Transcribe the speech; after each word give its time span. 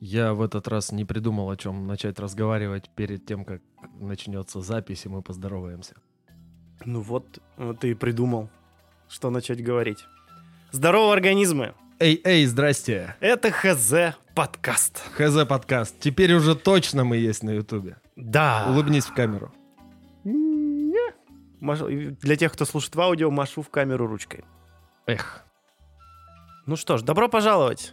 Я 0.00 0.32
в 0.32 0.40
этот 0.40 0.66
раз 0.66 0.92
не 0.92 1.04
придумал, 1.04 1.50
о 1.50 1.56
чем 1.58 1.86
начать 1.86 2.18
разговаривать 2.18 2.88
перед 2.88 3.26
тем, 3.26 3.44
как 3.44 3.60
начнется 3.98 4.62
запись, 4.62 5.04
и 5.04 5.10
мы 5.10 5.20
поздороваемся. 5.20 5.94
Ну 6.86 7.02
вот, 7.02 7.38
вот 7.58 7.80
ты 7.80 7.90
и 7.90 7.94
придумал, 7.94 8.48
что 9.10 9.28
начать 9.28 9.62
говорить. 9.62 10.06
Здорово, 10.72 11.12
организмы! 11.12 11.74
Эй, 11.98 12.18
эй, 12.24 12.46
здрасте! 12.46 13.14
Это 13.20 13.50
ХЗ 13.50 14.16
подкаст. 14.34 15.02
ХЗ 15.16 15.44
подкаст. 15.46 16.00
Теперь 16.00 16.32
уже 16.32 16.54
точно 16.54 17.04
мы 17.04 17.18
есть 17.18 17.42
на 17.42 17.50
Ютубе. 17.50 17.98
Да. 18.16 18.68
Улыбнись 18.70 19.04
в 19.04 19.12
камеру. 19.12 19.52
И 20.24 22.06
Для 22.22 22.36
тех, 22.36 22.54
кто 22.54 22.64
слушает 22.64 22.96
в 22.96 23.00
аудио, 23.02 23.30
машу 23.30 23.60
в 23.60 23.68
камеру 23.68 24.06
ручкой. 24.06 24.46
Эх. 25.04 25.44
Ну 26.64 26.76
что 26.76 26.96
ж, 26.96 27.02
добро 27.02 27.28
пожаловать. 27.28 27.92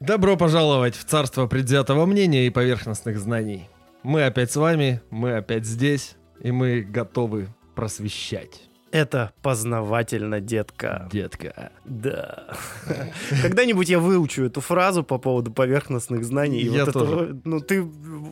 Добро 0.00 0.36
пожаловать 0.36 0.94
в 0.94 1.04
царство 1.04 1.46
предвзятого 1.46 2.06
мнения 2.06 2.46
и 2.46 2.50
поверхностных 2.50 3.18
знаний. 3.18 3.68
Мы 4.02 4.24
опять 4.24 4.52
с 4.52 4.56
вами, 4.56 5.02
мы 5.10 5.36
опять 5.36 5.64
здесь, 5.66 6.14
и 6.40 6.52
мы 6.52 6.82
готовы 6.82 7.48
просвещать. 7.74 8.62
Это 8.90 9.32
познавательно, 9.42 10.40
детка. 10.40 11.08
Детка. 11.12 11.72
Да. 11.84 12.46
Когда-нибудь 13.42 13.88
я 13.90 13.98
выучу 13.98 14.44
эту 14.44 14.62
фразу 14.62 15.02
по 15.04 15.18
поводу 15.18 15.52
поверхностных 15.52 16.24
знаний. 16.24 16.62
Я 16.62 16.84
вот 16.86 16.94
тоже. 16.94 17.14
этого- 17.14 17.40
ну, 17.44 17.60
ты, 17.60 17.82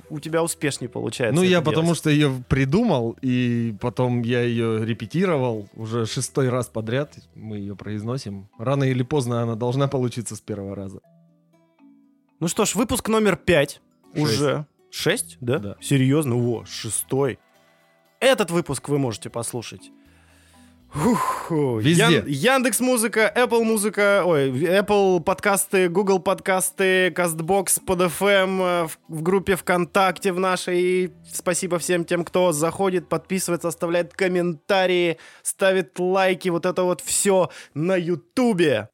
у 0.08 0.18
тебя 0.20 0.42
успешнее 0.42 0.88
получается. 0.88 1.34
Ну, 1.36 1.42
я 1.42 1.48
делать. 1.60 1.64
потому 1.66 1.94
что 1.94 2.08
ее 2.08 2.32
придумал, 2.48 3.18
и 3.20 3.74
потом 3.80 4.22
я 4.22 4.40
ее 4.40 4.86
репетировал 4.86 5.68
уже 5.74 6.06
шестой 6.06 6.48
раз 6.48 6.68
подряд. 6.68 7.12
Мы 7.34 7.58
ее 7.58 7.76
произносим. 7.76 8.48
Рано 8.58 8.84
или 8.84 9.02
поздно 9.02 9.42
она 9.42 9.56
должна 9.56 9.88
получиться 9.88 10.36
с 10.36 10.40
первого 10.40 10.74
раза. 10.74 11.00
Ну 12.38 12.48
что 12.48 12.66
ж, 12.66 12.74
выпуск 12.74 13.08
номер 13.08 13.36
пять. 13.36 13.80
Шесть. 14.14 14.22
Уже. 14.24 14.66
Шесть, 14.90 15.38
да? 15.40 15.58
Да. 15.58 15.76
Серьезно? 15.80 16.34
Во, 16.36 16.66
шестой. 16.66 17.38
Этот 18.20 18.50
выпуск 18.50 18.90
вы 18.90 18.98
можете 18.98 19.30
послушать. 19.30 19.90
Ух, 20.94 21.50
Везде. 21.50 22.22
Яндекс 22.26 22.80
Музыка, 22.80 23.32
Apple 23.34 23.64
Музыка, 23.64 24.22
ой, 24.24 24.50
Apple 24.50 25.20
подкасты, 25.20 25.88
Google 25.88 26.20
подкасты, 26.20 27.08
Castbox, 27.08 27.82
PodFM, 27.86 28.60
э, 28.60 28.86
в, 28.86 28.98
в 29.08 29.22
группе 29.22 29.56
ВКонтакте 29.56 30.32
в 30.32 30.40
нашей. 30.40 31.12
Спасибо 31.30 31.78
всем 31.78 32.04
тем, 32.04 32.22
кто 32.24 32.52
заходит, 32.52 33.08
подписывается, 33.08 33.68
оставляет 33.68 34.12
комментарии, 34.14 35.18
ставит 35.42 35.98
лайки, 35.98 36.50
вот 36.50 36.66
это 36.66 36.82
вот 36.82 37.00
все 37.00 37.50
на 37.74 37.96
Ютубе. 37.96 38.90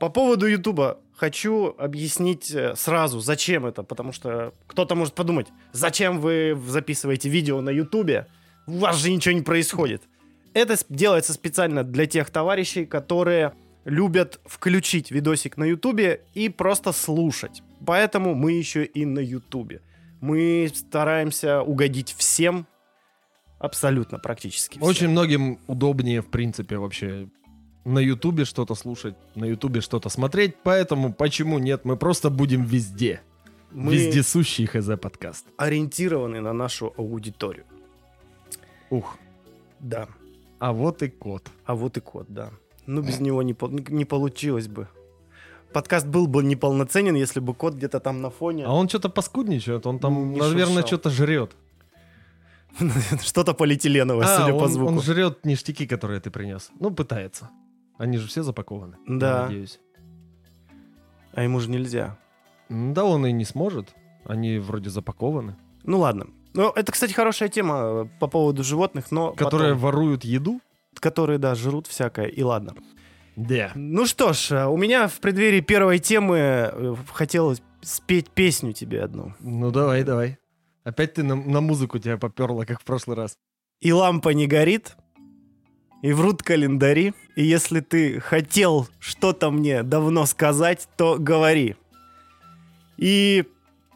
По 0.00 0.08
поводу 0.10 0.46
Ютуба 0.46 0.98
хочу 1.22 1.76
объяснить 1.78 2.50
э, 2.50 2.74
сразу, 2.74 3.20
зачем 3.20 3.64
это, 3.64 3.84
потому 3.84 4.10
что 4.10 4.52
кто-то 4.66 4.96
может 4.96 5.14
подумать, 5.14 5.46
зачем 5.70 6.18
вы 6.18 6.60
записываете 6.66 7.28
видео 7.28 7.60
на 7.60 7.70
Ютубе, 7.70 8.26
у 8.66 8.78
вас 8.78 8.96
же 8.96 9.12
ничего 9.12 9.32
не 9.32 9.42
происходит. 9.42 10.02
Это 10.52 10.76
делается 10.88 11.32
специально 11.32 11.84
для 11.84 12.06
тех 12.06 12.28
товарищей, 12.30 12.86
которые 12.86 13.52
любят 13.84 14.40
включить 14.46 15.12
видосик 15.12 15.56
на 15.56 15.62
Ютубе 15.62 16.22
и 16.34 16.48
просто 16.48 16.90
слушать. 16.90 17.62
Поэтому 17.86 18.34
мы 18.34 18.50
еще 18.50 18.84
и 18.84 19.04
на 19.04 19.20
Ютубе. 19.20 19.80
Мы 20.20 20.72
стараемся 20.74 21.62
угодить 21.62 22.16
всем, 22.18 22.66
абсолютно 23.60 24.18
практически 24.18 24.78
всем. 24.78 24.82
Очень 24.82 25.10
многим 25.10 25.60
удобнее, 25.68 26.20
в 26.20 26.30
принципе, 26.30 26.78
вообще 26.78 27.28
на 27.84 27.98
Ютубе 27.98 28.44
что-то 28.44 28.74
слушать, 28.74 29.14
на 29.34 29.44
Ютубе 29.44 29.80
что-то 29.80 30.08
смотреть, 30.08 30.54
поэтому 30.62 31.12
почему 31.12 31.58
нет, 31.58 31.84
мы 31.84 31.96
просто 31.96 32.30
будем 32.30 32.64
везде. 32.64 33.20
Мы 33.70 33.94
Вездесущий 33.94 34.66
ХЗ 34.66 34.98
подкаст. 35.00 35.46
ориентированы 35.56 36.40
на 36.40 36.52
нашу 36.52 36.92
аудиторию. 36.96 37.64
Ух, 38.90 39.16
Да. 39.80 40.06
а 40.58 40.72
вот 40.72 41.02
и 41.02 41.08
кот. 41.08 41.48
А 41.64 41.74
вот 41.74 41.96
и 41.96 42.00
код, 42.00 42.26
да. 42.28 42.50
Ну, 42.86 43.00
без 43.02 43.20
него 43.20 43.42
не, 43.42 43.54
по- 43.54 43.68
не 43.68 44.04
получилось 44.04 44.68
бы. 44.68 44.88
Подкаст 45.72 46.06
был 46.06 46.26
бы 46.26 46.44
неполноценен, 46.44 47.14
если 47.14 47.40
бы 47.40 47.54
кот 47.54 47.74
где-то 47.74 47.98
там 48.00 48.20
на 48.20 48.28
фоне 48.28 48.66
А 48.66 48.72
он 48.74 48.88
что-то 48.90 49.08
паскудничает, 49.08 49.86
он 49.86 49.98
там, 49.98 50.32
Не 50.34 50.40
наверное, 50.40 50.84
что-то 50.84 51.08
жрет. 51.08 51.52
что-то 53.22 53.54
полиэтиленовое, 53.54 54.26
А, 54.26 54.38
судя 54.40 54.52
по 54.52 54.64
он, 54.64 54.68
звуку. 54.72 54.92
он 54.92 55.00
жрет 55.02 55.44
ништяки, 55.46 55.86
которые 55.86 56.20
ты 56.20 56.30
принес. 56.30 56.70
Ну, 56.78 56.90
пытается. 56.90 57.48
Они 58.02 58.18
же 58.18 58.26
все 58.26 58.42
запакованы. 58.42 58.96
Да. 59.06 59.44
надеюсь. 59.44 59.78
А 61.34 61.44
ему 61.44 61.60
же 61.60 61.70
нельзя. 61.70 62.18
Да 62.68 63.04
он 63.04 63.24
и 63.26 63.30
не 63.32 63.44
сможет. 63.44 63.94
Они 64.24 64.58
вроде 64.58 64.90
запакованы. 64.90 65.54
Ну 65.84 66.00
ладно. 66.00 66.26
Ну, 66.52 66.70
это, 66.70 66.90
кстати, 66.90 67.12
хорошая 67.12 67.48
тема 67.48 67.74
э, 67.76 68.06
по 68.18 68.26
поводу 68.26 68.64
животных, 68.64 69.12
но 69.12 69.32
Которые 69.34 69.74
потом. 69.74 69.78
воруют 69.84 70.24
еду. 70.24 70.60
которые, 70.98 71.38
да, 71.38 71.54
жрут 71.54 71.86
всякое, 71.86 72.26
и 72.26 72.42
ладно. 72.42 72.74
Да. 73.36 73.70
Ну 73.76 74.04
что 74.06 74.32
ж, 74.32 74.50
э, 74.50 74.66
у 74.66 74.76
меня 74.76 75.06
в 75.06 75.20
преддверии 75.20 75.60
первой 75.60 76.00
темы 76.00 76.38
э, 76.38 76.94
хотелось 77.12 77.62
спеть 77.82 78.30
песню 78.30 78.72
тебе 78.72 79.02
одну. 79.04 79.32
Ну, 79.38 79.70
давай, 79.70 80.02
давай. 80.02 80.38
Опять 80.82 81.14
ты 81.14 81.22
на, 81.22 81.36
на 81.36 81.60
музыку 81.60 82.00
тебя 82.00 82.18
поперло, 82.18 82.64
как 82.64 82.80
в 82.80 82.84
прошлый 82.84 83.16
раз. 83.16 83.36
И 83.80 83.92
лампа 83.92 84.30
не 84.30 84.48
горит, 84.48 84.96
и 86.02 86.12
врут 86.12 86.42
календари. 86.42 87.14
И 87.36 87.44
если 87.44 87.80
ты 87.80 88.20
хотел 88.20 88.88
что-то 88.98 89.50
мне 89.50 89.82
давно 89.82 90.26
сказать, 90.26 90.88
то 90.96 91.16
говори. 91.18 91.76
И 92.98 93.44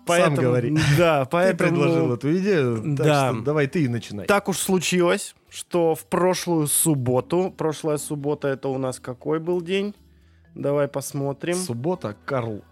поэтому... 0.06 0.40
говори. 0.40 0.76
Да, 0.98 1.24
Ты 1.24 1.30
поэтому... 1.32 1.70
предложил 1.70 2.14
эту 2.14 2.36
идею, 2.38 2.96
так 2.96 3.06
да. 3.06 3.32
что 3.32 3.42
давай 3.42 3.66
ты 3.66 3.84
и 3.84 3.88
начинай. 3.88 4.26
Так 4.26 4.48
уж 4.48 4.56
случилось, 4.56 5.34
что 5.50 5.94
в 5.94 6.06
прошлую 6.06 6.68
субботу, 6.68 7.52
прошлая 7.56 7.98
суббота 7.98 8.48
это 8.48 8.68
у 8.68 8.78
нас 8.78 8.98
какой 9.00 9.38
был 9.38 9.60
день? 9.60 9.94
Давай 10.54 10.88
посмотрим. 10.88 11.56
Суббота, 11.56 12.16
Карл. 12.24 12.62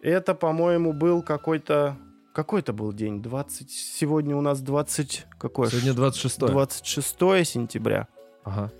Это, 0.00 0.34
по-моему, 0.34 0.92
был 0.92 1.22
какой-то... 1.22 1.98
Какой 2.32 2.60
это 2.60 2.72
был 2.72 2.92
день? 2.92 3.20
20... 3.20 3.70
Сегодня 3.70 4.36
у 4.36 4.40
нас 4.40 4.60
20... 4.60 5.26
Какое? 5.38 5.68
Сегодня 5.68 5.92
26 5.92 6.38
26 6.38 7.18
сентября. 7.44 8.06
Ага. 8.48 8.70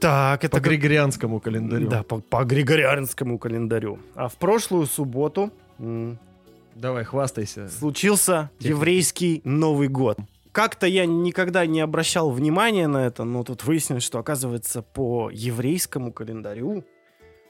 Так, 0.00 0.44
это 0.44 0.50
По 0.50 0.56
как- 0.62 0.66
григорианскому 0.68 1.40
календарю. 1.40 1.88
Да, 1.88 2.02
по, 2.02 2.20
по 2.20 2.44
григорианскому 2.44 3.38
календарю. 3.38 3.98
А 4.14 4.28
в 4.28 4.36
прошлую 4.36 4.86
субботу 4.86 5.50
Давай, 6.74 7.04
хвастайся. 7.04 7.68
случился 7.68 8.50
Техника. 8.58 8.76
еврейский 8.76 9.40
Новый 9.44 9.88
год. 9.88 10.18
Как-то 10.52 10.86
я 10.86 11.06
никогда 11.06 11.64
не 11.66 11.80
обращал 11.80 12.30
внимания 12.30 12.88
на 12.88 13.06
это, 13.06 13.24
но 13.24 13.42
тут 13.44 13.64
выяснилось, 13.64 14.04
что, 14.04 14.18
оказывается, 14.18 14.82
по 14.82 15.30
еврейскому 15.32 16.12
календарю 16.12 16.84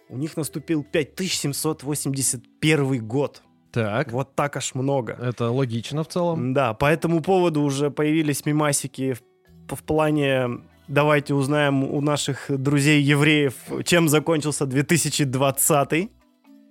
у 0.08 0.16
них 0.16 0.36
наступил 0.36 0.84
5781 0.84 3.06
год. 3.06 3.42
Так. 3.72 4.12
Вот 4.12 4.34
так 4.34 4.56
аж 4.56 4.74
много. 4.74 5.12
Это 5.20 5.50
логично 5.50 6.02
в 6.04 6.08
целом. 6.08 6.54
Да, 6.54 6.72
по 6.74 6.86
этому 6.86 7.20
поводу 7.22 7.62
уже 7.62 7.90
появились 7.90 8.46
мимасики 8.46 9.12
в, 9.14 9.22
в 9.68 9.82
плане 9.82 10.60
«давайте 10.88 11.34
узнаем 11.34 11.84
у 11.84 12.00
наших 12.00 12.46
друзей-евреев, 12.48 13.54
чем 13.84 14.08
закончился 14.08 14.66
2020 14.66 16.10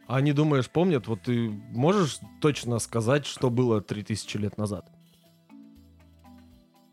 А 0.07 0.15
они, 0.17 0.33
думаешь, 0.33 0.69
помнят? 0.69 1.07
Вот 1.07 1.21
ты 1.23 1.49
можешь 1.71 2.19
точно 2.41 2.79
сказать, 2.79 3.25
что 3.25 3.49
было 3.49 3.81
3000 3.81 4.37
лет 4.37 4.57
назад? 4.57 4.89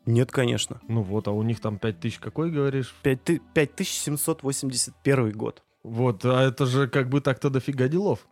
Нет, 0.07 0.33
конечно. 0.33 0.81
Ну 0.89 1.03
вот, 1.03 1.29
а 1.29 1.31
у 1.31 1.43
них 1.43 1.61
там 1.61 1.79
5000 1.79 2.19
какой, 2.19 2.51
говоришь? 2.51 2.95
Пять 3.03 3.23
ты- 3.23 3.41
5781 3.55 5.31
год. 5.33 5.63
Вот, 5.85 6.25
а 6.25 6.43
это 6.43 6.67
же 6.67 6.89
как 6.89 7.09
бы 7.09 7.21
так-то 7.21 7.51
дофига 7.51 7.89
делов. 7.89 8.27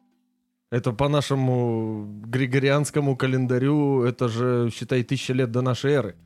Это 0.70 0.92
по 0.92 1.08
нашему 1.08 2.06
григорианскому 2.26 3.16
календарю, 3.16 4.02
это 4.02 4.28
же, 4.28 4.70
считай, 4.72 5.02
тысяча 5.02 5.32
лет 5.32 5.50
до 5.50 5.62
нашей 5.62 5.92
эры. 5.92 6.16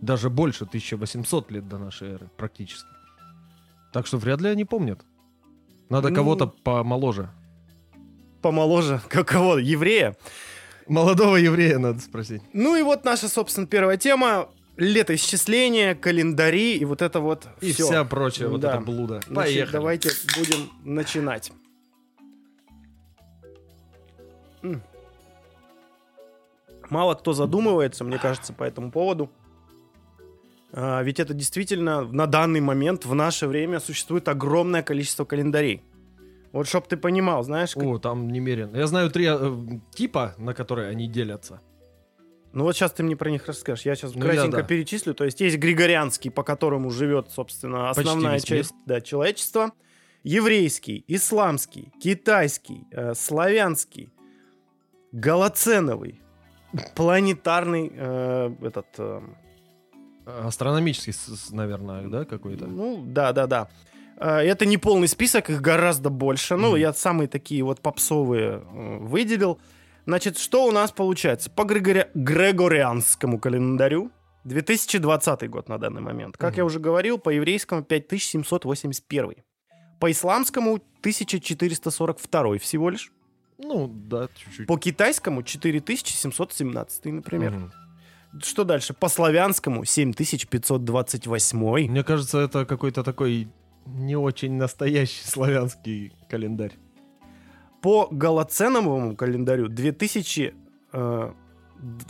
Даже 0.00 0.28
больше, 0.30 0.64
1800 0.64 1.50
лет 1.50 1.68
до 1.68 1.78
нашей 1.78 2.08
эры, 2.14 2.28
практически. 2.36 2.88
Так 3.92 4.06
что 4.06 4.18
вряд 4.18 4.40
ли 4.40 4.48
они 4.48 4.64
помнят. 4.64 5.00
Надо 5.88 6.08
Ну. 6.10 6.14
кого-то 6.16 6.46
помоложе. 6.46 7.30
Помоложе, 8.42 9.00
как 9.08 9.28
кого? 9.28 9.58
Еврея? 9.58 10.16
Молодого 10.88 11.36
еврея 11.36 11.78
надо 11.78 12.00
спросить. 12.00 12.42
Ну 12.52 12.76
и 12.76 12.82
вот 12.82 13.04
наша, 13.04 13.28
собственно, 13.28 13.66
первая 13.66 13.96
тема. 13.96 14.48
Летоисчисление, 14.76 15.94
календари 15.94 16.76
и 16.76 16.84
вот 16.84 17.00
это 17.00 17.20
вот 17.20 17.46
И 17.60 17.72
всё. 17.72 17.86
вся 17.86 18.04
прочая 18.04 18.48
вот 18.48 18.60
Да. 18.60 18.74
эта 18.74 18.80
блуда. 18.80 19.20
Значит, 19.20 19.34
Поехали. 19.34 19.72
давайте 19.72 20.10
будем 20.36 20.68
начинать. 20.84 21.52
Мало 26.90 27.14
кто 27.14 27.32
задумывается, 27.32 28.04
мне 28.04 28.18
кажется, 28.18 28.52
по 28.52 28.64
этому 28.64 28.90
поводу. 28.90 29.30
А, 30.76 31.02
ведь 31.02 31.20
это 31.20 31.34
действительно 31.34 32.02
на 32.02 32.26
данный 32.26 32.60
момент, 32.60 33.04
в 33.06 33.14
наше 33.14 33.46
время, 33.46 33.78
существует 33.80 34.28
огромное 34.28 34.82
количество 34.82 35.24
календарей. 35.24 35.82
Вот 36.52 36.66
чтоб 36.68 36.86
ты 36.86 36.96
понимал, 36.96 37.42
знаешь, 37.44 37.74
как- 37.74 37.84
О, 37.84 37.98
там 37.98 38.28
немерено. 38.28 38.76
Я 38.76 38.86
знаю 38.86 39.10
три 39.10 39.26
э, 39.28 39.56
типа, 39.94 40.34
на 40.38 40.52
которые 40.54 40.88
они 40.88 41.06
делятся. 41.08 41.60
ну 42.52 42.64
вот 42.64 42.76
сейчас 42.76 42.92
ты 42.92 43.02
мне 43.02 43.16
про 43.16 43.30
них 43.30 43.46
расскажешь. 43.48 43.84
Я 43.86 43.94
сейчас 43.96 44.14
Ну, 44.14 44.24
я 44.24 44.32
кратенько 44.32 44.56
да. 44.58 44.62
перечислю. 44.62 45.14
То 45.14 45.24
есть 45.24 45.40
есть 45.40 45.58
Григорианский, 45.58 46.30
по 46.30 46.42
которому 46.42 46.90
живет, 46.90 47.30
собственно, 47.30 47.90
основная 47.90 48.38
часть 48.40 48.74
да, 48.86 49.00
человечества. 49.00 49.72
Еврейский, 50.22 51.04
исламский, 51.08 51.92
китайский, 52.00 52.86
э, 52.92 53.14
славянский, 53.14 54.10
голоценовый, 55.12 56.20
планетарный, 56.94 57.92
э, 57.94 58.54
этот, 58.62 58.86
э, 58.98 59.20
Астрономический, 60.26 61.12
наверное, 61.54 62.08
да, 62.08 62.24
какой-то? 62.24 62.66
ну 62.66 63.02
да, 63.06 63.32
да, 63.32 63.46
да. 63.46 63.68
Э, 64.16 64.38
Это 64.38 64.66
не 64.66 64.78
полный 64.78 65.08
список, 65.08 65.50
их 65.50 65.60
гораздо 65.60 66.08
больше. 66.10 66.56
Ну, 66.56 66.68
Мгм. 66.70 66.76
я 66.76 66.92
самые 66.92 67.28
такие 67.28 67.62
вот 67.62 67.80
попсовые 67.80 68.62
э, 68.64 68.98
выделил. 69.00 69.58
Значит, 70.06 70.38
что 70.38 70.66
у 70.66 70.70
нас 70.70 70.92
получается? 70.92 71.50
По 71.50 71.62
Григори- 71.62 72.08
Грегорианскому 72.14 73.38
календарю 73.38 74.10
2020 74.44 75.48
год 75.48 75.68
на 75.68 75.78
данный 75.78 76.02
момент. 76.02 76.36
Как 76.36 76.52
Мгм. 76.52 76.58
я 76.58 76.64
уже 76.64 76.78
говорил, 76.78 77.18
по 77.18 77.30
еврейскому 77.30 77.82
5781. 77.82 79.42
По 80.00 80.10
исламскому 80.10 80.80
1442 81.00 82.58
всего 82.58 82.90
лишь. 82.90 83.12
Ну, 83.58 83.86
да, 83.88 84.28
чуть-чуть. 84.34 84.66
По 84.66 84.76
китайскому 84.78 85.42
4717, 85.42 87.12
например. 87.12 87.52
Мгм. 87.52 87.72
Что 88.42 88.64
дальше? 88.64 88.94
По 88.94 89.08
славянскому 89.08 89.84
7528. 89.84 91.88
Мне 91.88 92.02
кажется, 92.02 92.38
это 92.38 92.64
какой-то 92.64 93.02
такой 93.02 93.48
не 93.86 94.16
очень 94.16 94.54
настоящий 94.54 95.24
славянский 95.24 96.12
календарь. 96.28 96.72
По 97.82 98.08
голоценовому 98.10 99.16
календарю 99.16 99.68
2000... 99.68 100.54
э, 100.92 101.32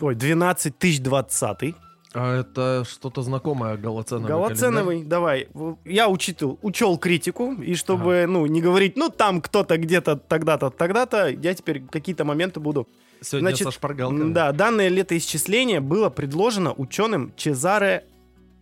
ой, 0.01 0.15
12020. 0.15 1.75
А 2.15 2.41
это 2.41 2.85
что-то 2.89 3.23
знакомое 3.23 3.77
голоценовый 3.77 4.29
Голоценовый, 4.29 5.03
давай. 5.03 5.49
Я 5.85 6.09
учитывал, 6.09 6.61
учел 6.63 6.97
критику, 6.97 7.55
и 7.55 7.75
чтобы, 7.75 8.27
ну, 8.29 8.47
не 8.47 8.63
говорить, 8.63 8.97
ну, 8.97 9.09
там 9.09 9.41
кто-то 9.41 9.77
где-то 9.79 10.17
тогда-то, 10.17 10.71
тогда-то, 10.71 11.29
я 11.29 11.55
теперь 11.55 11.83
какие-то 11.83 12.25
моменты 12.25 12.61
буду... 12.61 12.89
Сегодня 13.25 13.49
Значит, 13.49 13.67
со 13.67 13.71
шпаргалками. 13.73 14.33
Да, 14.33 14.53
данное 14.53 14.89
летоисчисление 14.89 15.81
было 15.81 16.11
предложено 16.11 16.73
ученым 16.73 17.33
Чезаре 17.37 18.05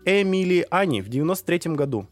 Эмилиани 0.05 1.01
в 1.01 1.09
93 1.09 1.75
году. 1.75 2.09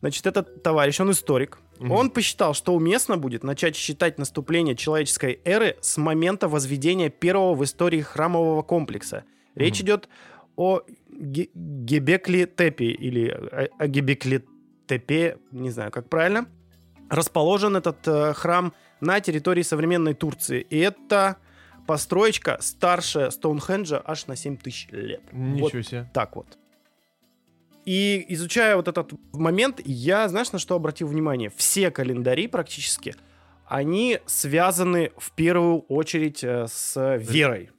Значит, 0.00 0.26
этот 0.26 0.62
товарищ, 0.62 1.00
он 1.00 1.10
историк. 1.12 1.58
Мгм. 1.78 1.90
Он 1.92 2.10
посчитал, 2.10 2.54
что 2.54 2.74
уместно 2.74 3.16
будет 3.16 3.42
начать 3.42 3.74
считать 3.74 4.18
наступление 4.18 4.76
человеческой 4.76 5.40
эры 5.44 5.76
с 5.80 5.96
момента 5.96 6.48
возведения 6.48 7.08
первого 7.10 7.54
в 7.54 7.64
истории 7.64 8.00
храмового 8.00 8.62
комплекса. 8.62 9.24
Речь 9.54 9.78
Мгм. 9.80 9.86
идет 9.86 10.08
о 10.56 10.82
Ге- 11.10 11.48
Гебекли-Тепе 11.54 12.86
или 12.90 13.28
о- 13.28 13.68
о 13.78 13.86
Гебекли-Тепе, 13.88 15.38
не 15.52 15.70
знаю, 15.70 15.90
как 15.90 16.08
правильно. 16.08 16.46
Расположен 17.10 17.76
этот 17.76 18.06
э, 18.06 18.32
храм 18.34 18.72
на 19.00 19.20
территории 19.20 19.62
современной 19.62 20.14
Турции. 20.14 20.60
И 20.70 20.78
это 20.78 21.36
построечка 21.86 22.58
старше 22.60 23.30
Стоунхенджа 23.30 24.02
аж 24.04 24.26
на 24.26 24.36
7 24.36 24.56
тысяч 24.56 24.88
лет. 24.90 25.22
Вот 25.32 25.38
Ничего 25.38 25.82
себе. 25.82 26.10
так 26.12 26.36
вот. 26.36 26.58
И 27.84 28.24
изучая 28.30 28.76
вот 28.76 28.88
этот 28.88 29.12
момент, 29.32 29.80
я, 29.84 30.26
знаешь, 30.28 30.52
на 30.52 30.58
что 30.58 30.74
обратил 30.74 31.06
внимание? 31.08 31.50
Все 31.54 31.90
календари 31.90 32.46
практически, 32.46 33.14
они 33.66 34.20
связаны 34.26 35.12
в 35.18 35.32
первую 35.32 35.80
очередь 35.80 36.42
э, 36.42 36.66
с 36.68 37.16
верой. 37.18 37.70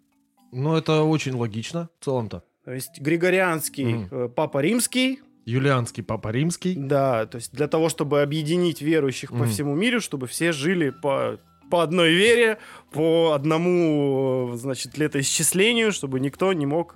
Ну, 0.51 0.75
это 0.75 1.01
очень 1.03 1.33
логично 1.33 1.89
в 1.99 2.05
целом-то. 2.05 2.43
То 2.65 2.71
есть 2.71 2.99
Григорианский 2.99 4.07
э, 4.11 4.29
Папа 4.35 4.59
Римский, 4.59 5.21
Юлианский 5.45 6.03
Папа 6.03 6.29
Римский. 6.29 6.75
да, 6.75 7.25
то 7.27 7.35
есть 7.37 7.51
для 7.53 7.67
того, 7.67 7.89
чтобы 7.89 8.21
объединить 8.21 8.81
верующих 8.81 9.29
по 9.29 9.35
Мгм. 9.37 9.49
всему 9.49 9.75
миру, 9.75 10.01
чтобы 10.01 10.25
все 10.27 10.51
жили 10.51 10.89
по, 10.89 11.39
по 11.69 11.81
одной 11.81 12.13
вере, 12.13 12.57
по 12.91 13.33
одному, 13.33 14.51
значит, 14.55 14.97
летоисчислению, 14.97 15.91
чтобы 15.91 16.19
никто 16.19 16.51
не 16.53 16.65
мог 16.65 16.95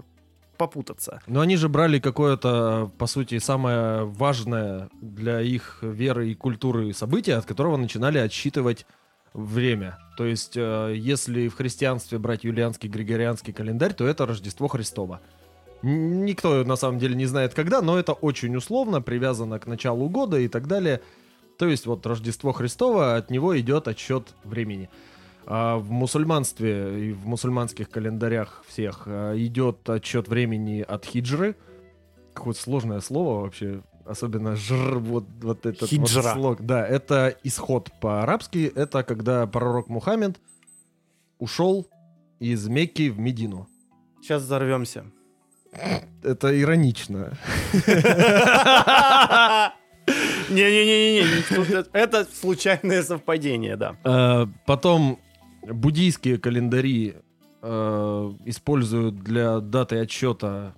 попутаться. 0.58 1.22
Но 1.28 1.40
они 1.40 1.56
же 1.56 1.70
брали 1.70 2.00
какое-то, 2.00 2.92
по 2.98 3.08
сути, 3.08 3.40
самое 3.40 4.04
важное 4.04 4.90
для 5.02 5.42
их 5.42 5.80
веры 5.82 6.30
и 6.30 6.36
культуры 6.36 6.94
событие, 6.94 7.38
от 7.38 7.46
которого 7.46 7.78
начинали 7.78 8.18
отсчитывать 8.18 8.86
время. 9.34 9.98
То 10.18 10.26
есть, 10.26 10.58
э, 10.58 10.94
если 10.98 11.48
в 11.48 11.56
христианстве 11.56 12.18
брать 12.18 12.44
юлианский 12.44 12.90
григорианский 12.90 13.54
календарь, 13.54 13.94
то 13.94 14.06
это 14.06 14.26
Рождество 14.26 14.68
Христово. 14.68 15.22
Н- 15.82 16.26
Никто 16.26 16.64
на 16.66 16.76
самом 16.76 17.00
деле 17.00 17.16
не 17.16 17.26
знает 17.26 17.54
когда, 17.54 17.82
но 17.82 17.98
это 17.98 18.12
очень 18.12 18.56
условно, 18.56 19.02
привязано 19.02 19.60
к 19.60 19.68
началу 19.68 20.10
года 20.10 20.38
и 20.40 20.48
так 20.50 20.68
далее. 20.68 21.00
То 21.60 21.68
есть 21.68 21.86
вот 21.86 22.06
Рождество 22.06 22.54
Христово, 22.54 23.18
от 23.18 23.30
него 23.30 23.60
идет 23.60 23.90
отсчет 23.90 24.34
времени. 24.46 24.90
А 25.46 25.78
в 25.78 25.92
мусульманстве 25.92 27.10
и 27.10 27.12
в 27.12 27.28
мусульманских 27.28 27.90
календарях 27.90 28.64
всех 28.66 29.04
а, 29.08 29.36
идет 29.36 29.90
отсчет 29.90 30.30
времени 30.30 30.80
от 30.80 31.04
хиджры. 31.04 31.58
Какое-то 32.34 32.62
сложное 32.62 33.02
слово 33.02 33.42
вообще. 33.42 33.82
Особенно 34.06 34.56
жр, 34.56 35.00
вот, 35.00 35.26
вот 35.42 35.66
этот 35.66 35.82
вот 35.82 35.90
Хиджра. 35.90 36.34
слог. 36.34 36.62
Да, 36.62 36.88
это 36.88 37.36
исход 37.44 37.90
по-арабски. 38.00 38.72
Это 38.74 39.04
когда 39.04 39.46
пророк 39.46 39.90
Мухаммед 39.90 40.40
ушел 41.40 41.90
из 42.40 42.70
Мекки 42.70 43.10
в 43.10 43.20
Медину. 43.20 43.68
Сейчас 44.22 44.44
взорвемся. 44.44 45.04
Это 46.24 46.58
иронично. 46.58 47.38
Не-не-не-не, 50.50 51.86
это 51.94 52.26
случайное 52.26 53.04
совпадение, 53.04 53.76
да. 53.76 53.96
Э, 54.04 54.46
Потом 54.66 55.20
буддийские 55.64 56.38
календари 56.38 57.16
э, 57.62 58.34
используют 58.46 59.24
для 59.24 59.60
даты 59.60 60.00
отсчета 60.00 60.76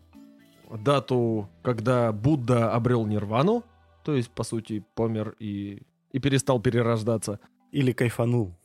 дату, 0.78 1.50
когда 1.62 2.12
Будда 2.12 2.74
обрел 2.74 3.06
нирвану, 3.06 3.64
то 4.04 4.16
есть, 4.16 4.30
по 4.30 4.44
сути, 4.44 4.84
помер 4.96 5.36
и, 5.40 5.84
и 6.12 6.20
перестал 6.20 6.60
перерождаться. 6.60 7.40
Или 7.72 7.92
кайфанул. 7.92 8.58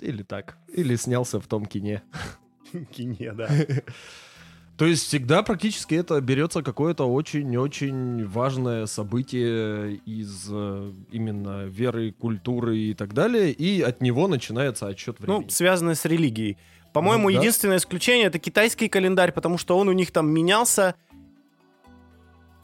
Или 0.00 0.22
так. 0.22 0.58
Или 0.68 0.96
снялся 0.96 1.40
в 1.40 1.46
том 1.46 1.66
кине. 1.66 2.02
Кине, 2.92 3.32
да. 3.32 3.48
То 4.76 4.84
есть 4.84 5.06
всегда 5.06 5.42
практически 5.42 5.94
это 5.94 6.20
берется 6.20 6.62
какое-то 6.62 7.04
очень-очень 7.10 8.26
важное 8.26 8.84
событие 8.84 9.94
из 10.04 10.48
э, 10.50 10.92
именно 11.10 11.64
веры, 11.64 12.12
культуры 12.12 12.76
и 12.76 12.94
так 12.94 13.14
далее, 13.14 13.52
и 13.52 13.80
от 13.80 14.02
него 14.02 14.28
начинается 14.28 14.86
отсчет 14.86 15.18
времени. 15.18 15.44
Ну, 15.44 15.48
связанное 15.48 15.94
с 15.94 16.04
религией. 16.04 16.58
По-моему, 16.92 17.28
Ну, 17.28 17.34
да. 17.34 17.40
единственное 17.40 17.78
исключение 17.78 18.26
это 18.26 18.38
китайский 18.38 18.88
календарь, 18.88 19.32
потому 19.32 19.56
что 19.56 19.78
он 19.78 19.88
у 19.88 19.92
них 19.92 20.10
там 20.10 20.28
менялся. 20.30 20.94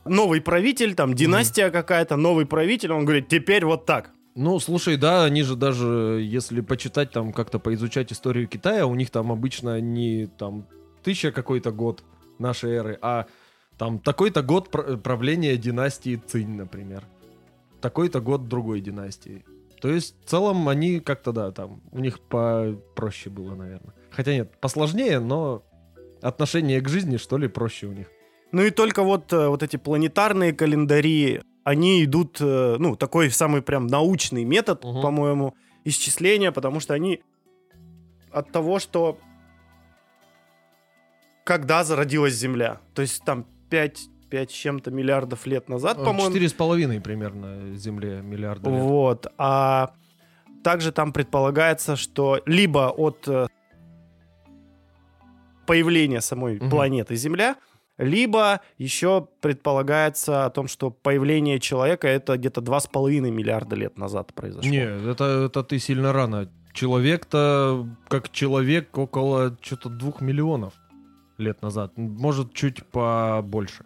Новый 0.04 0.40
правитель, 0.40 0.94
там 0.94 1.14
династия 1.14 1.70
какая-то, 1.70 2.16
новый 2.16 2.44
правитель, 2.44 2.92
он 2.92 3.04
говорит, 3.04 3.28
теперь 3.28 3.64
вот 3.64 3.86
так. 3.86 4.10
Ну, 4.34 4.58
слушай, 4.58 4.96
да, 4.96 5.24
они 5.24 5.42
же 5.44 5.56
даже, 5.56 6.20
если 6.22 6.60
почитать 6.60 7.10
там, 7.10 7.32
как-то 7.32 7.58
поизучать 7.58 8.12
историю 8.12 8.48
Китая, 8.48 8.86
у 8.86 8.94
них 8.94 9.10
там 9.10 9.30
обычно 9.30 9.80
не 9.80 10.26
там 10.26 10.66
тысяча 11.02 11.32
какой-то 11.32 11.72
год 11.72 12.02
нашей 12.38 12.72
эры, 12.72 12.98
а 13.02 13.26
там 13.78 13.98
такой-то 13.98 14.42
год 14.42 14.70
пр- 14.70 14.96
правления 14.98 15.56
династии 15.56 16.16
Цинь, 16.26 16.56
например. 16.56 17.04
Такой-то 17.80 18.20
год 18.20 18.48
другой 18.48 18.80
династии. 18.80 19.44
То 19.80 19.88
есть, 19.88 20.14
в 20.24 20.28
целом, 20.28 20.68
они 20.68 21.00
как-то, 21.00 21.32
да, 21.32 21.50
там, 21.50 21.80
у 21.90 21.98
них 21.98 22.20
попроще 22.20 23.34
было, 23.34 23.56
наверное. 23.56 23.92
Хотя 24.10 24.32
нет, 24.34 24.52
посложнее, 24.60 25.18
но 25.18 25.64
отношение 26.20 26.80
к 26.80 26.88
жизни, 26.88 27.16
что 27.16 27.36
ли, 27.38 27.48
проще 27.48 27.86
у 27.88 27.92
них. 27.92 28.06
Ну 28.52 28.62
и 28.62 28.70
только 28.70 29.02
вот, 29.02 29.32
э, 29.32 29.48
вот 29.48 29.62
эти 29.64 29.76
планетарные 29.78 30.52
календари, 30.52 31.40
они 31.64 32.04
идут, 32.04 32.36
э, 32.40 32.76
ну, 32.78 32.94
такой 32.96 33.30
самый 33.30 33.62
прям 33.62 33.86
научный 33.88 34.44
метод, 34.44 34.84
Мгм. 34.84 35.00
по-моему, 35.02 35.54
исчисления, 35.84 36.52
потому 36.52 36.78
что 36.78 36.94
они 36.94 37.20
от 38.30 38.52
того, 38.52 38.78
что 38.78 39.18
когда 41.44 41.84
зародилась 41.84 42.34
Земля. 42.34 42.80
То 42.94 43.02
есть 43.02 43.24
там 43.24 43.46
5, 43.70 44.08
5 44.30 44.50
с 44.50 44.54
чем-то 44.54 44.90
миллиардов 44.90 45.46
лет 45.46 45.68
назад, 45.68 45.98
по-моему. 45.98 46.28
Четыре 46.28 46.48
с 46.48 46.52
половиной 46.52 47.00
примерно 47.00 47.74
Земле 47.74 48.20
миллиарда 48.22 48.70
лет. 48.70 48.80
Вот. 48.80 49.26
А 49.38 49.94
также 50.62 50.92
там 50.92 51.12
предполагается, 51.12 51.96
что 51.96 52.40
либо 52.46 52.90
от 52.90 53.26
э, 53.26 53.46
появления 55.66 56.20
самой 56.20 56.56
Мгм. 56.56 56.70
планеты 56.70 57.16
Земля, 57.16 57.56
Либо 57.98 58.62
еще 58.78 59.28
предполагается 59.40 60.46
о 60.46 60.50
том, 60.50 60.66
что 60.66 60.90
появление 60.90 61.60
человека 61.60 62.08
это 62.08 62.36
где-то 62.38 62.60
2,5 62.62 63.30
миллиарда 63.30 63.76
лет 63.76 63.98
назад 63.98 64.32
произошло. 64.34 64.68
Не, 64.70 65.10
это, 65.10 65.44
это 65.46 65.62
ты 65.62 65.78
сильно 65.78 66.12
рано. 66.12 66.50
Человек-то, 66.72 67.86
как 68.08 68.30
человек, 68.32 68.96
около 68.96 69.56
что-то 69.60 69.90
двух 69.90 70.22
миллионов 70.22 70.72
лет 71.38 71.62
назад. 71.62 71.92
Может, 71.96 72.54
чуть 72.54 72.84
побольше. 72.86 73.84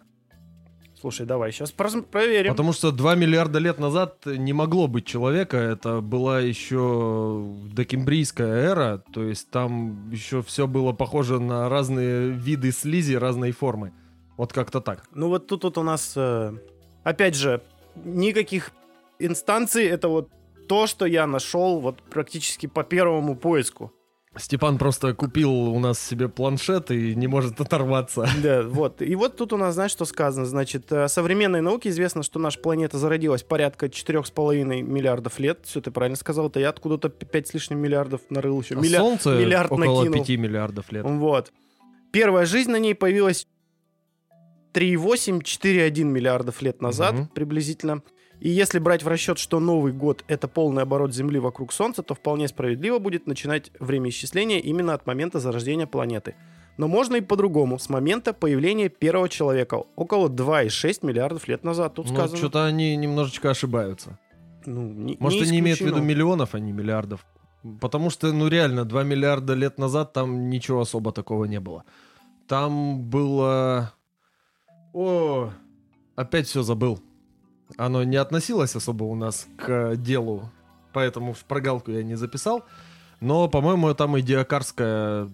Слушай, 0.99 1.27
давай 1.27 1.51
сейчас 1.51 1.71
проверим. 1.71 2.51
Потому 2.51 2.73
что 2.73 2.91
2 2.91 3.15
миллиарда 3.15 3.59
лет 3.59 3.77
назад 3.77 4.25
не 4.25 4.51
могло 4.51 4.87
быть 4.87 5.05
человека. 5.05 5.57
Это 5.57 6.01
была 6.01 6.39
еще 6.39 7.55
докембрийская 7.71 8.71
эра. 8.71 9.03
То 9.13 9.23
есть 9.23 9.49
там 9.51 10.09
еще 10.09 10.41
все 10.41 10.65
было 10.65 10.93
похоже 10.93 11.39
на 11.39 11.69
разные 11.69 12.31
виды 12.31 12.71
слизи 12.71 13.13
разной 13.13 13.51
формы. 13.51 13.93
Вот 14.37 14.53
как-то 14.53 14.81
так. 14.81 15.03
Ну 15.13 15.29
вот 15.29 15.47
тут 15.47 15.63
вот 15.65 15.77
у 15.77 15.83
нас, 15.83 16.13
э, 16.15 16.53
опять 17.03 17.35
же, 17.35 17.61
никаких 18.03 18.71
инстанций. 19.19 19.85
Это 19.85 20.07
вот 20.07 20.29
то, 20.67 20.87
что 20.87 21.05
я 21.05 21.27
нашел 21.27 21.79
вот 21.79 22.01
практически 22.01 22.65
по 22.65 22.83
первому 22.83 23.35
поиску. 23.35 23.93
Степан 24.39 24.77
просто 24.77 25.13
купил 25.13 25.51
у 25.51 25.79
нас 25.79 25.99
себе 25.99 26.29
планшет 26.29 26.91
и 26.91 27.15
не 27.15 27.27
может 27.27 27.59
оторваться. 27.61 28.27
Да, 28.43 28.63
вот. 28.63 29.01
И 29.01 29.15
вот 29.15 29.37
тут 29.37 29.53
у 29.53 29.57
нас, 29.57 29.73
знаешь, 29.73 29.91
что 29.91 30.05
сказано? 30.05 30.45
Значит, 30.45 30.91
э, 30.91 31.07
современной 31.07 31.61
науке 31.61 31.89
известно, 31.89 32.23
что 32.23 32.39
наша 32.39 32.59
планета 32.59 32.97
зародилась 32.97 33.43
порядка 33.43 33.87
4,5 33.87 34.81
миллиардов 34.81 35.39
лет. 35.39 35.59
Все, 35.63 35.81
ты 35.81 35.91
правильно 35.91 36.17
сказал. 36.17 36.47
Это 36.47 36.59
я 36.59 36.69
откуда-то 36.69 37.09
5 37.09 37.47
с 37.47 37.53
лишним 37.53 37.79
миллиардов 37.79 38.21
нарыл 38.29 38.61
еще. 38.61 38.75
А. 38.77 38.83
Солнце 38.83 39.29
миллиард 39.37 39.71
около 39.71 40.03
накинул. 40.03 40.25
5 40.25 40.29
миллиардов 40.37 40.91
лет. 40.91 41.03
Вот. 41.05 41.51
Первая 42.11 42.45
жизнь 42.45 42.71
на 42.71 42.79
ней 42.79 42.95
появилась 42.95 43.47
3,8-4,1 44.73 46.03
миллиардов 46.03 46.61
лет 46.61 46.81
назад 46.81 47.13
Мгм. 47.15 47.27
приблизительно. 47.27 48.01
И 48.39 48.49
если 48.49 48.77
брать 48.79 49.03
в 49.03 49.07
расчет, 49.07 49.39
что 49.39 49.59
Новый 49.59 49.91
год— 49.93 50.23
это 50.27 50.47
полный 50.47 50.83
оборот 50.83 51.13
Земли 51.13 51.39
вокруг 51.39 51.73
Солнца, 51.73 52.03
то 52.03 52.13
вполне 52.13 52.47
справедливо 52.47 52.99
будет 52.99 53.25
начинать 53.25 53.71
время 53.79 54.09
исчисления 54.09 54.59
именно 54.59 54.93
от 54.93 55.07
момента 55.07 55.39
зарождения 55.39 55.87
планеты. 55.87 56.35
Но 56.77 56.87
можно 56.87 57.15
и 57.15 57.21
по-другому, 57.21 57.79
с 57.79 57.89
момента 57.89 58.33
появления 58.33 58.89
первого 58.89 59.27
человека, 59.29 59.83
около 59.95 60.29
2,6 60.29 61.03
миллиардов 61.03 61.47
лет 61.47 61.63
назад. 61.63 61.95
Тут 61.95 62.09
Ну, 62.09 62.13
сказано. 62.15 62.37
что-то 62.37 62.65
они 62.65 62.95
немножечко 62.95 63.49
ошибаются. 63.49 64.19
Ну, 64.67 64.83
не- 64.83 65.17
Может, 65.19 65.41
не 65.41 65.47
они 65.47 65.59
имеют 65.59 65.79
в 65.79 65.85
виду 65.85 66.01
миллионов, 66.01 66.53
а 66.53 66.59
не 66.59 66.71
миллиардов. 66.71 67.25
Потому 67.81 68.11
что, 68.11 68.31
ну 68.31 68.47
реально, 68.47 68.85
2 68.85 69.03
миллиарда 69.03 69.55
лет 69.55 69.79
назад 69.79 70.13
там 70.13 70.49
ничего 70.51 70.81
особо 70.81 71.11
такого 71.11 71.45
не 71.45 71.59
было. 71.59 71.83
Там 72.47 73.01
было... 73.01 73.93
О, 74.93 75.49
опять 76.15 76.45
все 76.47 76.61
забыл. 76.61 76.99
Оно 77.77 78.03
не 78.03 78.17
относилось 78.17 78.75
особо 78.75 79.03
у 79.03 79.15
нас 79.15 79.47
к 79.57 79.95
делу, 79.95 80.49
поэтому 80.93 81.33
в 81.33 81.43
прогалку 81.45 81.91
я 81.91 82.03
не 82.03 82.15
записал. 82.15 82.63
Но, 83.19 83.47
по-моему, 83.47 83.93
там 83.93 84.17
и 84.17 84.21
диакарская 84.21 85.29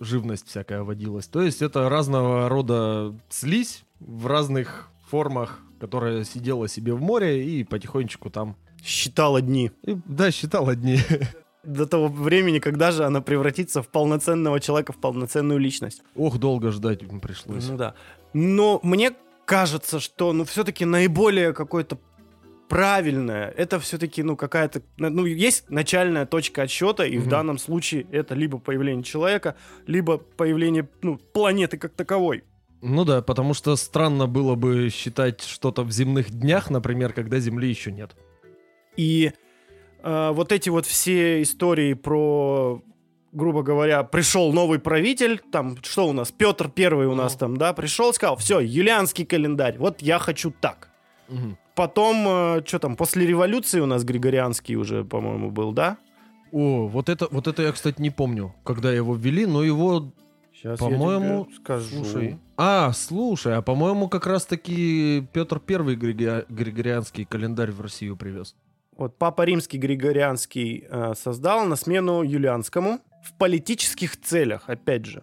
живность 0.00 0.48
всякая 0.48 0.82
водилась. 0.82 1.26
То 1.26 1.42
есть 1.42 1.62
это 1.62 1.88
разного 1.88 2.48
рода 2.48 3.14
слизь 3.28 3.84
в 4.00 4.26
разных 4.26 4.90
формах, 5.08 5.60
которая 5.80 6.24
сидела 6.24 6.68
себе 6.68 6.94
в 6.94 7.00
море 7.00 7.46
и 7.46 7.64
потихонечку 7.64 8.30
там 8.30 8.56
Считала 8.82 9.40
дни. 9.40 9.70
и, 9.82 9.96
да, 10.06 10.30
считал 10.30 10.68
одни. 10.68 10.98
До 11.64 11.86
того 11.86 12.06
времени, 12.08 12.60
когда 12.60 12.92
же 12.92 13.04
она 13.04 13.20
превратится 13.20 13.82
в 13.82 13.88
полноценного 13.88 14.60
человека, 14.60 14.92
в 14.92 14.98
полноценную 14.98 15.58
личность. 15.58 16.02
Ох, 16.14 16.38
долго 16.38 16.70
ждать 16.70 17.00
пришлось. 17.20 17.68
Ну 17.68 17.76
да. 17.76 17.94
Но 18.32 18.78
мне 18.84 19.12
кажется, 19.46 20.00
что 20.00 20.32
ну 20.34 20.44
все-таки 20.44 20.84
наиболее 20.84 21.54
какое-то 21.54 21.98
правильное, 22.68 23.48
это 23.56 23.78
все-таки 23.78 24.22
ну 24.22 24.36
какая-то, 24.36 24.82
ну 24.98 25.24
есть 25.24 25.70
начальная 25.70 26.26
точка 26.26 26.62
отсчета, 26.62 27.06
и 27.06 27.16
в 27.16 27.22
Мгм. 27.22 27.30
данном 27.30 27.58
случае 27.58 28.06
это 28.10 28.34
либо 28.34 28.58
появление 28.58 29.04
человека, 29.04 29.56
либо 29.86 30.18
появление 30.18 30.88
ну, 31.02 31.16
планеты 31.16 31.78
как 31.78 31.94
таковой. 31.94 32.44
Ну 32.82 33.04
да, 33.04 33.22
потому 33.22 33.54
что 33.54 33.74
странно 33.76 34.26
было 34.26 34.54
бы 34.54 34.90
считать 34.90 35.42
что-то 35.42 35.82
в 35.82 35.90
земных 35.90 36.30
днях, 36.30 36.68
например, 36.68 37.12
когда 37.12 37.38
Земли 37.38 37.68
еще 37.68 37.90
нет. 37.90 38.14
И 38.96 39.32
э, 40.02 40.30
вот 40.32 40.52
эти 40.52 40.68
вот 40.68 40.86
все 40.86 41.40
истории 41.42 41.94
про, 41.94 42.82
грубо 43.36 43.62
говоря, 43.62 44.02
пришел 44.02 44.52
новый 44.52 44.78
правитель, 44.78 45.40
там, 45.52 45.76
что 45.82 46.08
у 46.08 46.12
нас, 46.12 46.32
Петр 46.32 46.68
Первый 46.70 47.06
у 47.06 47.14
нас 47.14 47.34
Ну. 47.34 47.38
там, 47.38 47.56
да, 47.56 47.72
пришел, 47.72 48.12
сказал, 48.12 48.36
все, 48.36 48.60
юлианский 48.60 49.24
календарь, 49.24 49.76
вот 49.78 50.02
я 50.02 50.18
хочу 50.18 50.50
так. 50.50 50.90
Потом, 51.74 52.62
что 52.66 52.78
там, 52.78 52.96
после 52.96 53.26
революции 53.26 53.80
у 53.80 53.86
нас 53.86 54.02
Григорианский 54.04 54.76
уже, 54.76 55.04
по-моему, 55.04 55.50
был, 55.50 55.72
да? 55.72 55.98
О, 56.52 56.86
вот 56.86 57.08
это, 57.08 57.28
вот 57.30 57.46
это 57.48 57.62
я, 57.62 57.72
кстати, 57.72 58.00
не 58.00 58.10
помню, 58.10 58.54
когда 58.64 58.92
его 58.92 59.14
ввели, 59.14 59.44
но 59.46 59.62
его, 59.62 60.10
Сейчас 60.54 60.78
по-моему, 60.78 61.48
скажу. 61.60 62.04
слушай, 62.04 62.38
а, 62.56 62.92
слушай, 62.92 63.54
а 63.56 63.60
по-моему, 63.62 64.08
как 64.08 64.26
раз-таки 64.26 65.26
Петр 65.32 65.60
Первый 65.60 65.96
Григо- 65.96 66.46
Григорианский 66.48 67.24
календарь 67.26 67.72
в 67.72 67.80
Россию 67.82 68.16
привез. 68.16 68.54
Вот 68.96 69.18
Папа 69.18 69.42
Римский 69.42 69.76
Григорианский 69.76 70.86
э, 70.88 71.12
создал 71.14 71.66
на 71.66 71.76
смену 71.76 72.22
Юлианскому 72.22 73.00
в 73.26 73.32
политических 73.34 74.20
целях, 74.20 74.68
опять 74.68 75.04
же, 75.04 75.22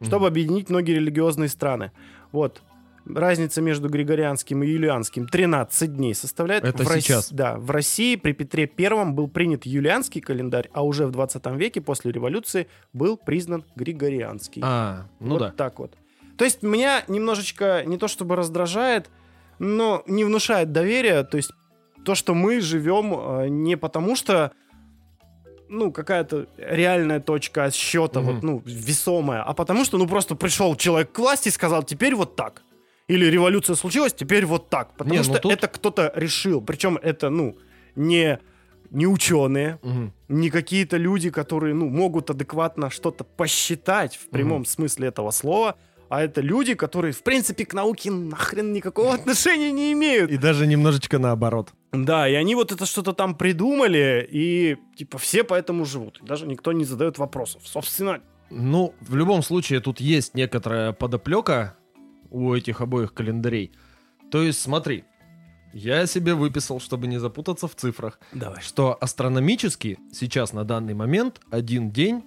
чтобы 0.00 0.26
объединить 0.26 0.70
многие 0.70 0.92
религиозные 0.92 1.48
страны. 1.48 1.92
Вот. 2.32 2.62
Разница 3.06 3.60
между 3.60 3.90
Григорианским 3.90 4.62
и 4.62 4.66
Юлианским 4.66 5.28
13 5.28 5.94
дней 5.94 6.14
составляет. 6.14 6.64
Это 6.64 6.84
в 6.84 6.88
Рос- 6.88 7.02
сейчас. 7.02 7.30
Да, 7.30 7.56
в 7.58 7.70
России 7.70 8.16
при 8.16 8.32
Петре 8.32 8.66
Первом 8.66 9.14
был 9.14 9.28
принят 9.28 9.66
Юлианский 9.66 10.22
календарь, 10.22 10.70
а 10.72 10.82
уже 10.82 11.06
в 11.06 11.10
20 11.10 11.44
веке 11.56 11.82
после 11.82 12.12
революции 12.12 12.66
был 12.94 13.18
признан 13.18 13.64
Григорианский. 13.76 14.62
А, 14.64 15.06
ну 15.20 15.32
вот 15.32 15.38
да. 15.40 15.50
так 15.50 15.78
вот. 15.80 15.92
То 16.38 16.44
есть 16.44 16.62
меня 16.62 17.04
немножечко 17.06 17.82
не 17.84 17.98
то 17.98 18.08
чтобы 18.08 18.36
раздражает, 18.36 19.10
но 19.58 20.02
не 20.06 20.24
внушает 20.24 20.72
доверия. 20.72 21.24
То 21.24 21.36
есть 21.36 21.52
то, 22.04 22.14
что 22.14 22.34
мы 22.34 22.60
живем 22.60 23.14
э, 23.14 23.48
не 23.48 23.76
потому 23.76 24.16
что 24.16 24.52
ну, 25.74 25.92
какая-то 25.92 26.46
реальная 26.56 27.20
точка 27.20 27.64
отсчета, 27.64 28.20
Мгм. 28.20 28.32
вот, 28.34 28.42
ну, 28.42 28.62
весомая, 28.64 29.42
а 29.42 29.52
потому 29.54 29.84
что, 29.84 29.98
ну, 29.98 30.06
просто 30.06 30.34
пришел 30.36 30.76
человек 30.76 31.12
к 31.12 31.18
власти 31.18 31.48
и 31.48 31.52
сказал, 31.52 31.82
теперь 31.82 32.14
вот 32.14 32.36
так. 32.36 32.62
Или 33.08 33.26
революция 33.26 33.76
случилась, 33.76 34.14
теперь 34.14 34.46
вот 34.46 34.70
так. 34.70 34.92
Потому 34.96 35.12
Не, 35.12 35.18
ну 35.18 35.24
что 35.24 35.38
тут- 35.38 35.52
это 35.52 35.68
кто-то 35.68 36.12
решил. 36.16 36.62
Причем 36.62 36.98
это, 37.02 37.28
ну, 37.30 37.56
не, 37.96 38.38
не 38.90 39.06
ученые, 39.06 39.78
Мгм. 39.82 40.12
не 40.28 40.50
какие-то 40.50 40.96
люди, 40.96 41.30
которые, 41.30 41.74
ну, 41.74 41.88
могут 41.90 42.30
адекватно 42.30 42.90
что-то 42.90 43.24
посчитать 43.24 44.16
в 44.16 44.30
прямом 44.30 44.64
смысле 44.64 45.08
этого 45.08 45.32
слова, 45.32 45.74
а 46.08 46.22
это 46.22 46.40
люди, 46.40 46.74
которые, 46.74 47.12
в 47.12 47.22
принципе, 47.22 47.64
к 47.64 47.74
науке 47.74 48.10
нахрен 48.10 48.72
никакого 48.72 49.14
отношения 49.18 49.72
не 49.72 49.92
имеют. 49.92 50.30
И 50.30 50.36
даже 50.36 50.66
немножечко 50.66 51.18
наоборот. 51.18 51.72
Да, 51.92 52.28
и 52.28 52.34
они 52.34 52.54
вот 52.54 52.72
это 52.72 52.86
что-то 52.86 53.12
там 53.12 53.34
придумали, 53.34 54.26
и, 54.30 54.76
типа, 54.96 55.18
все 55.18 55.44
поэтому 55.44 55.84
живут. 55.84 56.20
И 56.22 56.26
даже 56.26 56.46
никто 56.46 56.72
не 56.72 56.84
задает 56.84 57.18
вопросов. 57.18 57.62
Собственно, 57.64 58.20
Ну, 58.50 58.94
в 59.00 59.16
любом 59.16 59.42
случае, 59.42 59.80
тут 59.80 60.00
есть 60.00 60.34
некоторая 60.34 60.92
подоплека 60.92 61.76
у 62.30 62.52
этих 62.52 62.80
обоих 62.80 63.14
календарей. 63.14 63.72
То 64.30 64.42
есть, 64.42 64.60
смотри, 64.60 65.04
я 65.72 66.06
себе 66.06 66.34
выписал, 66.34 66.80
чтобы 66.80 67.06
не 67.06 67.18
запутаться 67.18 67.66
в 67.66 67.74
цифрах, 67.74 68.20
давай. 68.32 68.60
что 68.62 68.96
астрономически 69.00 69.98
сейчас 70.12 70.52
на 70.52 70.64
данный 70.64 70.94
момент 70.94 71.40
один 71.50 71.90
день, 71.90 72.22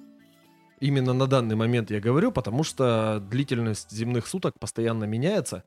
именно 0.79 1.13
на 1.13 1.27
данный 1.27 1.55
момент 1.55 1.91
я 1.91 1.99
говорю, 1.99 2.31
потому 2.31 2.63
что 2.63 3.19
длительность 3.19 3.91
земных 3.91 4.27
суток 4.27 4.59
постоянно 4.59 5.05
меняется, 5.05 5.63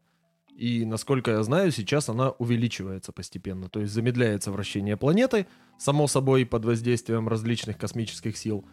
и, 0.56 0.84
насколько 0.84 1.30
я 1.30 1.42
знаю, 1.42 1.72
сейчас 1.72 2.10
она 2.10 2.30
увеличивается 2.32 3.12
постепенно. 3.12 3.70
То 3.70 3.80
есть 3.80 3.94
замедляется 3.94 4.52
вращение 4.52 4.96
планеты, 4.98 5.46
само 5.78 6.06
собой, 6.06 6.44
под 6.44 6.66
воздействием 6.66 7.28
различных 7.28 7.78
космических 7.78 8.36
сил. 8.36 8.66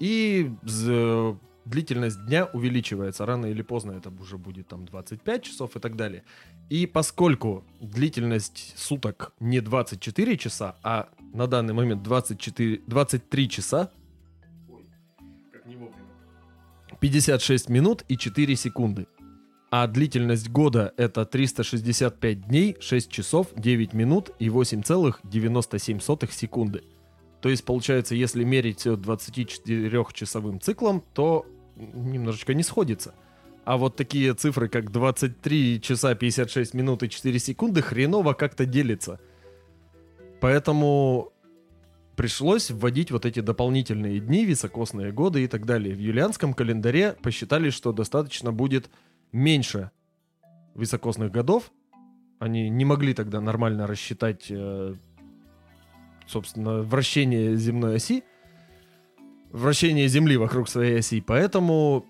И 0.00 0.50
длительность 1.66 2.26
дня 2.26 2.46
увеличивается. 2.46 3.26
Рано 3.26 3.46
или 3.46 3.62
поздно 3.62 3.92
это 3.92 4.10
уже 4.10 4.38
будет 4.38 4.66
там 4.66 4.86
25 4.86 5.42
часов 5.44 5.76
и 5.76 5.78
так 5.78 5.94
далее. 5.94 6.24
И 6.68 6.86
поскольку 6.86 7.64
длительность 7.80 8.74
суток 8.76 9.32
не 9.38 9.60
24 9.60 10.36
часа, 10.36 10.78
а 10.82 11.10
на 11.32 11.46
данный 11.46 11.74
момент 11.74 12.02
24, 12.02 12.82
23 12.88 13.48
часа, 13.48 13.92
56 17.00 17.68
минут 17.68 18.04
и 18.08 18.16
4 18.16 18.56
секунды. 18.56 19.06
А 19.70 19.86
длительность 19.86 20.50
года 20.50 20.92
это 20.96 21.24
365 21.24 22.48
дней, 22.48 22.76
6 22.80 23.10
часов, 23.10 23.48
9 23.56 23.94
минут 23.94 24.30
и 24.38 24.48
8,97 24.48 26.30
секунды. 26.32 26.82
То 27.40 27.48
есть, 27.48 27.64
получается, 27.64 28.14
если 28.14 28.44
мерить 28.44 28.80
все 28.80 28.94
24-часовым 28.96 30.60
циклом, 30.60 31.02
то 31.14 31.46
немножечко 31.76 32.52
не 32.52 32.62
сходится. 32.62 33.14
А 33.64 33.76
вот 33.76 33.96
такие 33.96 34.34
цифры, 34.34 34.68
как 34.68 34.90
23 34.90 35.80
часа 35.80 36.14
56 36.14 36.74
минут 36.74 37.02
и 37.02 37.08
4 37.08 37.38
секунды, 37.38 37.80
хреново 37.80 38.34
как-то 38.34 38.66
делится. 38.66 39.20
Поэтому 40.40 41.32
пришлось 42.20 42.70
вводить 42.70 43.10
вот 43.10 43.24
эти 43.24 43.40
дополнительные 43.40 44.20
дни, 44.20 44.44
високосные 44.44 45.10
годы 45.10 45.42
и 45.42 45.48
так 45.48 45.64
далее. 45.64 45.94
В 45.94 45.98
юлианском 46.00 46.52
календаре 46.52 47.16
посчитали, 47.22 47.70
что 47.70 47.92
достаточно 47.92 48.52
будет 48.52 48.90
меньше 49.32 49.90
високосных 50.74 51.32
годов. 51.32 51.72
Они 52.38 52.68
не 52.68 52.84
могли 52.84 53.14
тогда 53.14 53.40
нормально 53.40 53.86
рассчитать, 53.86 54.48
э, 54.50 54.96
собственно, 56.26 56.82
вращение 56.82 57.56
земной 57.56 57.96
оси, 57.96 58.22
вращение 59.50 60.06
Земли 60.06 60.36
вокруг 60.36 60.68
своей 60.68 60.98
оси. 60.98 61.22
Поэтому 61.22 62.04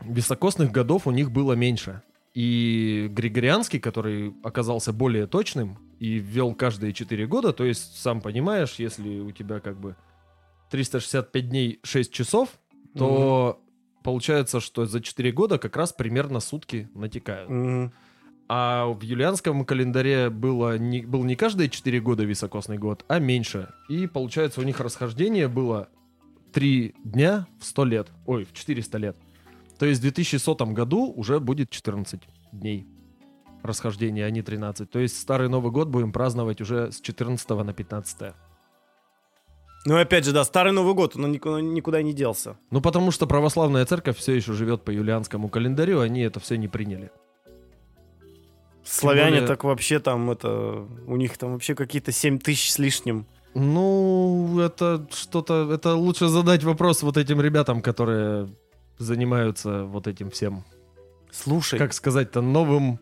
високосных 0.00 0.72
годов 0.72 1.06
у 1.06 1.10
них 1.10 1.30
было 1.32 1.52
меньше. 1.52 2.00
И 2.32 3.08
Григорианский, 3.10 3.78
который 3.78 4.32
оказался 4.42 4.94
более 4.94 5.26
точным, 5.26 5.76
и 5.98 6.14
ввел 6.18 6.54
каждые 6.54 6.92
4 6.92 7.26
года, 7.26 7.52
то 7.52 7.64
есть, 7.64 7.96
сам 7.98 8.20
понимаешь, 8.20 8.74
если 8.78 9.20
у 9.20 9.30
тебя 9.32 9.60
как 9.60 9.78
бы 9.78 9.96
365 10.70 11.48
дней 11.48 11.80
6 11.82 12.12
часов, 12.12 12.50
то 12.94 13.58
mm-hmm. 13.60 14.02
получается, 14.04 14.60
что 14.60 14.86
за 14.86 15.00
4 15.00 15.32
года 15.32 15.58
как 15.58 15.76
раз 15.76 15.92
примерно 15.92 16.40
сутки 16.40 16.88
натекают. 16.94 17.50
Mm-hmm. 17.50 17.90
А 18.50 18.86
в 18.86 19.02
юлианском 19.02 19.64
календаре 19.66 20.30
было 20.30 20.78
не, 20.78 21.02
был 21.02 21.24
не 21.24 21.36
каждые 21.36 21.68
4 21.68 22.00
года 22.00 22.24
високосный 22.24 22.78
год, 22.78 23.04
а 23.08 23.18
меньше. 23.18 23.68
И 23.90 24.06
получается, 24.06 24.60
у 24.60 24.64
них 24.64 24.80
расхождение 24.80 25.48
было 25.48 25.88
3 26.52 26.94
дня 27.04 27.46
в 27.60 27.64
100 27.66 27.84
лет. 27.84 28.08
Ой, 28.24 28.44
в 28.44 28.52
400 28.54 28.98
лет. 28.98 29.16
То 29.78 29.84
есть 29.84 30.00
в 30.00 30.02
2100 30.02 30.66
году 30.66 31.12
уже 31.14 31.40
будет 31.40 31.70
14 31.70 32.20
дней 32.52 32.86
расхождение, 33.62 34.26
а 34.26 34.30
не 34.30 34.42
13. 34.42 34.90
То 34.90 34.98
есть 34.98 35.18
Старый 35.18 35.48
Новый 35.48 35.70
год 35.70 35.88
будем 35.88 36.12
праздновать 36.12 36.60
уже 36.60 36.92
с 36.92 37.00
14 37.00 37.48
на 37.48 37.72
15. 37.72 38.34
Ну 39.84 39.96
и 39.96 40.00
опять 40.00 40.24
же, 40.24 40.32
да, 40.32 40.44
Старый 40.44 40.72
Новый 40.72 40.94
год, 40.94 41.16
он 41.16 41.30
никуда, 41.32 41.60
никуда 41.60 42.02
не 42.02 42.12
делся. 42.12 42.56
Ну 42.70 42.80
потому 42.80 43.10
что 43.10 43.26
православная 43.26 43.84
церковь 43.86 44.16
все 44.16 44.34
еще 44.34 44.52
живет 44.52 44.82
по 44.84 44.90
юлианскому 44.90 45.48
календарю, 45.48 46.00
они 46.00 46.20
это 46.20 46.40
все 46.40 46.56
не 46.56 46.68
приняли. 46.68 47.10
Славяне 48.84 49.32
более... 49.32 49.46
так 49.46 49.64
вообще 49.64 49.98
там, 49.98 50.30
это, 50.30 50.86
у 51.06 51.16
них 51.16 51.36
там 51.36 51.52
вообще 51.52 51.74
какие-то 51.74 52.10
7 52.10 52.38
тысяч 52.38 52.72
с 52.72 52.78
лишним. 52.78 53.26
Ну, 53.54 54.60
это 54.60 55.06
что-то, 55.10 55.72
это 55.72 55.94
лучше 55.94 56.28
задать 56.28 56.64
вопрос 56.64 57.02
вот 57.02 57.16
этим 57.16 57.40
ребятам, 57.40 57.82
которые 57.82 58.48
занимаются 58.98 59.84
вот 59.84 60.06
этим 60.06 60.30
всем. 60.30 60.64
Слушай. 61.30 61.78
Как 61.78 61.92
сказать-то, 61.92 62.40
новым 62.40 62.98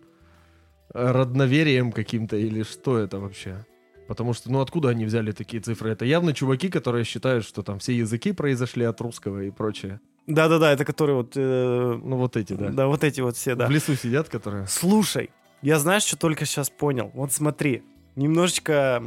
родноверием 0.93 1.93
каким-то 1.93 2.37
или 2.37 2.63
что 2.63 2.99
это 2.99 3.19
вообще? 3.19 3.65
Потому 4.09 4.35
что, 4.35 4.51
ну, 4.53 4.61
откуда 4.61 4.91
они 4.91 5.05
взяли 5.05 5.33
такие 5.33 5.61
цифры? 5.61 5.91
Это 5.91 6.05
явно 6.05 6.33
чуваки, 6.33 6.69
которые 6.69 7.05
считают, 7.05 7.45
что 7.45 7.63
там 7.63 7.79
все 7.79 7.93
языки 7.93 8.33
произошли 8.33 8.85
от 8.85 9.01
русского 9.01 9.43
и 9.43 9.51
прочее. 9.51 10.01
Да-да-да, 10.27 10.73
это 10.73 10.85
которые 10.85 11.17
вот... 11.17 11.33
Э, 11.37 12.01
ну, 12.03 12.17
вот 12.17 12.37
эти, 12.37 12.53
да. 12.53 12.71
Да, 12.71 12.87
вот 12.87 13.05
эти 13.05 13.21
вот 13.21 13.37
все, 13.37 13.55
да. 13.55 13.67
В 13.67 13.71
лесу 13.71 13.95
сидят, 13.97 14.29
которые... 14.29 14.67
Слушай, 14.67 15.31
я 15.63 15.79
знаешь, 15.79 16.05
что 16.05 16.17
только 16.17 16.45
сейчас 16.45 16.71
понял? 16.71 17.11
Вот 17.15 17.33
смотри, 17.33 17.83
немножечко 18.15 19.03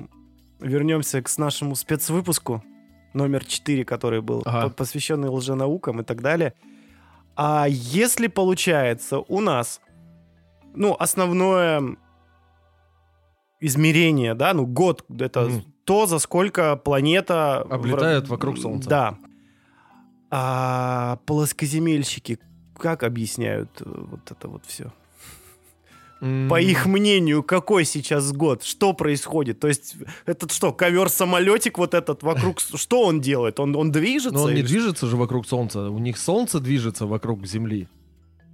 вернемся 0.59 1.21
к 1.21 1.37
нашему 1.37 1.75
спецвыпуску 1.75 2.63
номер 3.13 3.45
4, 3.45 3.85
который 3.85 4.21
был 4.21 4.41
ага. 4.45 4.69
посвященный 4.69 5.29
лженаукам 5.29 6.01
и 6.01 6.03
так 6.03 6.21
далее. 6.21 6.53
А 7.35 7.67
если 7.69 8.27
получается 8.27 9.19
у 9.19 9.39
нас 9.39 9.81
ну, 10.73 10.95
основное 10.97 11.97
измерение, 13.59 14.33
да, 14.35 14.53
ну, 14.53 14.65
год 14.65 15.05
это 15.19 15.41
mm. 15.41 15.63
то, 15.83 16.05
за 16.05 16.19
сколько 16.19 16.75
планета... 16.75 17.61
Облетает 17.61 18.27
в... 18.27 18.29
вокруг 18.29 18.57
Солнца. 18.57 18.89
Да. 18.89 19.17
А 20.31 21.19
плоскоземельщики 21.25 22.39
как 22.77 23.03
объясняют 23.03 23.69
э, 23.81 23.83
вот 23.85 24.31
это 24.31 24.47
вот 24.47 24.63
все? 24.65 24.93
Mm. 26.21 26.49
По 26.49 26.59
их 26.59 26.85
мнению, 26.85 27.43
какой 27.43 27.85
сейчас 27.85 28.31
год? 28.31 28.63
Что 28.63 28.93
происходит? 28.93 29.59
То 29.59 29.67
есть, 29.67 29.95
этот 30.25 30.51
что, 30.51 30.71
ковер-самолетик 30.71 31.77
вот 31.77 31.93
этот 31.93 32.23
вокруг... 32.23 32.59
Что 32.59 33.03
он 33.03 33.21
делает? 33.21 33.59
Он, 33.59 33.75
он 33.75 33.91
движется? 33.91 34.37
Но 34.37 34.43
он 34.45 34.53
не 34.53 34.63
движется 34.63 35.07
же 35.07 35.15
вокруг 35.15 35.47
Солнца. 35.47 35.89
У 35.89 35.99
них 35.99 36.17
Солнце 36.17 36.59
движется 36.59 37.05
вокруг 37.05 37.45
Земли. 37.45 37.87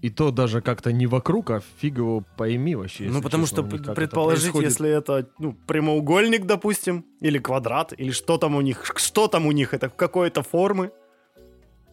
И 0.02 0.10
то 0.10 0.32
даже 0.32 0.62
как-то 0.62 0.92
не 0.92 1.08
вокруг, 1.08 1.50
а 1.50 1.62
фиг 1.80 1.98
его 1.98 2.24
пойми 2.38 2.76
вообще. 2.76 3.06
Ну, 3.06 3.22
потому 3.22 3.46
честно, 3.46 3.68
что 3.68 3.94
предположить, 3.94 4.50
это 4.54 4.60
если 4.60 4.90
это 4.90 5.28
ну, 5.40 5.56
прямоугольник, 5.66 6.46
допустим, 6.46 7.06
или 7.22 7.40
квадрат, 7.40 7.94
или 7.98 8.12
что 8.12 8.38
там 8.38 8.56
у 8.56 8.62
них, 8.62 8.86
что 8.98 9.28
там 9.28 9.48
у 9.48 9.52
них, 9.52 9.74
это 9.74 9.90
какой-то 9.90 10.44
формы. 10.44 10.92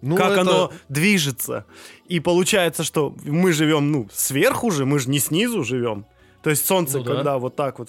Ну, 0.02 0.16
как 0.16 0.32
это... 0.32 0.40
оно 0.40 0.72
движется. 0.88 1.64
И 2.06 2.20
получается, 2.20 2.82
что 2.82 3.14
мы 3.24 3.52
живем, 3.52 3.92
ну, 3.92 4.08
сверху 4.12 4.70
же, 4.70 4.84
мы 4.84 4.98
же 4.98 5.08
не 5.08 5.20
снизу 5.20 5.64
живем. 5.64 6.06
То 6.42 6.50
есть 6.50 6.66
солнце, 6.66 6.98
ну, 6.98 7.04
да. 7.04 7.14
когда 7.14 7.38
вот 7.38 7.56
так 7.56 7.78
вот 7.78 7.88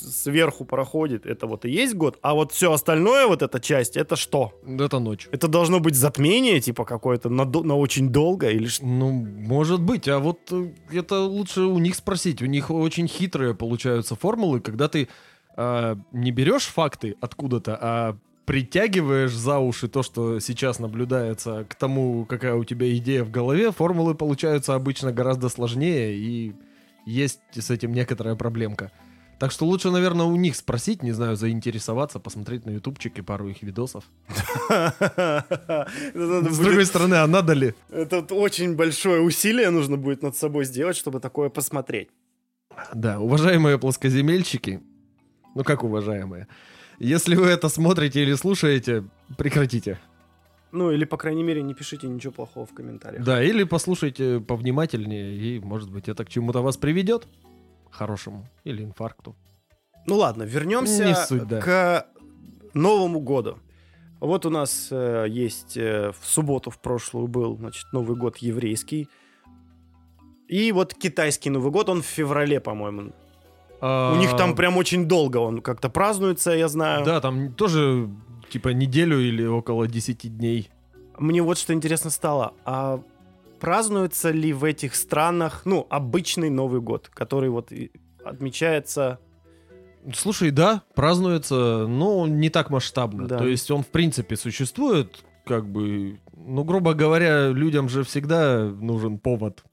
сверху 0.00 0.64
проходит, 0.64 1.26
это 1.26 1.46
вот 1.46 1.64
и 1.64 1.70
есть 1.70 1.94
год, 1.94 2.18
а 2.22 2.34
вот 2.34 2.52
все 2.52 2.72
остальное, 2.72 3.26
вот 3.26 3.42
эта 3.42 3.60
часть, 3.60 3.96
это 3.96 4.16
что? 4.16 4.52
Это 4.66 4.98
ночь. 4.98 5.28
Это 5.32 5.48
должно 5.48 5.80
быть 5.80 5.94
затмение, 5.94 6.60
типа 6.60 6.84
какое-то 6.84 7.28
на, 7.28 7.44
на 7.44 7.76
очень 7.76 8.10
долго 8.10 8.50
или 8.50 8.66
что? 8.66 8.86
Ну, 8.86 9.10
может 9.10 9.80
быть, 9.80 10.08
а 10.08 10.18
вот 10.18 10.38
э, 10.50 10.72
это 10.92 11.20
лучше 11.20 11.62
у 11.62 11.78
них 11.78 11.94
спросить. 11.94 12.42
У 12.42 12.46
них 12.46 12.70
очень 12.70 13.08
хитрые 13.08 13.54
получаются 13.54 14.16
формулы, 14.16 14.60
когда 14.60 14.88
ты 14.88 15.08
э, 15.56 15.96
не 16.12 16.30
берешь 16.30 16.66
факты 16.66 17.16
откуда-то, 17.20 17.78
а 17.80 18.16
притягиваешь 18.48 19.34
за 19.34 19.58
уши 19.58 19.88
то, 19.88 20.02
что 20.02 20.40
сейчас 20.40 20.78
наблюдается, 20.78 21.66
к 21.68 21.74
тому, 21.74 22.24
какая 22.24 22.54
у 22.54 22.64
тебя 22.64 22.96
идея 22.96 23.22
в 23.22 23.30
голове, 23.30 23.72
формулы 23.72 24.14
получаются 24.14 24.74
обычно 24.74 25.12
гораздо 25.12 25.50
сложнее, 25.50 26.16
и 26.16 26.54
есть 27.04 27.40
с 27.52 27.70
этим 27.70 27.92
некоторая 27.92 28.36
проблемка. 28.36 28.90
Так 29.38 29.52
что 29.52 29.66
лучше, 29.66 29.90
наверное, 29.90 30.26
у 30.26 30.34
них 30.36 30.56
спросить, 30.56 31.02
не 31.02 31.12
знаю, 31.12 31.36
заинтересоваться, 31.36 32.18
посмотреть 32.18 32.66
на 32.66 32.70
ютубчик 32.70 33.18
и 33.18 33.22
пару 33.22 33.48
их 33.48 33.62
видосов. 33.62 34.04
С 34.68 36.58
другой 36.58 36.84
стороны, 36.84 37.14
а 37.14 37.26
надо 37.26 37.52
ли? 37.52 37.74
Это 37.90 38.34
очень 38.34 38.74
большое 38.74 39.20
усилие 39.20 39.70
нужно 39.70 39.96
будет 39.96 40.22
над 40.22 40.36
собой 40.36 40.64
сделать, 40.64 40.96
чтобы 40.96 41.20
такое 41.20 41.50
посмотреть. 41.50 42.08
Да, 42.92 43.20
уважаемые 43.20 43.78
плоскоземельщики, 43.78 44.80
ну 45.54 45.62
как 45.62 45.84
уважаемые, 45.84 46.48
если 46.98 47.36
вы 47.36 47.46
это 47.46 47.68
смотрите 47.68 48.22
или 48.22 48.34
слушаете, 48.34 49.04
прекратите. 49.36 49.98
Ну, 50.72 50.90
или, 50.90 51.04
по 51.06 51.16
крайней 51.16 51.42
мере, 51.42 51.62
не 51.62 51.74
пишите 51.74 52.08
ничего 52.08 52.32
плохого 52.32 52.66
в 52.66 52.74
комментариях. 52.74 53.24
Да, 53.24 53.42
или 53.42 53.64
послушайте 53.64 54.40
повнимательнее, 54.40 55.34
и, 55.34 55.60
может 55.60 55.90
быть, 55.90 56.08
это 56.08 56.24
к 56.24 56.28
чему-то 56.28 56.60
вас 56.60 56.76
приведет 56.76 57.26
хорошему 57.90 58.46
или 58.64 58.82
инфаркту. 58.82 59.36
Ну 60.06 60.16
ладно, 60.16 60.44
вернемся 60.44 61.04
Не 61.04 61.14
суть, 61.14 61.46
да. 61.46 61.60
к 61.60 62.06
Новому 62.74 63.20
году. 63.20 63.58
Вот 64.20 64.46
у 64.46 64.50
нас 64.50 64.88
э, 64.90 65.26
есть 65.28 65.76
э, 65.76 66.12
в 66.18 66.26
субботу 66.26 66.70
в 66.70 66.78
прошлую 66.78 67.28
был, 67.28 67.56
значит, 67.56 67.86
Новый 67.92 68.16
год 68.16 68.38
еврейский. 68.38 69.08
И 70.48 70.72
вот 70.72 70.94
китайский 70.94 71.50
Новый 71.50 71.70
год, 71.70 71.88
он 71.88 72.02
в 72.02 72.06
феврале, 72.06 72.58
по-моему. 72.58 73.12
А... 73.80 74.12
У 74.14 74.16
них 74.16 74.36
там 74.36 74.56
прям 74.56 74.76
очень 74.76 75.06
долго 75.06 75.36
он 75.36 75.60
как-то 75.60 75.88
празднуется, 75.88 76.52
я 76.52 76.68
знаю. 76.68 77.04
Да, 77.04 77.20
там 77.20 77.52
тоже 77.52 78.08
типа 78.50 78.70
неделю 78.70 79.20
или 79.20 79.44
около 79.44 79.86
10 79.86 80.36
дней. 80.36 80.70
Мне 81.18 81.42
вот 81.42 81.58
что 81.58 81.72
интересно 81.72 82.10
стало. 82.10 82.54
А 82.64 83.00
празднуется 83.60 84.30
ли 84.30 84.52
в 84.52 84.64
этих 84.64 84.94
странах, 84.94 85.62
ну, 85.64 85.86
обычный 85.90 86.50
Новый 86.50 86.80
год, 86.80 87.08
который 87.08 87.50
вот 87.50 87.72
отмечается... 88.24 89.18
Слушай, 90.14 90.50
да, 90.50 90.82
празднуется, 90.94 91.86
но 91.86 92.26
не 92.26 92.50
так 92.50 92.70
масштабно. 92.70 93.26
Да. 93.26 93.38
То 93.38 93.46
есть 93.46 93.70
он, 93.70 93.82
в 93.82 93.88
принципе, 93.88 94.36
существует, 94.36 95.24
как 95.44 95.68
бы, 95.68 96.18
ну, 96.34 96.64
грубо 96.64 96.94
говоря, 96.94 97.48
людям 97.48 97.88
же 97.88 98.04
всегда 98.04 98.64
нужен 98.64 99.18
повод, 99.18 99.64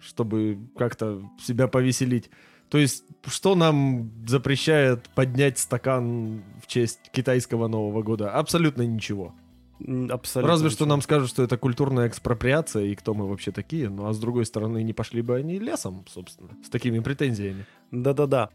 чтобы 0.00 0.58
как-то 0.76 1.22
себя 1.40 1.68
повеселить. 1.68 2.30
То 2.68 2.76
есть, 2.78 3.04
что 3.26 3.54
нам 3.54 4.10
запрещает 4.26 5.08
поднять 5.14 5.58
стакан 5.58 6.42
в 6.62 6.66
честь 6.66 7.00
китайского 7.12 7.68
Нового 7.68 8.02
года? 8.02 8.30
Абсолютно 8.30 8.82
ничего. 8.82 9.34
Абсолютно. 9.80 10.52
Разве 10.52 10.70
что 10.70 10.86
нам 10.86 11.02
скажут, 11.02 11.28
что 11.28 11.42
это 11.42 11.56
культурная 11.56 12.08
экспроприация, 12.08 12.84
и 12.84 12.94
кто 12.94 13.14
мы 13.14 13.28
вообще 13.28 13.52
такие. 13.52 13.88
Ну 13.88 14.08
а 14.08 14.12
с 14.12 14.18
другой 14.18 14.44
стороны, 14.46 14.82
не 14.82 14.92
пошли 14.92 15.22
бы 15.22 15.36
они 15.36 15.58
лесом, 15.58 16.04
собственно, 16.08 16.50
с 16.64 16.68
такими 16.68 16.98
претензиями. 16.98 17.64
Да-да-да. 17.90 18.50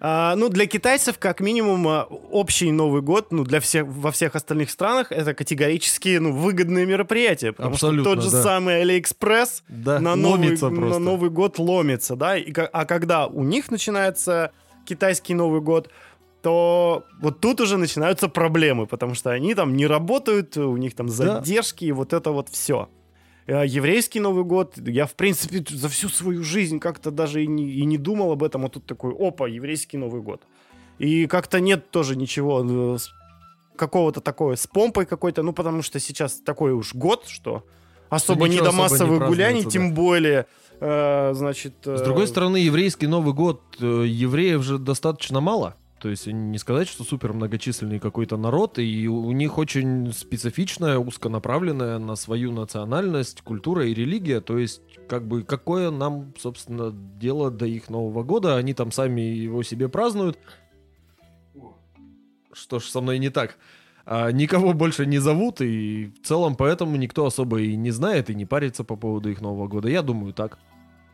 А, 0.00 0.36
ну, 0.36 0.48
для 0.48 0.66
китайцев, 0.66 1.18
как 1.18 1.40
минимум, 1.40 1.88
а, 1.88 2.04
общий 2.04 2.70
Новый 2.70 3.02
год, 3.02 3.32
ну, 3.32 3.42
для 3.42 3.58
всех, 3.58 3.84
во 3.86 4.12
всех 4.12 4.36
остальных 4.36 4.70
странах, 4.70 5.10
это 5.10 5.34
категорически, 5.34 6.18
ну, 6.18 6.32
выгодные 6.32 6.86
мероприятия. 6.86 7.52
Потому 7.52 7.74
Абсолютно, 7.74 8.04
что 8.04 8.14
тот 8.14 8.24
же 8.24 8.30
да. 8.30 8.42
самый 8.42 8.80
Алиэкспресс 8.82 9.64
Да, 9.68 9.98
на, 9.98 10.14
новый, 10.14 10.56
на. 10.56 10.98
Новый 11.00 11.30
год 11.30 11.58
ломится, 11.58 12.14
да, 12.14 12.36
и, 12.36 12.52
а 12.52 12.84
когда 12.84 13.26
у 13.26 13.42
них 13.42 13.72
начинается 13.72 14.52
китайский 14.84 15.34
Новый 15.34 15.60
год, 15.60 15.90
то 16.42 17.04
вот 17.20 17.40
тут 17.40 17.60
уже 17.60 17.76
начинаются 17.76 18.28
проблемы, 18.28 18.86
потому 18.86 19.14
что 19.14 19.30
они 19.30 19.54
там 19.54 19.76
не 19.76 19.86
работают, 19.86 20.56
у 20.56 20.76
них 20.76 20.94
там 20.94 21.08
задержки, 21.08 21.84
и 21.84 21.92
вот 21.92 22.12
это 22.12 22.30
вот 22.30 22.48
все. 22.48 22.88
Еврейский 23.46 24.20
Новый 24.20 24.44
год, 24.44 24.74
я, 24.76 25.06
в 25.06 25.14
принципе, 25.14 25.64
за 25.68 25.88
всю 25.88 26.10
свою 26.10 26.44
жизнь 26.44 26.78
как-то 26.78 27.10
даже 27.10 27.42
и 27.42 27.46
не, 27.46 27.70
и 27.70 27.84
не 27.86 27.96
думал 27.96 28.32
об 28.32 28.42
этом, 28.42 28.66
а 28.66 28.68
тут 28.68 28.84
такой, 28.84 29.14
опа, 29.18 29.48
еврейский 29.48 29.96
Новый 29.96 30.20
год. 30.20 30.42
И 30.98 31.26
как-то 31.26 31.58
нет 31.58 31.90
тоже 31.90 32.14
ничего 32.14 32.62
э, 32.62 32.98
какого-то 33.76 34.20
такого 34.20 34.54
с 34.54 34.66
помпой 34.66 35.06
какой-то, 35.06 35.42
ну, 35.42 35.54
потому 35.54 35.80
что 35.80 35.98
сейчас 35.98 36.40
такой 36.40 36.72
уж 36.72 36.94
год, 36.94 37.24
что 37.26 37.64
особо 38.10 38.48
не 38.48 38.58
до 38.58 38.70
не 38.70 38.76
массовых 38.76 39.26
гуляний, 39.26 39.62
празднуется, 39.62 39.70
тем 39.70 39.94
более, 39.94 40.46
э, 40.80 41.32
значит... 41.34 41.74
С 41.84 42.02
э, 42.02 42.04
другой 42.04 42.26
стороны, 42.26 42.58
еврейский 42.58 43.06
Новый 43.06 43.32
год, 43.32 43.62
э, 43.80 44.04
евреев 44.06 44.62
же 44.62 44.78
достаточно 44.78 45.40
мало. 45.40 45.74
То 46.00 46.08
есть 46.08 46.26
не 46.26 46.58
сказать, 46.58 46.88
что 46.88 47.04
супер 47.04 47.32
многочисленный 47.32 47.98
какой-то 47.98 48.36
народ, 48.36 48.78
и 48.78 49.08
у 49.08 49.32
них 49.32 49.58
очень 49.58 50.12
специфичная, 50.12 50.98
узконаправленная 50.98 51.98
на 51.98 52.14
свою 52.14 52.52
национальность 52.52 53.42
культура 53.42 53.86
и 53.86 53.94
религия. 53.94 54.40
То 54.40 54.58
есть, 54.58 54.80
как 55.08 55.26
бы, 55.26 55.42
какое 55.42 55.90
нам, 55.90 56.32
собственно, 56.38 56.92
дело 56.92 57.50
до 57.50 57.66
их 57.66 57.90
Нового 57.90 58.22
года? 58.22 58.56
Они 58.56 58.74
там 58.74 58.92
сами 58.92 59.20
его 59.20 59.62
себе 59.62 59.88
празднуют. 59.88 60.38
Что 62.52 62.78
ж 62.78 62.84
со 62.84 63.00
мной 63.00 63.18
не 63.18 63.30
так? 63.30 63.58
А 64.06 64.30
никого 64.32 64.72
больше 64.72 65.04
не 65.04 65.18
зовут, 65.18 65.60
и 65.60 66.06
в 66.06 66.26
целом 66.26 66.56
поэтому 66.56 66.96
никто 66.96 67.26
особо 67.26 67.60
и 67.60 67.76
не 67.76 67.90
знает, 67.90 68.30
и 68.30 68.34
не 68.34 68.46
парится 68.46 68.82
по 68.82 68.96
поводу 68.96 69.30
их 69.30 69.40
Нового 69.40 69.68
года. 69.68 69.88
Я 69.88 70.02
думаю, 70.02 70.32
так. 70.32 70.58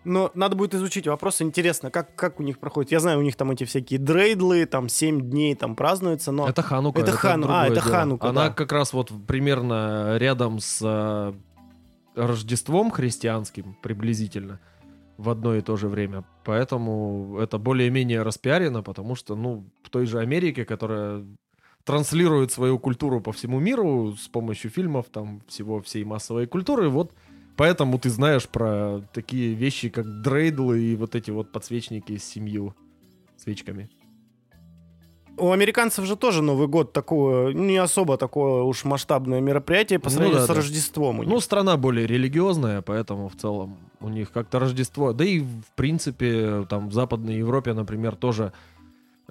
Но 0.05 0.31
надо 0.35 0.55
будет 0.55 0.75
изучить 0.75 1.07
вопрос. 1.07 1.41
Интересно, 1.41 1.91
как, 1.91 2.15
как 2.15 2.39
у 2.39 2.43
них 2.43 2.59
проходит. 2.59 2.93
Я 2.93 3.01
знаю, 3.01 3.19
у 3.19 3.23
них 3.23 3.37
там 3.37 3.51
эти 3.51 3.65
всякие 3.65 3.99
дрейдлы, 3.99 4.67
там 4.67 4.89
7 4.89 5.31
дней 5.31 5.55
там 5.55 5.75
празднуются, 5.75 6.31
но... 6.31 6.49
Это 6.49 6.63
Ханука. 6.63 7.01
Это 7.01 7.13
Хану- 7.13 7.47
а, 7.49 7.67
это 7.67 7.77
дело. 7.77 7.87
Ханука, 7.87 8.29
Она 8.29 8.49
да. 8.49 8.55
как 8.55 8.73
раз 8.73 8.93
вот 8.93 9.11
примерно 9.27 10.17
рядом 10.19 10.61
с 10.61 10.81
э, 10.83 11.33
Рождеством 12.15 12.91
христианским, 12.91 13.77
приблизительно, 13.83 14.61
в 15.17 15.31
одно 15.31 15.55
и 15.55 15.63
то 15.63 15.77
же 15.77 15.89
время. 15.89 16.25
Поэтому 16.45 17.39
это 17.41 17.59
более-менее 17.59 18.23
распиарено, 18.23 18.83
потому 18.83 19.15
что, 19.15 19.35
ну, 19.35 19.65
в 19.83 19.89
той 19.89 20.07
же 20.07 20.19
Америке, 20.19 20.65
которая 20.65 21.25
транслирует 21.85 22.51
свою 22.53 22.79
культуру 22.79 23.21
по 23.21 23.33
всему 23.33 23.59
миру 23.61 24.15
с 24.17 24.29
помощью 24.29 24.71
фильмов, 24.71 25.07
там, 25.11 25.43
всего, 25.49 25.81
всей 25.81 26.05
массовой 26.05 26.47
культуры, 26.47 26.89
вот 26.89 27.13
поэтому 27.57 27.99
ты 27.99 28.11
знаешь 28.11 28.49
про 28.49 29.01
такие 29.13 29.55
вещи, 29.55 29.89
как 29.89 30.23
дрейдлы 30.23 30.81
и 30.81 30.97
вот 30.97 31.15
эти 31.15 31.31
вот 31.31 31.53
подсвечники 31.53 32.17
с 32.17 32.25
семью 32.25 32.75
свечками. 33.37 33.91
У 35.37 35.51
американцев 35.51 36.05
же 36.05 36.15
тоже 36.15 36.43
Новый 36.43 36.69
год 36.69 36.93
такое, 36.93 37.53
не 37.53 37.77
особо 37.77 38.17
такое 38.17 38.63
уж 38.63 38.85
масштабное 38.85 39.41
мероприятие 39.41 39.99
по 39.99 40.09
Ну 40.09 40.11
сравнению 40.11 40.39
да, 40.39 40.45
с 40.45 40.49
да. 40.49 40.55
Рождеством. 40.55 41.17
Ну, 41.25 41.41
страна 41.41 41.77
более 41.77 42.07
религиозная, 42.07 42.83
поэтому 42.83 43.29
в 43.29 43.35
целом 43.35 43.79
у 44.01 44.09
них 44.09 44.31
как-то 44.31 44.61
Рождество. 44.61 45.13
Да 45.13 45.25
и, 45.25 45.41
в 45.41 45.73
принципе, 45.75 46.65
там 46.69 46.89
в 46.89 46.93
Западной 46.93 47.37
Европе, 47.39 47.73
например, 47.73 48.15
тоже 48.15 48.53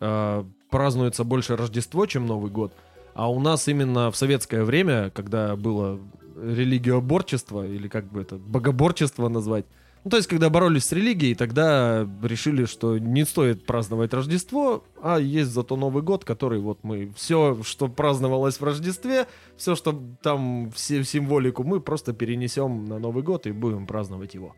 э, 0.01 0.43
празднуется 0.69 1.23
больше 1.23 1.55
Рождество, 1.55 2.05
чем 2.05 2.25
Новый 2.25 2.51
год. 2.51 2.73
А 3.13 3.31
у 3.31 3.39
нас 3.39 3.69
именно 3.69 4.12
в 4.12 4.17
советское 4.17 4.63
время, 4.63 5.09
когда 5.12 5.55
было 5.55 5.99
религиоборчество, 6.43 7.65
или 7.65 7.88
как 7.88 8.12
бы 8.12 8.21
это, 8.21 8.36
богоборчество 8.38 9.29
назвать, 9.29 9.65
ну, 10.03 10.10
то 10.10 10.17
есть, 10.17 10.27
когда 10.27 10.49
боролись 10.49 10.84
с 10.84 10.91
религией, 10.91 11.34
тогда 11.34 12.06
решили, 12.21 12.65
что 12.65 12.97
не 12.97 13.25
стоит 13.25 13.65
праздновать 13.65 14.13
Рождество, 14.13 14.84
а 15.01 15.17
есть 15.17 15.51
зато 15.51 15.77
Новый 15.77 16.03
год, 16.03 16.25
который 16.25 16.60
вот 16.60 16.79
мы 16.84 17.13
все, 17.15 17.58
что 17.63 17.88
праздновалось 17.88 18.60
в 18.60 18.63
Рождестве, 18.63 19.27
все, 19.56 19.75
что 19.75 19.97
там 20.21 20.71
все 20.71 21.06
символику, 21.06 21.63
мы 21.63 21.79
просто 21.79 22.12
перенесем 22.12 22.84
на 22.86 22.99
Новый 22.99 23.23
год 23.23 23.47
и 23.47 23.51
будем 23.53 23.88
праздновать 23.88 24.34
его. 24.34 24.56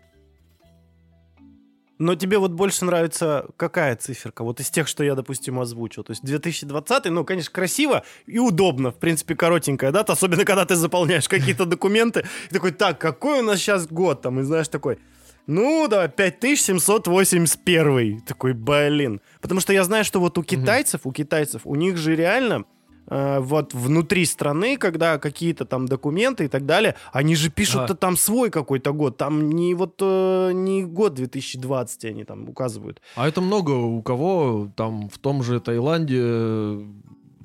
Но 1.97 2.15
тебе 2.15 2.39
вот 2.39 2.51
больше 2.51 2.83
нравится 2.83 3.45
какая 3.55 3.95
циферка? 3.95 4.43
Вот 4.43 4.59
из 4.59 4.69
тех, 4.69 4.85
что 4.87 5.03
я, 5.03 5.15
допустим, 5.15 5.59
озвучил. 5.59 6.03
То 6.03 6.11
есть 6.11 6.25
2020, 6.25 7.05
ну, 7.05 7.23
конечно, 7.23 7.51
красиво 7.51 8.03
и 8.25 8.37
удобно. 8.37 8.91
В 8.91 8.95
принципе, 8.95 9.35
коротенькая 9.35 9.91
дата. 9.91 10.13
Особенно, 10.13 10.43
когда 10.43 10.65
ты 10.65 10.75
заполняешь 10.75 11.29
какие-то 11.29 11.65
документы. 11.65 12.25
И 12.49 12.53
такой, 12.53 12.71
так, 12.71 12.99
какой 12.99 13.39
у 13.39 13.43
нас 13.43 13.59
сейчас 13.59 13.87
год? 13.87 14.21
Там, 14.21 14.41
и 14.41 14.43
знаешь, 14.43 14.67
такой, 14.67 14.99
ну, 15.47 15.87
да, 15.87 16.09
5781. 16.09 18.21
Такой, 18.21 18.53
блин. 18.53 19.21
Потому 19.41 19.61
что 19.61 19.73
я 19.73 19.83
знаю, 19.83 20.03
что 20.03 20.19
вот 20.19 20.37
у 20.37 20.43
китайцев, 20.43 21.01
у 21.05 21.13
китайцев, 21.13 21.61
у 21.65 21.75
них 21.75 21.97
же 21.97 22.15
реально 22.15 22.65
э, 23.07 23.39
вот 23.39 23.73
внутри 23.73 24.25
страны, 24.25 24.77
когда 24.77 25.17
какие-то 25.17 25.65
там 25.65 25.87
документы 25.87 26.45
и 26.45 26.47
так 26.47 26.65
далее, 26.65 26.95
они 27.11 27.35
же 27.35 27.49
пишут 27.49 27.89
А. 27.89 27.95
там 27.95 28.17
свой 28.17 28.49
какой-то 28.49 28.93
год. 28.93 29.17
Там 29.17 29.49
не 29.51 29.73
вот 29.73 29.95
э, 30.01 30.51
не 30.53 30.83
год 30.83 31.13
2020 31.15 32.05
они 32.05 32.23
там 32.23 32.49
указывают. 32.49 33.01
А 33.15 33.27
это 33.27 33.41
много 33.41 33.71
у 33.71 34.01
кого, 34.01 34.71
там 34.75 35.09
в 35.09 35.17
том 35.17 35.43
же 35.43 35.59
Таиланде, 35.59 36.21
э, 36.21 36.85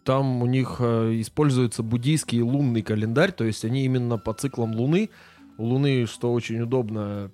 там 0.05 0.42
у 0.42 0.46
них 0.46 0.77
э, 0.81 1.20
используется 1.20 1.83
буддийский 1.83 2.40
лунный 2.40 2.83
календарь, 2.83 3.33
то 3.33 3.44
есть 3.44 3.64
они 3.64 3.85
именно 3.85 4.18
по 4.18 4.33
циклам 4.33 4.75
Луны. 4.75 5.11
У 5.59 5.64
Луны, 5.64 6.07
что 6.07 6.33
очень 6.33 6.61
удобно, 6.61 7.31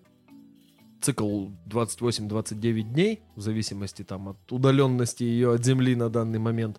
цикл 1.00 1.46
28-29 1.68 2.82
дней, 2.82 3.20
в 3.36 3.40
зависимости 3.40 4.02
там 4.02 4.30
от 4.30 4.52
удаленности 4.52 5.22
ее 5.22 5.54
от 5.54 5.64
Земли 5.64 5.94
на 5.94 6.10
данный 6.10 6.38
момент. 6.38 6.78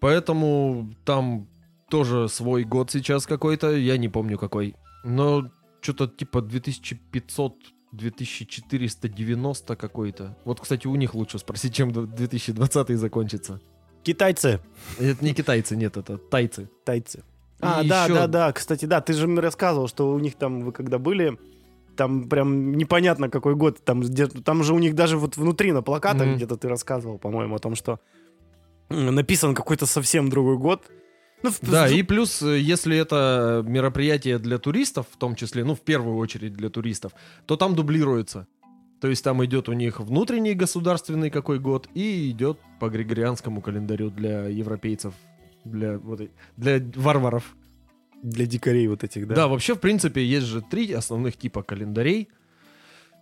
Поэтому 0.00 0.94
там 1.04 1.46
тоже 1.88 2.28
свой 2.28 2.64
год 2.64 2.90
сейчас 2.90 3.26
какой-то, 3.26 3.70
я 3.76 3.96
не 3.98 4.08
помню 4.08 4.38
какой. 4.38 4.74
Но 5.04 5.50
что-то 5.80 6.06
типа 6.08 6.40
2500 6.42 7.54
2490 7.92 9.76
какой-то. 9.76 10.36
Вот, 10.44 10.60
кстати, 10.60 10.86
у 10.86 10.94
них 10.94 11.14
лучше 11.14 11.38
спросить, 11.38 11.74
чем 11.74 11.90
2020 11.92 12.96
закончится. 12.98 13.60
Китайцы, 14.02 14.60
Это 14.98 15.24
не 15.24 15.34
китайцы, 15.34 15.76
нет, 15.76 15.96
это 15.96 16.16
тайцы. 16.16 16.70
тайцы. 16.84 17.22
А, 17.60 17.82
И 17.82 17.88
да, 17.88 18.04
ещё- 18.04 18.14
да, 18.14 18.26
да, 18.26 18.52
кстати, 18.52 18.86
да, 18.86 19.00
ты 19.02 19.12
же 19.12 19.26
мне 19.26 19.40
рассказывал, 19.40 19.88
что 19.88 20.12
у 20.12 20.18
них 20.18 20.36
там, 20.36 20.60
вы 20.62 20.72
когда 20.72 20.98
были, 20.98 21.36
там 21.96 22.28
прям 22.28 22.72
непонятно 22.76 23.28
какой 23.28 23.54
год, 23.56 23.84
там, 23.84 24.00
где, 24.00 24.26
там 24.28 24.62
же 24.64 24.72
у 24.72 24.78
них 24.78 24.94
даже 24.94 25.18
вот 25.18 25.36
внутри 25.36 25.72
на 25.72 25.82
плакатах 25.82 26.26
Мгм. 26.28 26.36
где-то 26.36 26.56
ты 26.56 26.68
рассказывал, 26.68 27.18
по-моему, 27.18 27.56
о 27.56 27.58
том, 27.58 27.74
что 27.74 28.00
написан 28.90 29.54
какой-то 29.54 29.86
совсем 29.86 30.28
другой 30.28 30.58
год. 30.58 30.82
Ну, 31.42 31.50
в- 31.50 31.60
Да, 31.62 31.86
в- 31.88 31.92
и 31.92 32.02
плюс, 32.02 32.42
э, 32.42 32.58
если 32.58 32.96
это 32.96 33.64
мероприятие 33.66 34.38
для 34.38 34.58
туристов, 34.58 35.06
в 35.10 35.16
том 35.16 35.34
числе, 35.36 35.64
ну, 35.64 35.74
в 35.74 35.80
первую 35.80 36.16
очередь 36.18 36.52
для 36.52 36.68
туристов, 36.68 37.12
то 37.46 37.56
там 37.56 37.74
дублируется. 37.74 38.46
То 39.00 39.08
есть 39.08 39.24
там 39.24 39.42
идет 39.44 39.68
у 39.70 39.72
них 39.72 40.00
внутренний 40.00 40.52
государственный 40.52 41.30
какой 41.30 41.58
год 41.58 41.88
и 41.94 42.30
идет 42.30 42.58
по 42.78 42.90
григорианскому 42.90 43.62
календарю 43.62 44.10
для 44.10 44.48
европейцев, 44.48 45.14
для, 45.64 45.96
вот, 45.98 46.20
для 46.58 46.80
варваров. 46.96 47.56
для 48.22 48.44
дикарей 48.44 48.86
вот 48.88 49.02
этих, 49.02 49.26
да? 49.26 49.34
Да. 49.34 49.48
вообще, 49.48 49.74
в 49.74 49.78
принципе, 49.80 50.22
есть 50.22 50.46
же 50.46 50.60
три 50.60 50.92
основных 50.92 51.38
типа 51.38 51.62
календарей. 51.62 52.28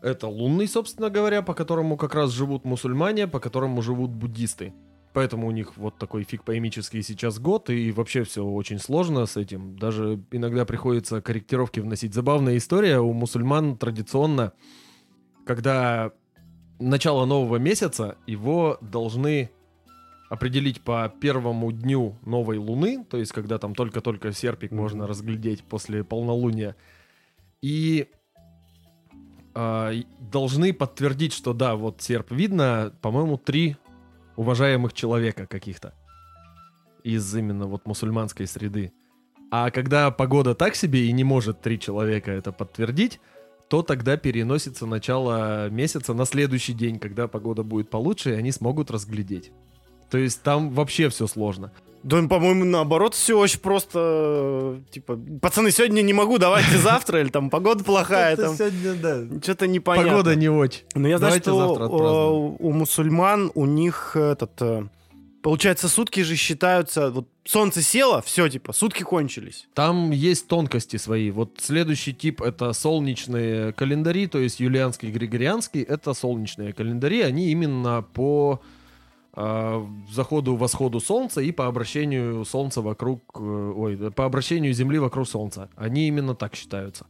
Это 0.02 0.26
лунный, 0.26 0.66
собственно 0.66 1.08
говоря, 1.10 1.42
по 1.42 1.54
которому 1.54 1.96
как 1.96 2.14
раз 2.16 2.32
живут 2.32 2.64
мусульмане, 2.64 3.28
по 3.28 3.38
которому 3.38 3.80
живут 3.82 4.10
буддисты. 4.10 4.72
Поэтому 5.18 5.48
у 5.48 5.50
них 5.50 5.76
вот 5.76 5.98
такой 5.98 6.22
фиг 6.22 6.44
поэмический 6.44 7.02
сейчас 7.02 7.40
год, 7.40 7.70
и 7.70 7.90
вообще 7.90 8.22
все 8.22 8.44
очень 8.44 8.78
сложно 8.78 9.26
с 9.26 9.36
этим. 9.36 9.76
Даже 9.76 10.22
иногда 10.30 10.64
приходится 10.64 11.20
корректировки 11.20 11.80
вносить. 11.80 12.14
Забавная 12.14 12.56
история 12.56 13.00
у 13.00 13.12
мусульман 13.12 13.76
традиционно, 13.76 14.52
когда 15.44 16.12
начало 16.78 17.24
нового 17.24 17.56
месяца, 17.56 18.16
его 18.28 18.78
должны 18.80 19.50
определить 20.30 20.82
по 20.82 21.12
первому 21.20 21.72
дню 21.72 22.14
новой 22.24 22.58
луны, 22.58 23.04
то 23.04 23.16
есть 23.16 23.32
когда 23.32 23.58
там 23.58 23.74
только-только 23.74 24.30
серпик 24.30 24.70
Мгм. 24.70 24.80
можно 24.80 25.08
разглядеть 25.08 25.64
после 25.64 26.04
полнолуния, 26.04 26.76
и 27.60 28.06
и 29.56 30.06
должны 30.20 30.72
подтвердить, 30.72 31.32
что 31.32 31.52
да, 31.52 31.74
вот 31.74 32.02
серп 32.02 32.30
видно, 32.30 32.94
по-моему, 33.02 33.36
три 33.36 33.76
уважаемых 34.38 34.92
человека 34.92 35.46
каких-то 35.46 35.92
из 37.02 37.34
именно 37.34 37.66
вот 37.66 37.86
мусульманской 37.86 38.46
среды. 38.46 38.92
А 39.50 39.70
когда 39.70 40.12
погода 40.12 40.54
так 40.54 40.76
себе 40.76 41.06
и 41.06 41.12
не 41.12 41.24
может 41.24 41.60
три 41.60 41.78
человека 41.78 42.30
это 42.30 42.52
подтвердить, 42.52 43.20
то 43.68 43.82
тогда 43.82 44.16
переносится 44.16 44.86
начало 44.86 45.68
месяца 45.70 46.14
на 46.14 46.24
следующий 46.24 46.72
день, 46.72 47.00
когда 47.00 47.26
погода 47.26 47.64
будет 47.64 47.90
получше, 47.90 48.30
и 48.30 48.34
они 48.34 48.52
смогут 48.52 48.92
разглядеть. 48.92 49.50
То 50.08 50.18
есть 50.18 50.42
там 50.42 50.70
вообще 50.70 51.08
все 51.08 51.26
сложно. 51.26 51.72
Да, 52.02 52.22
по-моему, 52.22 52.64
наоборот, 52.64 53.14
все 53.14 53.38
очень 53.38 53.60
просто. 53.60 54.80
Типа, 54.90 55.18
пацаны, 55.40 55.70
сегодня 55.70 56.02
не 56.02 56.12
могу, 56.12 56.38
давайте 56.38 56.76
завтра, 56.78 57.20
или 57.20 57.28
там 57.28 57.50
погода 57.50 57.84
плохая, 57.84 58.36
там 58.36 58.56
сегодня, 58.56 58.94
да. 58.94 59.40
что-то 59.42 59.66
непонятно. 59.66 60.10
Погода 60.10 60.36
не 60.36 60.48
очень. 60.48 60.82
Но 60.94 61.08
я 61.08 61.18
знаю, 61.18 61.32
Давайте 61.32 61.50
что 61.50 61.58
завтра 61.58 61.82
э, 61.82 61.86
отпразднуем. 61.86 62.56
у 62.58 62.72
мусульман 62.72 63.52
у 63.54 63.66
них 63.66 64.16
этот 64.16 64.52
э, 64.60 64.86
получается 65.42 65.88
сутки 65.88 66.20
же 66.20 66.36
считаются 66.36 67.10
вот 67.10 67.28
солнце 67.44 67.82
село, 67.82 68.20
все 68.24 68.48
типа 68.48 68.72
сутки 68.72 69.02
кончились. 69.02 69.66
Там 69.74 70.10
есть 70.10 70.46
тонкости 70.48 70.96
свои. 70.96 71.30
Вот 71.30 71.58
следующий 71.60 72.12
тип 72.12 72.42
это 72.42 72.72
солнечные 72.72 73.72
календари, 73.72 74.26
то 74.26 74.38
есть 74.38 74.60
юлианский 74.60 75.08
и 75.08 75.12
григорианский. 75.12 75.82
Это 75.82 76.14
солнечные 76.14 76.72
календари. 76.72 77.22
Они 77.22 77.50
именно 77.50 78.02
по 78.02 78.60
э, 79.38 79.86
заходу-восходу 80.10 81.00
солнца 81.00 81.40
и 81.40 81.52
по 81.52 81.66
обращению 81.66 82.44
солнца 82.44 82.82
вокруг... 82.82 83.22
э, 83.36 83.72
ой, 83.76 84.10
по 84.10 84.24
обращению 84.24 84.72
Земли 84.72 84.98
вокруг 84.98 85.28
солнца. 85.28 85.70
Они 85.76 86.08
именно 86.08 86.34
так 86.34 86.56
считаются. 86.56 87.06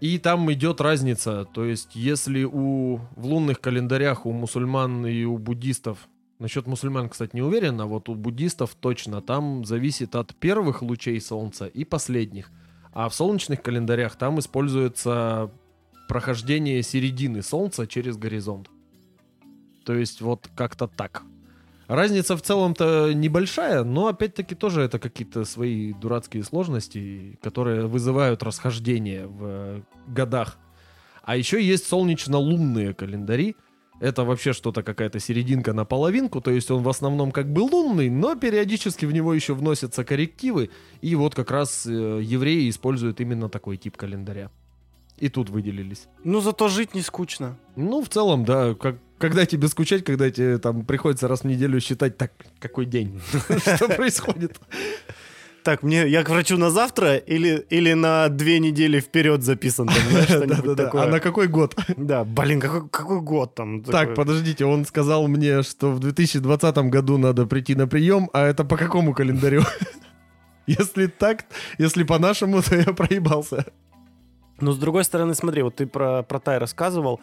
И 0.00 0.18
там 0.18 0.52
идет 0.52 0.80
разница. 0.80 1.44
То 1.44 1.64
есть 1.64 1.94
если 1.94 2.44
у, 2.44 2.96
в 3.16 3.26
лунных 3.26 3.60
календарях 3.60 4.26
у 4.26 4.32
мусульман 4.32 5.06
и 5.06 5.24
у 5.24 5.38
буддистов 5.38 6.08
Насчет 6.38 6.68
мусульман, 6.68 7.08
кстати, 7.08 7.34
не 7.34 7.42
уверен, 7.42 7.80
а 7.80 7.86
вот 7.86 8.08
у 8.08 8.14
буддистов 8.14 8.76
точно. 8.78 9.20
Там 9.20 9.64
зависит 9.64 10.14
от 10.14 10.36
первых 10.36 10.82
лучей 10.82 11.20
солнца 11.20 11.66
и 11.66 11.84
последних. 11.84 12.52
А 12.92 13.08
в 13.08 13.14
солнечных 13.14 13.60
календарях 13.60 14.14
там 14.14 14.38
используется 14.38 15.50
прохождение 16.08 16.82
середины 16.84 17.42
солнца 17.42 17.88
через 17.88 18.16
горизонт. 18.16 18.70
То 19.88 19.94
есть 19.94 20.20
вот 20.20 20.50
как-то 20.54 20.86
так. 20.86 21.22
Разница 21.86 22.36
в 22.36 22.42
целом-то 22.42 23.14
небольшая, 23.14 23.84
но 23.84 24.08
опять-таки 24.08 24.54
тоже 24.54 24.82
это 24.82 24.98
какие-то 24.98 25.46
свои 25.46 25.94
дурацкие 25.94 26.44
сложности, 26.44 27.38
которые 27.42 27.86
вызывают 27.86 28.42
расхождение 28.42 29.26
в 29.26 29.44
э, 29.46 29.80
годах. 30.06 30.58
А 31.22 31.38
еще 31.38 31.64
есть 31.64 31.86
солнечно-лунные 31.86 32.92
календари. 32.92 33.56
Это 33.98 34.24
вообще 34.24 34.52
что-то 34.52 34.82
какая-то 34.82 35.20
серединка 35.20 35.72
на 35.72 35.86
половинку, 35.86 36.42
то 36.42 36.50
есть 36.50 36.70
он 36.70 36.82
в 36.82 36.88
основном 36.90 37.32
как 37.32 37.50
бы 37.50 37.60
лунный, 37.60 38.10
но 38.10 38.34
периодически 38.34 39.06
в 39.06 39.12
него 39.12 39.32
еще 39.32 39.54
вносятся 39.54 40.04
коррективы, 40.04 40.68
и 41.00 41.14
вот 41.14 41.34
как 41.34 41.50
раз 41.50 41.86
э, 41.86 42.20
евреи 42.22 42.68
используют 42.68 43.22
именно 43.22 43.48
такой 43.48 43.78
тип 43.78 43.96
календаря. 43.96 44.50
И 45.16 45.30
тут 45.30 45.48
выделились. 45.48 46.08
Ну 46.24 46.42
зато 46.42 46.68
жить 46.68 46.94
не 46.94 47.00
скучно. 47.00 47.56
Ну, 47.74 48.02
в 48.02 48.08
целом, 48.10 48.44
да, 48.44 48.74
как, 48.74 48.98
когда 49.18 49.46
тебе 49.46 49.68
скучать, 49.68 50.04
когда 50.04 50.30
тебе 50.30 50.58
там 50.58 50.84
приходится 50.84 51.28
раз 51.28 51.40
в 51.40 51.44
неделю 51.44 51.80
считать, 51.80 52.16
так, 52.16 52.32
какой 52.60 52.86
день, 52.86 53.20
что 53.76 53.88
происходит. 53.88 54.58
Так, 55.64 55.82
мне 55.82 56.08
я 56.08 56.24
к 56.24 56.30
врачу 56.30 56.56
на 56.56 56.70
завтра 56.70 57.16
или, 57.16 57.66
или 57.68 57.92
на 57.92 58.28
две 58.28 58.58
недели 58.58 59.00
вперед 59.00 59.42
записан. 59.42 59.90
А 60.92 61.06
на 61.06 61.20
какой 61.20 61.48
год? 61.48 61.76
Да, 61.96 62.24
блин, 62.24 62.60
какой, 62.60 62.88
какой 62.88 63.20
год 63.20 63.54
там? 63.54 63.82
Так, 63.82 64.14
подождите, 64.14 64.64
он 64.64 64.86
сказал 64.86 65.28
мне, 65.28 65.62
что 65.62 65.92
в 65.92 66.00
2020 66.00 66.76
году 66.90 67.18
надо 67.18 67.46
прийти 67.46 67.74
на 67.74 67.86
прием, 67.86 68.30
а 68.32 68.46
это 68.46 68.64
по 68.64 68.76
какому 68.76 69.12
календарю? 69.12 69.62
Если 70.66 71.06
так, 71.06 71.46
если 71.78 72.02
по-нашему, 72.02 72.62
то 72.62 72.76
я 72.76 72.92
проебался. 72.92 73.64
Но 74.60 74.72
с 74.72 74.78
другой 74.78 75.04
стороны, 75.04 75.34
смотри, 75.34 75.62
вот 75.62 75.76
ты 75.76 75.86
про, 75.86 76.22
про 76.22 76.40
Тай 76.40 76.58
рассказывал. 76.58 77.20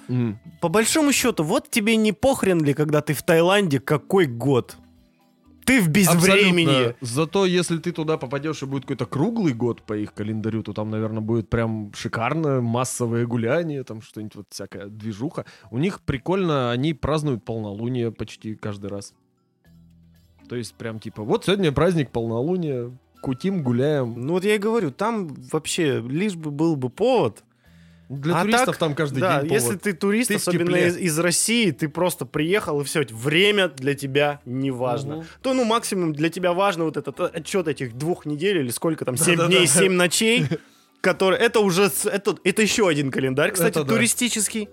По 0.61 0.69
большому 0.69 1.11
счету, 1.11 1.43
вот 1.43 1.69
тебе 1.69 1.95
не 1.95 2.11
похрен 2.11 2.63
ли, 2.63 2.73
когда 2.73 3.01
ты 3.01 3.13
в 3.13 3.23
Таиланде, 3.23 3.79
какой 3.79 4.25
год? 4.25 4.77
Ты 5.65 5.81
в 5.81 5.89
безвремени. 5.89 6.69
Абсолютно. 6.69 6.95
Зато 7.01 7.45
если 7.47 7.79
ты 7.79 7.91
туда 7.91 8.17
попадешь 8.17 8.61
и 8.61 8.67
будет 8.67 8.83
какой-то 8.83 9.07
круглый 9.07 9.53
год 9.53 9.81
по 9.81 9.97
их 9.97 10.13
календарю, 10.13 10.61
то 10.61 10.73
там, 10.73 10.91
наверное, 10.91 11.21
будет 11.21 11.49
прям 11.49 11.91
шикарно, 11.95 12.61
массовое 12.61 13.25
гуляние, 13.25 13.83
там 13.83 14.01
что-нибудь 14.01 14.35
вот 14.35 14.45
всякая 14.51 14.85
движуха. 14.85 15.45
У 15.71 15.79
них 15.79 16.01
прикольно, 16.01 16.71
они 16.71 16.93
празднуют 16.93 17.43
полнолуние 17.43 18.11
почти 18.11 18.53
каждый 18.53 18.91
раз. 18.91 19.15
То 20.47 20.55
есть 20.55 20.75
прям 20.75 20.99
типа, 20.99 21.23
вот 21.23 21.45
сегодня 21.45 21.71
праздник 21.71 22.11
полнолуния, 22.11 22.95
кутим, 23.25 23.63
гуляем. 23.63 24.13
Ну 24.27 24.33
вот 24.33 24.45
я 24.45 24.53
и 24.53 24.59
говорю, 24.59 24.91
там 24.91 25.35
вообще 25.51 25.99
лишь 25.99 26.35
бы 26.35 26.51
был 26.51 26.75
бы 26.75 26.89
повод. 26.91 27.43
Для 28.07 28.37
А 28.37 28.41
туристов 28.43 28.65
так, 28.67 28.77
там 28.77 28.93
каждый 28.93 29.19
да, 29.19 29.41
день 29.41 29.51
если 29.53 29.69
повод. 29.69 29.81
ты 29.81 29.93
турист, 29.93 30.27
Ты 30.27 30.35
особенно 30.35 30.75
из, 30.75 30.95
из 30.95 31.17
России, 31.17 31.71
ты 31.71 31.89
просто 31.89 32.27
приехал 32.27 32.79
и 32.81 32.83
все, 32.83 33.03
время 33.09 33.67
для 33.69 33.95
тебя 33.95 34.41
не 34.45 34.69
важно. 34.69 35.15
Мгм. 35.15 35.25
То, 35.41 35.53
ну, 35.55 35.65
максимум 35.65 36.13
для 36.13 36.29
тебя 36.29 36.53
важно 36.53 36.83
вот 36.83 36.97
этот 36.97 37.19
э, 37.19 37.25
отчет 37.33 37.67
этих 37.67 37.97
двух 37.97 38.27
недель 38.27 38.59
или 38.59 38.69
сколько 38.69 39.05
там, 39.05 39.17
7 39.17 39.35
Да-да-да. 39.37 39.47
дней, 39.57 39.65
7 39.65 39.91
ночей, 39.93 40.45
который, 41.01 41.39
это 41.39 41.61
уже, 41.61 41.89
это, 42.05 42.35
это 42.43 42.61
еще 42.61 42.87
один 42.87 43.09
календарь, 43.09 43.51
кстати, 43.53 43.71
Это 43.71 43.83
да. 43.83 43.95
туристический. 43.95 44.69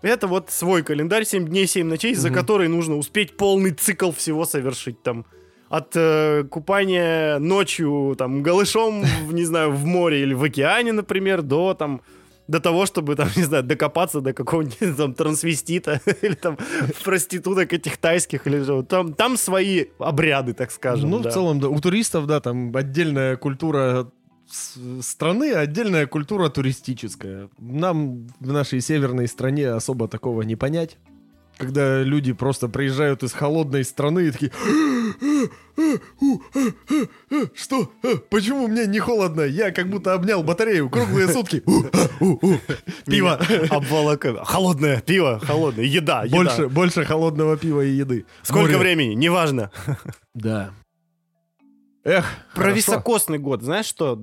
Это 0.00 0.26
вот 0.26 0.50
свой 0.50 0.82
календарь, 0.82 1.26
7 1.26 1.46
дней, 1.46 1.66
7 1.66 1.86
ночей, 1.86 2.14
за 2.14 2.28
Мгм. 2.28 2.38
который 2.38 2.68
нужно 2.68 2.96
успеть 2.96 3.36
полный 3.36 3.72
цикл 3.72 4.12
всего 4.12 4.46
совершить 4.46 5.02
там. 5.02 5.26
От 5.72 5.96
э, 5.96 6.44
купания 6.50 7.38
ночью 7.38 8.14
там 8.18 8.42
голышом, 8.42 9.04
не 9.30 9.44
знаю, 9.44 9.72
в 9.72 9.86
море 9.86 10.20
или 10.20 10.34
в 10.34 10.42
океане, 10.42 10.92
например, 10.92 11.40
до 11.40 11.72
там 11.72 12.02
до 12.46 12.60
того, 12.60 12.84
чтобы 12.84 13.16
там, 13.16 13.28
не 13.36 13.44
знаю, 13.44 13.64
докопаться 13.64 14.20
до 14.20 14.34
какого-нибудь 14.34 14.96
там 14.98 15.14
трансвестита 15.14 16.02
или 16.22 16.34
там 16.34 16.58
проституток 17.02 17.72
этих 17.72 17.96
тайских 17.96 18.46
или 18.46 18.62
что. 18.62 18.82
Там, 18.82 19.14
там 19.14 19.38
свои 19.38 19.86
обряды, 19.98 20.52
так 20.52 20.70
скажем. 20.70 21.08
Ну, 21.08 21.20
да. 21.20 21.30
в 21.30 21.32
целом, 21.32 21.58
да. 21.58 21.68
У 21.70 21.80
туристов, 21.80 22.26
да, 22.26 22.40
там 22.40 22.76
отдельная 22.76 23.36
культура 23.36 24.12
страны, 25.00 25.52
а 25.52 25.60
отдельная 25.60 26.06
культура 26.06 26.50
туристическая. 26.50 27.48
Нам 27.58 28.26
в 28.40 28.52
нашей 28.52 28.82
северной 28.82 29.26
стране 29.26 29.70
особо 29.70 30.06
такого 30.06 30.42
не 30.42 30.56
понять. 30.56 30.98
Когда 31.62 32.02
люди 32.02 32.32
просто 32.32 32.68
приезжают 32.68 33.22
из 33.22 33.32
холодной 33.32 33.84
страны 33.84 34.26
и 34.26 34.30
такие... 34.32 34.50
Что? 37.54 37.92
Почему 38.30 38.66
мне 38.66 38.86
не 38.86 38.98
холодно? 38.98 39.42
Я 39.42 39.70
как 39.70 39.88
будто 39.88 40.14
обнял 40.14 40.42
батарею 40.42 40.90
круглые 40.90 41.28
сутки. 41.28 41.62
Пиво. 43.06 43.40
Обволока. 43.70 44.44
Холодное 44.44 45.00
пиво, 45.00 45.38
холодное. 45.38 45.84
Еда. 45.84 46.24
Больше, 46.28 46.68
больше 46.68 47.04
холодного 47.04 47.56
пива 47.56 47.82
и 47.82 47.90
еды. 47.90 48.26
Сколько 48.42 48.76
времени? 48.76 49.14
Неважно. 49.14 49.70
Да. 50.34 50.72
Эх, 52.04 52.24
Про 52.54 52.62
хорошо. 52.64 52.76
високосный 52.76 53.38
год, 53.38 53.62
знаешь 53.62 53.86
что? 53.86 54.20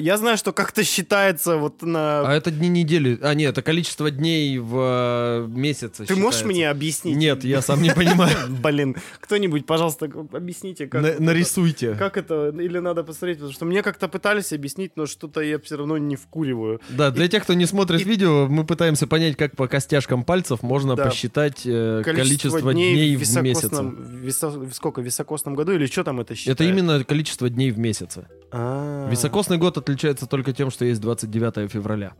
Я 0.00 0.16
знаю, 0.18 0.36
что 0.36 0.52
как-то 0.52 0.82
считается 0.82 1.56
вот 1.56 1.82
на... 1.82 2.22
А 2.28 2.34
это 2.34 2.50
дни 2.50 2.68
недели. 2.68 3.16
А, 3.22 3.34
нет, 3.34 3.52
это 3.52 3.62
количество 3.62 4.10
дней 4.10 4.58
в 4.58 4.76
э, 4.76 5.46
месяце. 5.46 6.04
Ты 6.04 6.16
можешь 6.16 6.40
считается. 6.40 6.46
мне 6.46 6.68
объяснить? 6.68 7.16
Нет, 7.16 7.44
я 7.44 7.62
сам 7.62 7.80
не 7.80 7.94
понимаю. 7.94 8.36
Блин, 8.48 8.96
кто-нибудь, 9.20 9.66
пожалуйста, 9.66 10.10
объясните, 10.32 10.88
как... 10.88 11.00
На- 11.00 11.20
Нарисуйте. 11.20 11.94
Как 11.94 12.16
это? 12.16 12.48
Или 12.48 12.78
надо 12.78 13.04
посмотреть, 13.04 13.38
потому 13.38 13.52
что 13.52 13.66
мне 13.66 13.84
как-то 13.84 14.08
пытались 14.08 14.52
объяснить, 14.52 14.96
но 14.96 15.06
что-то 15.06 15.42
я 15.42 15.60
все 15.60 15.76
равно 15.76 15.98
не 15.98 16.16
вкуриваю. 16.16 16.80
Да, 16.88 17.12
для 17.12 17.28
тех, 17.28 17.44
кто 17.44 17.54
не 17.54 17.66
смотрит 17.66 18.04
видео, 18.04 18.48
мы 18.48 18.66
пытаемся 18.66 19.06
понять, 19.06 19.36
как 19.36 19.54
по 19.54 19.68
костяшкам 19.68 20.24
пальцев 20.24 20.62
можно 20.62 20.96
посчитать 20.96 21.62
э, 21.66 22.02
количество, 22.04 22.72
дней, 22.72 23.14
в 23.14 23.20
висо- 23.22 24.72
сколько, 24.72 25.00
в 25.00 25.04
високосном 25.04 25.54
году 25.54 25.70
или 25.70 25.86
что 25.86 26.02
там 26.02 26.18
это 26.18 26.34
считает? 26.34 26.60
Это 26.60 26.68
именно 26.68 27.04
количество 27.12 27.50
дней 27.50 27.70
в 27.70 27.78
месяце. 27.78 28.26
А. 28.50 29.06
Високосный 29.10 29.58
год 29.58 29.76
отличается 29.76 30.26
только 30.26 30.54
тем, 30.54 30.70
что 30.70 30.86
есть 30.86 30.98
29 31.02 31.70
февраля. 31.70 32.14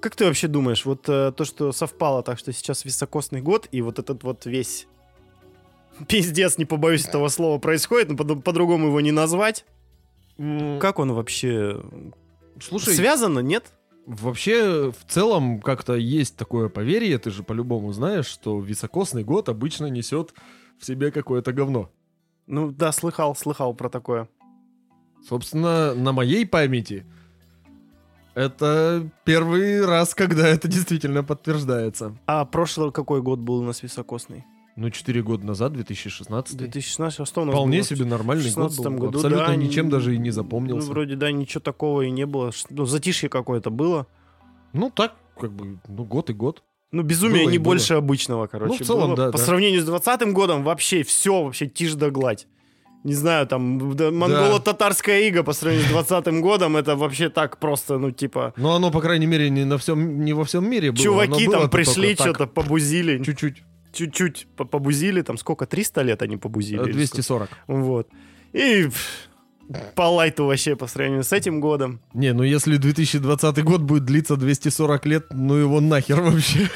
Как 0.00 0.14
ты 0.14 0.24
вообще 0.24 0.46
думаешь, 0.46 0.84
вот 0.84 1.08
э, 1.08 1.32
то, 1.36 1.44
что 1.44 1.72
совпало 1.72 2.22
так, 2.22 2.38
что 2.38 2.52
сейчас 2.52 2.84
високосный 2.84 3.40
год, 3.40 3.66
и 3.72 3.82
вот 3.82 3.98
этот 3.98 4.22
вот 4.22 4.46
весь 4.46 4.86
пиздец, 6.06 6.58
не 6.58 6.64
побоюсь 6.64 7.06
этого 7.06 7.26
слова, 7.26 7.58
происходит, 7.58 8.08
но 8.10 8.16
по- 8.16 8.36
по-другому 8.36 8.86
его 8.86 9.00
не 9.00 9.10
назвать. 9.10 9.64
Как 10.78 11.00
он 11.00 11.10
вообще 11.10 11.82
Слушай, 12.60 12.94
связано, 12.94 13.40
нет? 13.40 13.64
вообще 14.06 14.92
в 14.92 15.10
целом 15.10 15.60
как-то 15.60 15.96
есть 15.96 16.36
такое 16.36 16.68
поверье, 16.68 17.18
ты 17.18 17.30
же 17.30 17.42
по-любому 17.42 17.92
знаешь, 17.92 18.26
что 18.26 18.60
високосный 18.60 19.24
год 19.24 19.48
обычно 19.48 19.86
несет 19.86 20.34
в 20.78 20.86
себе 20.86 21.10
какое-то 21.10 21.52
говно. 21.52 21.90
Ну 22.48 22.72
да, 22.72 22.92
слыхал, 22.92 23.36
слыхал 23.36 23.74
про 23.74 23.88
такое. 23.88 24.28
Собственно, 25.28 25.94
на 25.94 26.12
моей 26.12 26.46
памяти 26.46 27.04
это 28.34 29.08
первый 29.24 29.84
раз, 29.84 30.14
когда 30.14 30.46
это 30.48 30.66
действительно 30.68 31.22
подтверждается. 31.24 32.16
А 32.26 32.44
прошлый 32.44 32.92
какой 32.92 33.20
год 33.20 33.38
был 33.40 33.58
у 33.58 33.64
нас 33.64 33.82
високосный? 33.82 34.44
Ну, 34.76 34.90
4 34.90 35.22
года 35.24 35.44
назад, 35.44 35.72
2016. 35.72 36.56
2016, 36.56 37.20
а 37.20 37.26
что 37.26 37.42
у 37.42 37.44
нас 37.44 37.52
Вполне 37.52 37.78
было? 37.78 37.84
себе 37.86 38.04
нормальный 38.04 38.44
год 38.52 38.70
16 38.72 38.84
был. 38.86 38.92
году, 39.06 39.18
Абсолютно 39.18 39.46
да, 39.48 39.56
ничем 39.56 39.90
даже 39.90 40.14
и 40.14 40.18
не 40.18 40.28
Ну, 40.28 40.34
запомнился. 40.34 40.88
вроде, 40.88 41.16
да, 41.16 41.32
ничего 41.32 41.60
такого 41.60 42.02
и 42.02 42.10
не 42.12 42.26
было. 42.26 42.52
Ну, 42.70 42.84
затишье 42.86 43.28
какое-то 43.28 43.70
было. 43.70 44.06
Ну 44.72 44.88
так, 44.90 45.16
как 45.36 45.52
бы, 45.52 45.80
ну 45.88 46.04
год 46.04 46.30
и 46.30 46.32
год. 46.32 46.62
Ну, 46.90 47.02
безумие 47.02 47.42
Было 47.44 47.50
не 47.50 47.58
было. 47.58 47.64
больше 47.66 47.94
обычного, 47.94 48.46
короче. 48.46 48.76
Ну, 48.78 48.84
в 48.84 48.86
целом, 48.86 49.06
было. 49.08 49.16
да, 49.16 49.32
По 49.32 49.38
да. 49.38 49.44
сравнению 49.44 49.82
с 49.82 49.84
20 49.84 50.32
годом 50.32 50.64
вообще 50.64 51.02
все, 51.02 51.42
вообще 51.44 51.66
тишь 51.66 51.94
да 51.94 52.10
гладь. 52.10 52.46
Не 53.04 53.14
знаю, 53.14 53.46
там, 53.46 53.94
да, 53.94 54.10
монголо-татарская 54.10 55.20
ига 55.28 55.42
по 55.44 55.52
сравнению 55.52 55.86
с 55.88 55.90
20 55.90 56.40
годом, 56.40 56.76
это 56.76 56.96
вообще 56.96 57.28
так 57.28 57.58
просто, 57.58 57.98
ну, 57.98 58.10
типа... 58.10 58.54
Но 58.56 58.74
оно, 58.74 58.90
по 58.90 59.00
крайней 59.00 59.26
мере, 59.26 59.50
не, 59.50 59.64
на 59.64 59.78
всем, 59.78 60.24
не 60.24 60.32
во 60.32 60.44
всем 60.44 60.68
мире 60.68 60.90
было. 60.90 61.02
Чуваки 61.02 61.44
Оно 61.44 61.52
там 61.52 61.60
было 61.62 61.68
пришли, 61.68 62.14
что-то 62.14 62.46
побузили, 62.46 63.22
Чуть-чуть. 63.22 63.62
чуть-чуть 63.92 64.48
по- 64.56 64.64
побузили, 64.64 65.22
там 65.22 65.38
сколько, 65.38 65.64
300 65.66 66.02
лет 66.02 66.22
они 66.22 66.36
побузили? 66.38 66.80
Э, 66.80 66.84
или 66.84 66.92
240. 66.92 67.48
сколько? 67.48 67.80
Вот. 67.82 68.08
И 68.52 68.88
по 69.94 70.02
лайту 70.08 70.46
вообще 70.46 70.76
по 70.76 70.86
сравнению 70.86 71.24
с 71.24 71.32
этим 71.32 71.60
годом. 71.60 72.00
Не, 72.14 72.32
ну 72.32 72.42
если 72.42 72.76
2020 72.76 73.62
год 73.64 73.82
будет 73.82 74.04
длиться 74.04 74.36
240 74.36 75.06
лет, 75.06 75.26
ну 75.30 75.54
его 75.54 75.80
нахер 75.80 76.20
вообще. 76.20 76.68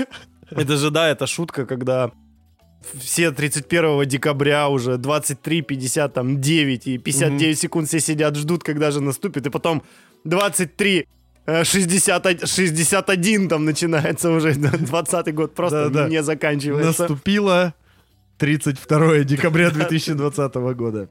Это 0.51 0.77
же, 0.77 0.91
да, 0.91 1.09
это 1.09 1.27
шутка, 1.27 1.65
когда 1.65 2.11
все 3.01 3.31
31 3.31 4.07
декабря 4.07 4.69
уже 4.69 4.99
23, 4.99 5.63
50, 5.63 6.13
там 6.13 6.41
9 6.41 6.87
и 6.87 6.99
59 6.99 7.59
секунд 7.59 7.89
все 7.89 8.01
сидят, 8.01 8.37
ждут, 8.37 8.63
когда 8.63 8.91
же 8.91 9.01
наступит, 9.01 9.47
и 9.47 9.51
потом 9.51 9.83
23, 10.25 11.07
э, 11.47 11.65
60, 11.65 12.49
61 12.49 13.49
там 13.49 13.65
начинается 13.65 14.31
уже 14.31 14.55
20 14.55 15.35
год 15.35 15.55
просто 15.55 15.89
Да-да. 15.89 16.09
не 16.09 16.23
заканчивается. 16.23 17.03
Наступило 17.05 17.73
32 18.39 19.21
декабря 19.21 19.71
2020 19.75 20.55
года. 20.77 21.09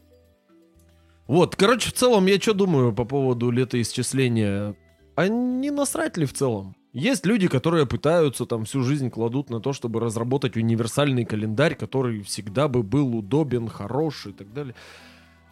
Вот, 1.27 1.55
короче, 1.55 1.89
в 1.89 1.93
целом 1.93 2.25
я 2.25 2.39
что 2.39 2.53
думаю 2.53 2.93
по 2.93 3.05
поводу 3.05 3.51
летоисчисления? 3.51 4.75
А 5.15 5.27
не 5.27 5.71
насрать 5.71 6.17
ли 6.17 6.25
в 6.25 6.33
целом? 6.33 6.75
Есть 6.93 7.25
люди, 7.25 7.47
которые 7.47 7.85
пытаются 7.85 8.45
там 8.45 8.65
всю 8.65 8.83
жизнь 8.83 9.09
кладут 9.09 9.49
на 9.49 9.61
то, 9.61 9.71
чтобы 9.71 10.01
разработать 10.01 10.57
универсальный 10.57 11.23
календарь, 11.23 11.75
который 11.75 12.21
всегда 12.21 12.67
бы 12.67 12.83
был 12.83 13.15
удобен, 13.15 13.69
хорош 13.69 14.27
и 14.27 14.33
так 14.33 14.51
далее. 14.53 14.75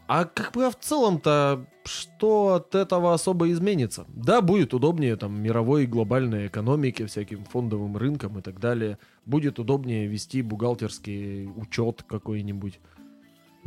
А 0.08 0.26
как 0.26 0.54
бы 0.54 0.66
а 0.66 0.72
в 0.72 0.80
целом-то 0.80 1.68
что 1.86 2.56
от 2.56 2.74
этого 2.74 3.14
особо 3.14 3.52
изменится? 3.52 4.06
Да, 4.10 4.42
будет 4.42 4.74
удобнее 4.74 5.16
там 5.16 5.40
мировой 5.42 5.84
и 5.84 5.88
глобальной 5.88 6.48
экономике, 6.48 7.06
всяким 7.06 7.46
фондовым 7.46 7.96
рынкам 7.96 8.40
и 8.40 8.42
так 8.42 8.60
далее. 8.60 8.98
Будет 9.26 9.60
удобнее 9.60 10.08
вести 10.08 10.42
бухгалтерский 10.42 11.46
учет 11.56 12.04
какой-нибудь. 12.04 12.80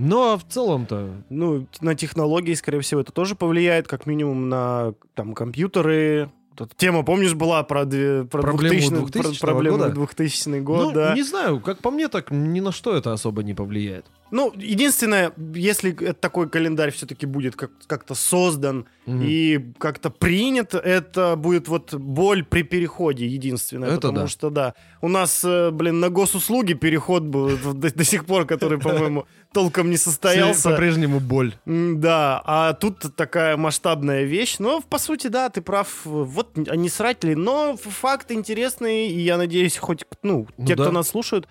Но 0.03 0.37
в 0.37 0.45
целом-то... 0.45 1.11
Ну, 1.31 1.67
на 1.81 1.95
технологии, 1.95 2.55
скорее 2.55 2.81
всего, 2.81 3.01
это 3.01 3.13
тоже 3.13 3.37
повлияет, 3.37 3.87
как 3.87 4.07
минимум 4.07 4.49
на 4.49 4.95
там 5.15 5.33
компьютеры. 5.35 6.31
Тут 6.57 6.77
тема, 6.77 7.05
помнишь, 7.05 7.35
была 7.35 7.63
про, 7.63 7.85
две- 7.85 8.25
про 8.25 8.43
Проблему 8.43 8.79
2000 8.79 8.91
про 8.91 9.23
2000 9.23 9.41
проблему 9.41 9.79
года? 9.79 9.91
2000 9.91 10.61
год, 10.61 10.87
ну, 10.87 10.93
да. 10.93 11.15
не 11.15 11.23
знаю, 11.23 11.61
как 11.61 11.79
по 11.79 11.91
мне, 11.91 12.09
так 12.09 12.31
ни 12.31 12.61
на 12.61 12.73
что 12.73 12.97
это 12.97 13.13
особо 13.13 13.43
не 13.43 13.55
повлияет. 13.55 14.07
Ну, 14.33 14.51
единственное, 14.57 15.33
если 15.55 15.93
такой 15.93 16.49
календарь 16.49 16.91
все-таки 16.91 17.27
будет 17.27 17.55
как- 17.55 17.71
как-то 17.87 18.15
создан 18.15 18.87
Мгм. 19.05 19.23
и 19.23 19.59
как-то 19.79 20.09
принят, 20.09 20.75
это 20.75 21.37
будет 21.37 21.69
вот 21.69 21.93
боль 21.95 22.43
при 22.43 22.63
переходе 22.63 23.27
единственное. 23.27 23.89
Это 23.91 23.97
потому 23.97 24.19
да. 24.21 24.27
что, 24.29 24.49
да, 24.49 24.75
у 25.03 25.09
нас, 25.09 25.45
э, 25.45 25.71
блин, 25.71 26.01
на 26.01 26.09
госуслуги 26.09 26.73
переход 26.73 27.25
был 27.25 27.59
до, 27.75 27.95
до 27.95 28.05
сих 28.05 28.25
пор, 28.25 28.47
который, 28.47 28.79
по-моему, 28.81 29.27
толком 29.53 29.91
не 29.91 29.99
состоялся. 29.99 30.71
По-прежнему 30.71 31.21
боль. 31.21 31.53
Да, 31.67 32.41
а 32.47 32.73
тут 32.73 33.15
такая 33.15 33.59
масштабная 33.59 34.25
вещь. 34.25 34.57
Но, 34.59 34.81
по 34.81 34.99
сути, 34.99 35.27
да, 35.27 35.51
ты 35.51 35.61
прав. 35.61 35.89
Вот 36.07 36.57
а 36.69 36.75
не 36.77 36.89
срать 36.89 37.23
ли. 37.23 37.35
Но 37.35 37.77
факт 37.77 38.33
интересный, 38.33 39.09
и 39.09 39.21
я 39.21 39.37
надеюсь, 39.37 39.77
хоть, 39.77 40.05
ну, 40.23 40.47
Ну 40.57 40.65
те, 40.67 40.75
да. 40.75 40.85
кто 40.85 40.93
нас 40.93 41.09
слушают, 41.09 41.47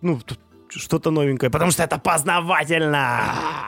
ну, 0.00 0.18
тут 0.24 0.38
что-то 0.78 1.10
новенькое, 1.10 1.50
потому 1.50 1.70
что 1.70 1.82
это 1.82 1.98
познавательно. 1.98 3.22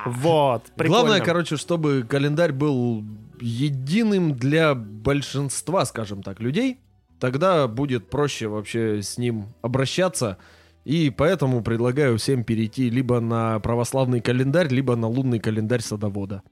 Вот, 0.06 0.64
прикольно. 0.76 1.02
Главное, 1.02 1.20
короче, 1.20 1.56
чтобы 1.56 2.04
календарь 2.08 2.52
был 2.52 3.04
единым 3.40 4.34
для 4.34 4.74
большинства, 4.74 5.84
скажем 5.84 6.22
так, 6.22 6.40
людей. 6.40 6.78
Тогда 7.20 7.68
будет 7.68 8.10
проще 8.10 8.48
вообще 8.48 9.02
с 9.02 9.18
ним 9.18 9.48
обращаться. 9.62 10.38
И 10.84 11.10
поэтому 11.10 11.62
предлагаю 11.62 12.18
всем 12.18 12.44
перейти 12.44 12.90
либо 12.90 13.20
на 13.20 13.58
православный 13.60 14.20
календарь, 14.20 14.68
либо 14.68 14.96
на 14.96 15.08
лунный 15.08 15.38
календарь 15.38 15.80
садовода. 15.80 16.42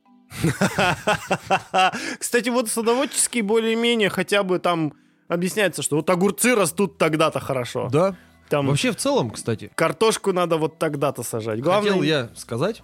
Кстати, 2.19 2.49
вот 2.49 2.71
садоводческий 2.71 3.43
более-менее 3.43 4.09
хотя 4.09 4.43
бы 4.43 4.59
там 4.59 4.95
объясняется, 5.29 5.83
что 5.83 5.97
вот 5.97 6.09
огурцы 6.09 6.55
растут 6.55 6.97
тогда-то 6.97 7.41
хорошо. 7.41 7.89
Да. 7.93 8.17
Там 8.53 8.67
Вообще, 8.67 8.93
в 8.93 8.97
целом, 8.97 9.31
кстати, 9.31 9.71
картошку 9.75 10.31
надо 10.35 10.59
вот 10.59 10.79
тогда-то 10.79 11.23
сажать. 11.23 11.63
Главное, 11.63 11.93
хотел 11.93 12.03
я 12.03 12.29
сказать, 12.35 12.83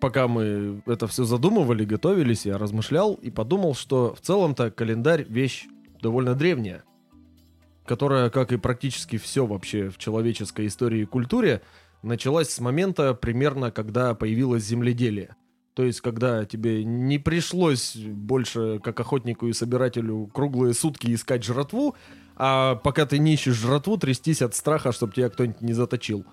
пока 0.00 0.26
мы 0.26 0.82
это 0.86 1.06
все 1.06 1.22
задумывали, 1.22 1.84
готовились, 1.84 2.46
я 2.46 2.58
размышлял 2.58 3.14
и 3.14 3.30
подумал, 3.30 3.76
что 3.76 4.12
в 4.12 4.20
целом-то 4.20 4.72
календарь 4.72 5.24
вещь 5.28 5.66
довольно 6.00 6.34
древняя, 6.34 6.82
которая, 7.86 8.28
как 8.28 8.50
и 8.50 8.56
практически 8.56 9.18
все 9.18 9.46
вообще 9.46 9.88
в 9.88 9.98
человеческой 9.98 10.66
истории 10.66 11.02
и 11.02 11.06
культуре, 11.06 11.62
началась 12.02 12.50
с 12.50 12.58
момента 12.58 13.14
примерно, 13.14 13.70
когда 13.70 14.16
появилось 14.16 14.64
земледелие. 14.64 15.36
То 15.74 15.84
есть, 15.84 16.00
когда 16.00 16.44
тебе 16.44 16.82
не 16.82 17.18
пришлось 17.18 17.94
больше, 17.94 18.80
как 18.82 18.98
охотнику 18.98 19.46
и 19.46 19.52
собирателю, 19.52 20.26
круглые 20.26 20.74
сутки 20.74 21.14
искать 21.14 21.44
жратву, 21.44 21.94
а 22.44 22.74
пока 22.74 23.06
ты 23.06 23.20
не 23.20 23.34
ищешь 23.34 23.54
жратву, 23.54 23.96
трястись 23.96 24.42
от 24.42 24.56
страха, 24.56 24.90
чтобы 24.90 25.12
тебя 25.12 25.28
кто-нибудь 25.28 25.60
не 25.60 25.74
заточил. 25.74 26.26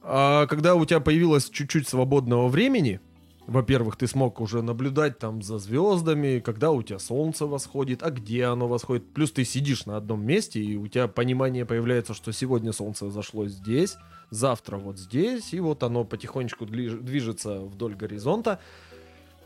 А 0.00 0.46
когда 0.46 0.76
у 0.76 0.84
тебя 0.84 1.00
появилось 1.00 1.50
чуть-чуть 1.50 1.88
свободного 1.88 2.46
времени, 2.46 3.00
во-первых, 3.48 3.96
ты 3.96 4.06
смог 4.06 4.40
уже 4.40 4.62
наблюдать 4.62 5.18
там 5.18 5.42
за 5.42 5.58
звездами, 5.58 6.38
когда 6.38 6.70
у 6.70 6.84
тебя 6.84 7.00
солнце 7.00 7.46
восходит, 7.46 8.04
а 8.04 8.10
где 8.10 8.44
оно 8.44 8.68
восходит. 8.68 9.12
Плюс 9.12 9.32
ты 9.32 9.44
сидишь 9.44 9.86
на 9.86 9.96
одном 9.96 10.24
месте, 10.24 10.62
и 10.62 10.76
у 10.76 10.86
тебя 10.86 11.08
понимание 11.08 11.66
появляется, 11.66 12.14
что 12.14 12.30
сегодня 12.32 12.72
солнце 12.72 13.10
зашло 13.10 13.48
здесь, 13.48 13.96
завтра 14.30 14.76
вот 14.76 14.98
здесь, 14.98 15.52
и 15.52 15.58
вот 15.58 15.82
оно 15.82 16.04
потихонечку 16.04 16.64
движется 16.64 17.58
вдоль 17.58 17.96
горизонта. 17.96 18.60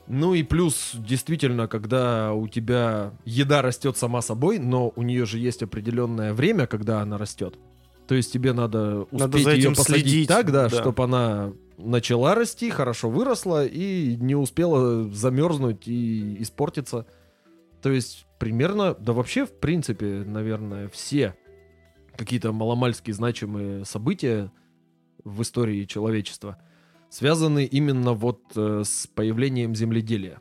Ну 0.08 0.34
и 0.34 0.42
плюс, 0.42 0.92
действительно, 0.94 1.66
когда 1.66 2.32
у 2.32 2.46
тебя 2.48 3.12
еда 3.24 3.62
растет 3.62 3.96
сама 3.96 4.22
собой, 4.22 4.58
но 4.58 4.92
у 4.94 5.02
нее 5.02 5.26
же 5.26 5.38
есть 5.38 5.62
определенное 5.62 6.32
время, 6.32 6.66
когда 6.66 7.00
она 7.00 7.18
растет. 7.18 7.58
То 8.06 8.14
есть 8.14 8.32
тебе 8.32 8.52
надо 8.52 9.02
успеть 9.02 9.18
Надо 9.18 9.38
за 9.38 9.52
ее 9.52 9.70
посадить 9.70 10.02
следить, 10.02 10.28
так, 10.28 10.52
да, 10.52 10.68
да. 10.68 10.80
чтобы 10.80 11.04
она 11.04 11.52
начала 11.76 12.34
расти, 12.34 12.70
хорошо 12.70 13.10
выросла 13.10 13.66
и 13.66 14.16
не 14.16 14.36
успела 14.36 15.10
замерзнуть 15.10 15.88
и 15.88 16.40
испортиться. 16.40 17.06
То 17.82 17.90
есть 17.90 18.26
примерно, 18.38 18.94
да 18.94 19.12
вообще, 19.12 19.44
в 19.44 19.52
принципе, 19.58 20.22
наверное, 20.24 20.88
все 20.88 21.36
какие-то 22.16 22.52
маломальски 22.52 23.10
значимые 23.10 23.84
события 23.84 24.52
в 25.24 25.42
истории 25.42 25.84
человечества 25.84 26.58
связаны 27.08 27.64
именно 27.64 28.12
вот 28.12 28.40
э, 28.56 28.82
с 28.84 29.06
появлением 29.06 29.74
земледелия. 29.74 30.40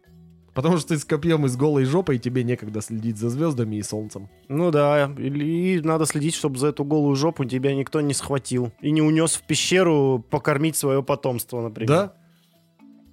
Потому 0.55 0.77
что 0.77 0.89
ты 0.89 0.97
с 0.97 1.03
копьем 1.03 1.45
и 1.45 1.49
с 1.49 1.57
голой 1.57 1.83
жопой 1.83 2.17
тебе 2.17 2.45
некогда 2.45 2.79
следить 2.79 3.17
за 3.17 3.29
звездами 3.29 3.75
и 3.75 3.83
солнцем. 3.83 4.29
Ну 4.47 4.71
да, 4.71 5.11
или 5.17 5.79
надо 5.79 6.05
следить, 6.05 6.33
чтобы 6.33 6.57
за 6.57 6.67
эту 6.67 6.85
голую 6.85 7.15
жопу 7.17 7.43
тебя 7.43 7.75
никто 7.75 7.99
не 7.99 8.13
схватил 8.13 8.71
и 8.79 8.91
не 8.91 9.01
унес 9.01 9.35
в 9.35 9.45
пещеру 9.45 10.25
покормить 10.29 10.77
свое 10.77 11.03
потомство, 11.03 11.61
например. 11.61 11.89
Да? 11.89 12.13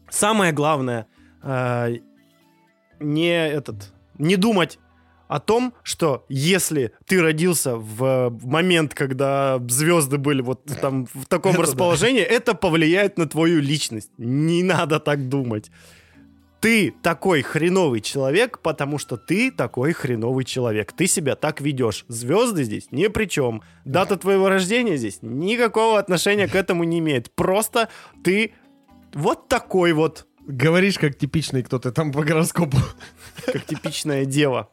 Самое 0.09 0.53
главное, 0.53 1.09
э, 1.43 1.97
не 3.01 3.49
этот, 3.49 3.93
не 4.19 4.37
думать 4.37 4.79
о 5.33 5.41
том, 5.41 5.73
что 5.83 6.27
если 6.29 6.93
ты 7.07 7.23
родился 7.23 7.77
в, 7.77 8.29
в 8.29 8.47
момент, 8.47 8.93
когда 8.93 9.59
звезды 9.67 10.19
были 10.19 10.43
вот 10.43 10.67
там 10.79 11.07
в 11.07 11.25
таком 11.25 11.53
Это 11.55 11.63
да. 11.63 11.69
расположении, 11.69 12.21
это 12.21 12.53
повлияет 12.53 13.17
на 13.17 13.27
твою 13.27 13.63
личность. 13.63 14.11
Не 14.19 14.63
надо 14.63 15.01
так 15.01 15.31
думать. 15.31 15.71
Ты 16.61 16.93
такой 17.03 17.41
хреновый 17.41 18.03
человек, 18.03 18.59
потому 18.59 18.99
что 18.99 19.17
ты 19.17 19.51
такой 19.51 19.95
хреновый 19.95 20.45
человек. 20.45 20.93
Ты 20.93 21.07
себя 21.07 21.35
так 21.35 21.63
ведешь. 21.63 22.05
Звезды 22.09 22.65
здесь 22.65 22.89
ни 22.91 23.07
при 23.07 23.25
чем. 23.25 23.63
Дата 23.87 24.19
твоего 24.19 24.51
рождения 24.51 24.99
здесь 24.99 25.21
никакого 25.23 25.99
отношения 25.99 26.47
к 26.47 26.55
этому 26.55 26.85
не 26.85 26.99
имеет. 26.99 27.31
Просто 27.35 27.89
ты 28.23 28.53
вот 29.15 29.49
такой 29.49 29.95
вот, 29.95 30.27
Говоришь, 30.45 30.99
как 30.99 31.17
типичный 31.17 31.63
кто-то 31.63 31.93
там 31.93 32.11
по 32.11 32.25
гороскопу. 32.25 32.77
как 33.47 33.65
типичная 33.65 34.25
дева. 34.25 34.69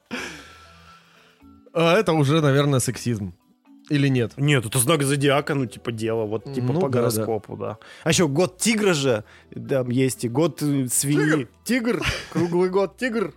А 1.73 1.95
это 1.95 2.13
уже, 2.13 2.41
наверное, 2.41 2.79
сексизм. 2.79 3.33
Или 3.89 4.07
нет? 4.07 4.33
Нет, 4.37 4.65
это 4.65 4.77
знак 4.77 5.01
зодиака, 5.03 5.55
ну, 5.55 5.65
типа, 5.65 5.91
дева, 5.91 6.25
вот, 6.25 6.53
типа, 6.53 6.73
Ну 6.73 6.79
по 6.79 6.89
да, 6.89 6.99
гороскопу, 6.99 7.57
да. 7.57 7.77
А 8.03 8.09
еще 8.09 8.27
год 8.27 8.57
тигра 8.57 8.93
же, 8.93 9.23
там 9.69 9.89
есть 9.89 10.25
и 10.25 10.29
год 10.29 10.61
э, 10.61 10.87
свиньи. 10.87 11.47
Тигр, 11.63 12.01
круглый 12.31 12.69
год 12.69 12.97
тигр. 12.97 13.33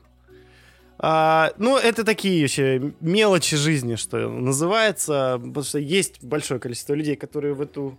А, 0.99 1.53
ну, 1.57 1.79
это 1.79 2.05
такие 2.05 2.41
еще 2.41 2.93
мелочи 3.01 3.57
жизни, 3.57 3.95
что 3.95 4.29
называется, 4.29 5.41
потому 5.43 5.65
что 5.65 5.79
есть 5.79 6.23
большое 6.23 6.61
количество 6.61 6.93
людей, 6.95 7.17
которые 7.17 7.55
в 7.55 7.63
эту 7.63 7.99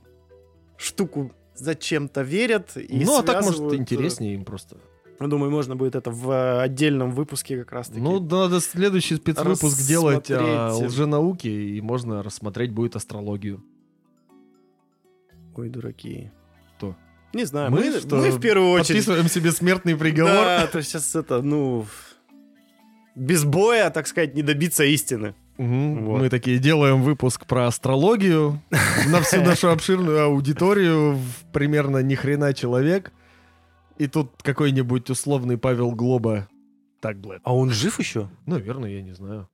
штуку 0.78 1.34
зачем-то 1.56 2.22
верят. 2.22 2.78
И 2.78 3.04
ну, 3.04 3.18
а 3.18 3.24
так, 3.24 3.44
может, 3.44 3.74
э, 3.74 3.76
интереснее 3.78 4.36
им 4.36 4.46
просто. 4.46 4.78
Думаю, 5.20 5.52
можно 5.52 5.76
будет 5.76 5.96
это 5.96 6.12
в 6.12 6.62
отдельном 6.62 7.12
выпуске 7.12 7.60
как 7.60 7.72
раз 7.72 7.88
таки. 7.88 8.02
Ну, 8.02 8.20
надо 8.20 8.60
следующий 8.60 9.16
спецвыпуск 9.16 9.88
делать 9.88 10.30
о 10.32 10.68
рассмотреть. 10.68 10.92
лженауке, 10.92 11.50
и 11.50 11.82
можно 11.82 12.24
рассмотреть 12.24 12.72
будет 12.72 12.96
астрологию. 12.96 13.64
Ой, 15.56 15.70
дураки. 15.70 16.32
Кто? 16.76 16.96
Не 17.34 17.46
знаю, 17.46 17.72
Мы, 17.72 17.92
мы, 17.92 18.00
что, 18.00 18.16
мы 18.18 18.32
в 18.32 18.40
первую 18.40 18.72
очередь... 18.72 19.06
Подписываем 19.06 19.30
себе 19.30 19.52
смертный 19.52 19.96
приговор. 19.96 20.34
Да, 20.34 20.68
то 20.68 20.82
сейчас 20.82 21.16
это, 21.16 21.42
ну... 21.42 21.86
Без 23.16 23.46
боя, 23.46 23.92
так 23.92 24.08
сказать, 24.08 24.34
не 24.34 24.42
добиться 24.42 24.84
истины. 24.84 25.36
Мгм. 25.58 26.06
Вот. 26.06 26.20
Мы 26.22 26.30
такие 26.30 26.58
делаем 26.58 27.04
выпуск 27.04 27.46
про 27.46 27.68
астрологию 27.68 28.60
на 29.08 29.22
всю 29.22 29.42
нашу 29.42 29.70
обширную 29.70 30.24
аудиторию, 30.24 31.20
примерно 31.52 32.00
ни 32.00 32.16
хрена 32.16 32.54
человек. 32.54 33.12
И 33.98 34.08
тут 34.08 34.32
какой-нибудь 34.42 35.10
условный 35.10 35.58
Павел 35.58 35.92
Глоба. 35.92 36.48
Так, 37.00 37.18
Блэд. 37.20 37.42
А 37.44 37.56
он 37.56 37.70
жив 37.70 38.00
еще? 38.00 38.30
Наверное, 38.46 38.90
я 38.90 39.02
не 39.02 39.14
знаю. 39.14 39.50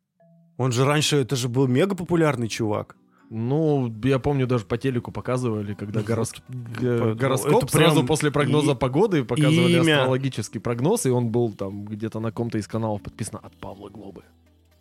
Он 0.57 0.71
же 0.71 0.85
раньше, 0.85 1.17
это 1.17 1.35
же 1.35 1.47
был 1.49 1.67
мега 1.67 1.95
популярный 1.95 2.47
чувак. 2.47 2.95
Ну, 3.31 3.93
я 4.03 4.17
помню, 4.17 4.47
даже 4.47 4.65
по 4.65 4.77
телеку 4.77 5.11
показывали, 5.11 5.73
когда 5.75 6.01
горос- 6.01 6.41
Ну, 6.49 7.15
гороскоп 7.15 7.63
это 7.65 7.71
прям 7.77 7.91
сразу 7.91 8.05
после 8.05 8.31
прогноза 8.31 8.71
и- 8.71 8.75
погоды 8.75 9.23
показывали 9.23 9.73
имя. 9.73 9.97
астрологический 9.99 10.59
прогноз, 10.59 11.05
и 11.05 11.09
он 11.09 11.29
был 11.29 11.51
там 11.53 11.85
где-то 11.85 12.19
на 12.19 12.31
ком-то 12.31 12.57
из 12.57 12.67
каналов 12.67 13.01
подписано 13.03 13.39
от 13.39 13.55
Павла 13.57 13.89
Глобы. 13.89 14.23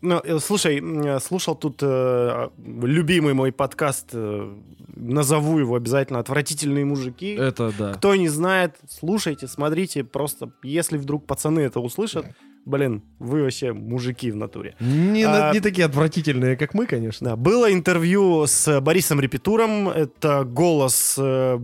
Ну, 0.00 0.20
э, 0.22 0.38
слушай, 0.38 0.82
слушал 1.20 1.56
тут 1.56 1.80
э, 1.82 2.48
любимый 2.58 3.34
мой 3.34 3.52
подкаст, 3.52 4.10
э, 4.12 4.54
назову 4.94 5.58
его 5.58 5.74
обязательно 5.74 6.20
«Отвратительные 6.20 6.84
мужики». 6.84 7.34
Это 7.34 7.72
да. 7.76 7.94
Кто 7.94 8.14
не 8.14 8.28
знает, 8.28 8.76
слушайте, 8.88 9.48
смотрите, 9.48 10.04
просто 10.04 10.52
если 10.62 10.98
вдруг 10.98 11.26
пацаны 11.26 11.60
это 11.60 11.80
услышат, 11.80 12.26
блин, 12.64 13.02
вы 13.18 13.42
вообще 13.42 13.72
мужики 13.72 14.30
в 14.30 14.36
натуре. 14.36 14.76
Не, 14.80 15.24
А- 15.24 15.52
не 15.52 15.60
такие 15.60 15.86
отвратительные, 15.86 16.56
как 16.56 16.74
мы, 16.74 16.86
конечно. 16.86 17.30
Да, 17.30 17.36
было 17.36 17.72
интервью 17.72 18.46
с 18.46 18.80
Борисом 18.80 19.20
Репетуром, 19.20 19.88
это 19.88 20.44
голос 20.44 21.16
э, 21.18 21.58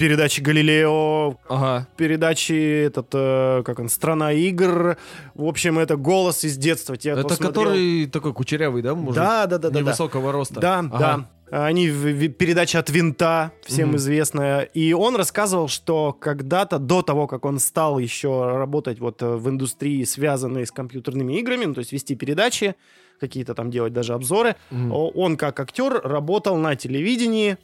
передачи 0.00 0.40
«Галилео», 0.40 1.36
Ага. 1.48 1.86
передачи 1.96 2.84
этот, 2.86 3.08
э, 3.12 3.62
как 3.64 3.78
он, 3.78 3.88
«Страна 3.88 4.32
игр». 4.32 4.96
В 5.34 5.44
общем, 5.44 5.78
это 5.78 5.96
голос 5.96 6.42
из 6.44 6.56
детства. 6.56 6.94
Кто 6.96 7.10
Это 7.10 7.34
смотрел- 7.34 7.48
который 7.48 8.06
такой 8.06 8.32
кучерявый, 8.32 8.82
да, 8.82 8.94
мужик? 8.94 9.14
Да, 9.16 9.46
да, 9.46 9.58
да, 9.58 9.68
да. 9.68 9.70
да. 9.70 9.80
Невысокого 9.80 10.32
роста. 10.32 10.58
Да, 10.60 10.78
Ага. 10.78 10.98
да. 10.98 11.26
Они 11.66 11.88
передача 12.28 12.78
от 12.78 12.90
винта, 12.90 13.50
всем 13.66 13.88
Мгм. 13.88 13.96
известная. 13.96 14.60
И 14.62 14.92
он 14.92 15.16
рассказывал, 15.16 15.68
что 15.68 16.12
когда-то 16.12 16.78
до 16.78 17.02
того, 17.02 17.26
как 17.26 17.44
он 17.44 17.58
стал 17.58 17.98
еще 17.98 18.56
работать 18.56 19.00
вот 19.00 19.20
э, 19.22 19.26
в 19.36 19.48
индустрии, 19.48 20.04
связанной 20.04 20.64
с 20.66 20.70
компьютерными 20.70 21.34
играми, 21.40 21.64
ну, 21.66 21.74
то 21.74 21.80
есть 21.80 21.92
вести 21.92 22.14
передачи, 22.14 22.74
какие-то 23.20 23.54
там 23.54 23.70
делать 23.70 23.92
даже 23.92 24.14
обзоры, 24.14 24.54
о- 24.72 25.10
он 25.14 25.36
как 25.36 25.60
актер 25.60 26.00
работал 26.04 26.56
на 26.56 26.74
телевидении, 26.76 27.58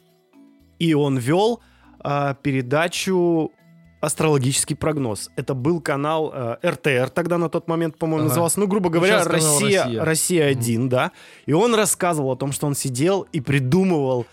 и 0.79 0.93
он 0.93 1.17
вел 1.17 1.61
а, 2.09 2.33
передачу 2.35 3.51
астрологический 3.99 4.75
прогноз. 4.75 5.31
Это 5.37 5.55
был 5.55 5.81
канал 5.81 6.31
э, 6.31 6.57
РТР 6.63 7.09
тогда 7.09 7.39
на 7.39 7.49
тот 7.49 7.67
момент, 7.67 7.97
по-моему, 7.97 8.19
Ага. 8.25 8.29
назывался. 8.29 8.59
Ну, 8.59 8.67
грубо 8.67 8.91
говоря, 8.91 9.23
канал 9.23 9.33
Россия, 9.33 9.83
«Россия». 9.83 10.03
Россия 10.05 10.45
1, 10.49 10.87
да. 10.87 11.11
И 11.47 11.53
он 11.53 11.73
рассказывал 11.73 12.29
о 12.33 12.35
том, 12.35 12.51
что 12.51 12.67
он 12.67 12.75
сидел 12.75 13.25
и 13.33 13.41
придумывал 13.41 14.27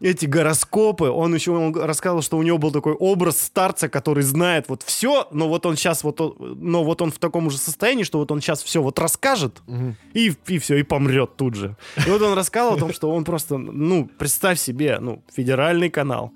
эти 0.00 0.24
гороскопы. 0.26 1.06
Он 1.10 1.34
еще 1.34 1.50
он 1.50 1.74
рассказывал, 1.74 2.22
что 2.22 2.38
у 2.38 2.42
него 2.44 2.58
был 2.58 2.70
такой 2.70 2.92
образ 2.92 3.40
старца, 3.42 3.88
который 3.88 4.22
знает 4.22 4.68
вот 4.68 4.84
все, 4.84 5.26
но 5.32 5.48
вот 5.48 5.66
он 5.66 5.74
сейчас 5.76 6.04
вот, 6.04 6.20
он- 6.20 6.36
но 6.38 6.84
вот 6.84 7.02
он 7.02 7.10
в 7.10 7.18
таком 7.18 7.50
же 7.50 7.58
состоянии, 7.58 8.04
что 8.04 8.18
вот 8.20 8.30
он 8.30 8.40
сейчас 8.40 8.62
все 8.62 8.80
вот 8.80 9.00
расскажет, 9.00 9.62
Мгм. 9.66 9.96
и, 10.14 10.32
и 10.46 10.58
все, 10.60 10.76
и 10.76 10.84
помрет 10.84 11.36
тут 11.36 11.56
же. 11.56 11.76
И 12.06 12.08
вот 12.08 12.22
он 12.22 12.34
рассказывал 12.34 12.76
о 12.76 12.78
том, 12.78 12.92
что 12.92 13.10
он 13.12 13.24
просто, 13.24 13.58
ну, 13.58 14.08
представь 14.16 14.60
себе, 14.60 14.98
ну, 15.00 15.24
федеральный 15.34 15.90
канал. 15.90 16.30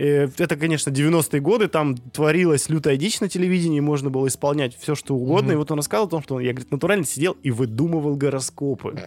Э, 0.00 0.28
Это, 0.38 0.56
конечно, 0.56 0.90
90-е 0.90 1.40
годы, 1.40 1.68
там 1.68 1.94
творилась 1.94 2.70
лютая 2.70 2.96
дичь 2.96 3.20
на 3.20 3.28
телевидении, 3.28 3.80
можно 3.80 4.08
было 4.08 4.28
исполнять 4.28 4.74
все, 4.74 4.94
что 4.94 5.14
угодно. 5.14 5.48
Мгм. 5.48 5.52
И 5.52 5.56
вот 5.56 5.70
он 5.70 5.78
рассказывал 5.78 6.08
о 6.08 6.10
том, 6.10 6.22
что 6.22 6.36
он, 6.36 6.42
я, 6.42 6.52
говорит, 6.52 6.70
натурально 6.70 7.04
сидел 7.04 7.36
и 7.42 7.50
выдумывал 7.50 8.16
гороскопы. 8.16 8.98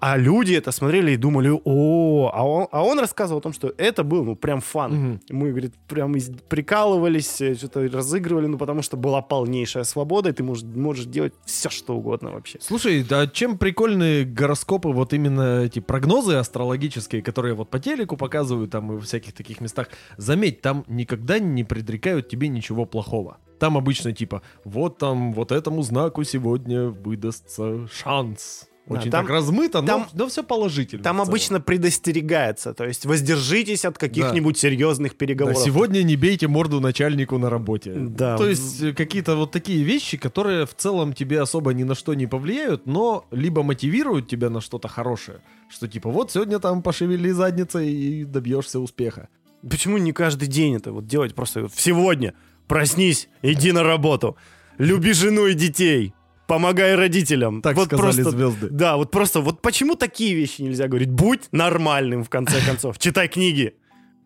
А 0.00 0.16
люди 0.16 0.54
это 0.54 0.70
смотрели 0.70 1.12
и 1.12 1.16
думали, 1.16 1.50
о, 1.64 2.30
а 2.32 2.46
он, 2.46 2.68
а 2.70 2.84
он 2.84 3.00
рассказывал 3.00 3.40
о 3.40 3.42
том, 3.42 3.52
что 3.52 3.74
это 3.78 4.04
был, 4.04 4.24
ну, 4.24 4.36
прям 4.36 4.60
фан. 4.60 4.92
Мгм. 4.92 5.20
Мы, 5.30 5.50
говорит, 5.50 5.74
прям 5.88 6.14
прикалывались, 6.48 7.40
э, 7.40 7.54
что-то 7.54 7.88
разыгрывали, 7.88 8.46
ну, 8.46 8.58
потому 8.58 8.82
что 8.82 8.96
была 8.96 9.22
полнейшая 9.22 9.84
свобода, 9.84 10.30
и 10.30 10.32
ты 10.32 10.44
можешь, 10.44 10.64
можешь 10.64 11.06
делать 11.06 11.34
все, 11.44 11.68
что 11.68 11.96
угодно 11.96 12.30
вообще. 12.30 12.58
Слушай, 12.60 13.02
да 13.02 13.26
чем 13.26 13.58
прикольны 13.58 14.24
гороскопы, 14.24 14.90
вот 14.90 15.12
именно 15.12 15.64
эти 15.64 15.80
прогнозы 15.80 16.34
астрологические, 16.36 17.22
которые 17.22 17.54
вот 17.54 17.68
по 17.68 17.80
телеку 17.80 18.16
показывают 18.16 18.70
там 18.70 18.92
и 18.92 18.96
в 18.96 19.04
всяких 19.04 19.32
таких 19.32 19.60
местах. 19.60 19.88
Заметь, 20.16 20.60
там 20.60 20.84
никогда 20.86 21.38
не 21.38 21.64
предрекают 21.64 22.28
тебе 22.28 22.48
ничего 22.48 22.86
плохого. 22.86 23.38
Там 23.58 23.76
обычно 23.76 24.12
типа, 24.12 24.42
вот 24.64 24.98
там, 24.98 25.32
вот 25.32 25.50
этому 25.50 25.82
знаку 25.82 26.22
сегодня 26.22 26.88
выдастся 26.88 27.88
шанс. 27.88 28.68
Да, 28.88 28.94
Очень 29.00 29.10
там- 29.10 29.26
так 29.26 29.30
размыто, 29.30 29.82
там- 29.82 30.06
но, 30.14 30.28
все 30.28 30.42
положительно. 30.42 31.02
Там 31.02 31.20
обычно 31.20 31.60
предостерегается, 31.60 32.72
то 32.74 32.84
есть 32.84 33.04
воздержитесь 33.06 33.84
от 33.84 33.98
каких-нибудь 33.98 34.56
серьезных 34.56 35.12
Да, 35.12 35.18
переговоров. 35.18 35.58
сегодня 35.62 36.02
не 36.02 36.16
бейте 36.16 36.48
морду 36.48 36.80
начальнику 36.80 37.36
на 37.38 37.50
работе. 37.50 37.92
Да. 37.94 38.36
То 38.36 38.48
есть 38.48 38.82
э, 38.82 38.92
какие-то 38.94 39.36
вот 39.36 39.50
такие 39.50 39.82
вещи, 39.82 40.16
которые 40.16 40.64
в 40.64 40.74
целом 40.74 41.12
тебе 41.12 41.40
особо 41.40 41.74
ни 41.74 41.82
на 41.84 41.94
что 41.94 42.14
не 42.14 42.26
повлияют, 42.26 42.86
но 42.86 43.26
либо 43.30 43.62
мотивируют 43.62 44.28
тебя 44.28 44.48
на 44.50 44.60
что-то 44.60 44.88
хорошее, 44.88 45.40
что 45.68 45.86
типа 45.86 46.08
вот 46.10 46.32
сегодня 46.32 46.58
там 46.58 46.82
пошевели 46.82 47.30
задницей 47.30 47.90
и 47.92 48.24
добьешься 48.24 48.80
успеха. 48.80 49.28
Почему 49.68 49.98
не 49.98 50.12
каждый 50.12 50.48
день 50.48 50.76
это 50.76 50.92
вот 50.92 51.06
делать 51.06 51.34
просто 51.34 51.68
сегодня? 51.74 52.32
Проснись, 52.68 53.28
иди 53.42 53.72
на 53.72 53.82
работу, 53.82 54.36
люби 54.78 55.12
жену 55.12 55.46
и 55.46 55.54
детей, 55.54 56.14
помогай 56.48 56.96
родителям. 56.96 57.62
Так 57.62 57.76
вот 57.76 57.86
сказали 57.86 58.22
просто, 58.22 58.30
звезды. 58.30 58.68
Да, 58.70 58.96
вот 58.96 59.12
просто, 59.12 59.40
вот 59.40 59.62
почему 59.62 59.94
такие 59.94 60.34
вещи 60.34 60.62
нельзя 60.62 60.88
говорить? 60.88 61.10
Будь 61.10 61.42
нормальным, 61.52 62.24
в 62.24 62.30
конце 62.30 62.60
концов. 62.66 62.98
Читай 62.98 63.28
книги, 63.28 63.74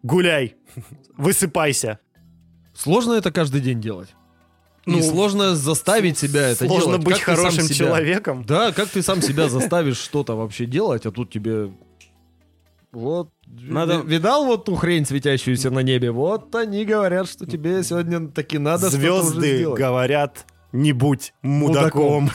гуляй, 0.02 0.54
высыпайся. 1.18 1.98
Сложно 2.74 3.12
это 3.14 3.30
каждый 3.30 3.60
день 3.60 3.80
делать. 3.82 4.08
Ну, 4.86 4.98
и 4.98 5.02
сложно 5.02 5.54
заставить 5.54 6.16
себя 6.18 6.48
это 6.48 6.66
делать. 6.66 6.82
Сложно 6.82 6.98
быть 6.98 7.20
Как 7.20 7.36
хорошим 7.36 7.64
себя- 7.64 7.74
человеком. 7.74 8.44
Да, 8.46 8.72
как 8.72 8.88
ты 8.88 9.02
сам 9.02 9.20
себя 9.20 9.48
заставишь 9.48 9.98
что-то 9.98 10.34
вообще 10.34 10.66
делать, 10.66 11.06
а 11.06 11.10
тут 11.10 11.30
тебе... 11.30 11.70
Вот, 12.92 13.30
Надо- 13.46 14.00
ви- 14.00 14.16
видал 14.16 14.44
вот 14.44 14.64
ту 14.64 14.74
хрень, 14.74 15.06
светящуюся 15.06 15.70
на 15.70 15.80
небе? 15.80 16.10
Вот 16.10 16.54
они 16.54 16.84
говорят, 16.84 17.28
что 17.28 17.46
тебе 17.46 17.82
сегодня 17.84 18.28
таки 18.28 18.58
надо 18.58 18.90
что-то 18.90 19.14
уже 19.14 19.22
Звезды 19.30 19.64
говорят, 19.72 20.44
не 20.72 20.92
будь 20.92 21.34
мудаком. 21.42 22.30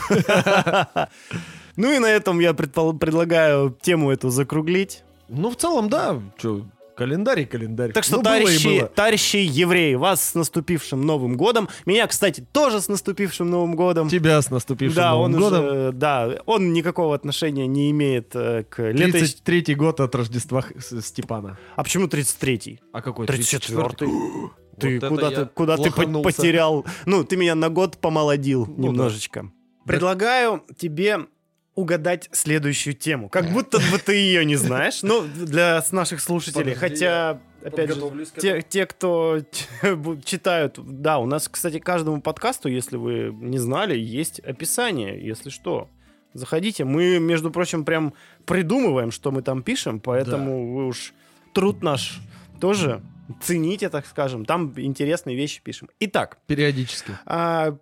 Ну 1.76 1.92
и 1.92 1.98
на 2.00 2.06
этом 2.06 2.40
я 2.40 2.54
предлагаю 2.54 3.76
тему 3.80 4.10
эту 4.10 4.30
закруглить. 4.30 5.04
Ну, 5.28 5.50
в 5.50 5.56
целом, 5.56 5.88
да. 5.88 6.20
Че, 6.36 6.64
календарь 6.96 7.40
и 7.40 7.44
календарь. 7.44 7.92
Так 7.92 8.02
что, 8.02 8.16
Ну, 8.16 8.22
товарищи, 8.22 8.80
было. 8.80 8.88
товарищи 8.88 9.36
евреи, 9.36 9.94
вас 9.94 10.30
с 10.30 10.34
наступившим 10.34 11.02
Новым 11.02 11.36
годом. 11.36 11.68
Меня, 11.86 12.08
кстати, 12.08 12.44
тоже 12.50 12.80
с 12.80 12.88
наступившим 12.88 13.48
Новым 13.48 13.76
годом. 13.76 14.08
Тебя 14.08 14.42
с 14.42 14.50
наступившим 14.50 14.96
да, 14.96 15.10
Новым 15.12 15.34
он 15.34 15.40
годом. 15.40 15.64
уже, 15.64 15.92
да, 15.92 16.38
он 16.46 16.72
никакого 16.72 17.14
отношения 17.14 17.68
не 17.68 17.92
имеет 17.92 18.34
э, 18.34 18.64
к 18.68 18.82
лето... 18.90 19.18
33-й 19.18 19.74
год 19.74 20.00
от 20.00 20.12
Рождества 20.16 20.64
Степана. 20.80 21.56
А 21.76 21.84
почему 21.84 22.06
33-й? 22.06 22.80
А 22.92 23.02
какой? 23.02 23.26
34-й. 23.26 24.50
Ты 24.80 25.00
Вот 25.00 25.08
куда, 25.08 25.30
ты, 25.30 25.46
куда 25.46 25.76
ты 25.76 25.90
потерял? 25.90 26.84
Ну, 27.06 27.24
ты 27.24 27.36
меня 27.36 27.54
на 27.54 27.68
год 27.68 27.98
помолодил 27.98 28.66
Ну 28.66 28.74
да. 28.76 28.82
немножечко. 28.82 29.50
Предлагаю 29.84 30.64
тебе 30.76 31.26
угадать 31.74 32.28
следующую 32.32 32.94
тему. 32.94 33.28
Как 33.28 33.52
будто 33.52 33.78
бы 33.78 33.98
ты 33.98 34.14
ее 34.14 34.44
не 34.44 34.56
знаешь. 34.56 35.02
Ну, 35.02 35.22
для 35.22 35.82
наших 35.92 36.20
слушателей. 36.20 36.74
Подожди, 36.74 36.96
Хотя, 36.96 37.40
опять 37.62 37.94
же, 37.94 38.26
те, 38.36 38.62
те, 38.62 38.84
кто 38.84 39.38
читают... 40.24 40.78
Да, 40.78 41.18
у 41.18 41.26
нас, 41.26 41.48
кстати, 41.48 41.78
каждому 41.78 42.20
подкасту, 42.20 42.68
если 42.68 42.96
вы 42.96 43.32
не 43.32 43.58
знали, 43.58 43.96
есть 43.96 44.40
описание, 44.40 45.24
если 45.24 45.50
что. 45.50 45.88
Заходите. 46.34 46.84
Мы, 46.84 47.20
между 47.20 47.52
прочим, 47.52 47.84
прям 47.84 48.12
придумываем, 48.44 49.12
что 49.12 49.30
мы 49.30 49.42
там 49.42 49.62
пишем, 49.62 50.00
поэтому 50.00 50.74
вы 50.74 50.86
уж 50.88 51.14
труд 51.54 51.82
наш 51.82 52.20
тоже 52.60 53.02
цените, 53.42 53.88
так 53.88 54.06
скажем. 54.06 54.44
Там 54.44 54.72
интересные 54.76 55.36
вещи 55.36 55.60
пишем. 55.62 55.88
Итак, 56.00 56.38
Периодически. 56.46 57.12
а, 57.26 57.76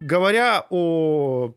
говоря 0.00 0.66
о... 0.70 1.54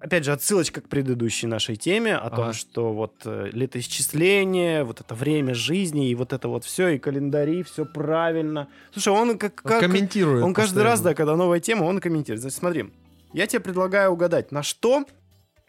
Опять 0.00 0.24
же, 0.24 0.32
отсылочка 0.32 0.82
к 0.82 0.88
предыдущей 0.90 1.46
нашей 1.46 1.76
теме 1.76 2.14
о 2.14 2.28
том, 2.28 2.44
Ага. 2.44 2.52
что 2.52 2.92
вот 2.92 3.22
э, 3.24 3.48
летоисчисление, 3.52 4.84
вот 4.84 5.00
это 5.00 5.14
время 5.14 5.54
жизни 5.54 6.10
и 6.10 6.14
вот 6.14 6.34
это 6.34 6.48
вот 6.48 6.64
все, 6.64 6.88
и 6.88 6.98
календари, 6.98 7.62
все 7.62 7.86
правильно. 7.86 8.68
Слушай, 8.92 9.14
он 9.14 9.38
как... 9.38 9.54
как 9.54 9.80
Комментирует 9.80 10.44
он 10.44 10.52
каждый 10.52 10.82
раз, 10.82 11.00
да, 11.00 11.10
постоянно. 11.10 11.16
когда 11.16 11.36
новая 11.36 11.60
тема, 11.60 11.84
он 11.84 12.00
комментирует. 12.00 12.42
Значит, 12.42 12.58
смотри, 12.58 12.92
я 13.32 13.46
тебе 13.46 13.60
предлагаю 13.60 14.10
угадать, 14.10 14.52
на 14.52 14.62
что 14.62 15.06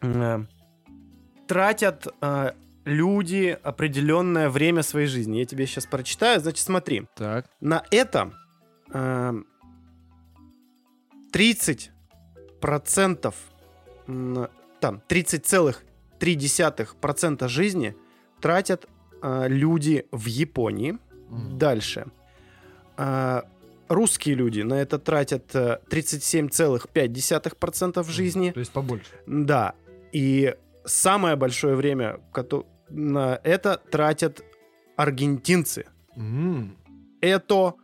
э, 0.01 0.39
тратят 1.47 2.07
э, 2.19 2.51
люди 2.85 3.57
определенное 3.63 4.49
время 4.49 4.83
своей 4.83 5.07
жизни. 5.07 5.39
Я 5.39 5.45
тебе 5.45 5.65
сейчас 5.65 5.85
прочитаю. 5.85 6.39
Значит, 6.39 6.65
смотри. 6.65 7.07
Так. 7.15 7.49
На 7.59 7.83
это 7.91 8.31
э, 8.93 9.33
30 11.31 11.91
процентов, 12.61 13.35
там, 14.05 15.01
30,3 15.09 16.87
процента 17.01 17.47
жизни 17.47 17.95
тратят 18.39 18.85
э, 19.21 19.47
люди 19.47 20.05
в 20.11 20.27
Японии. 20.27 20.97
М. 21.29 21.57
Дальше. 21.57 22.05
А, 22.97 23.43
русские 23.89 24.35
люди 24.35 24.61
на 24.61 24.75
это 24.75 24.99
тратят 24.99 25.55
э, 25.55 25.79
37,5% 25.89 28.09
жизни. 28.09 28.51
То 28.51 28.59
есть 28.59 28.71
побольше. 28.71 29.09
Да. 29.25 29.73
И 30.11 30.55
самое 30.85 31.35
большое 31.35 31.75
время 31.75 32.19
на 32.89 33.39
это 33.43 33.77
тратят 33.91 34.43
аргентинцы. 34.95 35.85
М. 36.15 36.77
Это 37.21 37.75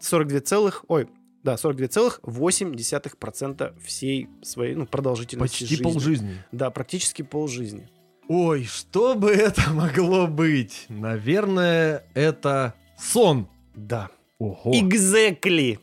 42 0.00 0.40
целых... 0.40 0.84
Ой, 0.88 1.08
да, 1.42 1.54
42,8% 1.54 3.80
всей 3.80 4.28
своей 4.42 4.74
ну, 4.74 4.86
продолжительности 4.86 5.60
Почти 5.60 5.66
жизни. 5.66 5.82
полжизни. 5.82 6.42
Да, 6.52 6.70
практически 6.70 7.22
полжизни. 7.22 7.88
Ой, 8.28 8.64
что 8.64 9.14
бы 9.14 9.30
это 9.30 9.70
могло 9.72 10.26
быть? 10.26 10.86
Наверное, 10.88 12.04
это 12.14 12.74
сон. 12.96 13.48
Да. 13.74 14.10
Ого. 14.42 14.72
Exactly. 14.74 15.78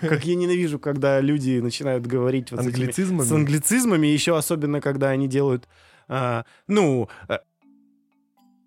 Как 0.00 0.24
я 0.24 0.34
ненавижу, 0.34 0.78
когда 0.78 1.20
люди 1.20 1.58
начинают 1.60 2.06
говорить 2.06 2.50
вот 2.50 2.60
с 2.62 2.66
этими- 2.66 2.80
Англицизмами? 2.82 3.26
с 3.28 3.32
англицизмами, 3.32 4.06
еще 4.06 4.36
особенно, 4.36 4.80
когда 4.80 5.08
они 5.10 5.28
делают, 5.28 5.68
а, 6.08 6.44
ну, 6.66 7.08
а, 7.28 7.40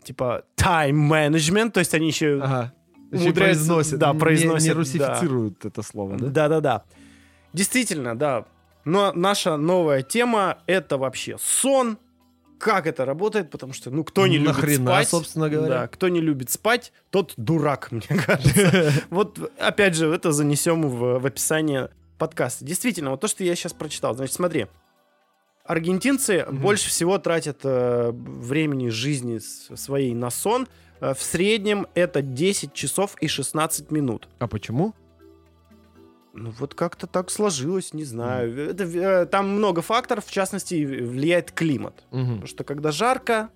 типа 0.03 0.43
time 0.57 1.09
management, 1.09 1.72
то 1.72 1.80
есть 1.80 1.93
они 1.93 2.07
еще... 2.07 2.39
Ага. 2.41 2.74
Умудряются- 3.11 3.34
произносят. 3.34 3.99
да, 3.99 4.13
Не- 4.13 4.20
произносят, 4.20 4.63
Не, 4.67 4.70
да. 4.70 4.76
русифицируют 4.76 5.65
это 5.65 5.82
слово, 5.82 6.17
да? 6.17 6.28
Да-да-да. 6.28 6.84
Действительно, 7.53 8.15
да. 8.15 8.45
Но 8.86 9.11
наша 9.13 9.57
новая 9.57 10.03
тема— 10.03 10.59
это 10.67 10.97
вообще 10.99 11.38
сон. 11.39 11.97
Как 12.60 12.88
это 12.88 13.05
работает? 13.05 13.49
Потому 13.49 13.74
что, 13.74 13.89
ну, 13.89 14.03
кто 14.03 14.28
не 14.28 14.38
любит 14.38 14.57
Нахрена, 14.57 14.86
спать... 14.86 15.10
собственно 15.10 15.49
говоря? 15.49 15.70
Да, 15.70 15.88
кто 15.88 16.10
не 16.10 16.20
любит 16.20 16.49
спать, 16.49 16.91
тот 17.10 17.34
дурак, 17.38 17.91
мне 17.91 18.01
кажется. 18.26 18.91
Вот, 19.10 19.51
опять 19.57 19.95
же, 19.95 20.14
это 20.14 20.32
занесем 20.34 20.82
в, 20.82 21.20
в 21.20 21.26
описание 21.26 21.89
подкаста. 22.18 22.66
Действительно, 22.66 23.12
вот 23.12 23.22
то, 23.22 23.28
что 23.28 23.43
я 23.43 23.55
сейчас 23.55 23.74
прочитал. 23.74 24.14
Значит, 24.14 24.36
смотри. 24.36 24.68
Аргентинцы 25.64 26.45
больше 26.51 26.89
всего 26.89 27.18
тратят 27.18 27.60
э, 27.64 28.12
времени 28.12 28.89
жизни 28.89 29.39
своей 29.39 30.14
на 30.14 30.30
сон. 30.30 30.68
Э, 30.99 31.14
в 31.14 31.22
среднем 31.22 31.88
это 31.93 32.22
10 32.22 32.74
часов 32.74 33.16
и 33.22 33.28
16 33.28 33.89
минут. 33.91 34.28
А 34.39 34.47
почему? 34.47 34.93
Ну 36.39 36.53
вот 36.57 36.73
как-то 36.73 37.05
так 37.05 37.29
сложилось, 37.29 37.93
не 37.93 38.05
знаю. 38.05 38.69
Это, 38.69 38.85
э, 38.85 39.25
там 39.25 39.49
много 39.49 39.81
факторов, 39.81 40.25
в 40.25 40.31
частности, 40.31 40.85
влияет 40.85 41.51
климат. 41.51 42.05
Мгм. 42.11 42.25
Потому 42.25 42.47
что 42.47 42.63
когда 42.63 42.91
жарко, 42.93 43.49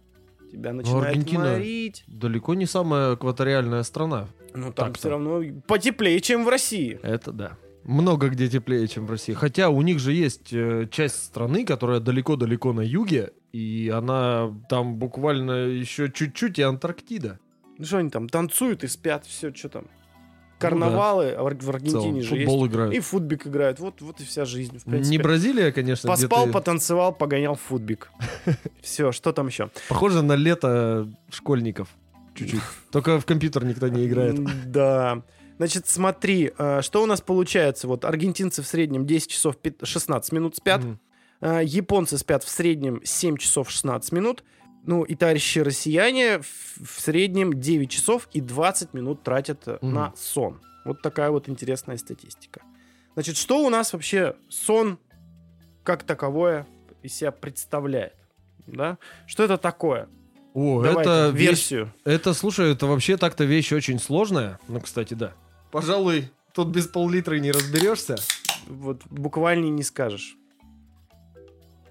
тебя 0.52 0.74
начинает 0.74 1.16
Аргентина- 1.16 1.54
морить. 1.54 2.04
Далеко 2.08 2.56
не 2.56 2.66
самая 2.66 3.16
экваториальная 3.16 3.84
страна. 3.84 4.28
Ну 4.54 4.66
там 4.74 4.88
Так-то. 4.88 5.00
все 5.00 5.10
равно 5.10 5.42
потеплее, 5.66 6.20
чем 6.20 6.44
в 6.44 6.50
России. 6.50 7.00
Это 7.04 7.32
да. 7.32 7.58
Много 7.86 8.28
где 8.30 8.50
теплее, 8.50 8.88
чем 8.88 9.06
в 9.06 9.12
России. 9.12 9.34
Хотя 9.34 9.70
у 9.70 9.82
них 9.82 10.00
же 10.00 10.12
есть 10.12 10.52
э, 10.52 10.88
часть 10.92 11.24
страны, 11.24 11.66
которая 11.66 12.02
далеко-далеко 12.02 12.74
на 12.74 12.82
юге, 12.82 13.32
и 13.54 13.90
она 13.94 14.54
там 14.70 14.96
буквально 14.96 15.68
еще 15.68 16.12
чуть-чуть 16.12 16.60
и 16.60 16.62
Антарктида. 16.62 17.40
Ну 17.78 17.86
что 17.86 17.98
они 17.98 18.10
там, 18.10 18.28
танцуют 18.28 18.84
и 18.84 18.88
спят, 18.88 19.26
все, 19.26 19.54
что 19.54 19.70
там. 19.70 19.86
Да. 20.64 20.70
Карнавалы 20.70 21.32
а 21.32 21.44
в 21.44 21.48
Ар- 21.48 21.56
в 21.56 21.64
В 21.66 21.70
Аргентине 21.70 22.22
же 22.22 22.30
футбол 22.36 22.64
есть. 22.66 22.74
играют. 22.74 22.94
И 22.96 23.00
в 23.00 23.06
футбик 23.06 23.48
играют. 23.48 23.80
Вот, 23.80 24.02
вот 24.02 24.20
и 24.22 24.24
вся 24.26 24.46
жизнь, 24.46 24.80
в 24.80 24.84
принципе. 24.84 25.10
Не 25.18 25.22
Бразилия, 25.22 25.72
конечно, 25.72 26.08
Поспал, 26.10 26.44
где-то 26.44 26.54
потанцевал, 26.60 27.14
погонял 27.14 27.56
в 27.56 27.62
футбик. 27.62 28.10
Все, 28.82 29.12
что 29.12 29.32
там 29.34 29.48
еще? 29.48 29.70
похоже 29.90 30.22
на 30.24 30.36
лето 30.36 31.08
школьников. 31.30 31.88
Чуть-чуть. 32.36 32.62
Только 32.92 33.20
в 33.20 33.26
компьютер 33.26 33.64
никто 33.66 33.88
не 33.88 34.06
играет. 34.08 34.40
Да. 34.72 35.22
Значит, 35.58 35.88
смотри, 35.88 36.52
э, 36.58 36.82
что 36.82 37.04
у 37.04 37.06
нас 37.06 37.22
получается. 37.22 37.88
Вот 37.88 38.06
аргентинцы 38.06 38.64
в 38.64 38.68
среднем 38.68 39.06
10 39.06 39.30
часов 39.30 39.56
пят- 39.58 39.76
16 39.86 40.32
минут 40.32 40.56
спят. 40.56 40.82
Э, 41.42 41.62
Японцы 41.64 42.18
спят 42.18 42.44
в 42.44 42.50
среднем 42.50 43.02
7 43.04 43.38
часов 43.38 43.70
16 43.70 44.12
минут. 44.12 44.44
Ну, 44.86 45.04
и 45.04 45.16
товарищи 45.16 45.60
россияне 45.60 46.40
в 46.40 46.46
в 46.84 47.00
среднем 47.00 47.54
9 47.54 47.90
часов 47.90 48.28
и 48.34 48.42
20 48.42 48.94
минут 48.94 49.22
тратят 49.24 49.68
Мгм. 49.82 49.94
на 49.94 50.14
сон. 50.18 50.60
Вот 50.86 51.02
такая 51.02 51.30
вот 51.30 51.48
интересная 51.48 51.98
статистика. 51.98 52.62
Значит, 53.14 53.38
что 53.38 53.64
у 53.64 53.70
нас 53.70 53.94
вообще 53.94 54.36
сон 54.50 54.98
как 55.84 56.04
таковое 56.04 56.66
из 57.04 57.14
себя 57.14 57.32
представляет? 57.32 58.16
Да? 58.66 58.98
Что 59.28 59.44
это 59.44 59.58
такое? 59.58 60.10
О, 60.56 60.82
Давай 60.82 61.04
это 61.04 61.28
так, 61.28 61.36
вещь- 61.36 61.48
версию. 61.48 61.94
Это, 62.06 62.34
слушай, 62.34 62.72
это 62.72 62.86
вообще 62.88 63.18
так-то 63.18 63.44
вещь 63.44 63.72
очень 63.72 64.00
сложная. 64.00 64.60
Ну, 64.68 64.80
кстати, 64.82 65.14
да. 65.14 65.34
Пожалуй, 65.72 66.30
тут 66.54 66.70
без 66.70 66.88
пол-литра 66.88 67.38
и 67.38 67.40
не 67.40 67.52
разберешься. 67.52 68.16
Вот 68.68 69.02
буквально 69.10 69.66
не 69.68 69.84
скажешь. 69.84 70.36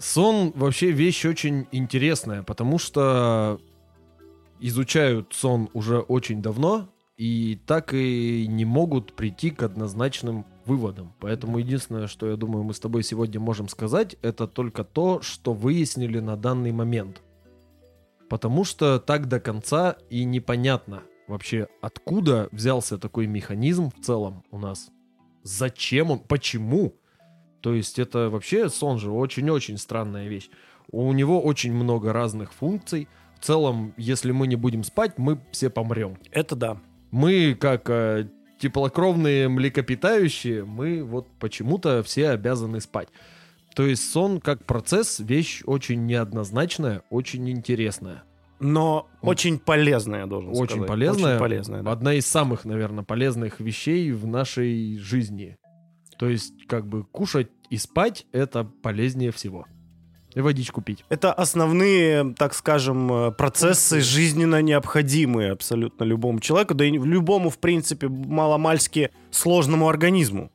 Сон 0.02 0.50
вообще 0.56 0.90
вещь 0.90 1.24
очень 1.24 1.68
интересная, 1.70 2.42
потому 2.42 2.78
что 2.78 3.60
изучают 4.58 5.32
сон 5.32 5.70
уже 5.74 6.00
очень 6.00 6.42
давно 6.42 6.88
и 7.16 7.60
так 7.66 7.94
и 7.94 8.48
не 8.48 8.64
могут 8.64 9.12
прийти 9.12 9.50
к 9.50 9.62
однозначным 9.62 10.44
выводам. 10.66 11.14
Поэтому 11.20 11.58
единственное, 11.58 12.08
что 12.08 12.28
я 12.28 12.36
думаю, 12.36 12.64
мы 12.64 12.74
с 12.74 12.80
тобой 12.80 13.04
сегодня 13.04 13.38
можем 13.38 13.68
сказать, 13.68 14.16
это 14.22 14.48
только 14.48 14.82
то, 14.82 15.22
что 15.22 15.52
выяснили 15.54 16.18
на 16.18 16.36
данный 16.36 16.72
момент. 16.72 17.22
Потому 18.28 18.64
что 18.64 18.98
так 18.98 19.28
до 19.28 19.38
конца 19.38 19.96
и 20.10 20.24
непонятно 20.24 21.04
вообще, 21.28 21.68
откуда 21.80 22.48
взялся 22.50 22.98
такой 22.98 23.28
механизм 23.28 23.92
в 23.96 24.04
целом 24.04 24.42
у 24.50 24.58
нас. 24.58 24.90
Зачем 25.44 26.10
он, 26.10 26.18
почему? 26.18 26.96
То 27.62 27.74
есть 27.74 27.98
это 27.98 28.28
вообще 28.28 28.68
сон 28.68 28.98
же 28.98 29.10
очень-очень 29.10 29.78
странная 29.78 30.28
вещь. 30.28 30.50
У 30.90 31.12
него 31.12 31.40
очень 31.40 31.72
много 31.72 32.12
разных 32.12 32.52
функций. 32.52 33.08
В 33.40 33.44
целом, 33.44 33.94
если 33.96 34.32
мы 34.32 34.46
не 34.46 34.56
будем 34.56 34.84
спать, 34.84 35.16
мы 35.16 35.40
все 35.52 35.70
помрем. 35.70 36.18
Это 36.30 36.56
да. 36.56 36.76
Мы, 37.10 37.54
как 37.58 37.88
э, 37.88 38.28
теплокровные 38.58 39.48
млекопитающие, 39.48 40.64
мы 40.64 41.02
вот 41.02 41.28
почему-то 41.38 42.02
все 42.02 42.30
обязаны 42.30 42.80
спать. 42.80 43.08
То 43.74 43.86
есть 43.86 44.10
сон 44.10 44.40
как 44.40 44.66
процесс 44.66 45.20
вещь 45.20 45.62
очень 45.64 46.04
неоднозначная, 46.06 47.02
очень 47.10 47.48
интересная. 47.50 48.24
Но 48.60 49.08
очень 49.22 49.58
полезная, 49.58 50.20
я 50.20 50.26
должен 50.26 50.50
Очень 50.50 50.66
сказать. 50.66 50.88
полезная. 50.88 51.32
Очень 51.32 51.40
полезная, 51.40 51.82
да. 51.82 51.90
Одна 51.90 52.14
из 52.14 52.26
самых, 52.26 52.64
наверное, 52.64 53.02
полезных 53.02 53.58
вещей 53.58 54.12
в 54.12 54.26
нашей 54.26 54.98
жизни. 54.98 55.56
То 56.22 56.28
есть, 56.28 56.68
как 56.68 56.86
бы 56.86 57.02
кушать 57.02 57.48
и 57.68 57.76
спать 57.76 58.26
это 58.30 58.62
полезнее 58.62 59.32
всего. 59.32 59.66
И 60.36 60.40
водичку 60.40 60.80
пить. 60.80 61.04
Это 61.08 61.32
основные, 61.32 62.32
так 62.38 62.54
скажем, 62.54 63.12
э, 63.12 63.32
процессы 63.32 64.00
жизненно 64.00 64.62
необходимые 64.62 65.50
абсолютно 65.50 66.04
любому 66.04 66.38
человеку, 66.38 66.74
да 66.74 66.84
и 66.84 66.92
любому, 66.92 67.50
в 67.50 67.58
принципе, 67.58 68.06
маломальски 68.06 69.10
сложному 69.32 69.88
организму. 69.88 70.52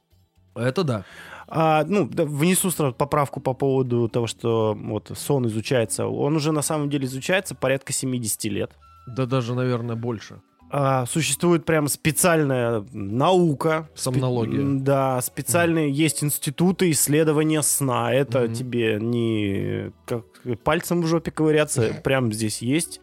Это 0.56 0.86
да. 0.86 1.04
А, 1.50 1.84
ну, 1.84 2.08
внесу 2.10 2.72
сразу 2.72 2.96
поправку 2.96 3.42
по 3.42 3.54
поводу 3.54 4.08
того, 4.08 4.28
что 4.28 4.74
вот 4.74 5.12
сон 5.18 5.48
изучается. 5.48 6.08
Он 6.08 6.38
уже 6.38 6.54
на 6.54 6.62
самом 6.62 6.90
деле 6.90 7.08
изучается 7.08 7.56
порядка 7.56 7.92
70 7.92 8.46
лет. 8.46 8.72
Да 9.06 9.26
даже, 9.26 9.54
наверное, 9.54 9.98
больше. 9.98 10.40
А, 10.70 11.06
существует 11.06 11.64
прям 11.66 11.88
специальная 11.88 12.84
наука. 12.92 13.88
спе- 13.96 14.00
Сомнология. 14.00 14.60
м, 14.60 14.84
Да, 14.84 15.22
специальные 15.22 15.92
есть 15.92 16.24
институты 16.24 16.92
исследования 16.92 17.62
сна. 17.62 18.14
Это 18.14 18.42
Мгм. 18.42 18.54
тебе 18.54 18.98
не 19.00 19.92
как 20.06 20.26
пальцем 20.64 21.02
в 21.02 21.08
жопе 21.08 21.32
ковыряться. 21.32 21.94
Прям 22.04 22.34
здесь 22.34 22.62
есть 22.62 23.00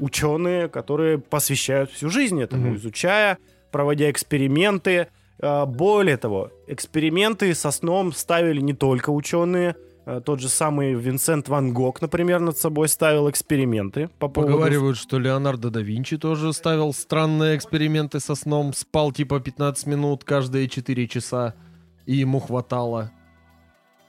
ученые, 0.00 0.68
которые 0.68 1.18
посвящают 1.18 1.90
всю 1.90 2.10
жизнь 2.10 2.40
этому, 2.42 2.68
Мгм. 2.70 2.76
изучая, 2.76 3.38
проводя 3.70 4.10
эксперименты, 4.10 5.08
А, 5.38 5.66
Более 5.66 6.16
того, 6.16 6.50
эксперименты 6.66 7.54
со 7.54 7.70
сном 7.70 8.14
ставили 8.14 8.62
не 8.62 8.72
только 8.72 9.10
ученые. 9.10 9.76
А, 10.06 10.20
Тот 10.20 10.40
же 10.40 10.48
самый 10.48 10.94
Винсент 10.94 11.48
Ван 11.48 11.72
Гог, 11.74 12.00
например, 12.00 12.40
над 12.40 12.56
собой 12.56 12.88
ставил 12.88 13.28
эксперименты 13.28 14.08
по 14.18 14.28
поводу... 14.28 14.52
Поговаривают, 14.54 14.96
что 14.96 15.18
Леонардо 15.18 15.70
да 15.70 15.80
Винчи 15.80 16.16
тоже 16.16 16.52
ставил 16.52 16.92
странные 16.94 17.56
эксперименты 17.56 18.20
со 18.20 18.34
сном. 18.36 18.72
Спал 18.72 19.10
типа 19.12 19.40
15 19.40 19.86
минут 19.86 20.22
каждые 20.24 20.68
4 20.68 21.08
часа. 21.08 21.54
И 22.06 22.14
ему 22.14 22.38
хватало. 22.38 23.10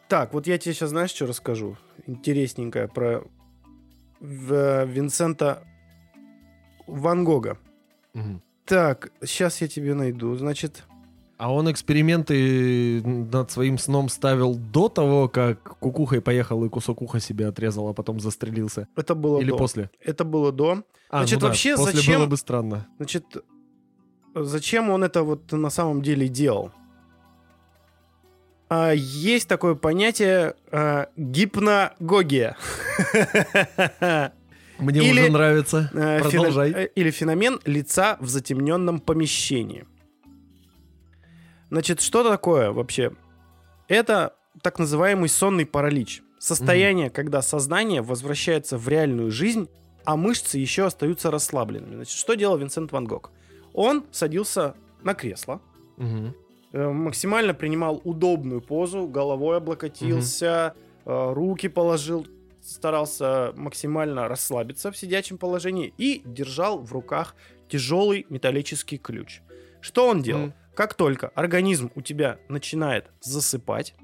Так, 0.08 0.34
вот 0.34 0.46
я 0.48 0.58
тебе 0.60 0.74
сейчас, 0.76 0.90
знаешь, 0.92 1.10
что 1.10 1.26
расскажу? 1.26 1.76
Интересненькое 2.06 2.88
про 2.88 3.24
В- 4.20 4.86
Винсента 4.86 5.64
Ван 6.86 7.24
Гога. 7.26 7.58
Мгм. 8.14 8.42
Так, 8.66 9.12
сейчас 9.26 9.62
я 9.62 9.68
тебе 9.68 9.96
найду. 9.96 10.36
Значит, 10.36 10.84
А 11.38 11.54
он 11.54 11.72
эксперименты 11.72 13.02
над 13.04 13.52
своим 13.52 13.78
сном 13.78 14.10
ставил 14.10 14.56
до 14.56 14.90
того, 14.90 15.30
как 15.30 15.78
кукухой 15.80 16.20
поехал 16.20 16.66
и 16.66 16.70
кусок 16.70 17.02
уха 17.04 17.20
себе 17.20 17.48
отрезал, 17.48 17.88
а 17.90 17.94
потом 17.94 18.20
застрелился. 18.20 18.88
это 18.96 19.14
было 19.14 19.40
Или 19.40 19.52
до. 19.52 19.58
после? 19.58 19.92
Это 20.02 20.24
было 20.24 20.52
до. 20.52 20.84
А, 21.10 21.20
Значит, 21.20 21.36
ну 21.36 21.42
да, 21.42 21.48
вообще 21.48 21.76
после 21.78 21.94
зачем- 21.94 22.16
было 22.22 22.26
бы 22.26 22.38
странно. 22.38 22.88
Значит, 22.98 23.26
зачем 24.34 24.90
он 24.90 25.04
это 25.04 25.22
вот 25.22 25.52
на 25.52 25.70
самом 25.70 26.02
деле 26.02 26.28
делал? 26.28 26.72
А, 28.70 28.92
есть 28.94 29.48
такое 29.48 29.76
понятие 29.76 30.56
а, 30.72 31.08
гипногогия. 31.16 32.58
Мне 34.80 35.00
Или, 35.02 35.22
уже 35.22 35.32
нравится. 35.32 35.90
Э, 35.94 36.20
Продолжай. 36.22 36.72
э, 36.72 36.88
Или 36.96 37.10
феномен 37.12 37.60
лица 37.66 38.18
в 38.20 38.28
затемненном 38.28 39.00
помещении. 39.00 39.86
Значит, 41.70 42.02
что 42.02 42.24
такое 42.24 42.72
вообще? 42.72 43.12
Это 43.88 44.36
так 44.62 44.80
называемый 44.80 45.30
сонный 45.30 45.66
паралич. 45.66 46.22
Состояние, 46.40 47.10
когда 47.10 47.42
сознание 47.42 48.02
возвращается 48.02 48.78
в 48.78 48.88
реальную 48.88 49.32
жизнь, 49.32 49.70
а 50.06 50.16
мышцы 50.16 50.58
еще 50.58 50.86
остаются 50.86 51.32
расслабленными. 51.32 51.96
Значит, 51.96 52.18
что 52.18 52.36
делал 52.36 52.58
Винсент 52.58 52.92
Ван 52.92 53.06
Гог? 53.06 53.32
Он 53.74 54.06
садился 54.12 54.76
на 55.04 55.14
кресло, 55.14 55.62
э, 55.98 56.88
максимально 56.90 57.54
принимал 57.54 58.02
удобную 58.04 58.62
позу, 58.62 59.08
головой 59.08 59.58
облокотился, 59.58 60.74
э, 61.06 61.34
руки 61.34 61.68
положил, 61.68 62.26
старался 62.62 63.54
максимально 63.56 64.28
расслабиться 64.28 64.92
в 64.92 64.98
сидячем 64.98 65.38
положении 65.38 65.94
и 65.98 66.22
держал 66.26 66.80
в 66.80 66.92
руках 66.94 67.36
тяжелый 67.68 68.26
металлический 68.30 68.98
ключ. 68.98 69.42
Что 69.82 70.08
он 70.08 70.22
делал? 70.22 70.46
Мгм. 70.48 70.54
Как 70.78 70.94
только 70.94 71.30
организм 71.30 71.92
у 71.96 72.02
тебя 72.02 72.38
начинает 72.50 73.10
засыпать, 73.20 73.96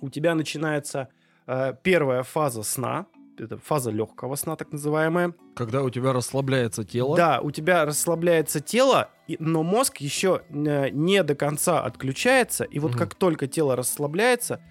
у 0.00 0.08
тебя 0.08 0.34
начинается 0.34 1.08
э, 1.46 1.74
первая 1.82 2.22
фаза 2.22 2.62
сна, 2.62 3.04
это 3.36 3.58
фаза 3.58 3.90
легкого 3.90 4.36
сна, 4.36 4.56
так 4.56 4.72
называемая. 4.72 5.34
Когда 5.54 5.82
у 5.82 5.90
тебя 5.90 6.14
расслабляется 6.14 6.82
тело. 6.82 7.14
Да, 7.14 7.40
у 7.42 7.50
тебя 7.50 7.84
расслабляется 7.84 8.60
тело, 8.60 9.10
но 9.38 9.62
мозг 9.62 9.98
еще 9.98 10.40
э, 10.48 10.88
не 10.88 11.22
до 11.22 11.34
конца 11.34 11.82
отключается, 11.84 12.64
и 12.64 12.78
вот 12.78 12.92
Мгм. 12.92 12.98
как 12.98 13.14
только 13.14 13.46
тело 13.46 13.76
расслабляется, 13.76 14.62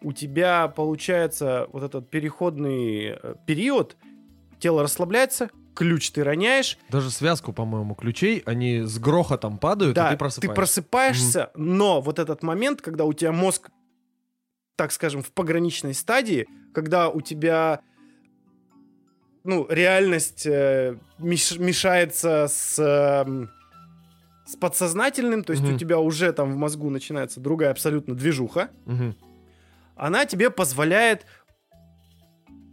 у 0.00 0.14
тебя 0.14 0.66
получается 0.68 1.68
вот 1.74 1.82
этот 1.82 2.08
переходный 2.08 3.18
э, 3.22 3.34
период, 3.44 3.98
тело 4.58 4.82
расслабляется, 4.84 5.50
ключ 5.74 6.10
ты 6.10 6.24
роняешь, 6.24 6.78
Даже 6.88 7.10
связку, 7.10 7.52
по-моему, 7.52 7.94
ключей, 7.94 8.42
они 8.46 8.80
с 8.82 8.98
грохотом 8.98 9.58
падают, 9.58 9.94
да, 9.94 10.08
и 10.08 10.12
ты 10.12 10.18
просыпаешься. 10.18 10.54
просыпаешься, 10.54 11.50
но 11.54 12.00
вот 12.00 12.18
этот 12.18 12.42
момент, 12.42 12.82
когда 12.82 13.04
у 13.04 13.12
тебя 13.12 13.32
мозг, 13.32 13.70
так 14.76 14.92
скажем, 14.92 15.22
в 15.22 15.30
пограничной 15.32 15.94
стадии, 15.94 16.46
когда 16.74 17.08
у 17.08 17.20
тебя 17.20 17.80
ну, 19.44 19.66
реальность 19.70 20.44
э, 20.46 20.96
меш- 21.18 21.58
мешается 21.58 22.46
с, 22.48 22.78
эм, 22.78 23.48
с 24.46 24.54
подсознательным, 24.56 25.44
то 25.44 25.52
есть 25.52 25.62
Мгм. 25.64 25.74
у 25.76 25.78
тебя 25.78 25.98
уже 25.98 26.32
там 26.32 26.52
в 26.52 26.56
мозгу 26.56 26.90
начинается 26.90 27.40
другая 27.40 27.70
абсолютно 27.70 28.14
движуха, 28.14 28.68
Мгм. 28.84 29.16
она 29.96 30.26
тебе 30.26 30.50
позволяет 30.50 31.24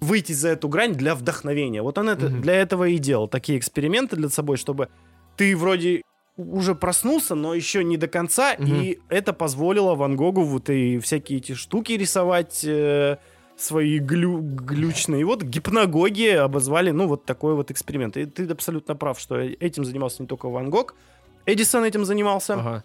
выйти 0.02 0.34
за 0.34 0.50
эту 0.50 0.68
грань 0.70 0.94
для 0.94 1.16
вдохновения. 1.16 1.82
Вот 1.82 1.98
он 1.98 2.10
это, 2.10 2.30
Мгм. 2.30 2.42
для 2.42 2.54
этого 2.56 2.88
и 2.88 2.98
делал 2.98 3.28
такие 3.28 3.58
эксперименты 3.58 4.16
для 4.16 4.30
собой, 4.30 4.58
чтобы 4.58 4.90
ты 5.38 5.56
вроде 5.58 6.02
уже 6.38 6.76
проснулся, 6.76 7.34
но 7.36 7.54
еще 7.56 7.84
не 7.84 7.98
до 7.98 8.08
конца, 8.08 8.56
Мгм. 8.60 8.74
и 8.82 9.00
это 9.10 9.34
позволило 9.34 9.96
Ван 9.96 10.16
Гогу 10.16 10.44
вот 10.44 10.70
и 10.70 11.00
всякие 11.00 11.40
эти 11.40 11.54
штуки 11.54 11.94
рисовать 11.94 12.64
э, 12.64 13.18
свои 13.56 13.98
глю- 13.98 14.40
глючные. 14.42 15.22
И 15.22 15.24
вот 15.24 15.42
гипногоги 15.42 16.28
обозвали, 16.28 16.92
ну, 16.92 17.08
вот 17.08 17.26
такой 17.26 17.56
вот 17.56 17.72
эксперимент. 17.72 18.16
И 18.18 18.26
ты 18.26 18.46
абсолютно 18.52 18.96
прав, 18.96 19.20
что 19.20 19.36
этим 19.40 19.84
занимался 19.84 20.22
не 20.22 20.28
только 20.28 20.48
Ван 20.48 20.70
Гог, 20.70 20.94
Эдисон 21.48 21.84
этим 21.86 22.06
занимался. 22.06 22.54
Ага. 22.54 22.84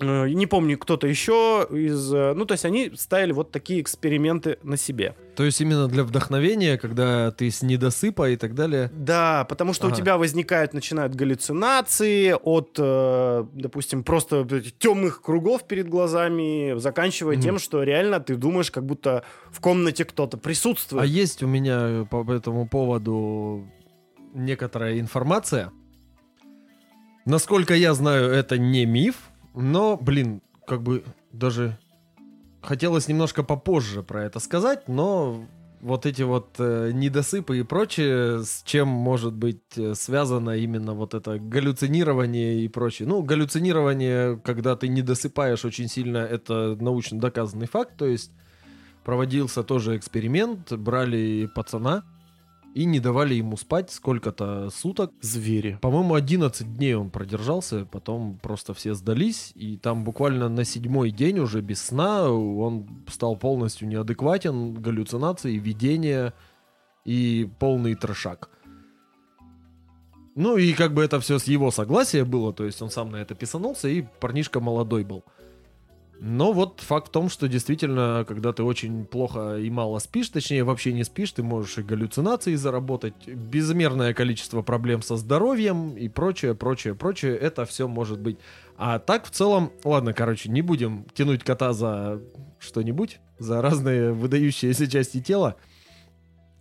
Э, 0.00 0.28
Не 0.28 0.46
помню, 0.46 0.78
кто-то 0.78 1.06
еще 1.06 1.66
из... 1.70 2.12
э, 2.12 2.32
Ну, 2.34 2.44
то 2.46 2.52
есть 2.52 2.64
они 2.64 2.92
ставили 2.96 3.32
вот 3.32 3.50
такие 3.50 3.80
эксперименты 3.80 4.58
на 4.62 4.76
себе. 4.76 5.14
То 5.36 5.44
есть 5.44 5.60
именно 5.60 5.88
для 5.88 6.04
вдохновения, 6.04 6.76
когда 6.78 7.30
ты 7.30 7.50
с 7.50 7.62
недосыпа 7.62 8.30
и 8.30 8.36
так 8.36 8.54
далее. 8.54 8.90
Да, 8.94 9.44
потому 9.48 9.72
что 9.74 9.86
у 9.86 9.90
Ага. 9.90 9.96
тебя 9.96 10.16
возникают, 10.18 10.74
начинают 10.74 11.14
галлюцинации 11.14 12.32
от, 12.32 12.76
э, 12.78 13.44
допустим, 13.52 14.02
просто 14.02 14.46
темных 14.78 15.22
кругов 15.22 15.66
перед 15.66 15.88
глазами, 15.88 16.78
заканчивая 16.78 17.34
Мгм. 17.36 17.42
тем, 17.42 17.58
что 17.58 17.82
реально 17.82 18.20
ты 18.20 18.36
думаешь, 18.36 18.70
как 18.70 18.84
будто 18.84 19.22
в 19.50 19.60
комнате 19.60 20.04
кто-то 20.04 20.36
А 20.36 20.40
присутствует. 20.40 21.08
есть 21.08 21.42
у 21.42 21.46
меня 21.46 22.06
по 22.10 22.24
этому 22.32 22.66
поводу 22.68 23.66
некоторая 24.34 24.98
информация. 25.00 25.72
Насколько 27.26 27.74
я 27.74 27.94
знаю, 27.94 28.30
это 28.30 28.58
не 28.58 28.86
миф, 28.86 29.29
но, 29.54 29.96
блин, 29.96 30.42
как 30.66 30.82
бы 30.82 31.04
даже 31.32 31.78
хотелось 32.62 33.08
немножко 33.08 33.42
попозже 33.42 34.02
про 34.02 34.24
это 34.24 34.38
сказать, 34.40 34.88
но 34.88 35.46
вот 35.80 36.04
эти 36.04 36.22
вот 36.22 36.56
э, 36.58 36.90
недосыпы 36.92 37.58
и 37.58 37.62
прочее, 37.62 38.44
с 38.44 38.62
чем 38.64 38.88
может 38.88 39.32
быть 39.32 39.62
э, 39.76 39.94
связано 39.94 40.50
именно 40.50 40.92
вот 40.92 41.14
это 41.14 41.38
галлюцинирование 41.38 42.60
и 42.60 42.68
прочее. 42.68 43.08
Ну, 43.08 43.22
галлюцинирование, 43.22 44.38
когда 44.44 44.76
ты 44.76 44.88
не 44.88 45.02
досыпаешь 45.02 45.64
очень 45.64 45.88
сильно, 45.88 46.18
это 46.18 46.76
научно 46.78 47.18
доказанный 47.18 47.66
факт, 47.66 47.96
то 47.96 48.06
есть 48.06 48.30
проводился 49.04 49.62
тоже 49.62 49.96
эксперимент, 49.96 50.72
брали 50.72 51.48
пацана 51.54 52.04
и 52.74 52.84
не 52.84 53.00
давали 53.00 53.34
ему 53.34 53.56
спать 53.56 53.90
сколько-то 53.90 54.70
суток. 54.70 55.12
Звери. 55.20 55.78
По-моему, 55.80 56.14
11 56.14 56.76
дней 56.76 56.94
он 56.94 57.10
продержался, 57.10 57.84
потом 57.84 58.38
просто 58.42 58.74
все 58.74 58.94
сдались, 58.94 59.52
и 59.54 59.76
там 59.76 60.04
буквально 60.04 60.48
на 60.48 60.64
седьмой 60.64 61.10
день 61.10 61.38
уже 61.40 61.60
без 61.60 61.82
сна 61.82 62.30
он 62.30 62.86
стал 63.08 63.36
полностью 63.36 63.88
неадекватен, 63.88 64.74
галлюцинации, 64.74 65.56
видения 65.56 66.32
и 67.04 67.50
полный 67.58 67.94
трешак. 67.94 68.50
Ну 70.36 70.56
и 70.56 70.72
как 70.72 70.94
бы 70.94 71.02
это 71.02 71.18
все 71.20 71.38
с 71.38 71.44
его 71.44 71.70
согласия 71.70 72.24
было, 72.24 72.52
то 72.52 72.64
есть 72.64 72.80
он 72.80 72.90
сам 72.90 73.10
на 73.10 73.16
это 73.16 73.34
писанулся, 73.34 73.88
и 73.88 74.04
парнишка 74.20 74.60
молодой 74.60 75.04
был. 75.04 75.24
Но 76.22 76.52
вот 76.52 76.80
факт 76.80 77.08
в 77.08 77.10
том, 77.10 77.30
что 77.30 77.48
действительно, 77.48 78.26
когда 78.28 78.52
ты 78.52 78.62
очень 78.62 79.06
плохо 79.06 79.56
и 79.56 79.70
мало 79.70 79.98
спишь, 80.00 80.28
точнее 80.28 80.64
вообще 80.64 80.92
не 80.92 81.02
спишь, 81.02 81.32
ты 81.32 81.42
можешь 81.42 81.78
и 81.78 81.82
галлюцинации 81.82 82.56
заработать, 82.56 83.26
безмерное 83.26 84.12
количество 84.12 84.60
проблем 84.60 85.00
со 85.00 85.16
здоровьем 85.16 85.96
и 85.96 86.08
прочее, 86.08 86.54
прочее, 86.54 86.94
прочее, 86.94 87.38
это 87.38 87.64
все 87.64 87.88
может 87.88 88.20
быть. 88.20 88.36
А 88.76 88.98
так 88.98 89.24
в 89.24 89.30
целом, 89.30 89.72
ладно, 89.82 90.12
короче, 90.12 90.50
не 90.50 90.60
будем 90.60 91.06
тянуть 91.14 91.42
кота 91.42 91.72
за 91.72 92.20
что-нибудь, 92.58 93.18
за 93.38 93.62
разные 93.62 94.12
выдающиеся 94.12 94.90
части 94.90 95.22
тела. 95.22 95.56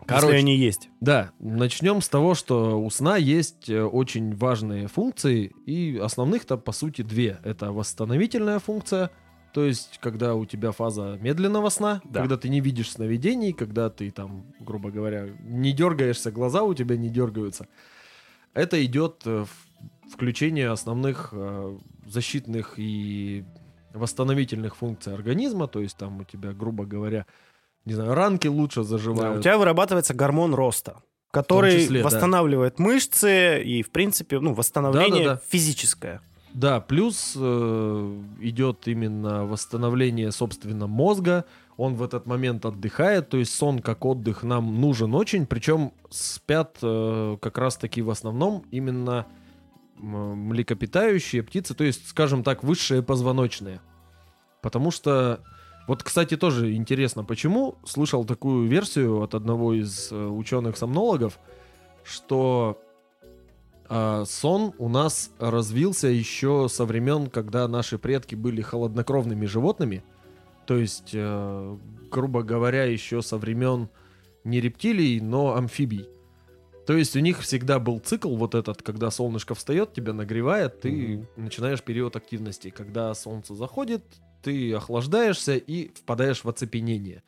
Если 0.10 0.36
они 0.36 0.58
есть. 0.58 0.90
Да, 1.02 1.32
начнем 1.38 2.02
с 2.02 2.08
того, 2.08 2.34
что 2.34 2.82
у 2.82 2.90
сна 2.90 3.18
есть 3.18 3.70
э, 3.70 3.84
очень 3.84 4.34
важные 4.36 4.88
функции, 4.88 5.52
и 5.66 6.00
основных-то 6.02 6.58
по 6.58 6.72
сути 6.72 7.02
две. 7.02 7.40
Это 7.44 7.74
восстановительная 7.74 8.60
функция, 8.60 9.12
то 9.54 9.66
есть 9.66 9.98
когда 10.02 10.36
у 10.36 10.46
тебя 10.46 10.72
фаза 10.72 11.18
медленного 11.22 11.70
сна, 11.70 12.02
Да. 12.04 12.22
когда 12.22 12.38
ты 12.38 12.50
не 12.50 12.62
видишь 12.62 12.92
сновидений, 12.92 13.54
когда 13.54 13.90
ты 13.90 14.12
там, 14.12 14.46
грубо 14.60 14.92
говоря, 14.92 15.28
не 15.42 15.72
дергаешься, 15.74 16.32
глаза 16.32 16.64
у 16.64 16.74
тебя 16.74 16.98
не 16.98 17.10
дергаются. 17.10 17.68
Это 18.54 18.84
идет 18.84 19.22
э, 19.26 19.46
включение 20.12 20.70
основных 20.72 21.30
э, 21.32 21.78
защитных 22.08 22.74
и 22.78 23.46
восстановительных 23.94 24.76
функций 24.76 25.14
организма, 25.14 25.68
то 25.68 25.80
есть 25.82 25.98
там 25.98 26.22
у 26.22 26.24
тебя, 26.24 26.54
грубо 26.54 26.86
говоря, 26.86 27.26
не 27.86 27.94
знаю, 27.94 28.14
ранки 28.14 28.48
лучше 28.48 28.82
Да, 28.82 28.86
заживают. 28.86 29.40
у 29.40 29.42
тебя 29.42 29.58
вырабатывается 29.58 30.14
гормон 30.14 30.54
роста, 30.54 31.02
который 31.32 31.74
числе, 31.82 32.02
да. 32.02 32.06
восстанавливает 32.06 32.78
мышцы 32.80 33.64
и, 33.64 33.82
в 33.82 33.90
принципе, 33.92 34.40
ну, 34.40 34.54
восстановление 34.54 35.24
Да-да-да. 35.26 35.42
физическое. 35.48 36.22
Да, 36.54 36.80
плюс 36.80 37.34
э, 37.36 38.22
идет 38.40 38.88
именно 38.88 39.46
восстановление, 39.46 40.32
собственно, 40.32 40.88
мозга. 40.88 41.46
Он 41.78 41.96
в 41.96 42.04
этот 42.04 42.26
момент 42.26 42.66
отдыхает, 42.66 43.30
то 43.30 43.38
есть 43.38 43.54
сон 43.54 43.80
как 43.80 44.04
отдых 44.04 44.44
нам 44.44 44.82
нужен 44.82 45.14
очень. 45.14 45.46
Причем 45.46 45.94
спят 46.10 46.78
э, 46.82 47.38
как 47.40 47.58
раз-таки 47.58 48.02
в 48.02 48.10
основном 48.10 48.64
именно 48.72 49.28
млекопитающие 50.00 51.44
птицы, 51.44 51.74
то 51.74 51.84
есть, 51.84 52.08
скажем 52.08 52.44
так, 52.44 52.64
высшие 52.64 53.04
позвоночные. 53.04 53.82
Потому 54.62 54.92
что, 54.92 55.42
вот, 55.88 56.04
кстати, 56.04 56.36
тоже 56.38 56.74
интересно, 56.74 57.24
почему 57.24 57.76
слышал 57.86 58.26
такую 58.26 58.68
версию 58.68 59.22
от 59.22 59.36
одного 59.36 59.74
из 59.74 60.12
э, 60.12 60.16
ученых-сомнологов, 60.16 61.40
что 62.04 62.82
а, 63.90 64.24
сон 64.26 64.74
у 64.78 64.88
нас 64.88 65.32
развился 65.40 66.08
еще 66.08 66.68
со 66.70 66.86
времен, 66.86 67.28
когда 67.28 67.68
наши 67.68 67.98
предки 67.98 68.36
были 68.36 68.62
холоднокровными 68.62 69.48
животными. 69.48 70.04
То 70.68 70.78
есть, 70.78 71.10
э, 71.14 71.78
грубо 72.12 72.44
говоря, 72.44 72.84
еще 72.84 73.24
со 73.24 73.38
времен 73.38 73.90
не 74.44 74.62
рептилий, 74.62 75.20
но 75.20 75.56
амфибий. 75.56 76.08
То 76.86 76.96
есть 76.96 77.16
у 77.16 77.20
них 77.20 77.42
всегда 77.42 77.80
был 77.80 78.00
цикл 78.00 78.36
вот 78.36 78.54
этот, 78.54 78.84
когда 78.84 79.10
солнышко 79.10 79.56
встает, 79.56 79.94
тебя 79.94 80.14
нагревает, 80.14 80.82
ты 80.82 81.28
начинаешь 81.36 81.82
период 81.82 82.16
активности. 82.16 82.70
Когда 82.70 83.14
солнце 83.16 83.56
заходит, 83.56 84.04
ты 84.44 84.74
охлаждаешься 84.74 85.56
и 85.56 85.90
впадаешь 85.90 86.44
в 86.44 86.50
оцепенение. 86.50 87.24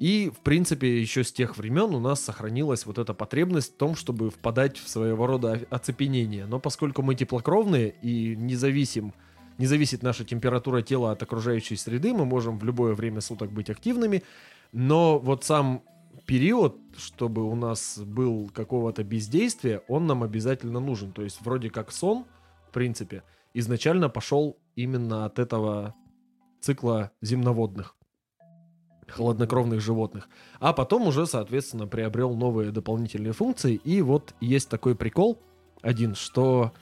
И, 0.00 0.30
в 0.30 0.40
принципе, 0.40 1.00
еще 1.00 1.22
с 1.22 1.32
тех 1.32 1.56
времен 1.56 1.94
у 1.94 2.00
нас 2.00 2.20
сохранилась 2.20 2.84
вот 2.84 2.98
эта 2.98 3.14
потребность 3.14 3.74
в 3.74 3.76
том, 3.76 3.94
чтобы 3.94 4.30
впадать 4.30 4.76
в 4.76 4.88
своего 4.88 5.26
рода 5.26 5.60
оцепенение. 5.70 6.46
Но 6.46 6.58
поскольку 6.58 7.02
мы 7.02 7.14
теплокровные 7.14 7.94
и 8.02 8.34
не 8.34 8.56
зависим, 8.56 9.14
не 9.56 9.66
зависит 9.66 10.02
наша 10.02 10.24
температура 10.24 10.82
тела 10.82 11.12
от 11.12 11.22
окружающей 11.22 11.76
среды, 11.76 12.12
мы 12.12 12.24
можем 12.24 12.58
в 12.58 12.64
любое 12.64 12.94
время 12.94 13.20
суток 13.20 13.52
быть 13.52 13.70
активными. 13.70 14.24
Но 14.72 15.20
вот 15.20 15.44
сам 15.44 15.84
период, 16.26 16.76
чтобы 16.96 17.48
у 17.48 17.54
нас 17.54 17.98
был 17.98 18.50
какого-то 18.52 19.04
бездействия, 19.04 19.82
он 19.86 20.06
нам 20.06 20.24
обязательно 20.24 20.80
нужен. 20.80 21.12
То 21.12 21.22
есть 21.22 21.40
вроде 21.42 21.70
как 21.70 21.92
сон, 21.92 22.24
в 22.68 22.72
принципе, 22.72 23.22
изначально 23.52 24.08
пошел 24.08 24.58
именно 24.74 25.24
от 25.24 25.38
этого 25.38 25.94
цикла 26.60 27.12
земноводных 27.22 27.96
холоднокровных 29.08 29.80
животных. 29.80 30.28
А 30.60 30.72
потом 30.72 31.06
уже, 31.06 31.26
соответственно, 31.26 31.86
приобрел 31.86 32.34
новые 32.34 32.70
дополнительные 32.70 33.32
функции. 33.32 33.74
И 33.74 34.02
вот 34.02 34.34
есть 34.40 34.68
такой 34.68 34.94
прикол 34.94 35.40
один, 35.82 36.14
что 36.14 36.72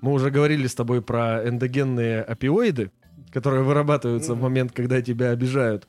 мы 0.00 0.12
уже 0.12 0.30
говорили 0.30 0.66
с 0.66 0.74
тобой 0.74 1.02
про 1.02 1.48
эндогенные 1.48 2.22
опиоиды, 2.22 2.90
которые 3.32 3.62
вырабатываются 3.64 4.32
в 4.32 4.36
Мгм. 4.36 4.42
момент, 4.44 4.72
когда 4.72 5.02
тебя 5.02 5.30
обижают. 5.30 5.86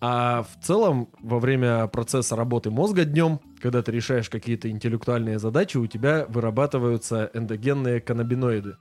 А 0.00 0.42
в 0.42 0.64
целом, 0.64 1.08
во 1.20 1.38
время 1.38 1.86
процесса 1.86 2.36
работы 2.36 2.70
мозга 2.70 3.04
днем, 3.04 3.40
когда 3.62 3.82
ты 3.82 3.92
решаешь 3.92 4.28
какие-то 4.28 4.70
интеллектуальные 4.70 5.38
задачи, 5.38 5.78
у 5.78 5.86
тебя 5.86 6.26
вырабатываются 6.28 7.30
эндогенные 7.32 8.00
каннабиноиды. 8.00 8.76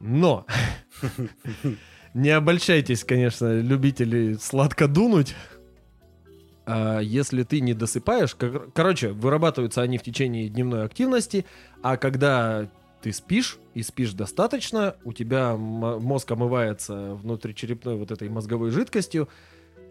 Но 0.00 0.44
не 2.14 2.30
обольщайтесь, 2.30 3.04
конечно, 3.04 3.60
любители 3.60 4.34
сладко 4.34 4.88
дунуть. 4.88 5.34
А 6.66 7.00
если 7.00 7.42
ты 7.42 7.60
не 7.60 7.74
досыпаешь, 7.74 8.34
кор- 8.34 8.70
короче, 8.72 9.10
вырабатываются 9.10 9.82
они 9.82 9.98
в 9.98 10.02
течение 10.02 10.48
дневной 10.48 10.84
активности, 10.84 11.44
а 11.82 11.96
когда 11.98 12.70
ты 13.02 13.12
спишь 13.12 13.58
и 13.74 13.82
спишь 13.82 14.14
достаточно, 14.14 14.96
у 15.04 15.12
тебя 15.12 15.56
мозг 15.56 16.30
омывается 16.30 17.14
внутричерепной 17.16 17.96
вот 17.96 18.10
этой 18.10 18.30
мозговой 18.30 18.70
жидкостью, 18.70 19.28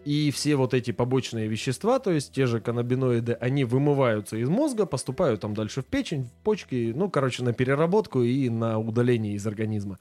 и 0.04 0.30
все 0.32 0.56
вот 0.56 0.74
эти 0.74 0.90
побочные 0.90 1.46
вещества, 1.46 1.98
то 1.98 2.10
есть 2.10 2.32
те 2.32 2.46
же 2.46 2.60
каннабиноиды, 2.60 3.34
они 3.34 3.64
вымываются 3.64 4.36
из 4.36 4.48
мозга, 4.48 4.84
поступают 4.84 5.42
там 5.42 5.54
дальше 5.54 5.82
в 5.82 5.86
печень, 5.86 6.24
в 6.24 6.32
почки, 6.42 6.92
ну, 6.94 7.08
короче, 7.08 7.44
на 7.44 7.52
переработку 7.52 8.22
и 8.22 8.48
на 8.48 8.78
удаление 8.78 9.34
из 9.34 9.46
организма. 9.46 9.98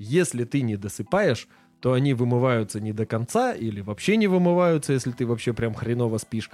Если 0.00 0.44
ты 0.44 0.62
не 0.62 0.76
досыпаешь, 0.76 1.46
то 1.80 1.92
они 1.92 2.14
вымываются 2.14 2.80
не 2.80 2.92
до 2.94 3.04
конца 3.04 3.52
или 3.52 3.82
вообще 3.82 4.16
не 4.16 4.28
вымываются, 4.28 4.94
если 4.94 5.10
ты 5.12 5.26
вообще 5.26 5.52
прям 5.52 5.74
хреново 5.74 6.16
спишь. 6.16 6.50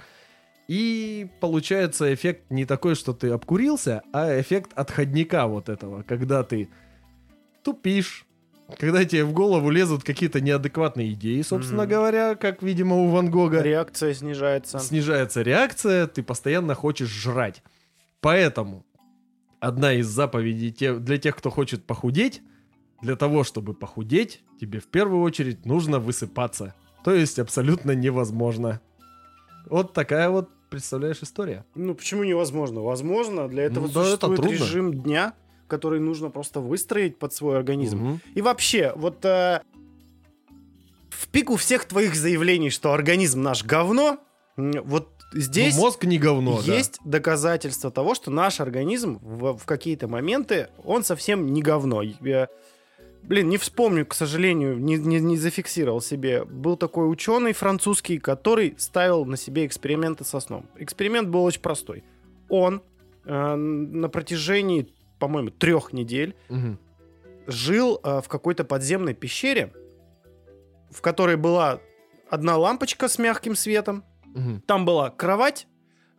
И 0.67 1.29
получается 1.39 2.13
эффект 2.13 2.43
не 2.49 2.65
такой, 2.65 2.95
что 2.95 3.13
ты 3.13 3.29
обкурился, 3.29 4.03
а 4.11 4.37
эффект 4.39 4.71
отходника 4.75 5.47
вот 5.47 5.69
этого, 5.69 6.03
когда 6.03 6.43
ты 6.43 6.67
тупишь, 7.63 8.25
когда 8.77 9.05
тебе 9.05 9.23
в 9.23 9.31
голову 9.31 9.69
лезут 9.69 10.03
какие-то 10.03 10.41
неадекватные 10.41 11.13
идеи, 11.13 11.41
собственно 11.41 11.83
Мгм. 11.83 11.91
говоря, 11.91 12.35
как, 12.35 12.61
видимо, 12.61 12.97
у 12.97 13.07
Ван 13.07 13.31
Гога. 13.31 13.61
Реакция 13.61 14.13
снижается. 14.13 14.77
Снижается 14.79 15.41
реакция, 15.41 16.07
ты 16.07 16.21
постоянно 16.21 16.75
хочешь 16.75 17.07
жрать. 17.07 17.63
Поэтому 18.19 18.85
одна 19.61 19.93
из 19.93 20.07
заповедей 20.07 20.99
для 20.99 21.17
тех, 21.17 21.37
кто 21.37 21.49
хочет 21.49 21.85
похудеть, 21.85 22.41
для 23.01 23.15
того, 23.15 23.43
чтобы 23.43 23.73
похудеть, 23.73 24.41
тебе 24.59 24.79
в 24.79 24.87
первую 24.87 25.21
очередь 25.21 25.65
нужно 25.65 25.99
высыпаться. 25.99 26.73
То 27.03 27.13
есть 27.13 27.39
абсолютно 27.39 27.91
невозможно. 27.91 28.81
Вот 29.69 29.93
такая 29.93 30.29
вот, 30.29 30.49
представляешь, 30.69 31.19
история. 31.21 31.65
Ну, 31.75 31.93
почему 31.95 32.23
невозможно? 32.23 32.81
Возможно, 32.81 33.47
для 33.47 33.63
этого 33.63 33.87
Ну 33.87 33.93
да, 33.93 34.01
это 34.01 34.09
существует 34.09 34.39
трудно. 34.41 34.55
режим 34.55 34.93
дня, 35.03 35.33
который 35.67 35.99
нужно 35.99 36.29
просто 36.29 36.59
выстроить 36.59 37.17
под 37.19 37.33
свой 37.33 37.57
организм. 37.57 37.97
Мгм. 37.97 38.21
И 38.33 38.41
вообще, 38.41 38.93
вот 38.95 39.23
э, 39.25 39.61
в 41.09 41.27
пику 41.29 41.55
всех 41.55 41.85
твоих 41.85 42.15
заявлений, 42.15 42.69
что 42.69 42.93
организм 42.93 43.41
наш 43.41 43.63
говно, 43.63 44.19
вот 44.55 45.09
здесь 45.33 45.75
Ну, 45.75 45.81
мозг 45.81 46.03
не 46.05 46.17
говно, 46.17 46.61
да. 46.65 46.73
есть 46.73 46.99
доказательства 47.03 47.91
того, 47.91 48.15
что 48.15 48.31
наш 48.31 48.59
организм 48.59 49.19
в, 49.21 49.57
в 49.57 49.65
какие-то 49.65 50.07
моменты, 50.07 50.69
он 50.83 51.03
совсем 51.03 51.53
не 51.53 51.61
говно. 51.61 52.01
Блин, 53.27 53.49
не 53.49 53.57
вспомню, 53.57 54.05
к 54.05 54.13
сожалению, 54.13 54.79
не, 54.79 54.95
не, 54.95 55.19
не 55.19 55.37
зафиксировал 55.37 55.99
себе. 56.01 56.45
Был 56.45 56.77
такой 56.77 57.11
ученый 57.11 57.51
французский, 57.53 58.19
который 58.19 58.73
ставил 58.77 59.25
на 59.25 59.35
себе 59.35 59.65
эксперименты 59.65 60.23
со 60.23 60.39
сном. 60.39 60.69
Эксперимент 60.77 61.27
был 61.27 61.43
очень 61.43 61.61
простой. 61.61 62.03
Он 62.49 62.81
э, 63.25 63.55
на 63.55 64.07
протяжении, 64.07 64.87
по-моему, 65.19 65.49
трех 65.49 65.91
недель 65.91 66.35
Мгм. 66.47 66.79
жил 67.47 67.99
э, 68.01 68.21
в 68.21 68.29
какой-то 68.29 68.63
подземной 68.63 69.13
пещере, 69.13 69.73
в 70.89 71.01
которой 71.01 71.35
была 71.35 71.81
одна 72.29 72.55
лампочка 72.57 73.09
с 73.09 73.19
мягким 73.19 73.55
светом, 73.55 74.03
Мгм. 74.25 74.61
там 74.65 74.85
была 74.85 75.09
кровать, 75.09 75.67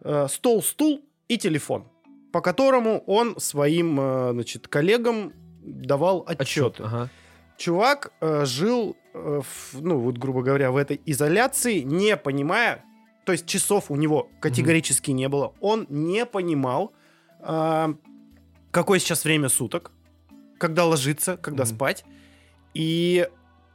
э, 0.03 0.27
стол, 0.29 0.63
стул 0.63 1.03
и 1.29 1.39
телефон, 1.39 1.89
по 2.33 2.43
которому 2.43 3.03
он 3.07 3.41
своим 3.41 3.99
э, 3.99 4.31
значит, 4.33 4.69
коллегам 4.69 5.33
давал 5.69 6.25
отчеты. 6.27 6.83
Ага. 6.85 7.09
Чувак 7.57 8.13
э, 8.21 8.45
жил, 8.45 8.97
э, 9.15 9.41
в- 9.43 9.81
ну 9.81 9.99
вот 9.99 10.17
грубо 10.19 10.43
говоря, 10.43 10.71
в 10.71 10.77
этой 10.77 11.01
изоляции, 11.07 11.81
не 11.81 12.17
понимая, 12.17 12.85
то 13.25 13.33
есть 13.33 13.47
часов 13.47 13.91
у 13.91 13.97
него 13.97 14.29
категорически 14.41 15.11
не 15.11 15.29
было, 15.29 15.53
он 15.61 15.87
не 15.89 16.25
понимал, 16.25 16.93
э, 17.41 17.95
какое 18.71 18.99
сейчас 19.01 19.25
время 19.25 19.49
суток, 19.49 19.91
когда 20.59 20.85
ложиться, 20.85 21.37
когда 21.37 21.65
Мгм. 21.65 21.75
спать, 21.75 22.05
и 22.75 23.29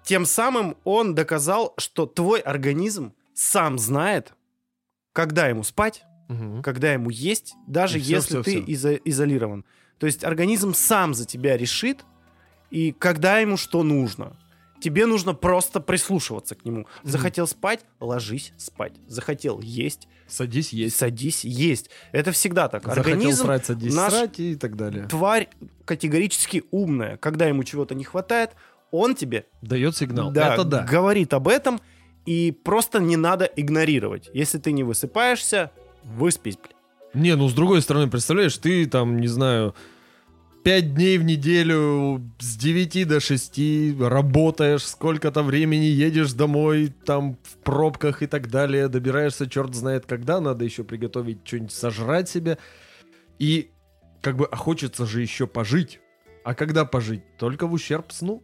тем 0.04 0.26
самым 0.26 0.76
он 0.86 1.14
доказал, 1.16 1.74
что 1.78 2.06
твой 2.06 2.40
организм 2.40 3.14
сам 3.34 3.78
знает, 3.80 4.34
когда 5.14 5.48
ему 5.48 5.64
спать, 5.64 6.04
Мгм. 6.30 6.62
когда 6.64 6.94
ему 6.94 7.10
есть, 7.10 7.54
даже 7.68 7.98
И 8.00 8.02
если 8.02 8.42
всё, 8.42 8.44
ты 8.44 8.52
всё. 8.52 8.60
изо- 8.66 8.96
изолирован. 8.96 9.66
То 10.04 10.08
есть 10.08 10.26
организм 10.26 10.74
сам 10.74 11.14
за 11.14 11.24
тебя 11.26 11.56
решит, 11.56 12.04
и 12.72 12.92
когда 12.92 13.38
ему 13.40 13.56
что 13.56 13.84
нужно. 13.84 14.36
Тебе 14.82 15.06
нужно 15.06 15.34
просто 15.34 15.80
прислушиваться 15.80 16.56
к 16.56 16.66
нему. 16.66 16.88
Захотел 17.04 17.48
спать, 17.48 17.86
ложись 18.02 18.52
спать. 18.58 18.92
Захотел 19.08 19.62
есть, 19.62 20.10
Садись 20.28 20.74
есть. 20.74 20.98
садись 20.98 21.46
есть. 21.46 21.90
Это 22.12 22.34
всегда 22.34 22.68
так. 22.68 22.84
Захотел 22.84 23.14
Организм 23.14 23.46
срать, 23.46 23.66
садись 23.66 23.96
наш- 23.96 24.12
срать 24.12 24.40
и 24.42 24.56
так 24.58 24.76
далее. 24.76 25.08
тварь 25.08 25.48
категорически 25.86 26.66
умная. 26.72 27.16
Когда 27.16 27.46
ему 27.46 27.64
чего-то 27.64 27.96
не 27.96 28.04
хватает, 28.04 28.50
он 28.92 29.16
тебе 29.16 29.46
Дает 29.62 29.96
сигнал. 29.96 30.32
да, 30.32 30.56
Это 30.56 30.66
да. 30.66 30.84
говорит 30.84 31.34
об 31.34 31.48
этом, 31.48 31.80
и 32.26 32.52
просто 32.52 33.00
не 33.00 33.16
надо 33.16 33.46
игнорировать. 33.46 34.30
Если 34.34 34.58
ты 34.58 34.74
не 34.74 34.84
высыпаешься, 34.84 35.72
выспись. 36.04 36.58
Не, 37.14 37.38
ну 37.38 37.48
с 37.48 37.54
другой 37.54 37.82
стороны, 37.82 38.10
представляешь, 38.10 38.58
ты 38.58 38.86
там, 38.86 39.20
не 39.22 39.28
знаю, 39.28 39.76
пять 40.64 40.94
дней 40.94 41.18
в 41.18 41.24
неделю 41.24 42.22
с 42.40 42.56
9 42.56 43.08
до 43.08 43.20
6 43.20 44.00
работаешь, 44.00 44.86
сколько-то 44.86 45.44
времени 45.44 45.86
едешь 45.86 46.34
домой, 46.34 46.94
там 47.06 47.38
в 47.44 47.58
пробках 47.58 48.24
и 48.24 48.28
так 48.28 48.50
далее, 48.50 48.88
добираешься 48.88 49.50
черт 49.50 49.76
знает 49.76 50.06
когда, 50.06 50.40
надо 50.40 50.64
еще 50.64 50.84
приготовить 50.84 51.40
что-нибудь 51.46 51.72
сожрать 51.72 52.30
себе. 52.30 52.58
И 53.40 53.72
как 54.22 54.38
бы 54.38 54.46
а 54.46 54.56
хочется 54.56 55.06
же 55.06 55.22
еще 55.22 55.48
пожить. 55.48 56.00
А 56.46 56.56
когда 56.56 56.86
пожить? 56.86 57.24
Только 57.38 57.68
в 57.68 57.74
ущерб 57.74 58.12
сну. 58.12 58.42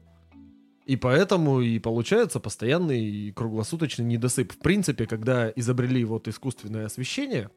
И 0.85 0.95
поэтому 0.95 1.61
и 1.61 1.79
получается 1.79 2.39
постоянный 2.39 3.03
и 3.03 3.31
круглосуточный 3.31 4.05
недосып. 4.05 4.51
В 4.51 4.57
принципе, 4.57 5.05
когда 5.05 5.51
изобрели 5.55 6.03
вот 6.03 6.27
искусственное 6.27 6.87
освещение, 6.87 7.49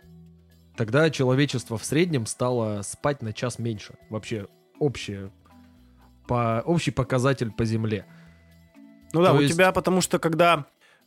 тогда 0.77 1.11
человечество 1.11 1.79
в 1.79 1.85
среднем 1.85 2.27
стало 2.27 2.83
спать 2.83 3.23
на 3.23 3.33
час 3.33 3.59
меньше. 3.59 3.95
Вообще 4.11 4.47
общее, 4.79 5.31
по, 6.27 6.63
общий 6.65 6.91
показатель 6.91 7.51
по 7.51 7.65
Земле. 7.65 8.07
Ну 9.13 9.23
да, 9.23 9.31
То 9.33 9.37
у 9.37 9.41
есть- 9.41 9.55
тебя, 9.55 9.73
потому 9.73 10.01
что 10.01 10.19
когда 10.19 10.67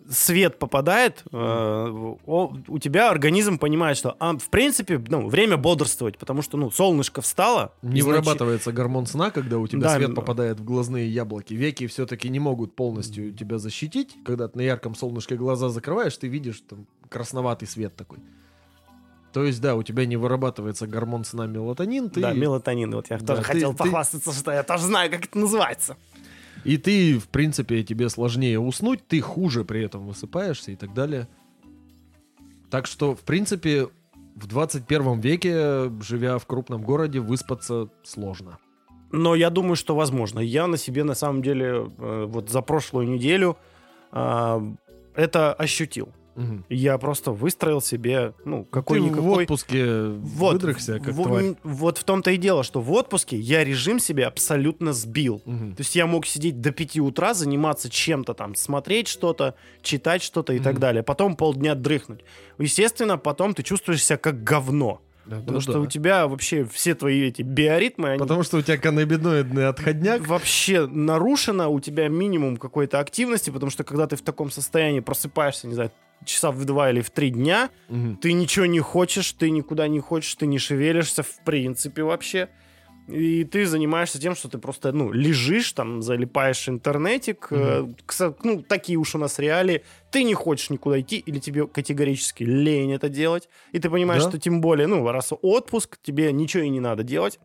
свет 0.10 0.60
попадает, 0.60 1.24
э, 1.32 2.16
у 2.28 2.80
тебя 2.80 3.10
организм 3.10 3.58
понимает, 3.58 3.98
что, 3.98 4.16
а, 4.20 4.38
в 4.38 4.50
принципе, 4.50 5.02
ну, 5.08 5.28
время 5.30 5.58
бодрствовать, 5.58 6.18
потому 6.18 6.42
что, 6.42 6.58
ну, 6.58 6.70
солнышко 6.70 7.22
встало. 7.22 7.74
Не 7.82 8.02
значит- 8.02 8.06
вырабатывается 8.26 8.72
гормон 8.74 9.06
сна, 9.08 9.32
когда 9.32 9.58
у 9.58 9.66
тебя 9.68 9.82
Да, 9.84 9.96
свет 9.96 10.14
попадает 10.14 10.60
в 10.60 10.66
глазные 10.66 11.10
яблоки. 11.10 11.54
Веки 11.54 11.88
все-таки 11.88 12.30
не 12.30 12.40
могут 12.40 12.76
полностью 12.76 13.32
тебя 13.34 13.58
защитить. 13.58 14.16
Когда 14.26 14.48
ты 14.50 14.58
на 14.58 14.62
ярком 14.62 14.94
солнышке 14.96 15.38
глаза 15.38 15.70
закрываешь, 15.70 16.16
ты 16.18 16.28
видишь 16.28 16.62
там 16.62 16.86
красноватый 17.10 17.68
свет 17.68 17.96
такой. 17.96 18.20
То 19.36 19.44
есть, 19.44 19.60
да, 19.60 19.76
у 19.76 19.84
тебя 19.84 20.06
не 20.06 20.16
вырабатывается 20.16 20.88
гормон 20.88 21.26
сна 21.26 21.46
мелатонин, 21.46 22.10
ты, 22.10 22.22
Да, 22.22 22.32
мелатонин. 22.32 22.90
Вот 22.96 23.10
я 23.10 23.18
Да, 23.18 23.26
тоже 23.26 23.42
ты- 23.42 23.48
хотел 23.48 23.72
ты- 23.74 23.80
похвастаться, 23.80 24.32
что 24.32 24.54
я 24.54 24.64
тоже 24.64 24.86
знаю, 24.86 25.12
как 25.12 25.26
это 25.26 25.38
называется. 25.38 25.98
и 26.64 26.78
ты, 26.78 27.20
в 27.20 27.28
принципе, 27.28 27.84
тебе 27.84 28.08
сложнее 28.08 28.62
уснуть, 28.62 29.06
ты 29.06 29.20
хуже 29.20 29.66
при 29.66 29.84
этом 29.84 30.08
высыпаешься 30.08 30.72
и 30.72 30.78
так 30.78 30.94
далее. 30.94 31.28
Так 32.70 32.88
что, 32.88 33.14
в 33.14 33.24
принципе, 33.24 33.90
в 34.38 34.48
21 34.48 35.20
веке, 35.20 35.92
живя 36.02 36.38
в 36.38 36.46
крупном 36.46 36.82
городе, 36.82 37.20
выспаться 37.20 37.90
сложно. 38.04 38.58
Но 39.12 39.36
я 39.36 39.50
думаю, 39.50 39.76
что 39.76 39.98
возможно. 39.98 40.40
Я 40.40 40.68
на 40.68 40.78
себе, 40.78 41.04
на 41.04 41.14
самом 41.14 41.42
деле, 41.42 41.92
э, 41.98 42.26
вот 42.26 42.50
за 42.50 42.62
прошлую 42.62 43.10
неделю 43.10 43.58
а, 44.14 44.64
это 45.14 45.54
ощутил. 45.54 46.08
Мгм. 46.36 46.66
Я 46.70 46.98
просто 46.98 47.32
выстроил 47.32 47.82
себе, 47.82 48.34
ну, 48.44 48.64
Ты 48.64 48.68
в 48.68 48.70
какой-никакой... 48.72 49.44
отпуске 49.44 50.04
Вот, 50.10 50.54
выдрыхся, 50.54 51.00
как 51.00 51.14
в- 51.14 51.24
тварь. 51.24 51.56
вот 51.64 51.98
в 51.98 52.04
том-то 52.04 52.32
и 52.32 52.38
дело, 52.38 52.64
что 52.64 52.82
в 52.82 52.92
отпуске 52.92 53.38
я 53.38 53.64
режим 53.64 54.00
себе 54.00 54.26
абсолютно 54.26 54.94
сбил. 54.94 55.42
Мгм. 55.46 55.76
То 55.76 55.82
есть 55.82 55.96
я 55.96 56.06
мог 56.08 56.26
сидеть 56.26 56.60
до 56.62 56.72
5 56.72 57.00
утра, 57.00 57.34
заниматься 57.34 57.90
чем-то 57.90 58.34
там, 58.34 58.56
смотреть 58.56 59.08
что-то, 59.08 59.56
читать 59.82 60.22
что-то 60.22 60.54
и 60.54 60.60
так 60.60 60.74
Мгм. 60.74 60.82
далее. 60.82 61.04
Потом 61.04 61.36
полдня 61.36 61.74
дрыхнуть. 61.76 62.22
Естественно, 62.60 63.18
потом 63.18 63.54
ты 63.54 63.64
чувствуешь 63.64 64.04
себя 64.04 64.18
как 64.18 64.44
говно. 64.44 65.02
Да, 65.26 65.38
Потому 65.40 65.58
да, 65.58 65.62
что 65.62 65.74
да. 65.74 65.80
у 65.80 65.86
тебя 65.88 66.28
вообще 66.28 66.66
все 66.66 66.94
твои 66.96 67.24
эти 67.28 67.42
биоритмы, 67.42 68.10
они 68.12 68.20
Потому 68.20 68.44
что 68.44 68.58
у 68.58 68.62
тебя 68.62 68.78
каннабиноидный 68.78 69.68
отходняк. 69.68 70.26
вообще 70.28 70.86
нарушено, 70.86 71.70
у 71.72 71.80
тебя 71.80 72.08
минимум 72.10 72.58
какой-то 72.58 73.00
активности, 73.00 73.50
потому 73.50 73.72
что 73.72 73.84
когда 73.84 74.06
ты 74.08 74.16
в 74.18 74.22
таком 74.22 74.52
состоянии 74.52 75.00
просыпаешься, 75.00 75.68
не 75.68 75.74
знаю, 75.74 75.92
часа 76.26 76.52
в 76.52 76.64
два 76.66 76.92
или 76.92 77.02
в 77.02 77.10
три 77.10 77.30
дня, 77.32 77.70
Мгм. 77.90 78.18
ты 78.18 78.34
ничего 78.34 78.66
не 78.68 78.80
хочешь, 78.80 79.32
ты 79.34 79.50
никуда 79.50 79.88
не 79.88 80.00
хочешь, 80.00 80.34
ты 80.36 80.46
не 80.48 80.60
шевелишься 80.60 81.24
в 81.24 81.44
принципе 81.44 82.04
вообще. 82.04 82.50
И 83.08 83.44
ты 83.44 83.68
занимаешься 83.68 84.20
тем, 84.20 84.34
что 84.36 84.50
ты 84.50 84.58
просто, 84.58 84.92
ну, 84.92 85.12
лежишь 85.12 85.72
там, 85.74 86.02
залипаешь 86.02 86.66
в 86.66 86.70
интернетик. 86.70 87.52
кса- 87.52 88.36
ну, 88.44 88.64
такие 88.64 88.98
уж 88.98 89.14
у 89.14 89.20
нас 89.20 89.38
реалии. 89.38 89.84
Ты 90.10 90.24
не 90.24 90.34
хочешь 90.34 90.72
никуда 90.72 91.00
идти, 91.00 91.18
или 91.18 91.38
тебе 91.40 91.68
категорически 91.68 92.44
лень 92.44 92.94
это 92.94 93.08
делать. 93.10 93.48
И 93.74 93.80
ты 93.80 93.90
понимаешь, 93.92 94.24
Да. 94.24 94.30
что 94.30 94.40
тем 94.40 94.60
более, 94.60 94.88
ну, 94.88 95.08
раз 95.12 95.32
отпуск, 95.42 96.00
тебе 96.02 96.32
ничего 96.34 96.64
и 96.64 96.70
не 96.70 96.80
надо 96.80 97.04
делать. 97.04 97.40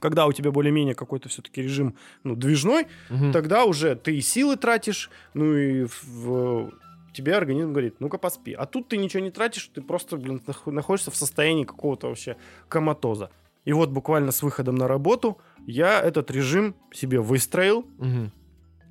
Когда 0.00 0.26
у 0.26 0.32
тебя 0.32 0.50
более-менее 0.50 0.94
какой-то 0.94 1.28
все-таки 1.28 1.62
режим, 1.62 1.94
ну, 2.24 2.34
движной, 2.36 2.86
Мгм. 3.10 3.32
тогда 3.32 3.64
уже 3.64 3.96
ты 3.96 4.16
и 4.16 4.20
силы 4.22 4.56
тратишь, 4.56 5.10
ну 5.34 5.54
и 5.56 5.84
в- 5.84 6.04
в- 6.04 6.72
тебе 7.12 7.34
организм 7.34 7.72
говорит, 7.72 7.96
ну-ка 7.98 8.18
поспи. 8.18 8.52
А 8.52 8.66
тут 8.66 8.88
ты 8.88 8.96
ничего 8.98 9.22
не 9.22 9.30
тратишь, 9.30 9.70
ты 9.74 9.80
просто, 9.82 10.16
блин, 10.16 10.42
нах- 10.46 10.70
находишься 10.70 11.10
в 11.10 11.16
состоянии 11.16 11.64
какого-то 11.64 12.08
вообще 12.08 12.36
коматоза. 12.68 13.30
И 13.66 13.72
вот 13.72 13.90
буквально 13.90 14.32
с 14.32 14.42
выходом 14.42 14.76
на 14.76 14.88
работу 14.88 15.38
я 15.66 16.00
этот 16.00 16.30
режим 16.30 16.74
себе 16.92 17.20
выстроил. 17.20 17.84
Мгм. 17.98 18.32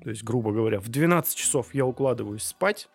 То 0.04 0.10
есть, 0.10 0.22
грубо 0.22 0.52
говоря, 0.52 0.78
в 0.78 0.88
12 0.88 1.36
часов 1.36 1.74
я 1.74 1.84
укладываюсь 1.84 2.44
спать, 2.44 2.88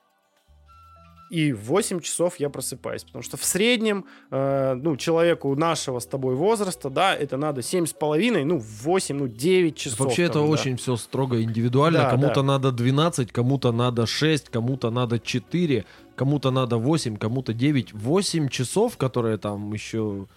и 1.32 1.54
в 1.54 1.64
8 1.64 2.02
часов 2.02 2.40
я 2.40 2.50
просыпаюсь. 2.50 3.06
Потому 3.06 3.24
что 3.24 3.38
в 3.38 3.46
среднем, 3.46 4.06
э, 4.32 4.74
ну, 4.74 4.98
человеку 4.98 5.56
нашего 5.56 6.00
с 6.00 6.06
тобой 6.06 6.36
возраста, 6.36 6.90
да, 6.90 7.16
это 7.16 7.38
надо 7.38 7.62
7,5, 7.62 8.44
ну, 8.44 8.58
8, 8.58 9.18
ну, 9.18 9.28
9 9.28 9.76
часов. 9.78 10.00
Вообще 10.02 10.24
это 10.24 10.34
там, 10.34 10.46
да. 10.46 10.52
очень 10.52 10.76
все 10.76 10.98
строго 10.98 11.42
индивидуально. 11.42 12.00
Да, 12.00 12.10
кому-то 12.10 12.36
да. 12.36 12.44
надо 12.44 12.72
12, 12.74 13.32
кому-то 13.32 13.72
надо 13.72 14.06
6, 14.06 14.50
кому-то 14.50 14.92
надо 14.92 15.20
4, 15.20 15.86
кому-то 16.16 16.52
надо 16.52 16.78
8, 16.78 17.16
кому-то 17.16 17.54
9. 17.54 17.94
8 17.94 18.50
часов, 18.50 18.98
которые 18.98 19.38
там 19.38 19.72
еще, 19.72 20.28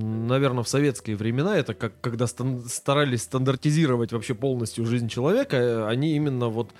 наверное, 0.00 0.64
в 0.64 0.68
советские 0.68 1.16
времена, 1.16 1.56
это 1.56 1.74
как 1.74 2.00
когда 2.00 2.26
стан- 2.26 2.64
старались 2.66 3.22
стандартизировать 3.22 4.12
вообще 4.12 4.34
полностью 4.34 4.86
жизнь 4.86 5.08
человека, 5.08 5.56
э, 5.56 5.86
они 5.86 6.16
именно 6.16 6.48
вот 6.48 6.72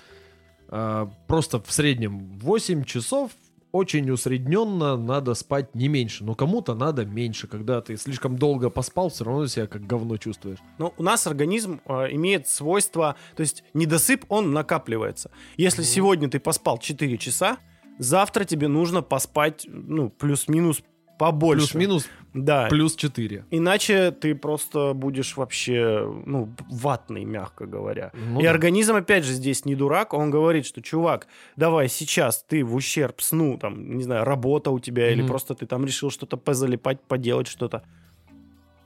а, 0.75 1.11
просто 1.27 1.61
в 1.61 1.71
среднем 1.71 2.39
8 2.39 2.83
часов 2.83 3.31
очень 3.71 4.09
усредненно 4.11 4.97
надо 4.97 5.33
спать 5.33 5.73
не 5.75 5.87
меньше, 5.87 6.23
но 6.23 6.35
кому-то 6.35 6.75
надо 6.75 7.05
меньше. 7.05 7.47
Когда 7.47 7.81
ты 7.81 7.97
слишком 7.97 8.37
долго 8.37 8.69
поспал, 8.69 9.09
все 9.09 9.23
равно 9.23 9.47
себя 9.47 9.67
как 9.67 9.85
говно 9.85 10.17
чувствуешь. 10.17 10.59
Но 10.77 10.93
у 10.97 11.03
нас 11.03 11.27
организм 11.27 11.81
э, 11.85 12.13
имеет 12.13 12.47
свойство, 12.47 13.15
то 13.35 13.41
есть 13.41 13.63
недосып, 13.73 14.25
он 14.29 14.51
накапливается. 14.51 15.31
Если 15.57 15.83
сегодня 15.83 16.29
ты 16.29 16.39
поспал 16.39 16.77
4 16.77 17.17
часа, 17.17 17.57
завтра 17.97 18.43
тебе 18.43 18.67
нужно 18.67 19.01
поспать, 19.01 19.65
ну, 19.67 20.09
плюс-минус 20.09 20.83
побольше. 21.19 21.67
Плюс-минус 21.73 22.07
Да. 22.33 22.67
плюс 22.69 22.95
4. 22.95 23.45
Иначе 23.51 24.11
ты 24.11 24.33
просто 24.35 24.93
будешь 24.93 25.37
вообще, 25.37 26.11
ну, 26.25 26.49
ватный, 26.69 27.23
мягко 27.25 27.65
говоря. 27.65 28.11
Ну 28.13 28.39
и 28.39 28.43
да. 28.43 28.49
организм, 28.51 28.95
опять 28.95 29.23
же, 29.23 29.33
здесь 29.33 29.65
не 29.65 29.75
дурак, 29.75 30.13
он 30.13 30.31
говорит, 30.31 30.65
что, 30.65 30.81
чувак, 30.81 31.27
давай 31.55 31.87
сейчас 31.89 32.43
ты 32.47 32.63
в 32.63 32.73
ущерб 32.75 33.21
сну, 33.21 33.57
там, 33.57 33.95
не 33.97 34.03
знаю, 34.03 34.25
работа 34.25 34.71
у 34.71 34.79
тебя, 34.79 35.11
или 35.11 35.21
Мгм. 35.21 35.27
просто 35.29 35.53
ты 35.55 35.65
там 35.67 35.85
решил 35.85 36.09
что-то 36.09 36.37
позалипать, 36.37 36.99
поделать 37.01 37.47
что-то. 37.47 37.83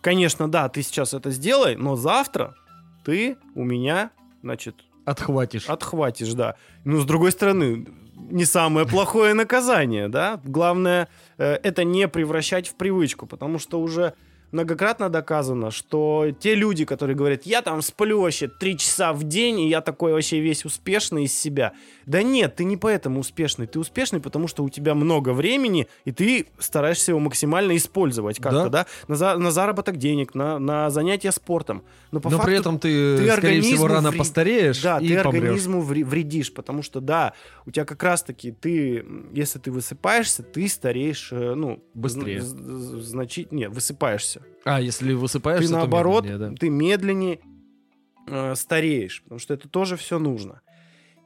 Конечно, 0.02 0.50
да, 0.50 0.70
ты 0.70 0.82
сейчас 0.84 1.14
это 1.14 1.32
сделай, 1.32 1.76
но 1.76 1.96
завтра 1.96 2.56
ты 3.04 3.38
у 3.56 3.64
меня, 3.64 4.12
значит, 4.42 4.76
Отхватишь. 5.06 5.70
отхватишь, 5.70 6.34
да. 6.34 6.56
Но 6.84 7.00
с 7.00 7.06
другой 7.06 7.32
стороны, 7.32 7.88
не 8.18 8.46
самое 8.46 8.88
плохое 8.88 9.34
наказание, 9.34 10.08
да. 10.08 10.42
Главное, 10.44 11.08
э, 11.38 11.54
это 11.64 11.84
не 11.84 12.08
превращать 12.08 12.68
в 12.68 12.76
привычку, 12.76 13.28
потому 13.28 13.60
что 13.60 13.80
уже 13.80 14.14
многократно 14.52 15.10
доказано, 15.10 15.72
что 15.72 16.28
те 16.40 16.56
люди, 16.56 16.86
которые 16.86 17.16
говорят, 17.16 17.46
я 17.46 17.62
там 17.62 17.82
сплю 17.82 18.22
вообще 18.22 18.48
три 18.48 18.78
часа 18.78 19.14
в 19.14 19.24
день, 19.24 19.60
и 19.62 19.70
я 19.70 19.82
такой 19.82 20.14
вообще 20.14 20.40
весь 20.40 20.66
успешный 20.66 21.26
из 21.26 21.38
себя. 21.38 21.74
Да 22.06 22.24
нет, 22.24 22.56
ты 22.56 22.64
не 22.64 22.78
поэтому 22.78 23.20
успешный. 23.20 23.68
Ты 23.68 23.80
успешный, 23.80 24.20
потому 24.22 24.48
что 24.48 24.64
у 24.64 24.70
тебя 24.70 24.96
много 24.96 25.32
времени, 25.34 25.88
и 26.06 26.12
ты 26.12 26.48
стараешься 26.60 27.12
его 27.12 27.20
максимально 27.20 27.76
использовать 27.76 28.40
как-то, 28.40 28.70
да? 28.70 28.86
На, 29.08 29.16
за- 29.16 29.38
на 29.38 29.52
заработок 29.52 29.98
денег, 29.98 30.34
на, 30.36 30.60
на 30.60 30.90
занятия 30.90 31.32
спортом. 31.32 31.84
Но 32.12 32.22
по 32.22 32.30
Но 32.30 32.38
факту 32.38 32.50
при 32.50 32.60
этом 32.60 32.80
ты, 32.80 33.18
ты 33.18 33.32
скорее 33.32 33.62
всего, 33.62 33.88
рано 33.88 34.10
вре- 34.12 34.18
постареешь 34.18 34.82
да, 34.82 35.00
и 35.00 35.10
ты 35.10 35.22
помрешь. 35.24 35.42
организму 35.44 35.82
вре- 35.82 36.06
вредишь, 36.06 36.54
потому 36.54 36.82
что, 36.84 37.02
да, 37.02 37.34
у 37.66 37.72
тебя 37.72 37.84
как 37.86 38.02
раз-таки 38.02 38.52
ты, 38.52 39.06
если 39.34 39.60
ты 39.60 39.72
высыпаешься, 39.72 40.44
ты 40.44 40.68
стареешь, 40.70 41.30
э, 41.32 41.54
ну... 41.54 41.84
Быстрее. 41.94 42.42
Значит, 42.42 43.52
нет, 43.52 43.72
высыпаешься. 43.74 44.37
А, 44.66 44.82
если 44.82 45.14
высыпаешься, 45.14 45.68
ты 45.68 45.74
то 45.74 45.80
наоборот, 45.80 46.24
медленнее, 46.26 46.50
да. 46.50 46.56
ты 46.58 46.70
медленнее 46.70 47.40
э, 48.28 48.56
стареешь, 48.56 49.22
потому 49.24 49.40
что 49.40 49.54
это 49.54 49.70
тоже 49.70 49.96
все 49.98 50.20
нужно. 50.20 50.62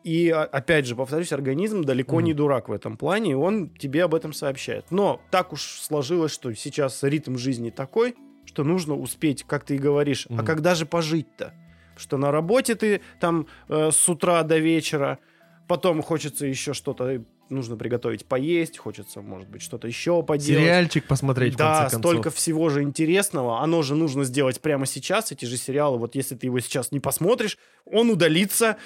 И, 0.03 0.30
а- 0.30 0.43
опять 0.43 0.86
же, 0.88 0.95
повторюсь, 0.95 1.32
организм 1.32 1.84
далеко 1.84 2.18
Мгм. 2.18 2.26
не 2.26 2.34
дурак 2.34 2.70
в 2.70 2.72
этом 2.72 2.97
плане, 2.97 3.32
и 3.32 3.36
он 3.36 3.70
тебе 3.70 4.03
об 4.03 4.16
этом 4.16 4.34
сообщает. 4.34 4.89
Но 4.91 5.22
так 5.32 5.53
уж 5.53 5.62
сложилось, 5.62 6.32
что 6.32 6.53
сейчас 6.53 7.03
ритм 7.03 7.38
жизни 7.38 7.70
такой, 7.70 8.16
что 8.45 8.64
нужно 8.64 8.95
успеть, 8.95 9.43
как 9.43 9.64
ты 9.64 9.76
и 9.76 9.80
говоришь, 9.80 10.26
а 10.30 10.34
Мгм. 10.34 10.45
когда 10.45 10.76
же 10.76 10.86
пожить-то? 10.86 11.53
Что 11.97 12.18
на 12.18 12.32
работе 12.32 12.74
ты 12.76 13.01
там 13.20 13.45
э, 13.70 13.91
с 13.91 14.09
утра 14.09 14.41
до 14.43 14.57
вечера, 14.57 15.20
потом 15.68 16.01
хочется 16.01 16.45
еще 16.47 16.74
что-то, 16.74 17.24
нужно 17.52 17.78
приготовить 17.78 18.26
поесть, 18.26 18.78
хочется, 18.78 19.22
может 19.22 19.49
быть, 19.49 19.62
что-то 19.62 19.88
еще 19.88 20.24
поделать. 20.24 20.64
Сериальчик 20.64 21.06
посмотреть, 21.06 21.56
Да, 21.56 21.89
столько 21.89 22.32
всего 22.32 22.70
же 22.70 22.82
интересного. 22.82 23.62
Оно 23.62 23.82
же 23.82 23.95
нужно 23.95 24.24
сделать 24.24 24.60
прямо 24.62 24.86
сейчас. 24.86 25.32
Эти 25.32 25.45
же 25.45 25.58
сериалы, 25.58 25.97
вот 25.97 26.16
если 26.16 26.36
ты 26.36 26.47
его 26.47 26.60
сейчас 26.60 26.91
не 26.91 26.99
посмотришь, 26.99 27.58
он 27.86 28.10
удалится 28.10 28.78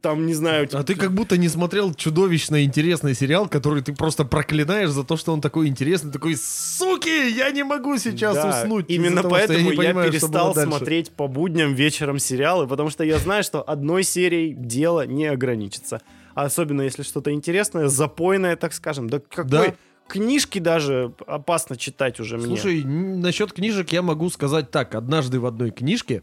там, 0.00 0.26
не 0.26 0.34
знаю... 0.34 0.68
А 0.72 0.82
ты 0.82 0.94
как 0.94 1.12
будто 1.12 1.36
не 1.36 1.48
смотрел 1.48 1.92
чудовищно 1.94 2.64
интересный 2.64 3.14
сериал, 3.14 3.48
который 3.48 3.82
ты 3.82 3.94
просто 3.94 4.24
проклинаешь 4.24 4.90
за 4.90 5.04
то, 5.04 5.16
что 5.16 5.32
он 5.32 5.40
такой 5.40 5.68
интересный, 5.68 6.10
такой, 6.10 6.36
суки, 6.36 7.30
я 7.30 7.50
не 7.50 7.62
могу 7.62 7.98
сейчас 7.98 8.34
Да, 8.34 8.62
уснуть. 8.62 8.86
Именно 8.88 9.22
того, 9.22 9.34
поэтому 9.34 9.58
не 9.58 9.70
я, 9.70 9.76
понимаю, 9.76 10.10
перестал 10.10 10.54
дальше». 10.54 10.70
смотреть 10.70 11.10
по 11.10 11.28
будням 11.28 11.74
вечером 11.74 12.18
сериалы, 12.18 12.66
потому 12.66 12.90
что 12.90 13.04
я 13.04 13.18
знаю, 13.18 13.44
что 13.44 13.62
одной 13.62 14.02
серией 14.02 14.54
дело 14.54 15.06
не 15.06 15.26
ограничится. 15.26 16.00
Особенно 16.42 16.82
если 16.82 17.02
что-то 17.02 17.32
интересное, 17.32 17.88
запойное, 17.88 18.56
так 18.56 18.72
скажем. 18.72 19.08
Да 19.08 19.20
какой 19.20 19.50
Да. 19.50 19.74
книжки 20.08 20.58
даже 20.58 21.12
опасно 21.26 21.76
читать 21.76 22.20
уже 22.20 22.36
мне. 22.36 22.46
Слушай, 22.46 22.84
насчет 22.84 23.52
книжек 23.52 23.90
я 23.92 24.02
могу 24.02 24.30
сказать 24.30 24.70
так. 24.70 24.94
Однажды 24.94 25.40
в 25.40 25.46
одной 25.46 25.70
книжке 25.70 26.22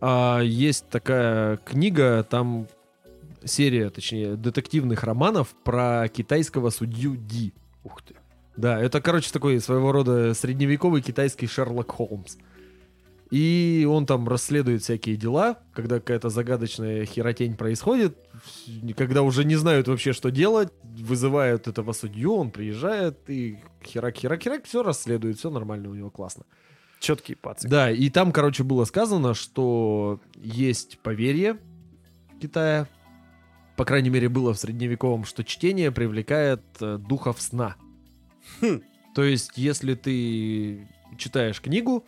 а, 0.00 0.40
есть 0.40 0.88
такая 0.88 1.56
книга, 1.58 2.24
там 2.28 2.68
серия, 3.44 3.90
точнее, 3.90 4.36
детективных 4.36 5.02
романов 5.04 5.48
про 5.64 6.08
китайского 6.08 6.70
судью 6.70 7.16
Ди. 7.16 7.54
Ух 7.84 8.02
ты. 8.02 8.14
Да, 8.56 8.80
это, 8.80 9.00
короче, 9.00 9.30
такой 9.30 9.60
своего 9.60 9.92
рода 9.92 10.34
средневековый 10.34 11.00
китайский 11.00 11.46
Шерлок 11.46 11.92
Холмс. 11.92 12.36
И 13.30 13.86
он 13.88 14.06
там 14.06 14.26
расследует 14.26 14.82
всякие 14.82 15.16
дела, 15.16 15.58
когда 15.74 16.00
какая-то 16.00 16.30
загадочная 16.30 17.04
херотень 17.04 17.56
происходит, 17.56 18.16
когда 18.96 19.22
уже 19.22 19.44
не 19.44 19.56
знают 19.56 19.88
вообще, 19.88 20.14
что 20.14 20.30
делать, 20.30 20.72
вызывают 20.82 21.68
этого 21.68 21.92
судью, 21.92 22.34
он 22.34 22.50
приезжает 22.50 23.28
и 23.28 23.58
херак-херак-херак, 23.82 24.64
все 24.64 24.82
расследует, 24.82 25.38
все 25.38 25.50
нормально 25.50 25.90
у 25.90 25.94
него, 25.94 26.10
классно. 26.10 26.44
Четкий 27.00 27.34
пацик. 27.34 27.70
Да, 27.70 27.90
и 27.90 28.08
там, 28.08 28.32
короче, 28.32 28.64
было 28.64 28.84
сказано, 28.84 29.34
что 29.34 30.20
есть 30.34 30.98
поверье 31.00 31.58
Китая, 32.40 32.88
по 33.76 33.84
крайней 33.84 34.10
мере, 34.10 34.28
было 34.28 34.52
в 34.52 34.58
средневековом, 34.58 35.24
что 35.24 35.44
чтение 35.44 35.92
привлекает 35.92 36.62
э, 36.80 36.98
духов 36.98 37.40
сна. 37.40 37.76
Хм. 38.60 38.82
То 39.14 39.24
есть, 39.24 39.52
если 39.56 39.94
ты 39.94 40.88
читаешь 41.16 41.60
книгу, 41.60 42.04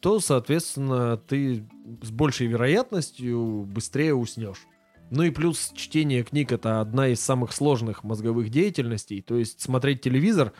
то, 0.00 0.20
соответственно, 0.20 1.16
ты 1.16 1.64
с 2.02 2.10
большей 2.10 2.46
вероятностью 2.46 3.64
быстрее 3.64 4.14
уснешь. 4.14 4.66
Ну 5.10 5.22
и 5.22 5.30
плюс 5.30 5.72
чтение 5.74 6.22
книг 6.22 6.52
это 6.52 6.80
одна 6.80 7.08
из 7.08 7.20
самых 7.20 7.52
сложных 7.52 8.04
мозговых 8.04 8.50
деятельностей. 8.50 9.22
То 9.22 9.36
есть 9.36 9.60
смотреть 9.60 10.02
телевизор 10.02 10.52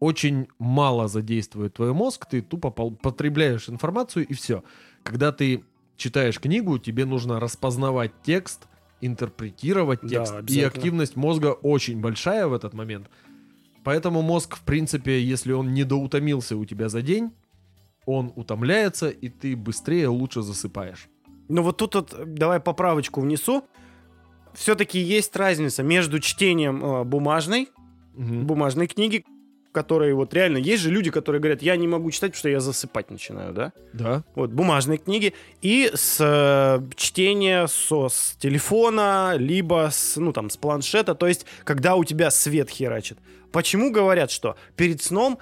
очень 0.00 0.48
мало 0.58 1.08
задействует 1.08 1.74
твой 1.74 1.92
мозг, 1.92 2.26
ты 2.26 2.42
тупо 2.42 2.70
потребляешь 2.70 3.68
информацию 3.68 4.26
и 4.26 4.34
все. 4.34 4.64
Когда 5.02 5.32
ты 5.32 5.64
читаешь 5.96 6.40
книгу, 6.40 6.78
тебе 6.78 7.04
нужно 7.04 7.38
распознавать 7.38 8.10
текст, 8.24 8.66
интерпретировать 9.00 10.00
Да, 10.02 10.08
текст. 10.08 10.32
и 10.32 10.36
обязательно. 10.38 10.66
активность 10.68 11.16
мозга 11.16 11.52
очень 11.52 12.00
большая 12.00 12.46
в 12.48 12.52
этот 12.52 12.74
момент. 12.74 13.08
Поэтому 13.84 14.22
мозг, 14.22 14.56
в 14.56 14.62
принципе, 14.62 15.22
если 15.22 15.52
он 15.52 15.72
не 15.72 15.84
доутомился 15.84 16.56
у 16.56 16.64
тебя 16.64 16.88
за 16.88 17.00
день, 17.02 17.30
он 18.06 18.32
утомляется, 18.36 19.08
и 19.08 19.28
ты 19.28 19.56
быстрее 19.56 20.08
лучше 20.08 20.42
засыпаешь. 20.42 21.08
Ну 21.48 21.62
вот 21.62 21.76
тут 21.76 21.94
вот 21.94 22.34
давай 22.34 22.60
поправочку 22.60 23.20
внесу. 23.20 23.64
Все-таки 24.54 24.98
есть 24.98 25.34
разница 25.36 25.82
между 25.82 26.20
чтением 26.20 26.84
э, 26.84 27.04
бумажной, 27.04 27.68
Мгм. 28.14 28.46
бумажной 28.46 28.86
книги, 28.86 29.24
которые 29.72 30.14
вот 30.14 30.32
реально... 30.32 30.58
Есть 30.58 30.84
же 30.84 30.90
люди, 30.90 31.10
которые 31.10 31.40
говорят, 31.40 31.60
я 31.62 31.74
не 31.76 31.88
могу 31.88 32.12
читать, 32.12 32.30
потому 32.30 32.38
что 32.38 32.48
я 32.48 32.60
засыпать 32.60 33.10
начинаю, 33.10 33.52
да? 33.52 33.72
Да. 33.92 34.22
Вот, 34.36 34.50
бумажные 34.52 34.98
книги. 34.98 35.34
И 35.62 35.90
с 35.92 36.18
э, 36.20 36.80
чтения 36.94 37.66
со, 37.66 38.08
с 38.08 38.36
телефона, 38.38 39.34
либо 39.36 39.88
с, 39.90 40.16
ну, 40.16 40.32
там, 40.32 40.48
с 40.48 40.56
планшета. 40.56 41.16
То 41.16 41.26
есть, 41.26 41.44
когда 41.64 41.96
у 41.96 42.04
тебя 42.04 42.30
свет 42.30 42.70
херачит. 42.70 43.18
Почему 43.50 43.90
говорят, 43.90 44.30
что 44.30 44.56
перед 44.76 45.02
сном 45.02 45.38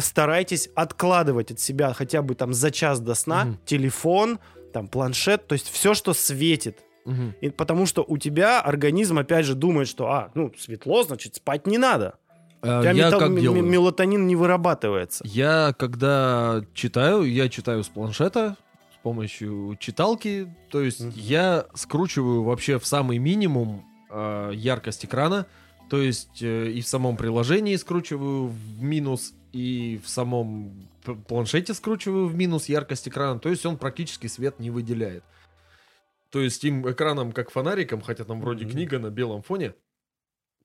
старайтесь 0.00 0.68
откладывать 0.74 1.50
от 1.50 1.60
себя 1.60 1.92
хотя 1.92 2.22
бы 2.22 2.34
там 2.34 2.52
за 2.52 2.70
час 2.70 3.00
до 3.00 3.14
сна 3.14 3.44
Мгм. 3.44 3.58
телефон, 3.64 4.38
там, 4.72 4.88
планшет, 4.88 5.46
то 5.46 5.54
есть 5.54 5.70
все, 5.70 5.94
что 5.94 6.12
светит. 6.14 6.78
Мгм. 7.04 7.34
И 7.40 7.48
потому 7.48 7.86
что 7.86 8.04
у 8.06 8.18
тебя 8.18 8.60
организм, 8.60 9.18
опять 9.18 9.46
же, 9.46 9.54
думает, 9.54 9.88
что, 9.88 10.08
а, 10.08 10.30
ну, 10.34 10.52
светло, 10.58 11.02
значит, 11.04 11.36
спать 11.36 11.66
не 11.66 11.78
надо. 11.78 12.16
А, 12.60 12.80
У 12.80 12.82
тебя 12.82 12.90
я 12.92 13.08
мета- 13.08 13.18
как 13.18 13.40
делаю? 13.40 13.62
мелатонин 13.64 14.26
не 14.26 14.36
вырабатывается. 14.36 15.24
Я 15.26 15.72
когда 15.78 16.60
читаю, 16.74 17.22
я 17.22 17.48
читаю 17.48 17.82
с 17.84 17.88
планшета 17.88 18.56
с 18.92 19.02
помощью 19.02 19.76
читалки. 19.80 20.52
То 20.70 20.82
есть 20.82 21.00
Мгм. 21.00 21.12
я 21.14 21.66
скручиваю 21.74 22.42
вообще 22.42 22.78
в 22.78 22.86
самый 22.86 23.18
минимум 23.18 23.84
э, 24.10 24.50
яркость 24.54 25.04
экрана. 25.04 25.46
То 25.88 26.02
есть 26.02 26.42
э, 26.42 26.70
и 26.70 26.80
в 26.82 26.88
самом 26.88 27.16
приложении 27.16 27.76
скручиваю 27.76 28.48
в 28.48 28.82
минус, 28.82 29.32
и 29.52 30.00
в 30.04 30.08
самом 30.08 30.88
планшете 31.26 31.74
скручиваю 31.74 32.26
в 32.26 32.34
минус 32.34 32.68
яркость 32.68 33.08
экрана. 33.08 33.40
То 33.40 33.48
есть 33.48 33.64
он 33.66 33.76
практически 33.78 34.26
свет 34.26 34.58
не 34.60 34.70
выделяет. 34.70 35.24
То 36.30 36.40
есть 36.40 36.62
им 36.64 36.88
экраном 36.90 37.32
как 37.32 37.50
фонариком, 37.50 38.00
хотя 38.02 38.24
там 38.24 38.40
вроде 38.40 38.64
Мгм. 38.64 38.72
книга 38.72 38.98
на 38.98 39.10
белом 39.10 39.42
фоне, 39.42 39.74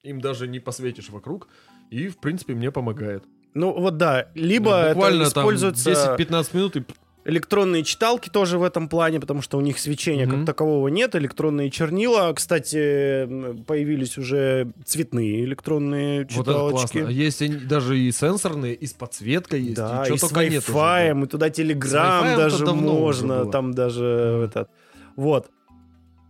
им 0.04 0.20
даже 0.20 0.48
не 0.48 0.60
посветишь 0.60 1.10
вокруг. 1.10 1.48
И, 1.90 2.10
в 2.10 2.18
принципе, 2.18 2.54
мне 2.54 2.72
помогает. 2.72 3.24
Ну, 3.54 3.72
вот 3.72 3.98
да. 3.98 4.30
Либо 4.34 4.76
это 4.76 4.96
буквально 4.96 5.30
там 5.30 5.44
используется... 5.44 6.16
10-15 6.18 6.56
минут 6.58 6.76
и 6.76 6.84
Электронные 7.26 7.84
читалки 7.84 8.30
тоже 8.30 8.58
в 8.58 8.64
этом 8.64 8.90
плане, 8.90 9.20
потому 9.22 9.42
что 9.42 9.58
у 9.58 9.62
них 9.62 9.80
свечения 9.80 10.26
Мгм. 10.28 10.40
как 10.40 10.46
такового 10.46 10.90
нет. 10.90 11.16
Электронные 11.16 11.70
чернила, 11.72 12.34
кстати, 12.34 13.26
появились 13.64 14.18
уже 14.18 14.68
цветные 14.86 15.46
электронные 15.46 16.28
вот 16.32 16.48
это 16.48 16.60
классно. 16.70 16.88
читалочки. 16.90 16.98
А 17.08 17.10
Есть 17.12 17.68
даже 17.68 17.98
и 17.98 18.12
сенсорные, 18.12 18.74
и 18.76 18.86
с 18.86 18.94
подсветкой 18.94 19.62
есть. 19.62 19.76
Да, 19.76 20.06
и, 20.06 20.14
и 20.14 20.18
с 20.18 20.24
Wi-Fi, 20.24 21.24
и 21.24 21.28
туда 21.28 21.50
Wi-Fi-то 21.50 22.38
даже 22.38 22.66
можно, 22.74 23.46
там 23.46 23.74
даже 23.74 24.50
этот. 24.50 24.70
Вот. 25.16 25.50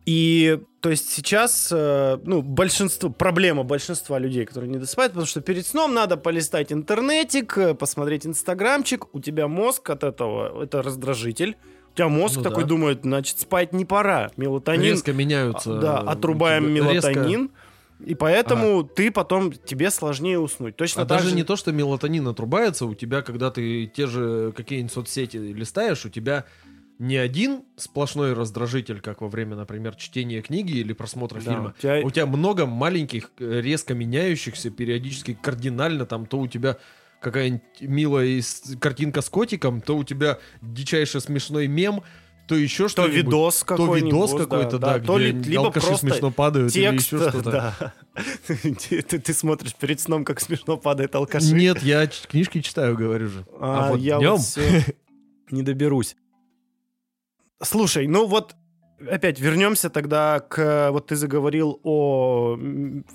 И, 0.06 0.60
то 0.84 0.90
есть 0.90 1.10
сейчас, 1.14 1.70
э, 1.72 2.20
ну, 2.26 2.42
большинство, 2.42 3.10
проблема 3.10 3.64
большинства 3.64 4.20
людей, 4.20 4.46
которые 4.46 4.70
не 4.70 4.78
досыпают, 4.78 5.14
потому 5.14 5.26
что 5.26 5.40
перед 5.40 5.66
сном 5.66 5.94
надо 5.94 6.18
полистать 6.18 6.74
интернетик, 6.74 7.58
э, 7.58 7.74
посмотреть 7.74 8.26
инстаграмчик, 8.28 9.16
у 9.16 9.22
тебя 9.22 9.48
мозг 9.48 9.90
от 9.90 10.04
этого, 10.04 10.62
это 10.62 10.82
раздражитель, 10.82 11.56
у 11.94 11.96
тебя 11.96 12.10
мозг 12.10 12.36
Ну 12.38 12.44
такой 12.44 12.64
да. 12.64 12.70
думает, 12.70 13.00
значит, 13.04 13.40
спать 13.40 13.72
не 13.72 13.86
пора, 13.86 14.32
мелатонин, 14.36 14.82
Резко 14.92 15.14
меняются. 15.14 15.78
а, 15.78 15.82
да, 15.82 16.04
э, 16.06 16.10
отрубаем 16.12 16.66
тебя 16.76 16.92
резко- 16.92 17.14
мелатонин, 17.14 17.52
и 18.06 18.16
поэтому 18.16 18.84
ты 18.84 19.10
потом, 19.10 19.54
тебе 19.54 19.90
сложнее 19.90 20.38
уснуть. 20.38 20.76
Точно 20.76 21.04
А 21.04 21.06
так 21.06 21.20
даже 21.20 21.30
же- 21.30 21.36
не 21.38 21.44
то, 21.44 21.56
что 21.56 21.72
мелатонин 21.72 22.28
отрубается, 22.28 22.86
у 22.88 22.94
тебя, 22.94 23.22
когда 23.22 23.52
ты 23.52 23.86
те 23.88 24.06
же 24.06 24.52
какие-нибудь 24.52 24.92
соцсети 24.92 25.38
листаешь, 25.38 26.06
у 26.06 26.10
тебя 26.10 26.44
не 27.00 27.18
один 27.18 27.64
сплошной 27.76 28.34
раздражитель, 28.34 29.02
как 29.02 29.22
во 29.22 29.28
время, 29.28 29.56
например, 29.56 29.96
чтения 29.96 30.41
книги 30.41 30.74
или 30.74 30.94
просмотра 30.94 31.39
Да, 31.41 31.52
фильма. 31.52 31.74
у 31.78 31.82
тебя- 31.82 32.02
У 32.06 32.12
тебя 32.12 32.26
много 32.26 32.66
маленьких, 32.66 33.32
э, 33.39 33.62
резко 33.62 33.94
меняющихся, 33.94 34.70
периодически 34.70 35.34
кардинально, 35.41 36.06
там 36.06 36.26
то 36.26 36.38
у 36.39 36.48
тебя 36.48 36.78
какая-нибудь 37.22 37.64
милая 37.82 38.41
картинка 38.80 39.22
с 39.22 39.30
котиком, 39.30 39.82
то 39.82 39.98
у 39.98 40.04
тебя 40.04 40.39
дичайше 40.62 41.20
смешной 41.22 41.68
мем, 41.68 42.04
то 42.48 42.56
еще 42.56 42.84
то 42.84 42.89
что-нибудь. 42.89 43.16
видос 43.16 43.60
То 43.60 43.66
какой-нибудь. 43.66 44.14
видос 44.14 44.32
какой-то, 44.34 44.78
да, 44.78 45.00
то 45.00 45.16
где 45.18 45.32
ли- 45.32 45.44
либо 45.44 45.66
алкаши 45.68 45.96
смешно 45.98 46.30
падают 46.32 46.76
или 46.76 46.91
текст, 46.91 47.06
еще 47.14 47.30
что-то. 47.30 47.52
да. 47.52 47.94
ты, 48.48 48.56
ты- 49.02 49.20
ты 49.20 49.34
смотришь 49.34 49.74
перед 49.76 50.00
сном, 50.02 50.26
как 50.26 50.41
смешно 50.41 50.76
падает 50.78 51.16
алкаши. 51.16 51.54
Нет, 51.54 51.82
я 51.84 52.06
книжки 52.30 52.62
читаю, 52.62 52.96
говорю 52.98 53.30
же. 53.30 53.46
а, 53.60 53.88
А, 53.88 53.91
вот 53.91 54.00
я 54.02 54.18
днем 54.20 54.32
вот 54.32 54.41
всё 54.41 54.62
не 55.52 55.64
доберусь. 55.64 56.16
Слушай, 57.64 58.07
ну 58.07 58.26
вот 58.28 58.55
опять 59.09 59.39
вернемся 59.39 59.89
тогда 59.89 60.39
к... 60.39 60.89
Вот 60.91 61.07
ты 61.07 61.16
заговорил 61.16 61.80
о 61.84 62.57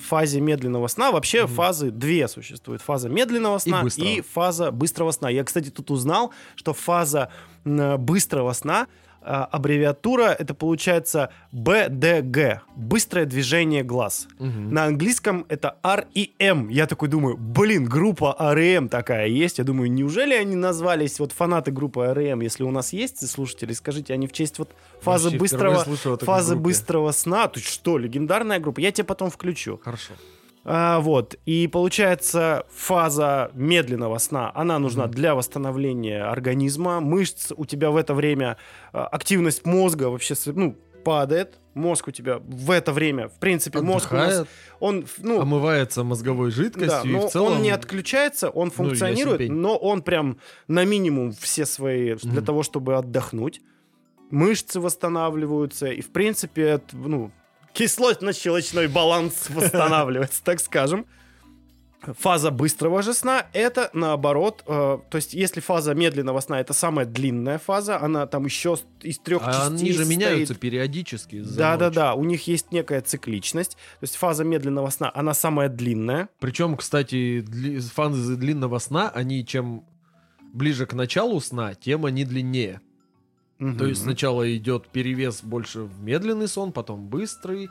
фазе 0.01 0.41
медленного 0.41 0.87
сна. 0.89 1.11
Вообще 1.13 1.45
Мгм. 1.45 1.55
фазы 1.55 1.91
две 1.91 2.29
существует. 2.29 2.83
Фаза 2.83 3.09
медленного 3.09 3.59
сна 3.59 3.81
и, 3.81 3.85
быстрого. 3.85 4.23
фаза 4.33 4.71
быстрого 4.71 5.11
сна. 5.13 5.31
Я, 5.31 5.45
кстати, 5.45 5.71
тут 5.71 5.91
узнал, 5.91 6.33
что 6.57 6.75
фаза 6.75 7.31
быстрого 7.65 8.53
сна 8.53 8.87
аббревиатура 9.23 10.35
это 10.39 10.55
получается 10.55 11.31
BDG 11.53 12.61
быстрое 12.77 13.27
движение 13.27 13.83
глаз. 13.83 14.29
Мгм. 14.39 14.73
На 14.73 14.85
английском 14.85 15.45
это 15.49 15.77
REM. 15.83 16.71
Я 16.71 16.87
такой 16.87 17.09
думаю, 17.09 17.37
блин, 17.37 17.85
группа 17.85 18.37
REM 18.39 18.89
такая 18.89 19.27
есть. 19.27 19.59
Я 19.59 19.65
думаю, 19.65 19.91
неужели 19.91 20.35
они 20.35 20.57
назвались, 20.57 21.19
вот 21.21 21.33
фанаты 21.33 21.71
группы 21.73 22.01
REM, 22.01 22.43
если 22.43 22.63
у 22.63 22.71
нас 22.71 22.93
есть 22.93 23.29
слушатели, 23.29 23.73
скажите, 23.73 24.15
они 24.15 24.27
в 24.27 24.33
честь 24.33 24.59
вот 24.59 24.71
фазы 25.01 25.25
Вообще 25.25 25.39
быстрого, 25.39 25.85
фазы 26.19 26.55
группе. 26.55 26.65
быстрого 26.65 27.13
сна. 27.13 27.49
Ты 27.49 27.61
что, 27.61 27.99
легендарная 27.99 28.59
группа? 28.59 28.81
Я 28.81 28.93
тебе 28.93 29.05
потом 29.05 29.31
включу. 29.31 29.81
Хорошо. 29.83 30.15
А, 30.71 31.01
вот. 31.01 31.35
И 31.47 31.67
получается, 31.67 32.67
фаза 32.71 33.51
медленного 33.55 34.19
сна, 34.19 34.53
она 34.55 34.79
нужна 34.79 35.05
Мгм. 35.05 35.13
для 35.13 35.35
восстановления 35.35 36.23
организма, 36.25 37.01
мышц. 37.01 37.53
У 37.57 37.65
тебя 37.65 37.91
в 37.91 37.97
это 37.97 38.13
время 38.13 38.59
а, 38.93 39.07
активность 39.07 39.65
мозга 39.65 40.11
вообще 40.11 40.35
ну, 40.47 40.77
падает. 41.05 41.59
мозг 41.73 42.09
у 42.09 42.11
тебя 42.11 42.39
в 42.47 42.71
это 42.71 42.93
время, 42.93 43.29
в 43.29 43.39
принципе, 43.39 43.81
мозг 43.81 44.13
у 44.13 44.17
нас, 44.17 44.27
Отдыхает, 44.27 44.49
он, 44.81 45.07
ну, 45.19 45.41
омывается 45.41 46.05
мозговой 46.05 46.51
жидкостью, 46.51 46.89
да, 47.03 47.09
и 47.09 47.13
но 47.13 47.29
в 47.29 47.31
целом... 47.33 47.53
он 47.55 47.63
не 47.63 47.71
отключается, 47.71 48.51
он 48.51 48.67
Ну, 48.69 48.73
функционирует, 48.75 49.39
пень. 49.39 49.53
но 49.53 49.75
он 49.77 50.03
прям 50.03 50.37
на 50.67 50.85
минимум 50.85 51.33
все 51.33 51.65
свои 51.65 52.15
для 52.17 52.33
Мгм. 52.41 52.45
того, 52.45 52.63
чтобы 52.63 52.97
отдохнуть. 52.97 53.63
Мышцы 54.31 54.81
восстанавливаются, 54.81 55.87
и 55.87 56.03
в 56.03 56.11
принципе, 56.11 56.63
это, 56.63 56.95
ну, 56.97 57.31
кислотно-щелочной 57.79 58.89
баланс 58.89 59.47
восстанавливается, 59.51 60.43
так 60.43 60.61
скажем. 60.61 61.07
Фаза 62.21 62.53
быстрого 62.53 63.03
же 63.03 63.13
сна 63.13 63.47
это 63.53 63.91
наоборот, 63.93 64.63
э, 64.69 64.99
то 65.11 65.17
есть 65.17 65.35
если 65.35 65.61
фаза 65.61 65.95
медленного 65.95 66.39
сна 66.39 66.61
это 66.61 66.73
самая 66.73 67.07
длинная 67.07 67.59
фаза, 67.59 68.01
она 68.01 68.25
там 68.27 68.45
еще 68.45 68.79
из 69.03 69.19
трех 69.19 69.43
А 69.45 69.53
частей 69.53 69.67
они 69.79 69.93
же 69.93 69.99
состоит. 69.99 70.19
меняются 70.21 70.55
периодически. 70.55 71.41
за 71.41 71.59
Да, 71.59 71.77
да, 71.77 71.87
ночь. 71.87 71.95
да. 71.97 72.15
У 72.15 72.25
них 72.25 72.47
есть 72.47 72.71
некая 72.71 73.01
цикличность. 73.01 73.73
То 73.73 74.05
есть 74.05 74.15
фаза 74.15 74.45
медленного 74.45 74.91
сна, 74.91 75.11
она 75.13 75.35
самая 75.35 75.69
длинная. 75.69 76.29
Причем, 76.39 76.77
кстати, 76.77 77.41
дли- 77.41 77.81
фазы 77.81 78.37
длинного 78.37 78.79
сна, 78.79 79.11
они 79.13 79.45
чем 79.45 79.85
ближе 80.53 80.87
к 80.87 80.93
началу 80.95 81.41
сна, 81.41 81.75
тем 81.75 82.05
они 82.07 82.25
длиннее. 82.25 82.81
То 83.59 83.87
есть 83.87 84.03
сначала 84.03 84.57
идет 84.57 84.87
перевес 84.87 85.43
больше 85.43 85.81
в 85.81 86.01
медленный 86.01 86.47
сон, 86.47 86.73
потом 86.73 87.09
быстрый, 87.09 87.69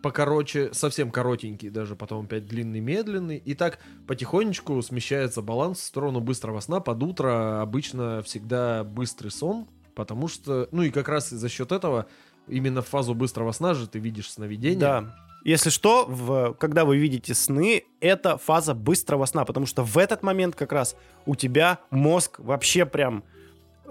покороче, 0.00 0.70
совсем 0.72 1.10
коротенький 1.10 1.70
даже, 1.70 1.96
потом 1.96 2.26
опять 2.26 2.46
длинный, 2.46 2.80
медленный. 2.80 3.38
И 3.38 3.54
так 3.54 3.78
потихонечку 4.06 4.80
смещается 4.82 5.42
баланс 5.42 5.78
в 5.78 5.84
сторону 5.84 6.20
быстрого 6.20 6.60
сна. 6.60 6.80
Под 6.80 7.02
утро 7.02 7.62
обычно 7.62 8.22
всегда 8.22 8.84
быстрый 8.84 9.30
сон, 9.30 9.66
потому 9.94 10.28
что, 10.28 10.68
ну 10.70 10.82
и 10.82 10.90
как 10.90 11.08
раз 11.08 11.30
за 11.30 11.48
счет 11.48 11.72
этого 11.72 12.06
именно 12.46 12.82
в 12.82 12.88
фазу 12.88 13.14
быстрого 13.14 13.52
сна 13.52 13.74
же 13.74 13.88
ты 13.88 13.98
видишь 13.98 14.30
сновидение. 14.30 14.78
Да. 14.78 15.16
Если 15.44 15.70
что, 15.70 16.06
в, 16.06 16.54
когда 16.54 16.84
вы 16.84 16.98
видите 16.98 17.34
сны, 17.34 17.84
это 18.00 18.38
фаза 18.38 18.74
быстрого 18.74 19.26
сна, 19.26 19.44
потому 19.44 19.66
что 19.66 19.82
в 19.82 19.98
этот 19.98 20.22
момент 20.22 20.54
как 20.54 20.70
раз 20.70 20.94
у 21.26 21.34
тебя 21.34 21.80
мозг 21.90 22.38
вообще 22.38 22.86
прям 22.86 23.24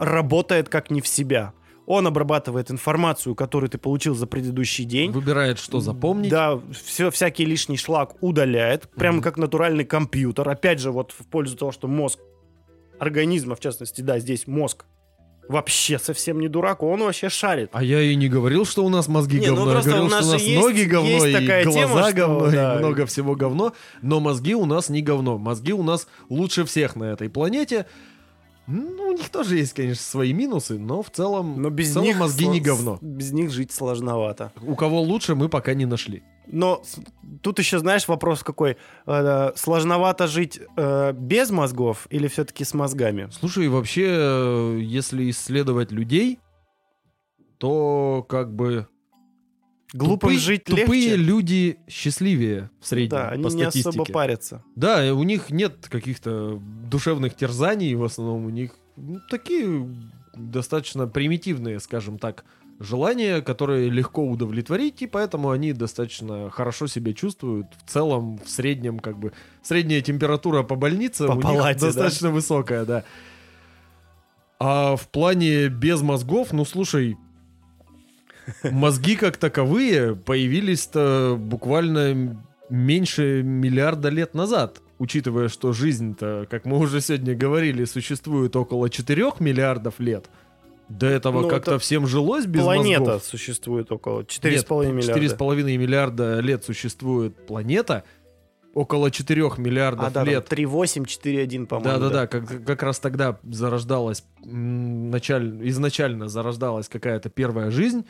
работает 0.01 0.67
как 0.67 0.89
не 0.91 0.99
в 0.99 1.07
себя. 1.07 1.53
Он 1.85 2.07
обрабатывает 2.07 2.71
информацию, 2.71 3.35
которую 3.35 3.69
ты 3.69 3.77
получил 3.77 4.15
за 4.15 4.25
предыдущий 4.27 4.83
день. 4.85 5.11
Выбирает, 5.11 5.59
что 5.59 5.79
запомнить. 5.79 6.31
Да, 6.31 6.59
все, 6.85 7.09
всякий 7.11 7.45
лишний 7.45 7.77
шлак 7.77 8.15
удаляет, 8.21 8.89
прямо 8.91 9.17
Мгм. 9.17 9.23
как 9.23 9.37
натуральный 9.37 9.85
компьютер. 9.85 10.47
Опять 10.49 10.79
же, 10.79 10.91
вот 10.91 11.11
в 11.11 11.25
пользу 11.27 11.55
того, 11.57 11.71
что 11.71 11.87
мозг 11.87 12.19
организма, 12.99 13.55
в 13.55 13.59
частности, 13.59 14.01
да, 14.01 14.19
здесь 14.19 14.47
мозг 14.47 14.85
вообще 15.49 15.99
совсем 15.99 16.39
не 16.39 16.47
дурак, 16.47 16.81
он 16.83 17.01
вообще 17.01 17.27
шарит. 17.29 17.69
А 17.73 17.83
я 17.83 17.99
и 18.01 18.15
не 18.15 18.29
говорил, 18.29 18.63
что 18.65 18.85
у 18.85 18.89
нас 18.89 19.07
мозги 19.09 19.39
Не, 19.39 19.47
ну 19.47 19.55
говно. 19.55 19.71
я 19.71 19.75
просто 19.75 19.89
говорил, 19.89 20.05
у 20.07 20.09
нас 20.09 20.19
что 20.21 20.29
у 20.29 20.33
нас 20.33 20.41
есть- 20.43 20.61
ноги 20.63 20.83
говно, 20.83 21.09
есть 21.09 21.25
и 21.25 21.33
такая 21.33 21.63
глаза 21.65 21.79
тема, 21.79 22.03
что, 22.03 22.13
говно, 22.15 22.51
да. 22.51 22.75
и 22.75 22.79
много 22.79 23.05
всего 23.05 23.35
говно. 23.35 23.73
Но 24.01 24.19
мозги 24.21 24.55
у 24.55 24.65
нас 24.65 24.87
не 24.89 25.01
говно. 25.01 25.37
Мозги 25.37 25.73
у 25.73 25.83
нас 25.83 26.07
лучше 26.29 26.63
всех 26.63 26.95
на 26.95 27.05
этой 27.05 27.27
планете. 27.29 27.85
Ну, 28.71 29.09
у 29.09 29.13
них 29.13 29.29
тоже 29.29 29.57
есть, 29.57 29.73
конечно, 29.73 30.01
свои 30.01 30.31
минусы, 30.31 30.79
но 30.79 31.01
в 31.01 31.09
целом, 31.09 31.61
Но 31.61 31.69
без 31.69 31.89
в 31.89 31.93
целом 31.93 32.07
них 32.07 32.17
мозги 32.17 32.47
не 32.47 32.61
говно. 32.61 32.97
Без 33.01 33.31
них 33.33 33.51
жить 33.51 33.71
сложновато. 33.71 34.53
У 34.61 34.75
кого 34.75 35.01
лучше, 35.01 35.35
мы 35.35 35.49
пока 35.49 35.73
не 35.73 35.85
нашли. 35.85 36.23
Но 36.47 36.81
тут 37.41 37.59
еще, 37.59 37.79
знаешь, 37.79 38.07
вопрос 38.07 38.43
какой. 38.43 38.77
Э, 39.05 39.51
сложновато 39.55 40.27
жить 40.27 40.59
э, 40.77 41.11
без 41.13 41.49
мозгов 41.49 42.07
или 42.09 42.27
все-таки 42.27 42.63
с 42.63 42.73
мозгами? 42.73 43.29
Слушай, 43.31 43.67
вообще, 43.67 44.07
э, 44.07 44.79
если 44.81 45.29
исследовать 45.29 45.91
людей, 45.91 46.39
то 47.57 48.25
как 48.27 48.55
бы 48.55 48.87
Глупым 49.93 50.29
тупые- 50.31 50.39
жить 50.39 50.63
тупые 50.63 51.09
легче. 51.09 51.15
люди 51.17 51.77
счастливее 51.89 52.69
в 52.79 52.87
среднем 52.87 53.09
Да, 53.17 53.29
они 53.29 53.43
по 53.43 53.47
не 53.47 53.61
статистике. 53.63 53.89
особо 53.89 54.05
парятся. 54.05 54.63
Да, 54.75 55.13
у 55.13 55.23
них 55.23 55.49
нет 55.49 55.87
каких-то 55.89 56.61
душевных 56.89 57.35
терзаний, 57.35 57.93
в 57.95 58.03
основном 58.03 58.45
у 58.45 58.49
них 58.49 58.71
ну, 58.95 59.19
такие 59.29 59.87
достаточно 60.35 61.07
примитивные, 61.07 61.79
скажем 61.79 62.17
так, 62.19 62.45
желания, 62.79 63.41
которые 63.41 63.89
легко 63.89 64.25
удовлетворить, 64.25 65.01
и 65.01 65.07
поэтому 65.07 65.51
они 65.51 65.73
достаточно 65.73 66.49
хорошо 66.49 66.87
себя 66.87 67.13
чувствуют. 67.13 67.67
В 67.85 67.89
целом, 67.91 68.39
в 68.43 68.49
среднем, 68.49 68.99
как 68.99 69.19
бы, 69.19 69.33
средняя 69.61 70.01
температура 70.01 70.63
по 70.63 70.75
больнице 70.75 71.27
По 71.27 71.31
у 71.31 71.35
них 71.35 71.43
палате, 71.43 71.79
да? 71.79 71.85
достаточно 71.87 72.31
высокая, 72.31 72.85
да. 72.85 73.03
А 74.59 74.95
в 74.95 75.07
плане 75.09 75.67
без 75.69 76.01
мозгов, 76.01 76.53
ну, 76.53 76.65
слушай, 76.65 77.17
мозги 78.63 79.15
как 79.15 79.37
таковые 79.37 80.15
появились-то 80.15 81.35
буквально 81.39 82.37
меньше 82.69 83.43
миллиарда 83.43 84.09
лет 84.09 84.33
назад. 84.33 84.81
Учитывая, 84.99 85.47
что 85.47 85.73
жизнь-то, 85.73 86.45
как 86.49 86.65
мы 86.65 86.77
уже 86.77 87.01
сегодня 87.01 87.35
говорили, 87.35 87.85
существует 87.85 88.55
около 88.55 88.89
4 88.89 89.31
миллиардов 89.39 89.99
лет. 89.99 90.29
До 90.89 91.07
этого 91.07 91.41
Ну, 91.41 91.47
как-то 91.49 91.71
это 91.71 91.79
всем 91.79 92.05
жилось 92.05 92.45
без 92.45 92.61
Планета 92.63 92.99
мозгов. 92.99 93.23
существует 93.23 93.91
около 93.91 94.19
Нет, 94.19 94.29
4,5 94.29 94.91
миллиарда. 94.91 95.35
4,5 95.35 95.77
миллиарда 95.77 96.39
лет 96.41 96.63
существует 96.65 97.47
планета. 97.47 98.03
Около 98.73 99.09
4 99.11 99.57
миллиардов 99.57 100.07
А, 100.07 100.11
да, 100.11 100.23
лет 100.23 100.47
3,8, 100.49 101.05
4,1, 101.05 101.65
по-моему. 101.65 101.99
да-да-да, 101.99 102.27
как, 102.27 102.63
как 102.65 102.83
раз 102.83 102.99
тогда 102.99 103.37
зарождалась, 103.43 104.23
началь- 104.45 105.67
изначально 105.69 106.27
зарождалась 106.29 106.87
какая-то 106.87 107.29
первая 107.29 107.71
жизнь, 107.71 108.05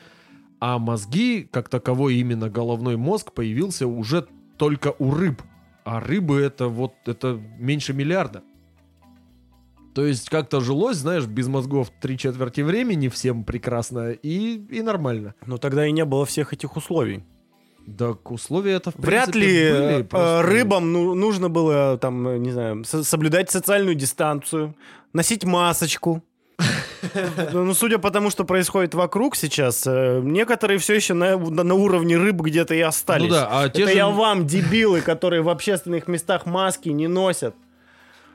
а 0.62 0.78
мозги, 0.78 1.50
как 1.52 1.68
таковой 1.70 2.16
именно 2.16 2.50
головной 2.50 2.96
мозг, 2.96 3.34
появился 3.34 3.88
уже 3.88 4.28
только 4.58 4.94
у 5.00 5.12
рыб. 5.12 5.42
А 5.84 6.00
рыбы 6.00 6.40
это 6.40 6.68
вот, 6.68 6.94
это 7.06 7.42
меньше 7.58 7.94
миллиарда. 7.94 8.44
То 9.96 10.06
есть 10.06 10.30
как-то 10.30 10.62
жилось, 10.62 10.98
знаешь, 10.98 11.26
без 11.26 11.48
мозгов 11.48 11.92
три 12.00 12.18
четверти 12.18 12.62
времени 12.62 13.10
всем 13.10 13.44
прекрасно 13.44 14.12
и, 14.12 14.58
и 14.70 14.82
нормально. 14.84 15.34
Но 15.46 15.58
тогда 15.58 15.86
и 15.86 15.92
не 15.92 16.06
было 16.06 16.26
всех 16.26 16.54
этих 16.54 16.78
условий. 16.78 17.24
Так 17.98 18.30
условия 18.32 18.74
это 18.74 18.92
в 18.92 18.96
Вряд 19.00 19.32
принципе, 19.32 19.40
ли 19.40 19.72
были, 19.72 20.00
э, 20.02 20.04
просто- 20.04 20.42
рыбам 20.44 20.94
ну, 20.94 21.16
нужно 21.16 21.50
было, 21.50 21.98
там, 21.98 22.42
не 22.42 22.52
знаю, 22.52 22.84
со- 22.86 23.04
соблюдать 23.04 23.50
социальную 23.50 23.96
дистанцию, 23.96 24.76
носить 25.14 25.44
масочку. 25.44 26.24
Ну, 27.54 27.74
судя 27.74 27.98
по 27.98 28.12
тому, 28.12 28.30
что 28.30 28.44
происходит 28.46 28.94
вокруг 28.94 29.36
сейчас, 29.36 29.84
э, 29.86 30.22
некоторые 30.24 30.78
все 30.80 30.96
еще 30.96 31.14
на, 31.14 31.36
уровне 31.76 32.18
рыб 32.18 32.42
где-то 32.42 32.74
и 32.76 32.82
остались. 32.82 33.30
Ну 33.30 33.36
да, 33.36 33.48
а 33.52 33.70
те 33.70 33.84
Это 33.84 33.92
же- 33.92 33.98
я 33.98 34.08
вам, 34.10 34.48
дебилы, 34.48 35.02
которые 35.02 35.42
в 35.42 35.50
общественных 35.50 36.08
местах 36.08 36.46
маски 36.46 36.90
не 36.90 37.08
носят. 37.08 37.56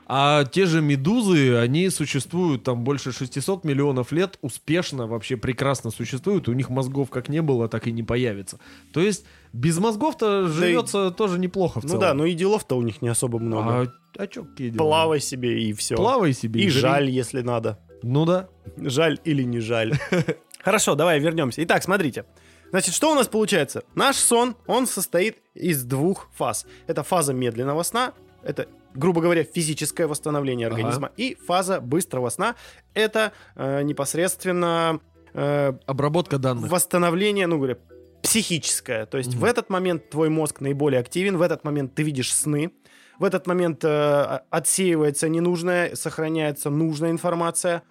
А 0.09 0.45
те 0.45 0.65
же 0.65 0.81
медузы, 0.81 1.57
они 1.57 1.89
существуют 1.89 2.63
там 2.63 2.85
больше 2.85 3.11
600 3.11 3.65
миллионов 3.65 4.13
лет, 4.13 4.39
успешно, 4.41 5.05
вообще 5.05 5.35
прекрасно 5.35 5.91
существуют, 5.91 6.47
у 6.47 6.53
них 6.53 6.69
мозгов 6.69 7.09
как 7.09 7.27
не 7.27 7.41
было, 7.41 7.67
так 7.67 7.87
и 7.87 7.91
не 7.91 8.03
появится. 8.03 8.57
То 8.93 9.01
есть 9.01 9.25
без 9.51 9.77
мозгов-то 9.79 10.47
живется 10.47 11.11
тоже 11.11 11.37
неплохо 11.39 11.81
в 11.81 11.83
Ну 11.83 11.89
целом. 11.89 12.01
да, 12.01 12.13
но 12.13 12.25
и 12.25 12.35
делов-то 12.35 12.77
у 12.77 12.83
них 12.83 13.01
не 13.01 13.09
особо 13.09 13.37
много. 13.39 13.81
А, 14.17 14.23
а 14.23 14.27
чё, 14.27 14.45
какие 14.45 14.69
дела? 14.69 14.77
Плавай 14.85 15.19
себе 15.19 15.61
и 15.63 15.73
все. 15.73 15.97
Плавай 15.97 16.31
себе. 16.31 16.61
И 16.61 16.69
жри. 16.69 16.79
жаль, 16.81 17.09
если 17.09 17.41
надо. 17.41 17.77
Ну 18.03 18.25
да. 18.25 18.49
Жаль 18.77 19.19
или 19.23 19.43
не 19.43 19.59
жаль. 19.59 19.93
Хорошо, 20.63 20.95
давай 20.95 21.19
вернемся. 21.19 21.63
Итак, 21.63 21.83
смотрите. 21.83 22.25
Значит, 22.69 22.93
что 22.93 23.11
у 23.11 23.15
нас 23.15 23.27
получается? 23.27 23.83
Наш 23.95 24.17
сон, 24.17 24.55
он 24.67 24.87
состоит 24.87 25.37
из 25.53 25.83
двух 25.83 26.29
фаз. 26.33 26.65
Это 26.87 27.03
фаза 27.03 27.33
медленного 27.33 27.83
сна, 27.83 28.13
это, 28.43 28.67
грубо 28.93 29.21
говоря, 29.21 29.43
физическое 29.45 30.05
восстановление 30.07 30.67
Ага. 30.67 30.75
организма, 30.75 31.11
и 31.15 31.35
фаза 31.35 31.79
быстрого 31.79 32.29
сна, 32.29 32.55
это 32.93 33.31
э, 33.55 33.83
непосредственно 33.83 34.99
э, 35.33 35.73
Обработка 35.85 36.37
данных. 36.37 36.69
восстановление, 36.69 37.47
ну, 37.47 37.57
говоря, 37.57 37.77
психическое. 38.21 39.05
То 39.05 39.17
есть 39.17 39.29
Мгм. 39.31 39.39
в 39.39 39.43
этот 39.45 39.69
момент 39.69 40.09
твой 40.09 40.27
мозг 40.29 40.59
наиболее 40.59 40.99
активен, 40.99 41.37
в 41.37 41.41
этот 41.41 41.63
момент 41.63 41.95
ты 41.95 42.03
видишь 42.03 42.33
сны, 42.33 42.71
в 43.19 43.23
этот 43.23 43.47
момент 43.47 43.83
э, 43.83 44.39
отсеивается 44.49 45.27
ненужная, 45.29 45.95
сохраняется 45.95 46.69
нужная 46.69 47.11
информация. 47.11 47.83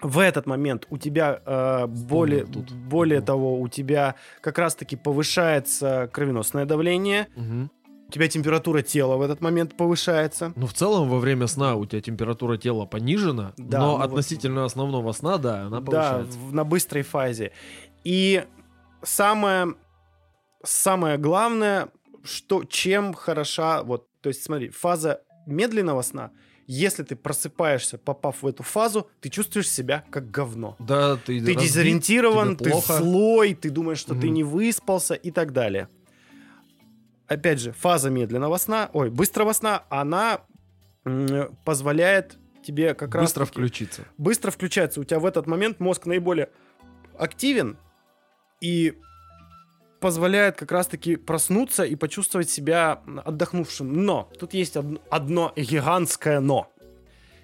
В 0.00 0.20
этот 0.20 0.46
момент 0.46 0.86
у 0.90 0.98
тебя 0.98 1.40
э, 1.44 1.86
более, 1.86 2.44
тут. 2.44 2.70
более 2.72 3.20
того, 3.20 3.60
у 3.60 3.66
тебя 3.68 4.14
как 4.40 4.58
раз-таки 4.58 4.94
повышается 4.96 6.08
кровеносное 6.12 6.66
давление, 6.66 7.26
Мгм. 7.34 7.70
у 8.08 8.12
тебя 8.12 8.28
температура 8.28 8.82
тела 8.82 9.16
в 9.16 9.22
этот 9.22 9.40
момент 9.40 9.76
повышается. 9.76 10.52
Ну, 10.54 10.66
в 10.68 10.72
целом, 10.72 11.08
во 11.08 11.18
время 11.18 11.48
сна 11.48 11.74
у 11.74 11.84
тебя 11.84 12.00
температура 12.00 12.56
тела 12.56 12.86
понижена, 12.86 13.54
Да, 13.56 13.78
но 13.80 13.86
ну 13.86 13.96
вот- 13.98 14.04
относительно 14.06 14.64
основного 14.64 15.10
сна, 15.12 15.36
да, 15.38 15.62
она 15.66 15.80
Да, 15.80 15.86
повышается. 15.86 16.38
в- 16.38 16.54
на 16.54 16.62
быстрой 16.64 17.02
фазе. 17.02 17.50
И 18.04 18.44
самое, 19.02 19.74
самое 20.64 21.18
главное, 21.18 21.88
что 22.22 22.62
чем 22.64 23.14
хороша, 23.14 23.82
вот, 23.82 24.06
то 24.20 24.28
есть 24.28 24.42
смотри, 24.42 24.70
фаза 24.70 25.22
медленного 25.46 26.02
сна, 26.02 26.30
если 26.66 27.02
ты 27.02 27.16
просыпаешься, 27.16 27.96
попав 27.96 28.42
в 28.42 28.46
эту 28.46 28.62
фазу, 28.62 29.08
ты 29.20 29.30
чувствуешь 29.30 29.70
себя 29.70 30.04
как 30.10 30.30
говно. 30.30 30.76
Да, 30.78 31.16
ты, 31.16 31.40
Ты 31.40 31.54
разбит, 31.54 31.62
дезориентирован, 31.62 32.56
ты 32.56 32.70
плохо. 32.70 32.98
злой, 32.98 33.54
ты 33.54 33.70
думаешь, 33.70 33.98
что 33.98 34.14
ты 34.14 34.26
Мгм. 34.26 34.34
не 34.34 34.44
выспался 34.44 35.14
и 35.14 35.30
так 35.30 35.52
далее. 35.52 35.88
Опять 37.26 37.60
же, 37.60 37.72
фаза 37.72 38.10
медленного 38.10 38.56
сна, 38.58 38.90
ой, 38.92 39.10
быстрого 39.10 39.52
сна, 39.52 39.84
она 39.90 40.42
позволяет 41.64 42.36
тебе 42.62 42.94
как 42.94 43.14
раз 43.14 43.24
Быстро 43.24 43.44
включиться. 43.46 44.04
быстро 44.18 44.50
включается. 44.50 45.00
У 45.00 45.04
тебя 45.04 45.20
в 45.20 45.26
этот 45.26 45.46
момент 45.46 45.80
мозг 45.80 46.04
наиболее 46.06 46.50
активен 47.18 47.78
и 48.60 48.94
позволяет 50.00 50.56
как 50.56 50.72
раз-таки 50.72 51.16
проснуться 51.16 51.84
и 51.84 51.96
почувствовать 51.96 52.50
себя 52.50 53.02
отдохнувшим. 53.24 54.04
Но 54.04 54.28
тут 54.38 54.54
есть 54.54 54.76
од- 54.76 55.00
одно 55.10 55.52
гигантское 55.56 56.40
но. 56.40 56.70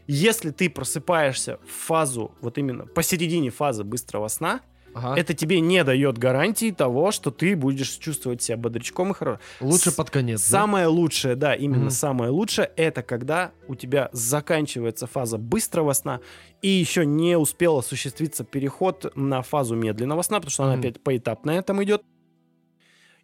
Если 0.07 0.51
ты 0.51 0.69
просыпаешься 0.69 1.59
в 1.67 1.71
фазу, 1.87 2.33
вот 2.41 2.59
именно 2.59 2.87
посередине 2.87 3.51
фазы 3.51 3.85
быстрого 3.85 4.29
сна, 4.29 4.61
Ага. 4.93 5.19
это 5.19 5.33
тебе 5.35 5.61
не 5.61 5.83
дает 5.83 6.19
гарантии 6.19 6.71
того, 6.71 7.11
что 7.11 7.31
ты 7.31 7.57
будешь 7.57 7.91
чувствовать 7.97 8.43
себя 8.43 8.57
бодрячком 8.59 9.11
и 9.11 9.15
хорошо. 9.15 9.41
Лучше 9.61 9.91
с- 9.91 9.95
под 9.95 10.11
конец, 10.11 10.41
да? 10.43 10.61
Самое 10.61 10.87
лучшее, 10.89 11.35
да, 11.37 11.55
именно 11.55 11.85
Мгм. 11.85 11.91
самое 11.91 12.31
лучшее, 12.31 12.71
это 12.77 13.03
когда 13.03 13.51
у 13.67 13.75
тебя 13.75 14.11
заканчивается 14.13 15.07
фаза 15.07 15.39
быстрого 15.39 15.95
сна 15.95 16.21
и 16.63 16.69
еще 16.69 17.05
не 17.07 17.37
успел 17.39 17.79
осуществиться 17.79 18.45
переход 18.45 19.11
на 19.17 19.43
фазу 19.43 19.75
медленного 19.75 20.23
сна, 20.23 20.37
потому 20.37 20.51
что 20.51 20.65
она 20.65 20.73
Мгм. 20.75 20.81
опять 20.81 21.03
поэтапно 21.03 21.51
этом 21.51 21.83
идет. 21.83 22.03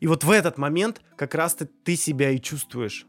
И 0.00 0.06
вот 0.06 0.24
в 0.24 0.30
этот 0.30 0.58
момент 0.58 1.00
как 1.16 1.34
раз 1.34 1.54
ты, 1.54 1.66
ты 1.66 1.96
себя 1.96 2.30
и 2.30 2.38
чувствуешь 2.40 3.06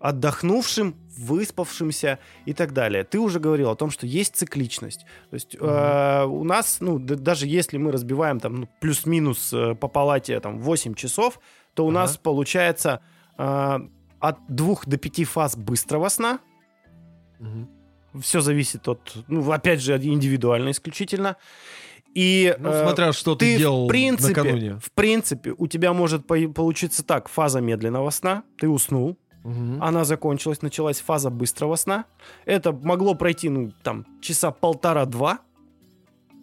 отдохнувшим, 0.00 0.96
выспавшимся 1.16 2.18
и 2.44 2.52
так 2.54 2.72
далее. 2.72 3.04
Ты 3.04 3.20
уже 3.20 3.38
говорил 3.38 3.70
о 3.70 3.76
том, 3.76 3.90
что 3.90 4.04
есть 4.06 4.34
цикличность. 4.34 5.06
То 5.30 5.34
есть 5.34 5.54
э, 5.58 6.24
у 6.24 6.42
нас, 6.42 6.78
ну, 6.80 6.98
д- 6.98 7.14
даже 7.14 7.46
если 7.46 7.76
мы 7.78 7.92
разбиваем 7.92 8.40
там 8.40 8.54
ну, 8.62 8.68
плюс-минус 8.80 9.52
э, 9.52 9.74
по 9.76 9.86
палате 9.86 10.40
там 10.40 10.58
8 10.58 10.94
часов, 10.94 11.38
то 11.74 11.84
у 11.86 11.90
Ага. 11.90 12.00
нас 12.00 12.16
получается 12.16 13.00
э, 13.38 13.78
от 14.18 14.38
двух 14.48 14.86
до 14.86 14.96
пяти 14.96 15.24
фаз 15.24 15.56
быстрого 15.56 16.08
сна. 16.08 16.40
Мгм. 17.38 17.68
Все 18.20 18.40
зависит 18.40 18.88
от, 18.88 19.14
ну, 19.28 19.50
опять 19.52 19.80
же, 19.80 19.96
индивидуально 19.96 20.70
исключительно. 20.72 21.36
И 22.14 22.54
Ну, 22.58 22.68
э, 22.70 22.82
смотря 22.84 23.12
что 23.12 23.34
ты, 23.34 23.52
ты 23.54 23.58
делал 23.58 23.86
в 23.86 23.88
принципе, 23.88 24.42
накануне. 24.42 24.78
в 24.82 24.90
принципе, 24.92 25.54
у 25.56 25.66
тебя 25.66 25.92
может 25.92 26.26
по- 26.26 26.48
получиться 26.48 27.02
так: 27.04 27.28
фаза 27.28 27.60
медленного 27.60 28.10
сна, 28.10 28.42
ты 28.58 28.68
уснул, 28.68 29.16
Мгм. 29.44 29.82
она 29.82 30.04
закончилась, 30.04 30.62
началась 30.62 31.00
фаза 31.00 31.30
быстрого 31.30 31.76
сна. 31.76 32.04
Это 32.44 32.72
могло 32.72 33.14
пройти, 33.14 33.48
ну, 33.48 33.72
там, 33.82 34.06
часа 34.20 34.50
полтора-два. 34.50 35.38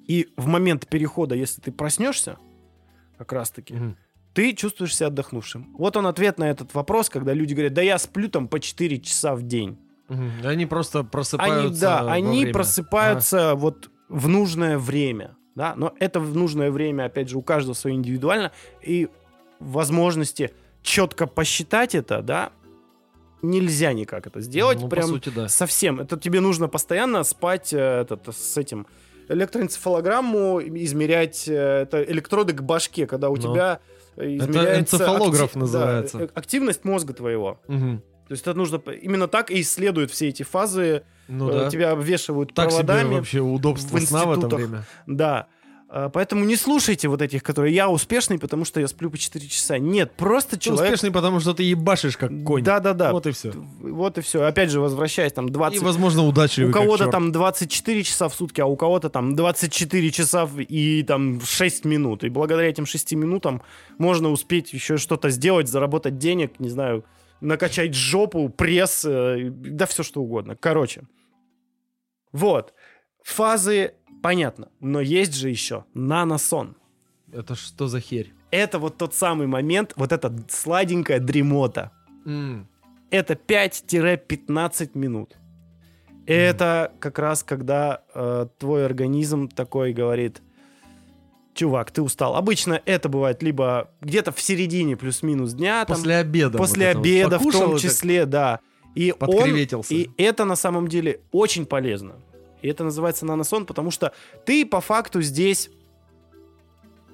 И 0.08 0.28
в 0.38 0.48
момент 0.48 0.88
перехода, 0.88 1.36
если 1.36 1.62
ты 1.62 1.72
проснешься, 1.72 2.38
как 3.18 3.32
раз-таки, 3.32 3.76
Мгм. 3.76 3.96
ты 4.34 4.54
чувствуешь 4.54 4.96
себя 4.96 5.08
отдохнувшим. 5.08 5.76
Вот 5.78 5.96
он 5.98 6.08
ответ 6.08 6.40
на 6.40 6.50
этот 6.50 6.74
вопрос, 6.74 7.10
когда 7.10 7.34
люди 7.34 7.54
говорят, 7.54 7.74
да 7.74 7.82
я 7.84 7.98
сплю 8.00 8.28
там 8.28 8.48
по 8.48 8.60
4 8.60 9.00
часа 9.00 9.36
в 9.36 9.44
день. 9.44 9.78
Мгм. 10.08 10.32
Они 10.46 10.66
просто 10.66 11.04
просыпаются 11.04 11.60
Они, 11.68 11.80
да, 12.08 12.12
они 12.12 12.40
время. 12.40 12.54
просыпаются 12.54 13.54
вот 13.56 13.92
в 14.10 14.28
нужное 14.28 14.80
время. 14.80 15.36
Да? 15.60 15.74
Но 15.76 15.94
это 16.00 16.22
в 16.22 16.38
нужное 16.38 16.72
время, 16.72 17.04
опять 17.04 17.28
же, 17.28 17.38
у 17.38 17.42
каждого 17.42 17.74
свое 17.74 17.94
индивидуально. 17.98 18.54
И 18.82 19.10
возможности 19.60 20.54
четко 20.84 21.28
посчитать 21.28 21.96
это, 21.96 22.22
да, 22.22 22.54
нельзя 23.42 23.92
никак 23.92 24.26
это 24.26 24.40
сделать. 24.40 24.78
Ну, 24.78 24.84
по 24.88 24.96
прям 24.96 25.10
сути, 25.10 25.28
да. 25.28 25.50
совсем. 25.50 26.00
Это 26.00 26.18
тебе 26.18 26.40
нужно 26.40 26.70
постоянно 26.70 27.24
спать 27.24 27.74
э, 27.74 27.78
этот, 28.04 28.34
с 28.34 28.56
этим 28.56 28.88
электроэнцефалограмму, 29.28 30.62
измерять 30.62 31.50
э, 31.50 31.82
это 31.82 32.04
электроды 32.04 32.54
к 32.54 32.62
башке, 32.62 33.06
когда 33.06 33.30
у 33.30 33.36
Ну. 33.36 33.42
тебя 33.42 33.82
измеряется 34.16 34.96
энцефалограф 34.96 35.52
да, 35.56 35.60
называется. 35.60 36.20
э, 36.20 36.30
активность 36.36 36.86
мозга 36.86 37.12
твоего. 37.12 37.60
Мгм. 37.68 38.02
То 38.30 38.32
есть 38.32 38.44
это 38.44 38.54
нужно 38.54 38.78
именно 38.78 39.28
так 39.28 39.52
и 39.52 39.60
исследуют 39.60 40.12
все 40.12 40.30
эти 40.30 40.44
фазы. 40.44 41.04
Ну 41.30 41.50
Э, 41.50 41.54
да. 41.54 41.70
Тебя 41.70 41.92
обвешивают 41.92 42.54
Так 42.54 42.72
себе 42.72 42.84
проводами. 42.84 43.16
вообще 43.16 43.40
удобство 43.40 43.98
в 43.98 44.02
сна 44.02 44.26
в 44.26 44.32
это 44.38 44.56
время. 44.56 44.84
Да. 45.08 45.48
А, 45.92 46.10
Поэтому 46.10 46.46
не 46.46 46.56
слушайте 46.56 47.08
вот 47.08 47.22
этих, 47.22 47.42
которые 47.42 47.74
я 47.74 47.90
успешный, 47.90 48.38
потому 48.38 48.64
что 48.64 48.80
я 48.80 48.88
сплю 48.88 49.10
по 49.10 49.18
4 49.18 49.48
часа. 49.48 49.80
Нет, 49.80 50.12
просто 50.14 50.56
Ты 50.56 50.66
человек... 50.66 50.86
успешный, 50.86 51.12
потому 51.12 51.40
что 51.40 51.54
ты 51.54 51.64
ебашишь 51.64 52.16
как 52.16 52.32
конь. 52.44 52.64
Да-да-да. 52.64 53.12
Вот 53.12 53.26
и 53.26 53.32
все. 53.32 53.52
Вот 53.80 54.18
и 54.18 54.22
все. 54.22 54.44
Опять 54.44 54.70
же, 54.70 54.80
возвращаясь, 54.80 55.34
там 55.34 55.50
20... 55.50 55.82
И, 55.82 55.84
возможно, 55.84 56.26
удачливый 56.26 56.70
У 56.70 56.74
кого-то 56.74 57.08
там 57.08 57.32
24 57.32 58.04
часа 58.04 58.28
в 58.30 58.36
сутки, 58.36 58.62
а 58.62 58.66
у 58.68 58.76
кого-то 58.76 59.10
там 59.10 59.36
24 59.36 60.12
часа 60.12 60.48
и 60.58 61.04
там 61.04 61.42
6 61.42 61.86
минут. 61.86 62.24
И 62.24 62.30
благодаря 62.30 62.70
этим 62.70 62.86
6 62.86 63.14
минутам 63.14 63.64
можно 63.98 64.30
успеть 64.30 64.74
еще 64.74 64.98
что-то 64.98 65.30
сделать, 65.30 65.68
заработать 65.68 66.20
денег, 66.20 66.60
не 66.60 66.70
знаю, 66.70 67.04
накачать 67.42 67.96
жопу, 67.96 68.50
пресс, 68.50 69.04
э, 69.06 69.50
да 69.50 69.86
все 69.88 70.04
что 70.04 70.22
угодно. 70.22 70.56
Короче. 70.56 71.04
Вот. 72.32 72.74
Фазы 73.24 73.94
понятно, 74.22 74.70
но 74.80 75.02
есть 75.02 75.34
же 75.34 75.50
еще 75.50 75.86
наносон. 75.94 76.76
Это 77.32 77.56
что 77.56 77.88
за 77.88 78.00
херь? 78.00 78.34
Это 78.52 78.80
вот 78.80 78.98
тот 78.98 79.14
самый 79.14 79.48
момент, 79.48 79.94
вот 79.96 80.12
эта 80.12 80.34
сладенькая 80.50 81.20
дремота. 81.20 81.92
М. 82.26 82.68
Это 83.12 83.34
5-15 83.36 84.92
минут. 84.96 85.36
Это 86.26 86.92
как 87.00 87.18
раз 87.18 87.44
когда 87.44 88.04
э, 88.14 88.48
твой 88.60 88.86
организм 88.86 89.48
такой 89.48 89.94
говорит, 89.94 90.42
чувак, 91.56 91.92
ты 91.92 92.02
устал. 92.02 92.36
Обычно 92.36 92.80
это 92.86 93.10
бывает 93.10 93.42
либо 93.42 93.90
где-то 94.02 94.32
в 94.32 94.40
середине 94.40 94.96
плюс-минус 94.96 95.54
дня, 95.54 95.86
там, 95.86 95.98
После 95.98 96.18
обеда. 96.18 96.58
после 96.58 96.86
вот 96.86 96.90
это 96.90 96.98
вот 97.00 97.06
обеда 97.06 97.40
в 97.40 97.52
том 97.52 97.70
и 97.72 97.74
так 97.74 97.82
числе, 97.82 98.26
да. 98.26 98.60
И, 99.00 99.12
он, 99.14 99.18
Подкреветился. 99.20 99.94
и 99.94 100.10
это 100.18 100.44
на 100.46 100.56
самом 100.58 100.88
деле 100.90 101.22
очень 101.32 101.66
полезно. 101.66 102.14
И 102.62 102.68
это 102.68 102.84
называется 102.84 103.26
наносон, 103.26 103.66
потому 103.66 103.92
что 103.92 104.12
ты 104.46 104.66
по 104.66 104.82
факту 104.82 105.22
здесь 105.22 105.70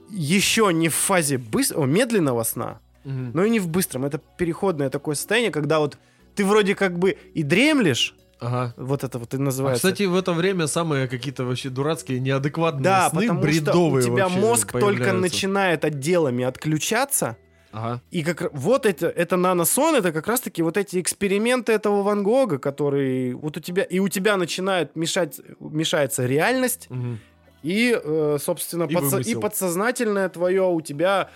еще 0.09 0.71
не 0.73 0.89
в 0.89 0.95
фазе 0.95 1.35
быс- 1.37 1.73
о, 1.75 1.85
медленного 1.85 2.43
сна, 2.43 2.79
Мгм. 3.03 3.31
но 3.33 3.43
и 3.43 3.49
не 3.49 3.59
в 3.59 3.67
быстром. 3.67 4.05
Это 4.05 4.19
переходное 4.37 4.89
такое 4.89 5.15
состояние, 5.15 5.51
когда 5.51 5.79
вот 5.79 5.97
ты 6.35 6.43
вроде 6.45 6.73
как 6.75 6.97
бы 6.97 7.17
и 7.33 7.43
дремлешь, 7.43 8.15
Ага. 8.39 8.73
вот 8.77 9.03
это 9.03 9.19
вот 9.19 9.33
и 9.33 9.37
А, 9.37 9.39
называется. 9.39 9.87
кстати, 9.87 10.03
в 10.07 10.15
это 10.15 10.33
время 10.33 10.67
самые 10.67 11.07
какие-то 11.07 11.43
вообще 11.45 11.69
дурацкие, 11.69 12.19
неадекватные 12.19 12.83
да, 12.83 13.09
сны, 13.09 13.27
потому 13.27 13.51
что 13.53 13.79
у 13.91 14.01
тебя 14.01 14.27
мозг 14.29 14.71
только 14.71 15.13
начинает 15.13 15.85
отделами 15.85 16.43
отключаться, 16.45 17.37
Ага. 17.75 18.01
и 18.09 18.23
как 18.23 18.53
вот 18.53 18.85
это, 18.85 19.07
это 19.07 19.35
наносон, 19.37 19.95
это 19.95 20.11
как 20.13 20.27
раз-таки 20.27 20.63
вот 20.63 20.77
эти 20.77 21.01
эксперименты 21.01 21.73
этого 21.73 22.03
Ван 22.03 22.23
Гога, 22.23 22.57
который 22.57 23.33
вот 23.33 23.57
у 23.57 23.59
тебя, 23.59 23.83
и 23.83 23.99
у 23.99 24.07
тебя 24.07 24.37
начинает 24.37 24.95
мешать, 24.95 25.41
мешается 25.59 26.25
реальность, 26.25 26.87
Мгм. 26.89 27.19
и, 27.63 27.99
э, 28.01 28.37
собственно, 28.41 28.83
И 28.85 28.95
подсо- 28.95 29.21
и 29.21 29.35
подсознательное 29.35 30.29
твое 30.29 30.63
у 30.63 30.79
тебя 30.81 31.29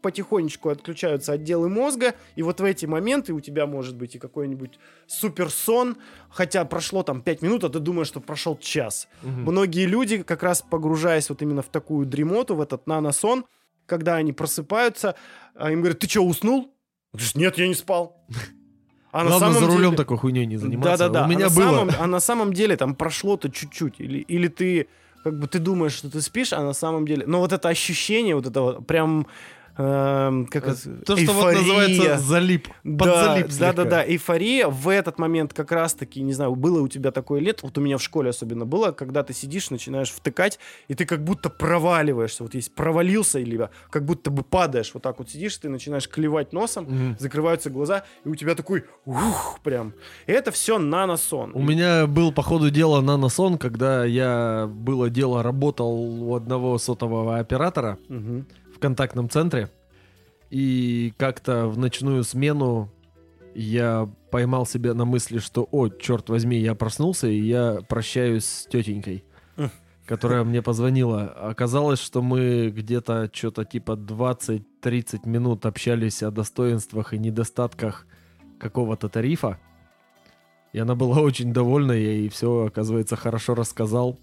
потихонечку 0.00 0.68
отключаются 0.68 1.32
отделы 1.32 1.68
мозга, 1.68 2.14
и 2.36 2.42
вот 2.42 2.60
в 2.60 2.64
эти 2.64 2.86
моменты 2.86 3.32
у 3.32 3.40
тебя 3.40 3.66
может 3.66 3.96
быть 3.96 4.14
и 4.14 4.18
какой-нибудь 4.18 4.78
суперсон, 5.08 5.96
хотя 6.30 6.64
прошло 6.64 7.02
там 7.02 7.20
5 7.20 7.42
минут, 7.42 7.64
а 7.64 7.68
ты 7.68 7.80
думаешь, 7.80 8.06
что 8.06 8.20
прошел 8.20 8.56
час. 8.56 9.08
Мгм. 9.22 9.42
Многие 9.42 9.86
люди, 9.86 10.22
как 10.22 10.42
раз 10.44 10.62
погружаясь 10.62 11.28
вот 11.30 11.42
именно 11.42 11.62
в 11.62 11.68
такую 11.68 12.06
дремоту, 12.06 12.54
в 12.54 12.60
этот 12.60 12.86
наносон, 12.86 13.44
когда 13.88 14.16
они 14.16 14.32
просыпаются, 14.32 15.16
а 15.54 15.72
им 15.72 15.80
говорят, 15.80 15.98
ты 15.98 16.08
что, 16.08 16.22
уснул? 16.22 16.74
Нет, 17.34 17.58
я 17.58 17.66
не 17.66 17.74
спал. 17.74 18.24
А 19.10 19.24
Главное, 19.24 19.52
за 19.58 19.66
рулем 19.66 19.96
такой 19.96 20.18
хуйней 20.18 20.46
не 20.46 20.58
заниматься. 20.58 20.98
Да-да-да. 20.98 21.24
У 21.24 21.28
меня 21.28 21.46
а, 21.46 21.50
было. 21.50 21.64
На 21.64 21.70
самом, 21.70 21.94
а 21.98 22.06
на 22.06 22.20
самом 22.20 22.52
деле 22.52 22.76
там 22.76 22.94
прошло-то 22.94 23.50
чуть-чуть. 23.50 23.94
Или, 23.98 24.18
или 24.18 24.48
ты 24.48 24.88
как 25.24 25.38
бы 25.38 25.46
ты 25.48 25.58
думаешь, 25.58 25.92
что 25.92 26.10
ты 26.10 26.20
спишь, 26.20 26.52
а 26.52 26.62
на 26.62 26.74
самом 26.74 27.06
деле... 27.06 27.24
Но 27.26 27.40
вот 27.40 27.52
это 27.52 27.68
ощущение, 27.68 28.34
вот 28.34 28.46
это 28.46 28.60
вот 28.60 28.86
прям... 28.86 29.26
эм, 29.78 30.46
как 30.46 30.66
Э, 30.66 30.70
это, 30.72 31.04
То, 31.04 31.16
что 31.16 31.32
вот 31.32 31.54
называется 31.54 32.18
залип. 32.18 32.68
Да, 32.84 32.98
Подзалип 32.98 33.46
да, 33.58 33.72
да, 33.72 33.84
да, 33.84 34.06
эйфория 34.06 34.68
в 34.68 34.88
этот 34.88 35.18
момент 35.18 35.54
как 35.54 35.72
раз-таки, 35.72 36.20
не 36.20 36.32
знаю, 36.32 36.54
было 36.54 36.82
у 36.82 36.88
тебя 36.88 37.10
такое 37.10 37.40
лет, 37.40 37.62
вот 37.62 37.78
у 37.78 37.80
меня 37.80 37.96
в 37.96 38.02
школе 38.02 38.30
особенно 38.30 38.66
было, 38.66 38.92
когда 38.92 39.22
ты 39.22 39.32
сидишь, 39.32 39.70
начинаешь 39.70 40.10
втыкать, 40.10 40.58
и 40.88 40.94
ты 40.94 41.04
как 41.06 41.22
будто 41.24 41.48
проваливаешься, 41.48 42.42
вот 42.42 42.54
есть 42.54 42.74
провалился, 42.74 43.38
либо 43.38 43.70
как 43.90 44.04
будто 44.04 44.30
бы 44.30 44.42
падаешь, 44.42 44.90
вот 44.94 45.02
так 45.02 45.18
вот 45.18 45.30
сидишь, 45.30 45.56
ты 45.56 45.68
начинаешь 45.68 46.08
клевать 46.08 46.52
носом, 46.52 46.84
Мгм. 46.84 47.16
закрываются 47.18 47.70
глаза, 47.70 48.04
и 48.24 48.28
у 48.28 48.34
тебя 48.34 48.54
такой 48.54 48.84
ух, 49.06 49.60
прям. 49.62 49.94
И 50.26 50.32
это 50.32 50.50
все 50.50 50.78
наносон. 50.78 51.52
У 51.54 51.62
меня 51.62 52.06
был, 52.06 52.32
по 52.32 52.42
ходу 52.42 52.70
дела, 52.70 53.00
наносон, 53.00 53.58
когда 53.58 54.04
я, 54.04 54.66
было 54.68 55.08
дело, 55.08 55.42
работал 55.42 55.92
у 55.92 56.34
одного 56.34 56.78
сотового 56.78 57.38
оператора 57.38 57.98
Мгм. 58.08 58.46
В 58.78 58.80
контактном 58.80 59.28
центре. 59.28 59.70
И 60.50 61.12
как-то 61.18 61.66
в 61.66 61.76
ночную 61.76 62.22
смену 62.24 62.90
я 63.54 64.08
поймал 64.30 64.66
себя 64.66 64.94
на 64.94 65.04
мысли, 65.04 65.38
что, 65.38 65.68
о, 65.70 65.88
черт 65.88 66.30
возьми, 66.30 66.58
я 66.58 66.74
проснулся, 66.74 67.26
и 67.26 67.40
я 67.40 67.80
прощаюсь 67.88 68.44
с 68.44 68.66
тетенькой, 68.66 69.24
которая 70.06 70.44
мне 70.44 70.62
позвонила. 70.62 71.24
Оказалось, 71.24 71.98
что 71.98 72.22
мы 72.22 72.70
где-то 72.70 73.28
что-то 73.32 73.64
типа 73.64 73.92
20-30 73.92 75.28
минут 75.28 75.66
общались 75.66 76.22
о 76.22 76.30
достоинствах 76.30 77.12
и 77.12 77.18
недостатках 77.18 78.06
какого-то 78.60 79.08
тарифа. 79.08 79.58
И 80.72 80.78
она 80.78 80.94
была 80.94 81.20
очень 81.20 81.52
довольна, 81.52 81.92
я 81.92 82.12
ей 82.12 82.28
все, 82.28 82.66
оказывается, 82.66 83.16
хорошо 83.16 83.54
рассказал. 83.54 84.18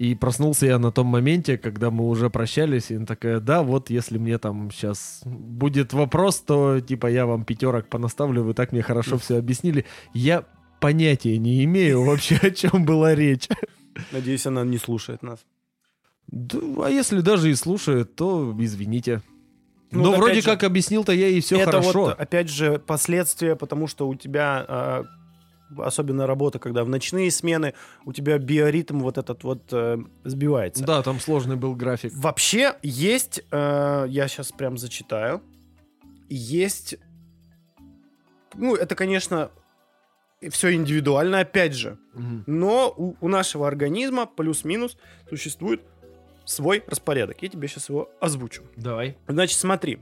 И 0.00 0.14
проснулся 0.14 0.64
я 0.64 0.78
на 0.78 0.90
том 0.90 1.08
моменте, 1.08 1.58
когда 1.58 1.90
мы 1.90 2.08
уже 2.08 2.30
прощались, 2.30 2.90
и 2.90 2.94
она 2.94 3.04
такая, 3.04 3.38
да, 3.38 3.62
вот 3.62 3.90
если 3.90 4.16
мне 4.16 4.38
там 4.38 4.70
сейчас 4.70 5.20
будет 5.26 5.92
вопрос, 5.92 6.40
то 6.40 6.80
типа 6.80 7.06
я 7.08 7.26
вам 7.26 7.44
пятерок 7.44 7.86
понаставлю, 7.90 8.42
вы 8.42 8.54
так 8.54 8.72
мне 8.72 8.80
хорошо 8.80 9.18
все 9.18 9.36
объяснили. 9.36 9.84
Я 10.14 10.46
понятия 10.80 11.36
не 11.36 11.62
имею 11.64 12.02
вообще, 12.02 12.36
о 12.36 12.50
чем 12.50 12.86
была 12.86 13.14
речь. 13.14 13.46
Надеюсь, 14.10 14.46
она 14.46 14.64
не 14.64 14.78
слушает 14.78 15.22
нас. 15.22 15.40
Да, 16.28 16.58
а 16.86 16.88
если 16.88 17.20
даже 17.20 17.50
и 17.50 17.54
слушает, 17.54 18.14
то 18.14 18.56
извините. 18.58 19.20
Ну, 19.90 20.04
Но 20.04 20.12
вроде 20.12 20.40
же, 20.40 20.46
как 20.46 20.64
объяснил-то 20.64 21.12
я 21.12 21.26
ей 21.26 21.42
все 21.42 21.58
это 21.58 21.72
хорошо. 21.72 22.00
вот, 22.04 22.18
опять 22.18 22.48
же, 22.48 22.78
последствия, 22.78 23.54
потому 23.54 23.86
что 23.86 24.08
у 24.08 24.14
тебя, 24.14 24.64
а, 24.66 25.04
особенно 25.78 26.26
работа, 26.26 26.58
когда 26.58 26.84
в 26.84 26.88
ночные 26.88 27.30
смены, 27.30 27.74
у 28.04 28.12
тебя 28.12 28.38
биоритм 28.38 29.00
вот 29.00 29.18
этот 29.18 29.44
вот 29.44 29.62
э, 29.72 29.98
сбивается. 30.24 30.84
Да, 30.84 31.02
там 31.02 31.20
сложный 31.20 31.56
был 31.56 31.74
график. 31.74 32.12
Вообще 32.14 32.74
есть, 32.82 33.42
э, 33.50 34.06
я 34.08 34.28
сейчас 34.28 34.52
прям 34.52 34.78
зачитаю, 34.78 35.42
есть, 36.28 36.96
ну, 38.54 38.74
это, 38.74 38.94
конечно, 38.94 39.50
все 40.50 40.72
индивидуально, 40.74 41.40
опять 41.40 41.74
же, 41.74 41.98
Мгм. 42.14 42.44
но 42.46 42.92
у, 42.96 43.14
у 43.20 43.28
нашего 43.28 43.66
организма 43.68 44.26
плюс-минус 44.26 44.96
существует 45.28 45.82
свой 46.44 46.82
распорядок. 46.86 47.42
Я 47.42 47.48
тебе 47.48 47.68
сейчас 47.68 47.88
его 47.88 48.10
озвучу. 48.20 48.62
Давай. 48.76 49.16
Значит, 49.28 49.58
смотри. 49.58 50.00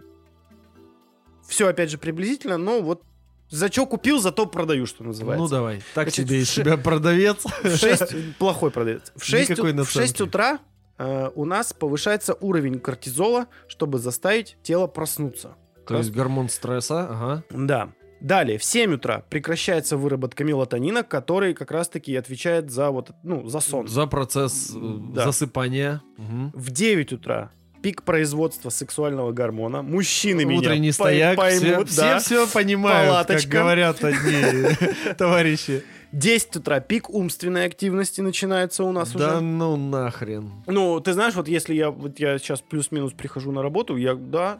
Все, 1.47 1.66
опять 1.69 1.90
же, 1.90 1.99
приблизительно, 1.99 2.57
но 2.59 2.81
вот 2.81 3.03
за 3.51 3.69
что 3.73 3.87
купил, 3.87 4.19
зато 4.20 4.47
продаю, 4.47 4.87
что 4.87 5.05
называется. 5.05 5.43
Ну 5.43 5.49
давай. 5.49 5.77
Так 5.95 6.09
Значит, 6.09 6.27
себе 6.29 6.41
из 6.41 6.51
себя 6.51 6.77
продавец. 6.77 7.45
В 7.62 7.77
6... 7.77 8.37
Плохой 8.39 8.70
продавец. 8.70 9.12
В 9.16 9.25
6, 9.25 9.51
Никакой 9.51 9.73
в 9.73 9.85
6 9.85 9.97
наценки. 9.97 10.23
утра 10.23 10.59
э, 10.99 11.31
у 11.35 11.45
нас 11.45 11.73
повышается 11.73 12.35
уровень 12.41 12.79
кортизола, 12.81 13.47
чтобы 13.69 13.99
заставить 13.99 14.57
тело 14.62 14.87
проснуться. 14.87 15.55
То 15.87 15.97
есть 15.97 16.11
гормон 16.12 16.49
стресса, 16.51 17.09
ага. 17.11 17.45
Да. 17.51 17.93
Далее, 18.20 18.59
в 18.59 18.65
7 18.65 18.95
утра 18.95 19.23
прекращается 19.31 19.97
выработка 19.97 20.43
мелатонина, 20.45 21.05
который 21.05 21.55
как 21.55 21.70
раз-таки 21.70 22.16
отвечает 22.16 22.69
за 22.70 22.91
вот, 22.91 23.12
ну, 23.23 23.47
за 23.49 23.61
сон. 23.61 23.87
За 23.87 24.07
процесс 24.07 24.73
э, 24.75 24.79
Да. 25.15 25.25
засыпания. 25.25 26.03
Мгм. 26.16 26.51
В 26.53 26.70
9 26.70 27.12
утра 27.12 27.53
пик 27.82 28.02
производства 28.02 28.70
сексуального 28.70 29.32
гормона. 29.32 29.82
Мужчины 29.82 30.44
меня 30.44 30.59
Утренний 30.60 30.88
пой- 30.90 30.92
стояк. 30.92 31.36
поймут, 31.36 31.88
все, 31.88 32.00
да. 32.00 32.18
все, 32.18 32.46
понимают, 32.46 33.09
Палаточка. 33.10 33.50
как 33.50 33.60
говорят 33.60 34.05
одни 34.05 34.66
товарищи. 35.18 35.82
10 36.12 36.56
утра 36.56 36.80
пик 36.80 37.10
умственной 37.10 37.66
активности 37.66 38.22
начинается 38.22 38.82
у 38.84 38.92
нас 38.92 39.12
Да 39.12 39.34
уже. 39.36 39.40
ну 39.40 39.76
нахрен. 39.76 40.50
Ну, 40.66 41.00
ты 41.00 41.12
знаешь, 41.12 41.34
вот 41.34 41.48
если 41.48 41.74
я 41.74 41.90
вот 41.90 42.18
я 42.18 42.38
сейчас 42.38 42.62
плюс-минус 42.62 43.12
прихожу 43.12 43.52
на 43.52 43.62
работу, 43.62 43.94
я 43.96 44.14
да, 44.14 44.59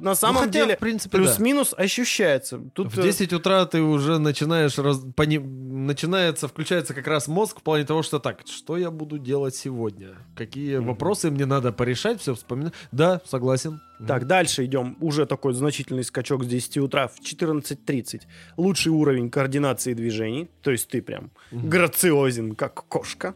на 0.00 0.14
самом 0.14 0.34
Ну, 0.34 0.40
хотя, 0.40 0.52
деле 0.64 0.76
в 0.76 0.78
принципе, 0.78 1.18
да. 1.18 1.24
плюс-минус 1.24 1.74
ощущается. 1.76 2.58
Тут 2.74 2.92
В 2.92 2.98
э, 2.98 3.02
10 3.02 3.32
утра 3.32 3.64
ты 3.66 3.80
уже 3.82 4.18
начинаешь 4.18 4.78
раз- 4.78 5.02
пони- 5.16 5.38
начинается, 5.38 6.48
включается 6.48 6.94
как 6.94 7.06
раз 7.06 7.28
мозг 7.28 7.60
в 7.60 7.62
плане 7.62 7.84
того, 7.84 8.02
что 8.02 8.18
так, 8.18 8.40
что 8.46 8.76
я 8.76 8.90
буду 8.90 9.18
делать 9.18 9.54
сегодня? 9.54 10.08
Какие 10.36 10.78
Мгм. 10.78 10.88
вопросы 10.88 11.30
мне 11.30 11.46
надо 11.46 11.72
порешать, 11.72 12.20
все 12.20 12.34
вспоминать. 12.34 12.72
Да, 12.92 13.20
согласен. 13.24 13.80
Так, 14.06 14.26
дальше 14.26 14.64
идем. 14.64 14.96
Уже 15.00 15.26
такой 15.26 15.52
значительный 15.52 16.04
скачок 16.04 16.44
с 16.44 16.46
10 16.46 16.78
утра 16.80 17.06
в 17.06 17.20
14.30. 17.20 18.22
Лучший 18.56 18.90
уровень 18.92 19.30
координации 19.30 19.92
движений. 19.94 20.48
То 20.62 20.70
есть 20.70 20.88
ты 20.88 21.02
прям 21.02 21.30
Мгм. 21.50 21.68
грациозен, 21.68 22.54
как 22.54 22.74
кошка. 22.88 23.34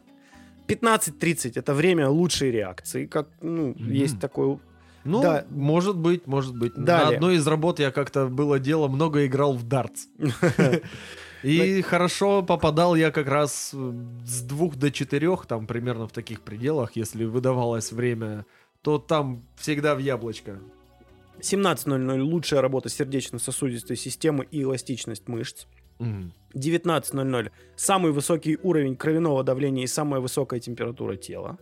15.30 0.66 1.56
это 1.58 1.74
время 1.74 2.08
лучшей 2.08 2.50
реакции. 2.50 3.06
Как, 3.06 3.28
ну, 3.42 3.68
Мгм. 3.78 3.90
есть 3.92 4.18
такой... 4.20 4.58
Ну, 5.04 5.22
Да. 5.22 5.44
может 5.50 5.96
быть, 5.96 6.26
может 6.26 6.56
быть. 6.56 6.76
На 6.76 6.84
Далее. 6.84 7.16
одной 7.16 7.36
из 7.36 7.46
работ 7.46 7.78
я 7.78 7.90
как-то 7.90 8.26
было 8.26 8.58
дело, 8.58 8.88
много 8.88 9.26
играл 9.26 9.52
в 9.54 9.62
дартс. 9.68 10.06
И 11.42 11.82
хорошо 11.82 12.42
попадал 12.42 12.94
я 12.94 13.10
как 13.10 13.28
раз 13.28 13.72
э, 13.74 13.92
с 14.24 14.40
двух 14.40 14.76
до 14.76 14.90
четырех, 14.90 15.44
там 15.44 15.66
примерно 15.66 16.08
в 16.08 16.12
таких 16.12 16.40
пределах, 16.40 16.96
если 16.96 17.24
выдавалось 17.26 17.92
время, 17.92 18.46
то 18.80 18.98
там 18.98 19.42
всегда 19.56 19.94
в 19.94 19.98
яблочко. 19.98 20.58
17.00 21.40 22.22
лучшая 22.22 22.62
работа 22.62 22.88
сердечно-сосудистой 22.88 23.96
системы 23.96 24.46
и 24.50 24.62
эластичность 24.62 25.28
мышц. 25.28 25.66
Мгм. 25.98 26.32
19.00 26.54 27.50
самый 27.76 28.12
высокий 28.12 28.56
уровень 28.62 28.96
кровяного 28.96 29.44
давления 29.44 29.84
и 29.84 29.88
самая 29.88 30.20
высокая 30.20 30.60
температура 30.60 31.16
тела. 31.16 31.58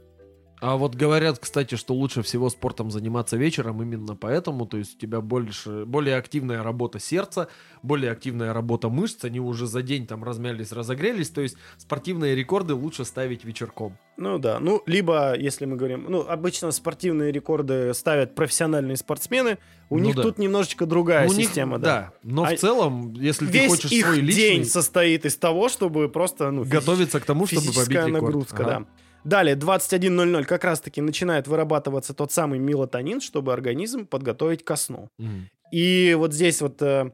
А 0.65 0.77
вот 0.77 0.95
говорят, 0.95 1.41
кстати, 1.41 1.75
что 1.75 1.93
лучше 1.93 2.23
всего 2.23 2.49
спортом 2.49 2.93
заниматься 2.93 3.37
вечером 3.37 3.83
именно 3.83 4.15
поэтому, 4.15 4.65
то 4.65 4.77
есть 4.77 4.95
у 4.95 4.99
тебя 5.01 5.21
больше, 5.21 5.85
более 5.87 6.17
активная 6.17 6.63
работа 6.63 7.01
сердца, 7.01 7.49
более 7.83 8.13
активная 8.13 8.53
работа 8.53 8.89
мышц, 8.89 9.25
они 9.25 9.41
уже 9.41 9.67
за 9.67 9.83
день 9.83 10.07
там 10.07 10.23
размялись, 10.23 10.71
разогрелись, 10.71 11.31
то 11.31 11.41
есть 11.41 11.57
спортивные 11.79 12.37
рекорды 12.37 12.75
лучше 12.75 13.05
ставить 13.05 13.45
вечерком. 13.45 13.99
Ну 14.17 14.39
да, 14.39 14.61
ну 14.61 14.81
либо, 14.87 15.37
если 15.37 15.65
мы 15.67 15.75
говорим, 15.75 16.07
ну 16.09 16.21
обычно 16.29 16.71
спортивные 16.71 17.33
рекорды 17.33 17.93
ставят 17.93 18.37
профессиональные 18.37 18.97
спортсмены, 18.97 19.59
у 19.91 19.99
Ну 19.99 20.05
них 20.05 20.15
да. 20.15 20.23
тут 20.23 20.39
немножечко 20.39 20.87
другая 20.87 21.29
У 21.29 21.33
них- 21.33 21.47
система, 21.49 21.81
да. 21.81 22.13
Но 22.23 22.45
А 22.45 22.55
в 22.55 22.59
целом, 22.61 23.13
если 23.15 23.47
ты 23.47 23.53
Весь 23.53 23.69
хочешь 23.69 23.91
их 23.91 24.07
свой 24.07 24.21
личный, 24.21 24.41
день 24.43 24.65
состоит 24.65 25.25
из 25.27 25.35
того, 25.37 25.69
чтобы 25.69 26.09
просто 26.09 26.53
ну, 26.53 26.63
физи- 26.63 26.69
готовиться 26.69 27.19
к 27.19 27.25
тому, 27.25 27.47
чтобы 27.49 27.67
побить 27.73 27.89
рекорд. 27.91 28.13
нагрузка, 28.13 28.57
Ага. 28.63 28.71
да. 28.71 28.87
Далее, 29.25 29.55
21.00 29.57 30.45
как 30.45 30.65
раз-таки 30.65 31.01
начинает 31.01 31.47
вырабатываться 31.47 32.13
тот 32.15 32.33
самый 32.33 32.59
мелатонин, 32.59 33.21
чтобы 33.21 33.53
организм 33.53 34.07
подготовить 34.07 34.65
ко 34.65 34.77
сну. 34.77 35.09
Мгм. 35.19 35.49
И 35.71 36.15
вот 36.19 36.35
здесь 36.35 36.61
вот 36.61 36.83
э, 36.83 37.13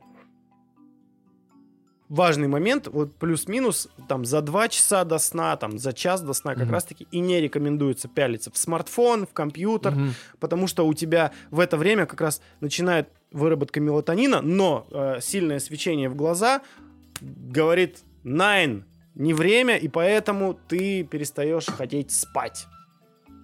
важный 2.08 2.48
момент, 2.48 2.88
вот 2.88 3.14
плюс-минус, 3.16 3.88
там 4.08 4.24
за 4.24 4.40
два 4.40 4.68
часа 4.68 5.04
до 5.04 5.18
сна, 5.18 5.56
там 5.56 5.78
за 5.78 5.92
час 5.92 6.22
до 6.22 6.32
сна 6.32 6.54
как 6.54 6.64
Мгм. 6.64 6.72
раз-таки 6.72 7.06
и 7.10 7.20
не 7.20 7.40
рекомендуется 7.40 8.08
пялиться 8.08 8.50
в 8.50 8.56
смартфон, 8.56 9.26
в 9.26 9.32
компьютер, 9.32 9.92
Мгм. 9.94 10.14
потому 10.40 10.66
что 10.66 10.86
у 10.86 10.94
тебя 10.94 11.32
в 11.50 11.60
это 11.60 11.76
время 11.76 12.06
как 12.06 12.20
раз 12.22 12.40
начинает 12.60 13.08
выработка 13.30 13.80
мелатонина, 13.80 14.40
но 14.40 14.86
э, 14.90 15.20
сильное 15.20 15.58
свечение 15.58 16.08
в 16.08 16.16
глаза 16.16 16.62
говорит 17.20 17.98
«найн», 18.22 18.84
не 19.18 19.34
время, 19.34 19.76
и 19.76 19.88
поэтому 19.88 20.54
ты 20.54 21.02
перестаешь 21.04 21.66
хотеть 21.66 22.10
спать. 22.12 22.66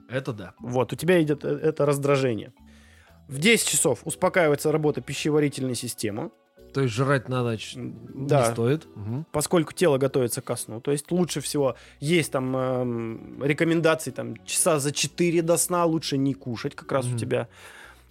Это 0.09 0.33
да. 0.33 0.55
Вот, 0.61 0.93
у 0.93 0.97
тебя 0.97 1.21
идет 1.23 1.45
э, 1.45 1.49
это 1.49 1.85
раздражение. 1.85 2.53
В 3.29 3.39
10 3.39 3.67
часов 3.69 4.01
успокаивается 4.05 4.71
работа 4.73 5.01
пищеварительной 5.01 5.75
системы, 5.75 6.31
То 6.75 6.81
есть 6.83 6.95
жрать 6.95 7.29
на 7.29 7.43
ночь 7.43 7.73
Да. 7.77 8.47
не 8.47 8.53
стоит. 8.53 8.87
Мгм. 8.97 9.27
поскольку 9.33 9.73
тело 9.73 9.97
готовится 9.99 10.41
ко 10.43 10.57
сну. 10.57 10.81
То 10.81 10.91
есть 10.93 11.11
лучше 11.13 11.41
всего 11.41 11.75
есть 12.01 12.33
там 12.33 12.57
эм, 12.57 13.43
рекомендации 13.45 14.11
там 14.13 14.37
часа 14.45 14.79
за 14.79 14.91
4 14.93 15.43
до 15.43 15.57
сна 15.57 15.85
лучше 15.85 16.19
не 16.19 16.35
кушать 16.35 16.75
как 16.75 16.91
раз 16.93 17.07
у 17.07 17.11
Мгм. 17.11 17.19
тебя. 17.19 17.49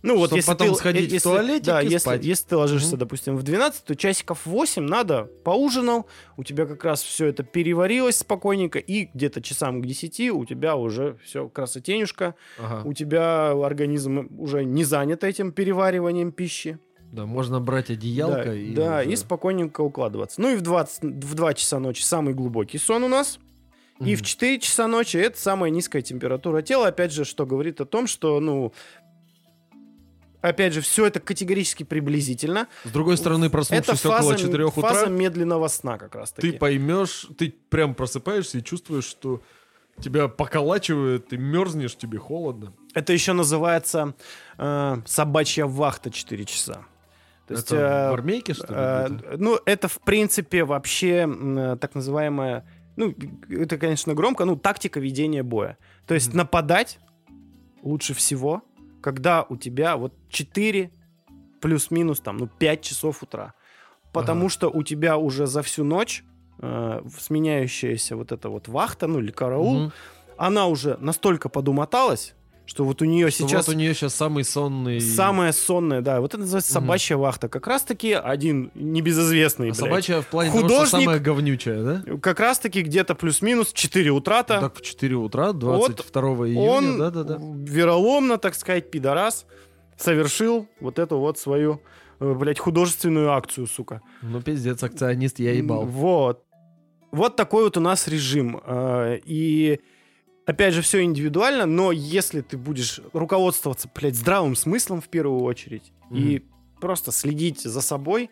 Ну 0.03 0.17
вот 0.17 0.33
если 0.33 0.47
потом 0.51 0.69
ты, 0.69 0.75
сходить 0.75 1.09
в 1.09 1.13
если- 1.13 1.29
туалетик 1.29 1.65
да, 1.65 1.81
и 1.81 1.85
если, 1.85 1.97
спать. 1.97 2.25
если 2.25 2.45
ты 2.49 2.57
ложишься, 2.57 2.89
Мгм. 2.89 2.97
допустим, 2.99 3.37
в 3.37 3.43
12, 3.43 3.85
то 3.85 3.95
часиков 3.95 4.45
8 4.45 4.83
надо, 4.85 5.29
поужинал, 5.45 6.05
у 6.37 6.43
тебя 6.43 6.65
как 6.65 6.83
раз 6.83 7.01
все 7.01 7.27
это 7.27 7.43
переварилось 7.43 8.17
спокойненько, 8.17 8.79
и 8.79 9.05
где-то 9.13 9.41
часам 9.41 9.81
к 9.81 9.85
10 9.85 10.29
у 10.29 10.43
тебя 10.45 10.75
уже 10.75 11.17
все 11.23 11.47
красотенюшка, 11.47 12.35
Ага. 12.59 12.87
у 12.87 12.93
тебя 12.93 13.51
организм 13.51 14.27
уже 14.37 14.65
не 14.65 14.83
занят 14.83 15.23
этим 15.23 15.51
перевариванием 15.53 16.31
пищи. 16.33 16.79
Да, 17.11 17.25
можно 17.25 17.59
брать 17.61 17.89
одеялко 17.89 18.43
да, 18.45 18.53
и... 18.55 18.73
да, 18.73 18.99
уже- 19.01 19.11
и 19.11 19.15
спокойненько 19.15 19.81
укладываться. 19.81 20.41
Ну 20.41 20.51
и 20.51 20.55
в, 20.55 20.61
20, 20.61 21.03
в 21.23 21.33
2 21.33 21.53
часа 21.53 21.79
ночи 21.79 22.01
самый 22.03 22.33
глубокий 22.33 22.77
сон 22.77 23.03
у 23.03 23.07
нас. 23.07 23.39
И 23.99 24.05
Мгм. 24.05 24.15
в 24.15 24.21
4 24.23 24.59
часа 24.59 24.87
ночи 24.87 25.17
это 25.17 25.39
самая 25.39 25.69
низкая 25.69 26.01
температура 26.01 26.63
тела. 26.63 26.87
Опять 26.87 27.13
же, 27.13 27.23
что 27.23 27.45
говорит 27.45 27.79
о 27.79 27.85
том, 27.85 28.07
что, 28.07 28.39
ну, 28.39 28.73
опять 30.43 30.73
же, 30.73 30.81
все 30.81 31.05
это 31.07 31.19
категорически 31.19 31.83
приблизительно. 31.83 32.67
С 32.83 32.91
другой 32.91 33.17
стороны, 33.17 33.45
это 33.45 33.51
проснувшись 33.53 34.01
фаза, 34.01 34.17
около 34.17 34.37
4 34.37 34.65
утра, 34.65 34.81
фаза 34.81 35.07
медленного 35.07 35.67
сна 35.69 35.97
как 35.97 36.15
раз 36.15 36.31
таки. 36.31 36.51
ты 36.51 36.57
поймешь, 36.57 37.27
ты 37.37 37.55
прям 37.69 37.95
просыпаешься 37.95 38.59
и 38.59 38.63
чувствуешь, 38.63 39.05
что 39.05 39.41
тебя 40.01 40.27
поколачивает, 40.27 41.29
ты 41.29 41.37
мерзнешь, 41.37 41.95
тебе 41.95 42.19
холодно. 42.19 42.73
Это 42.93 43.13
еще 43.13 43.33
называется 43.33 44.15
э, 44.57 44.97
собачья 45.05 45.65
вахта 45.65 46.11
4 46.11 46.45
часа. 46.45 46.85
То 47.47 47.53
есть, 47.55 47.67
Это 47.71 47.75
э, 47.75 48.09
в 48.11 48.13
армейке, 48.13 48.53
что 48.53 48.67
ли? 48.67 48.73
э, 48.75 49.35
ну, 49.37 49.59
это, 49.65 49.87
в 49.87 49.99
принципе, 50.01 50.65
вообще 50.65 51.27
э, 51.27 51.77
так 51.79 51.95
называемая, 51.95 52.65
ну, 52.95 53.13
это, 53.49 53.77
конечно, 53.77 54.13
громко, 54.13 54.45
ну, 54.45 54.55
тактика 54.57 54.99
ведения 54.99 55.43
боя. 55.43 55.77
То 56.05 56.13
есть 56.15 56.29
Мгм. 56.29 56.37
нападать 56.37 56.99
лучше 57.81 58.13
всего, 58.13 58.63
когда 59.03 59.45
у 59.49 59.57
тебя 59.57 59.97
вот 59.97 60.13
4 60.29 60.89
плюс-минус 61.61 62.21
там, 62.21 62.37
ну, 62.37 62.47
5 62.47 62.81
часов 62.81 63.21
утра. 63.21 63.53
Потому 64.13 64.41
Ага. 64.41 64.49
что 64.49 64.69
у 64.69 64.83
тебя 64.83 65.17
уже 65.17 65.45
за 65.45 65.61
всю 65.61 65.83
ночь 65.83 66.23
э, 66.59 67.01
сменяющаяся 67.19 68.15
вот 68.15 68.31
эта 68.31 68.49
вот 68.49 68.67
вахта, 68.69 69.07
ну, 69.07 69.19
или 69.19 69.31
караул, 69.31 69.79
Мгм. 69.79 69.91
она 70.37 70.67
уже 70.67 70.97
настолько 71.01 71.49
подумоталась, 71.49 72.35
что 72.65 72.85
вот 72.85 73.01
у 73.01 73.05
нее 73.05 73.29
Что 73.29 73.47
сейчас 73.47 73.67
Вот 73.67 73.75
у 73.75 73.77
нее 73.77 73.93
сейчас 73.93 74.15
самый 74.15 74.43
сонный... 74.45 75.01
самая 75.01 75.51
сонная, 75.51 76.01
да, 76.01 76.21
вот 76.21 76.31
это 76.33 76.39
называется 76.39 76.79
Мгм. 76.79 76.85
собачья 76.87 77.17
вахта. 77.17 77.49
Как 77.49 77.67
раз-таки 77.67 78.13
один 78.13 78.71
небезызвестный, 78.73 79.67
А 79.67 79.69
блядь, 79.71 79.77
собачья 79.77 80.21
в 80.21 80.27
плане 80.27 80.49
того, 80.51 80.61
Художник- 80.63 80.87
что 80.87 80.99
самая 81.01 81.19
говнючая, 81.19 81.83
да? 81.83 82.17
как 82.21 82.39
раз-таки 82.39 82.81
где-то 82.81 83.15
плюс-минус 83.15 83.73
4 83.73 84.11
утра-то. 84.11 84.61
Так 84.61 84.77
в 84.77 84.81
4 84.81 85.15
утра, 85.17 85.51
22 85.53 86.47
июня, 86.47 86.61
он 86.61 86.97
да-да-да. 86.99 87.37
вероломно, 87.39 88.37
так 88.37 88.55
сказать, 88.55 88.89
пидорас, 88.89 89.45
совершил 89.97 90.67
вот 90.79 90.99
эту 90.99 91.17
вот 91.19 91.37
свою, 91.37 91.81
э, 92.19 92.33
блядь, 92.33 92.59
художественную 92.59 93.31
акцию, 93.33 93.67
сука. 93.67 94.01
Ну, 94.21 94.41
пиздец, 94.41 94.81
акционист, 94.83 95.39
я 95.39 95.51
ебал. 95.51 95.85
Вот. 95.85 96.43
Вот 97.11 97.35
такой 97.35 97.65
вот 97.65 97.77
у 97.77 97.79
нас 97.81 98.07
режим. 98.07 98.59
Э, 98.65 99.19
И 99.25 99.79
опять 100.45 100.73
же, 100.73 100.81
все 100.81 101.03
индивидуально, 101.03 101.65
но 101.65 101.91
если 101.91 102.41
ты 102.41 102.57
будешь 102.57 102.99
руководствоваться, 103.13 103.89
блядь, 103.93 104.15
здравым 104.15 104.55
смыслом 104.55 105.01
в 105.01 105.09
первую 105.09 105.41
очередь 105.41 105.91
и 106.11 106.43
просто 106.79 107.11
следить 107.11 107.61
за 107.61 107.81
собой, 107.81 108.29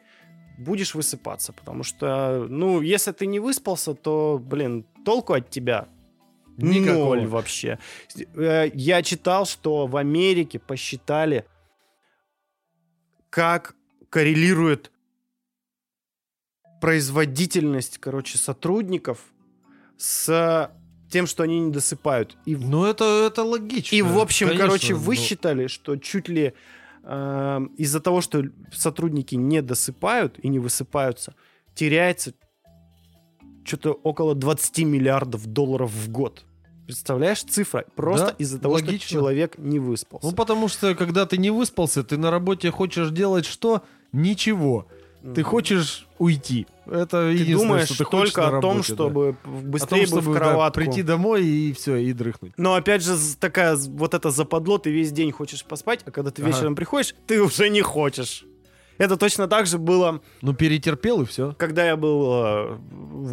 будешь 0.58 0.94
высыпаться. 0.94 1.54
Потому 1.54 1.84
что, 1.84 2.46
ну, 2.50 2.82
если 2.82 3.12
ты 3.12 3.26
не 3.26 3.40
выспался, 3.40 3.94
то, 3.94 4.40
блин, 4.44 4.86
толку 5.06 5.34
от 5.34 5.50
тебя 5.50 5.88
Никакого. 6.58 7.16
Ноль 7.16 7.28
вообще. 7.28 7.80
Э, 8.36 8.70
Я 8.74 9.02
читал, 9.04 9.46
что 9.46 9.88
в 9.88 9.96
Америке 9.98 10.60
посчитали, 10.60 11.46
как 13.30 13.76
коррелирует 14.10 14.92
производительность, 16.82 17.98
короче, 18.00 18.38
сотрудников 18.38 19.20
с 19.98 20.72
тем, 21.12 21.28
что 21.28 21.44
они 21.44 21.60
не 21.60 21.72
досыпают. 21.72 22.38
И, 22.46 22.56
Ну, 22.56 22.86
это, 22.86 23.04
это 23.28 23.44
логично. 23.44 23.96
и 23.96 24.02
в 24.02 24.18
общем, 24.18 24.48
конечно, 24.48 24.66
короче, 24.68 24.94
ну, 24.94 25.00
высчитали, 25.00 25.68
что 25.68 25.96
чуть 25.98 26.30
ли 26.30 26.54
э, 27.04 27.60
из-за 27.78 28.00
того, 28.00 28.22
что 28.22 28.44
сотрудники 28.74 29.36
не 29.36 29.62
досыпают 29.62 30.40
и 30.42 30.48
не 30.50 30.60
высыпаются, 30.60 31.36
теряется 31.76 32.34
что-то 33.64 33.92
около 33.92 34.34
20 34.36 34.80
миллиардов 34.80 35.46
долларов 35.46 35.92
в 35.92 36.10
год. 36.10 36.46
Представляешь, 36.86 37.44
цифра? 37.44 37.86
Просто 37.96 38.28
Да, 38.28 38.36
из-за 38.40 38.60
того, 38.60 38.74
логично. 38.74 38.98
что 39.00 39.08
человек 39.10 39.58
не 39.58 39.80
выспался. 39.80 40.28
Ну, 40.28 40.34
потому 40.34 40.68
что, 40.68 40.96
когда 40.96 41.26
ты 41.26 41.38
не 41.38 41.50
выспался, 41.52 42.04
ты 42.04 42.18
на 42.18 42.32
работе 42.32 42.72
хочешь 42.72 43.12
делать 43.12 43.46
что? 43.46 43.84
Ничего. 44.12 44.88
Ты 45.36 45.44
хочешь 45.44 46.08
уйти. 46.18 46.66
Это 46.86 47.32
Ты 47.32 47.54
думаешь 47.54 47.90
что 47.90 48.04
ты 48.04 48.10
только 48.10 48.48
о 48.48 48.60
том, 48.60 48.78
работе, 48.78 48.78
да. 48.78 48.84
чтобы 48.96 49.30
О 49.30 49.34
том, 49.44 49.62
быстрее 49.72 50.00
бы 50.02 50.06
в 50.06 50.08
чтобы, 50.22 50.34
да, 50.34 50.40
кроватку. 50.40 50.80
прийти 50.80 51.04
домой 51.04 51.46
и 51.46 51.74
все, 51.74 51.96
и 51.98 52.12
дрыхнуть. 52.14 52.54
Но 52.58 52.74
опять 52.74 53.04
же, 53.04 53.16
такая 53.40 53.76
вот 53.76 54.14
это 54.14 54.32
западло, 54.32 54.78
ты 54.80 54.90
весь 54.92 55.12
день 55.12 55.32
хочешь 55.32 55.64
поспать, 55.64 56.02
а 56.06 56.12
когда 56.12 56.32
ты 56.32 56.42
Ага. 56.42 56.52
вечером 56.52 56.76
приходишь, 56.76 57.14
ты 57.28 57.42
уже 57.42 57.70
не 57.70 57.82
хочешь. 57.82 58.46
Это 58.98 59.18
точно 59.18 59.48
так 59.48 59.66
же 59.66 59.78
было, 59.80 60.22
Ну, 60.42 60.54
перетерпел 60.54 61.22
и 61.22 61.26
все. 61.26 61.56
когда 61.58 61.86
я 61.86 61.96
был 61.96 62.32
э, 62.46 62.78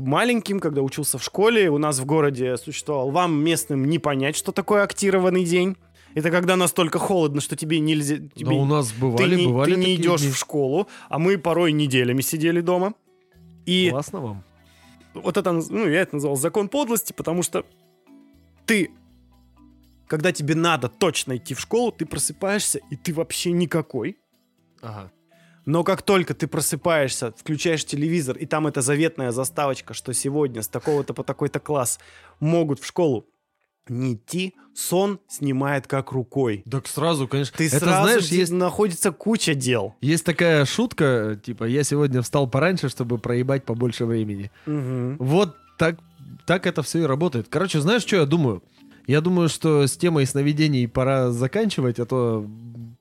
маленьким, 0.00 0.60
когда 0.60 0.82
учился 0.82 1.18
в 1.18 1.24
школе. 1.24 1.70
У 1.70 1.78
нас 1.78 1.98
в 1.98 2.04
городе 2.06 2.56
существовал 2.56 3.10
вам 3.10 3.42
местным 3.42 3.84
не 3.86 3.98
понять, 3.98 4.36
что 4.36 4.52
такое 4.52 4.82
актированный 4.82 5.44
день. 5.44 5.76
Это 6.14 6.30
когда 6.30 6.56
настолько 6.56 6.98
холодно, 6.98 7.40
что 7.42 7.54
тебе 7.54 7.80
нельзя... 7.80 8.16
Тебе, 8.16 8.46
Да 8.46 8.52
у 8.52 8.64
нас 8.64 8.88
ты 8.88 9.00
бывали, 9.00 9.36
не, 9.36 9.46
бывали 9.46 9.74
ты 9.74 9.78
не 9.78 9.94
идешь 9.96 10.22
дни. 10.22 10.30
в 10.30 10.38
школу, 10.38 10.88
а 11.10 11.18
мы 11.18 11.36
порой 11.36 11.72
неделями 11.72 12.22
сидели 12.22 12.60
дома. 12.62 12.94
И 13.68 13.90
Классно 13.90 14.20
вам. 14.20 14.44
вот 15.12 15.36
это, 15.36 15.52
ну, 15.52 15.86
я 15.86 16.00
это 16.00 16.16
назвал 16.16 16.36
закон 16.36 16.70
подлости, 16.70 17.12
потому 17.12 17.42
что 17.42 17.66
ты, 18.64 18.90
когда 20.06 20.32
тебе 20.32 20.54
надо 20.54 20.88
точно 20.88 21.36
идти 21.36 21.52
в 21.52 21.60
школу, 21.60 21.92
ты 21.92 22.06
просыпаешься, 22.06 22.80
и 22.90 22.96
ты 22.96 23.12
вообще 23.12 23.52
никакой. 23.52 24.16
Ага. 24.80 25.12
Но 25.66 25.84
как 25.84 26.00
только 26.00 26.32
ты 26.32 26.46
просыпаешься, 26.46 27.34
включаешь 27.36 27.84
телевизор, 27.84 28.38
и 28.38 28.46
там 28.46 28.66
эта 28.66 28.80
заветная 28.80 29.32
заставочка, 29.32 29.92
что 29.92 30.14
сегодня 30.14 30.62
с 30.62 30.68
такого-то 30.68 31.12
по 31.12 31.22
такой-то 31.22 31.60
класс 31.60 32.00
могут 32.40 32.80
в 32.80 32.86
школу 32.86 33.26
не 33.90 34.14
идти, 34.14 34.54
сон 34.74 35.18
снимает 35.28 35.86
как 35.86 36.12
рукой. 36.12 36.62
Так 36.70 36.86
сразу, 36.86 37.26
конечно. 37.26 37.56
Ты 37.56 37.66
это, 37.66 37.78
сразу 37.78 38.02
знаешь, 38.08 38.26
есть, 38.26 38.52
находится 38.52 39.10
куча 39.10 39.54
дел. 39.54 39.94
есть 40.00 40.24
такая 40.24 40.64
шутка, 40.64 41.40
типа, 41.42 41.64
я 41.64 41.82
сегодня 41.82 42.22
встал 42.22 42.48
пораньше, 42.48 42.88
чтобы 42.88 43.18
проебать 43.18 43.64
побольше 43.64 44.04
времени. 44.06 44.50
Вот 44.66 45.56
так, 45.78 45.98
так 46.46 46.66
это 46.66 46.82
все 46.82 47.00
и 47.00 47.06
работает. 47.06 47.46
Короче, 47.48 47.80
знаешь, 47.80 48.02
что 48.02 48.16
я 48.16 48.26
думаю? 48.26 48.62
Я 49.06 49.22
думаю, 49.22 49.48
что 49.48 49.86
с 49.86 49.96
темой 49.96 50.26
сновидений 50.26 50.86
пора 50.86 51.30
заканчивать, 51.30 51.98
а 51.98 52.04
то 52.04 52.46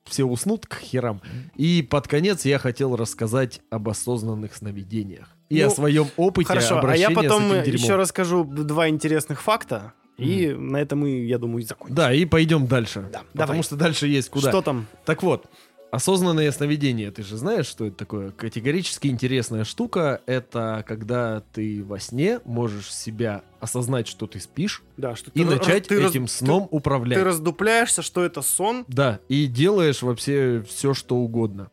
все 0.04 0.24
уснут 0.24 0.66
к 0.66 0.78
херам. 0.78 1.20
И 1.54 1.86
под 1.88 2.08
конец 2.08 2.44
я 2.46 2.58
хотел 2.58 2.96
рассказать 2.96 3.60
об 3.70 3.88
осознанных 3.88 4.54
сновидениях. 4.54 5.28
И 5.50 5.60
Ну, 5.60 5.68
о 5.68 5.70
своем 5.70 6.06
опыте 6.16 6.48
Хорошо, 6.48 6.80
а 6.82 6.96
я 6.96 7.10
потом 7.10 7.52
еще 7.52 7.96
расскажу 7.96 8.44
два 8.44 8.88
интересных 8.88 9.42
факта, 9.42 9.92
и 10.18 10.48
на 10.52 10.76
этом 10.78 11.00
мы, 11.00 11.10
я 11.24 11.38
думаю, 11.38 11.62
и 11.62 11.66
закончим. 11.66 11.94
Да, 11.94 12.12
и 12.12 12.24
пойдем 12.24 12.66
дальше. 12.66 13.08
Да, 13.12 13.20
потому 13.32 13.46
давай. 13.48 13.62
что 13.62 13.76
дальше 13.76 14.06
есть 14.08 14.28
куда. 14.30 14.50
Что 14.50 14.62
там? 14.62 14.86
Так 15.04 15.22
вот, 15.22 15.46
осознанное 15.90 16.50
сновидение, 16.52 17.10
ты 17.10 17.22
же 17.22 17.36
знаешь, 17.36 17.66
что 17.66 17.86
это 17.86 17.96
такое? 17.96 18.30
Категорически 18.32 19.06
интересная 19.08 19.64
штука. 19.64 20.20
Это 20.26 20.84
когда 20.86 21.42
ты 21.52 21.82
во 21.84 21.98
сне 21.98 22.40
можешь 22.44 22.92
себя 22.92 23.42
осознать, 23.60 24.06
что 24.08 24.26
ты 24.26 24.38
спишь, 24.40 24.82
Да, 24.96 25.16
что 25.16 25.30
и 25.30 25.42
ты 25.42 25.44
раз- 25.48 25.54
начать 25.60 25.88
ты 25.88 26.00
раз- 26.00 26.10
этим 26.10 26.26
ты- 26.26 26.32
сном 26.32 26.64
Ты, 26.68 26.76
управлять. 26.76 27.22
раздупляешься, 27.22 28.02
что 28.02 28.24
это 28.24 28.42
сон. 28.42 28.84
Да, 28.88 29.20
и 29.28 29.46
делаешь 29.46 30.02
вообще 30.02 30.62
все, 30.68 30.94
что 30.94 31.16
угодно. 31.16 31.70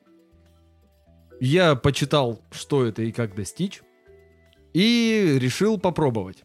Я 1.41 1.75
почитал, 1.75 2.39
что 2.51 2.85
это 2.85 3.01
и 3.01 3.11
как 3.11 3.35
достичь, 3.35 3.81
и 4.73 5.37
решил 5.39 5.77
попробовать. 5.77 6.43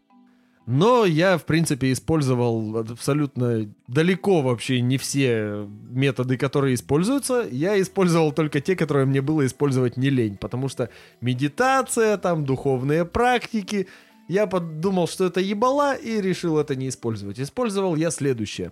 Но 0.73 1.05
я, 1.05 1.37
в 1.37 1.47
принципе, 1.47 1.91
использовал 1.91 2.77
абсолютно 2.77 3.69
далеко 3.89 4.41
вообще 4.41 4.81
не 4.81 4.99
все 4.99 5.67
методы, 5.91 6.37
которые 6.37 6.77
используются. 6.77 7.45
Я 7.51 7.81
использовал 7.81 8.31
только 8.31 8.61
те, 8.61 8.77
которые 8.77 9.05
мне 9.05 9.21
было 9.21 9.45
использовать 9.45 9.97
не 9.97 10.11
лень. 10.11 10.37
Потому 10.37 10.69
что 10.69 10.89
медитация, 11.21 12.17
там, 12.19 12.45
духовные 12.45 13.05
практики. 13.05 13.89
Я 14.29 14.47
подумал, 14.47 15.09
что 15.09 15.25
это 15.27 15.41
ебала, 15.41 15.97
и 15.97 16.21
решил 16.21 16.57
это 16.57 16.77
не 16.77 16.89
использовать. 16.89 17.41
Использовал 17.41 17.97
я 17.97 18.13
следующее. 18.13 18.71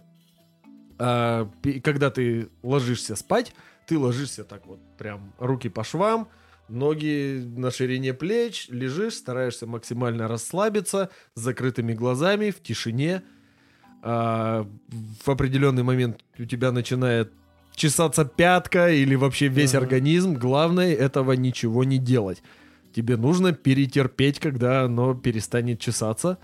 А, 1.01 1.51
когда 1.83 2.11
ты 2.11 2.49
ложишься 2.63 3.17
спать, 3.17 3.53
ты 3.89 3.99
ложишься 3.99 4.45
так 4.45 4.69
вот, 4.69 4.79
прям 4.99 5.35
руки 5.39 5.69
по 5.69 5.83
швам, 5.83 6.29
ноги 6.69 7.43
на 7.57 7.71
ширине 7.71 8.15
плеч, 8.15 8.67
лежишь, 8.69 9.15
стараешься 9.15 9.67
максимально 9.67 10.29
расслабиться, 10.29 11.11
с 11.35 11.41
закрытыми 11.41 11.95
глазами, 11.95 12.51
в 12.51 12.63
тишине. 12.63 13.23
А, 14.03 14.67
в 15.25 15.29
определенный 15.31 15.83
момент 15.83 16.21
у 16.39 16.45
тебя 16.45 16.71
начинает 16.73 17.33
чесаться 17.75 18.25
пятка 18.25 18.91
или 18.91 19.15
вообще 19.15 19.49
весь 19.49 19.73
Мгм. 19.75 19.83
организм. 19.83 20.35
Главное 20.35 20.95
этого 20.95 21.33
ничего 21.33 21.85
не 21.85 21.99
делать. 21.99 22.43
Тебе 22.95 23.17
нужно 23.17 23.53
перетерпеть, 23.53 24.41
когда 24.41 24.83
оно 24.83 25.15
перестанет 25.15 25.81
чесаться. 25.81 26.39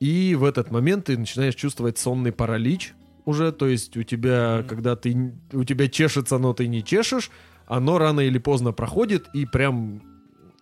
И 0.00 0.34
в 0.34 0.44
этот 0.44 0.70
момент 0.70 1.06
ты 1.06 1.18
начинаешь 1.18 1.54
чувствовать 1.54 1.98
сонный 1.98 2.32
паралич 2.32 2.94
уже. 3.24 3.52
То 3.52 3.66
есть 3.66 3.96
у 3.96 4.02
тебя, 4.02 4.58
Мгм. 4.58 4.68
когда 4.68 4.96
ты, 4.96 5.32
у 5.52 5.64
тебя 5.64 5.88
чешется, 5.88 6.38
но 6.38 6.52
ты 6.54 6.66
не 6.68 6.82
чешешь, 6.84 7.30
оно 7.70 7.98
рано 7.98 8.20
или 8.20 8.38
поздно 8.38 8.72
проходит 8.72 9.28
и 9.32 9.46
прям 9.46 10.02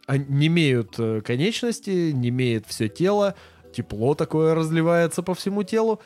не 0.06 0.48
имеют 0.48 0.96
конечности, 1.24 2.12
не 2.12 2.28
имеет 2.28 2.66
все 2.66 2.88
тело, 2.88 3.34
тепло 3.72 4.14
такое 4.14 4.54
разливается 4.54 5.22
по 5.22 5.34
всему 5.34 5.62
телу. 5.62 6.00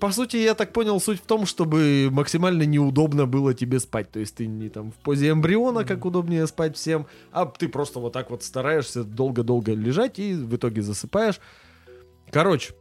По 0.00 0.12
сути, 0.12 0.36
я 0.36 0.54
так 0.54 0.72
понял, 0.72 1.00
суть 1.00 1.20
в 1.20 1.26
том, 1.26 1.44
чтобы 1.44 2.08
максимально 2.12 2.62
неудобно 2.62 3.26
было 3.26 3.52
тебе 3.52 3.80
спать. 3.80 4.12
То 4.12 4.20
есть 4.20 4.36
ты 4.36 4.46
не 4.46 4.68
там 4.68 4.92
в 4.92 4.94
позе 4.94 5.30
эмбриона, 5.30 5.84
как 5.84 6.04
удобнее 6.04 6.46
спать 6.46 6.76
всем, 6.76 7.06
а 7.32 7.44
ты 7.44 7.68
просто 7.68 7.98
вот 7.98 8.12
так 8.12 8.30
вот 8.30 8.44
стараешься 8.44 9.02
долго-долго 9.02 9.72
лежать 9.74 10.20
и 10.20 10.34
в 10.34 10.54
итоге 10.54 10.82
засыпаешь. 10.82 11.40
Короче, 12.30 12.74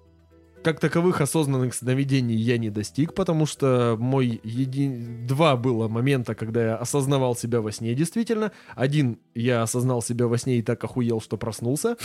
как 0.66 0.80
таковых 0.80 1.22
осознанных 1.22 1.76
сновидений 1.76 2.36
я 2.36 2.58
не 2.58 2.72
достиг, 2.72 3.14
потому 3.14 3.46
что 3.46 3.98
мой 4.00 4.42
еди... 4.44 4.90
два 5.28 5.56
было 5.58 5.88
момента, 5.88 6.34
когда 6.34 6.66
я 6.66 6.76
осознавал 6.76 7.36
себя 7.36 7.62
во 7.62 7.72
сне 7.72 7.94
действительно. 7.94 8.52
Один 8.74 9.20
я 9.36 9.62
осознал 9.62 10.02
себя 10.02 10.26
во 10.26 10.40
сне 10.40 10.58
и 10.58 10.64
так 10.64 10.84
охуел, 10.84 11.22
что 11.22 11.38
проснулся. 11.38 11.98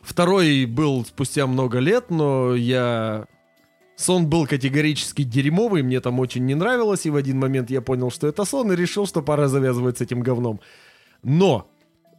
Второй 0.00 0.64
был 0.66 1.04
спустя 1.04 1.48
много 1.48 1.80
лет, 1.80 2.08
но 2.08 2.54
я... 2.54 3.26
Сон 3.96 4.28
был 4.28 4.46
категорически 4.46 5.24
дерьмовый, 5.24 5.82
мне 5.82 6.00
там 6.00 6.20
очень 6.20 6.46
не 6.46 6.54
нравилось, 6.54 7.04
и 7.04 7.10
в 7.10 7.16
один 7.16 7.40
момент 7.40 7.68
я 7.68 7.82
понял, 7.82 8.12
что 8.12 8.28
это 8.28 8.44
сон, 8.44 8.70
и 8.70 8.76
решил, 8.76 9.08
что 9.08 9.22
пора 9.22 9.48
завязывать 9.48 9.98
с 9.98 10.02
этим 10.02 10.20
говном. 10.20 10.60
Но, 11.24 11.69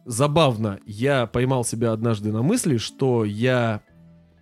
забавно, 0.04 0.80
я 0.86 1.26
поймал 1.26 1.64
себя 1.64 1.92
однажды 1.92 2.32
на 2.32 2.42
мысли, 2.42 2.76
что 2.76 3.24
я 3.24 3.82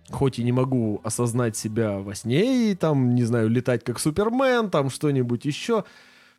хоть 0.09 0.39
и 0.39 0.43
не 0.43 0.51
могу 0.51 0.99
осознать 1.03 1.55
себя 1.55 1.99
во 1.99 2.15
сне 2.15 2.71
и 2.71 2.75
там, 2.75 3.15
не 3.15 3.23
знаю, 3.23 3.49
летать 3.49 3.83
как 3.83 3.99
Супермен, 3.99 4.69
там 4.69 4.89
что-нибудь 4.89 5.45
еще, 5.45 5.85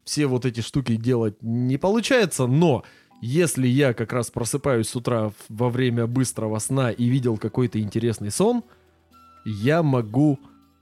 все 0.05 0.27
вот 0.27 0.45
эти 0.45 0.61
штуки 0.61 0.97
делать 0.97 1.37
не 1.43 1.79
получается, 1.79 2.47
но 2.47 2.85
если 3.21 3.67
я 3.67 3.95
как 3.95 4.13
раз 4.13 4.31
просыпаюсь 4.31 4.89
с 4.89 4.97
утра 4.97 5.33
во 5.49 5.71
время 5.71 6.07
быстрого 6.07 6.59
сна 6.59 6.91
и 6.91 7.07
видел 7.07 7.39
какой-то 7.39 7.81
интересный 7.81 8.31
сон, 8.31 8.65
я 9.45 9.83
могу 9.83 10.41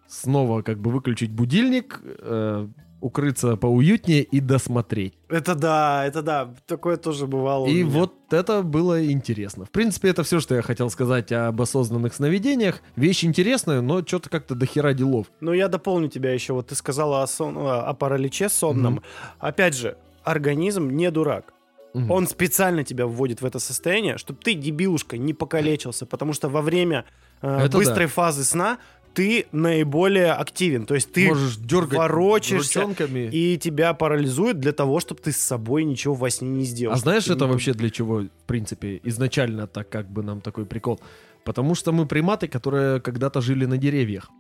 снова 0.09 0.62
как 0.62 0.79
бы 0.79 0.91
выключить 0.91 1.31
будильник, 1.31 2.01
э, 2.03 2.69
укрыться 3.01 3.56
поуютнее 3.56 4.22
и 4.22 4.40
досмотреть. 4.40 5.14
Это 5.28 5.55
да, 5.55 6.05
это 6.06 6.22
да, 6.22 6.55
такое 6.66 6.97
тоже 6.97 7.27
бывало. 7.27 7.66
И 7.66 7.82
вот 7.82 8.14
это 8.31 8.62
было 8.62 9.10
интересно. 9.10 9.64
В 9.64 9.70
принципе, 9.70 10.09
это 10.09 10.22
все, 10.22 10.40
что 10.40 10.55
я 10.55 10.62
хотел 10.62 10.90
сказать 10.90 11.32
об 11.32 11.60
осознанных 11.60 12.14
сновидениях. 12.14 12.81
Вещь 12.97 13.24
интересная, 13.24 13.81
но 13.81 14.05
что-то 14.05 14.28
как-то 14.31 14.55
до 14.55 14.66
хера 14.66 14.93
делов. 14.93 15.27
Ну, 15.40 15.52
я 15.52 15.68
дополню 15.68 16.09
тебя 16.09 16.32
еще. 16.32 16.52
Вот 16.52 16.68
ты 16.68 16.74
сказала 16.74 17.22
о, 17.22 17.27
сон- 17.27 17.56
о 17.59 17.93
параличе 17.94 18.48
сонном. 18.48 19.02
Опять 19.39 19.77
же, 19.77 19.97
организм 20.24 20.90
не 20.90 21.10
дурак. 21.10 21.55
Мгм. 21.94 22.10
Он 22.10 22.27
специально 22.28 22.85
тебя 22.85 23.06
вводит 23.06 23.43
в 23.43 23.44
это 23.44 23.59
состояние, 23.59 24.16
чтобы 24.16 24.39
ты, 24.40 24.55
дебилушка, 24.55 25.18
не 25.18 25.35
покалечился. 25.35 26.06
Потому 26.06 26.32
что 26.32 26.48
во 26.48 26.62
время 26.62 27.05
э, 27.43 27.66
Это 27.66 27.78
быстрой 27.78 28.06
фазы 28.06 28.44
сна 28.44 28.78
ты 29.15 29.47
наиболее 29.53 30.32
активен. 30.32 30.87
То 30.87 30.95
есть 30.95 31.12
ты 31.12 31.28
можешь 31.28 31.57
дергать 31.57 31.99
ворочаешься, 31.99 32.81
ручонками. 32.81 33.28
и 33.31 33.59
тебя 33.59 33.95
парализует 33.95 34.59
для 34.61 34.73
того, 34.73 35.01
чтобы 35.01 35.20
ты 35.20 35.32
с 35.32 35.37
собой 35.37 35.85
ничего 35.85 36.15
во 36.15 36.31
сне 36.31 36.49
не 36.49 36.65
сделал. 36.65 36.95
А 36.95 36.97
знаешь, 36.97 37.28
это 37.28 37.45
не- 37.45 37.51
вообще 37.53 37.73
для 37.74 37.91
чего, 37.91 38.20
в 38.20 38.47
принципе, 38.47 39.01
изначально 39.05 39.66
так 39.66 39.89
как 39.89 40.11
бы 40.11 40.23
нам 40.23 40.41
такой 40.41 40.66
прикол? 40.66 41.01
Потому 41.45 41.74
что 41.74 41.93
мы 41.93 42.07
приматы, 42.07 42.49
которые 42.49 43.01
когда-то 43.01 43.41
жили 43.41 43.65
на 43.66 43.78
деревьях. 43.78 44.31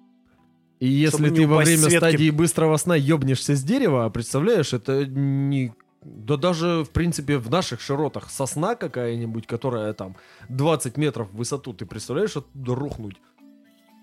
И 0.80 0.88
если 0.88 1.28
ты 1.28 1.46
во 1.46 1.58
время 1.58 1.76
с 1.76 1.84
ветки. 1.84 1.96
стадии 1.96 2.30
быстрого 2.30 2.76
сна 2.78 2.96
ебнешься 2.96 3.54
с 3.54 3.62
дерева, 3.62 4.08
представляешь, 4.08 4.72
это 4.72 5.04
не... 5.04 5.72
Да 6.02 6.38
даже, 6.38 6.82
в 6.84 6.90
принципе, 6.90 7.36
в 7.36 7.50
наших 7.50 7.82
широтах 7.82 8.30
сосна 8.30 8.74
какая-нибудь, 8.74 9.46
которая 9.46 9.92
там 9.92 10.16
20 10.48 10.96
метров 10.96 11.28
в 11.30 11.36
высоту, 11.36 11.74
ты 11.74 11.84
представляешь, 11.84 12.36
оттуда 12.38 12.74
рухнуть? 12.74 13.16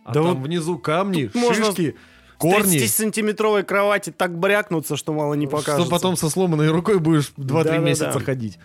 А 0.07 0.13
Да 0.13 0.23
там 0.23 0.35
вот 0.35 0.47
внизу 0.47 0.79
камни, 0.79 1.29
можно 1.34 1.65
шишки, 1.65 1.95
С 2.38 2.39
корни. 2.39 2.77
30-сантиметровой 2.77 3.63
кровати 3.63 4.11
так 4.11 4.38
брякнуться, 4.39 4.95
что 4.95 5.13
мало 5.13 5.34
не 5.34 5.47
покажется. 5.47 5.81
Что 5.81 5.89
потом 5.91 6.15
со 6.15 6.29
сломанной 6.29 6.69
рукой 6.71 6.99
будешь 6.99 7.34
2-3 7.38 7.45
Да-да-да. 7.45 7.77
месяца 7.79 8.19
ходить. 8.19 8.57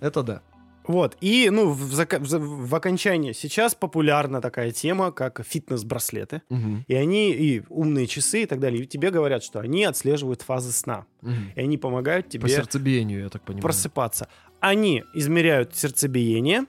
Это 0.00 0.22
да. 0.22 0.42
Вот, 0.86 1.16
и, 1.22 1.48
ну, 1.50 1.70
в, 1.70 1.94
зака- 1.94 2.18
в 2.20 2.74
окончании, 2.74 3.32
сейчас 3.32 3.74
популярна 3.74 4.42
такая 4.42 4.70
тема, 4.70 5.12
как 5.12 5.40
фитнес-браслеты. 5.42 6.42
Мгм. 6.50 6.84
И 6.86 6.94
они, 6.94 7.30
и 7.32 7.62
умные 7.70 8.06
часы 8.06 8.42
и 8.42 8.46
так 8.46 8.60
далее. 8.60 8.82
И 8.82 8.86
тебе 8.86 9.10
говорят, 9.10 9.42
что 9.42 9.60
они 9.60 9.84
отслеживают 9.84 10.42
фазы 10.42 10.72
сна. 10.72 11.06
Мгм. 11.22 11.52
И 11.56 11.60
они 11.60 11.78
помогают 11.78 12.26
По 12.26 12.32
тебе 12.32 12.48
сердцебиению, 12.50 13.22
я 13.22 13.28
так 13.30 13.40
понимаю. 13.42 13.62
просыпаться. 13.62 14.28
Они 14.60 15.04
измеряют 15.14 15.74
сердцебиение 15.74 16.66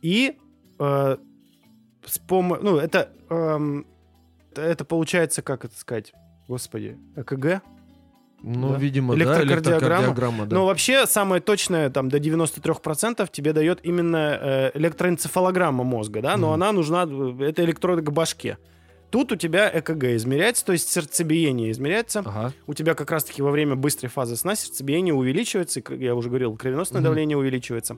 и 0.00 0.36
э, 0.78 1.16
с 2.06 2.18
помо- 2.18 2.58
Ну, 2.60 2.76
это, 2.78 3.10
эм, 3.28 3.86
это 4.54 4.84
получается, 4.84 5.42
как 5.42 5.64
это 5.64 5.76
сказать, 5.76 6.12
господи, 6.48 6.96
ЭКГ? 7.16 7.62
Ну, 8.42 8.70
Да. 8.70 8.78
видимо, 8.78 9.14
да, 9.14 9.18
Электрокардиограмма. 9.18 9.76
электрокардиограмма, 10.06 10.46
да. 10.46 10.56
Но 10.56 10.64
вообще 10.66 11.06
самое 11.06 11.42
точное, 11.42 11.90
там, 11.90 12.08
до 12.08 12.18
93% 12.18 13.30
тебе 13.30 13.52
дает 13.52 13.80
именно 13.84 14.38
э, 14.40 14.70
электроэнцефалограмма 14.74 15.84
мозга, 15.84 16.22
да, 16.22 16.36
но 16.38 16.46
Мгм. 16.48 16.54
она 16.54 16.72
нужна, 16.72 17.04
э, 17.06 17.44
это 17.44 17.62
электроды 17.64 18.00
к 18.02 18.10
башке. 18.10 18.56
Тут 19.10 19.32
у 19.32 19.36
тебя 19.36 19.68
ЭКГ 19.68 20.04
измеряется, 20.16 20.64
то 20.64 20.72
есть 20.72 20.88
сердцебиение 20.88 21.70
измеряется. 21.72 22.20
Ага. 22.20 22.52
У 22.66 22.74
тебя 22.74 22.94
как 22.94 23.10
раз-таки 23.10 23.42
во 23.42 23.50
время 23.50 23.74
быстрой 23.74 24.08
фазы 24.08 24.36
сна 24.36 24.54
сердцебиение 24.54 25.12
увеличивается, 25.12 25.82
я 25.96 26.14
уже 26.14 26.28
говорил, 26.28 26.56
кровеносное 26.56 27.00
Мгм. 27.00 27.04
давление 27.04 27.36
увеличивается. 27.36 27.96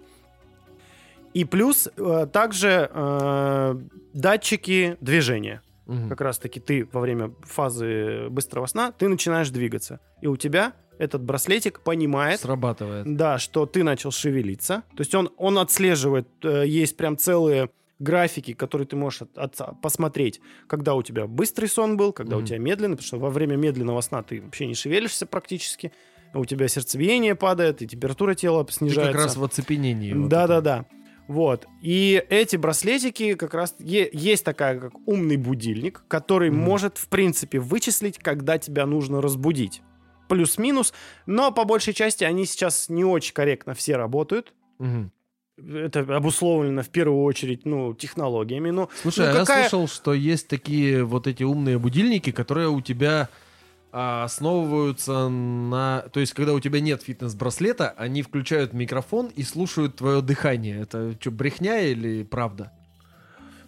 И 1.35 1.45
плюс 1.45 1.89
э, 1.97 2.27
также 2.33 2.91
э, 2.93 3.75
датчики 4.15 4.97
движения. 5.01 5.63
Мгм. 5.87 6.09
Как 6.09 6.21
раз-таки 6.21 6.61
ты 6.61 6.89
во 6.93 7.01
время 7.01 7.35
фазы 7.43 8.29
быстрого 8.31 8.67
сна, 8.67 8.93
ты 8.93 9.09
начинаешь 9.09 9.51
двигаться. 9.51 9.99
И 10.21 10.27
у 10.27 10.37
тебя 10.37 10.75
этот 10.99 11.23
браслетик 11.23 11.81
понимает, 11.81 12.41
Срабатывает. 12.41 13.17
да, 13.17 13.39
что 13.39 13.67
ты 13.67 13.83
начал 13.83 14.11
шевелиться. 14.13 14.83
То 14.97 15.01
есть 15.01 15.15
он, 15.15 15.31
он 15.39 15.59
отслеживает, 15.59 16.29
э, 16.45 16.65
есть 16.67 16.97
прям 16.97 17.17
целые 17.17 17.71
графики, 17.99 18.53
которые 18.53 18.87
ты 18.87 18.97
можешь 18.97 19.23
от- 19.23 19.39
от- 19.61 19.81
посмотреть, 19.81 20.41
когда 20.67 20.95
у 20.95 21.03
тебя 21.03 21.27
быстрый 21.27 21.67
сон 21.67 21.97
был, 21.97 22.13
когда 22.13 22.37
у 22.37 22.41
Мгм. 22.41 22.47
тебя 22.47 22.59
медленный, 22.59 22.97
потому 22.97 23.07
что 23.07 23.19
во 23.19 23.31
время 23.31 23.57
медленного 23.57 24.01
сна 24.03 24.23
ты 24.23 24.41
вообще 24.43 24.67
не 24.67 24.75
шевелишься 24.75 25.25
практически, 25.27 25.93
у 26.35 26.45
тебя 26.45 26.67
сердцебиение 26.69 27.35
падает, 27.35 27.83
и 27.83 27.87
температура 27.87 28.35
тела 28.35 28.65
Ты 28.65 28.73
снижается. 28.73 29.13
как 29.13 29.23
раз 29.23 29.37
в 29.37 29.45
оцепенении. 29.45 30.13
вот 30.15 30.29
Вот. 31.33 31.67
И 31.81 32.23
эти 32.29 32.57
браслетики 32.57 33.35
как 33.35 33.55
раз 33.55 33.75
е- 33.79 34.11
есть 34.13 34.45
такая 34.45 34.79
как 34.79 34.93
умный 35.09 35.37
будильник, 35.39 36.05
который 36.09 36.51
Мгм. 36.51 36.61
может 36.61 36.99
в 36.99 37.09
принципе 37.09 37.59
вычислить, 37.59 38.19
когда 38.19 38.59
тебя 38.59 38.85
нужно 38.87 39.23
разбудить. 39.23 39.81
Плюс-минус, 40.29 40.93
но 41.27 41.51
по 41.51 41.65
большей 41.65 41.95
части 41.95 42.25
они 42.25 42.45
сейчас 42.45 42.89
не 42.91 43.05
очень 43.05 43.33
корректно 43.35 43.73
все 43.75 43.97
работают. 43.97 44.53
Мгм. 44.79 45.11
Это 45.59 46.01
обусловлено 46.17 46.83
в 46.83 46.89
первую 46.91 47.23
очередь, 47.23 47.65
ну, 47.67 47.95
технологиями. 47.95 48.71
Ну, 48.71 48.89
Слушай, 49.03 49.27
ну, 49.27 49.31
а 49.33 49.41
какая- 49.41 49.63
я 49.65 49.69
слышал, 49.71 49.89
что 49.89 50.13
есть 50.13 50.49
такие 50.49 51.05
вот 51.05 51.27
эти 51.27 51.45
умные 51.45 51.79
будильники, 51.79 52.31
которые 52.33 52.69
у 52.69 52.81
тебя 52.81 53.29
основываются 53.93 55.29
на... 55.29 56.01
То 56.13 56.21
есть, 56.21 56.33
когда 56.33 56.55
у 56.55 56.61
тебя 56.61 56.81
нет 56.81 57.03
фитнес-браслета, 57.03 57.91
они 57.99 58.23
включают 58.23 58.73
микрофон 58.73 59.27
и 59.27 59.43
слушают 59.43 59.97
твое 59.97 60.23
дыхание. 60.23 60.81
Это 60.81 61.15
что, 61.21 61.31
брехня 61.31 61.81
или 61.81 62.25
правда? 62.25 62.73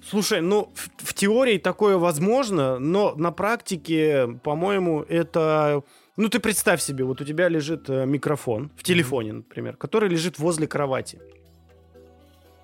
Слушай, 0.02 0.40
ну, 0.40 0.72
в, 0.74 0.90
в 1.08 1.14
теории 1.14 1.58
такое 1.58 1.98
возможно, 1.98 2.78
но 2.78 3.14
на 3.16 3.32
практике, 3.32 4.38
по-моему, 4.42 5.02
это... 5.02 5.82
Ну, 6.16 6.28
ты 6.28 6.40
представь 6.40 6.80
себе, 6.80 7.04
вот 7.04 7.20
у 7.20 7.24
тебя 7.24 7.48
лежит 7.48 7.90
э, 7.90 8.06
микрофон 8.06 8.70
в 8.76 8.82
телефоне, 8.82 9.32
например, 9.34 9.76
который 9.76 10.08
лежит 10.08 10.38
возле 10.38 10.66
кровати. 10.66 11.20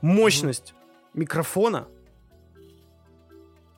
Мощность 0.00 0.72
микрофона, 1.12 1.88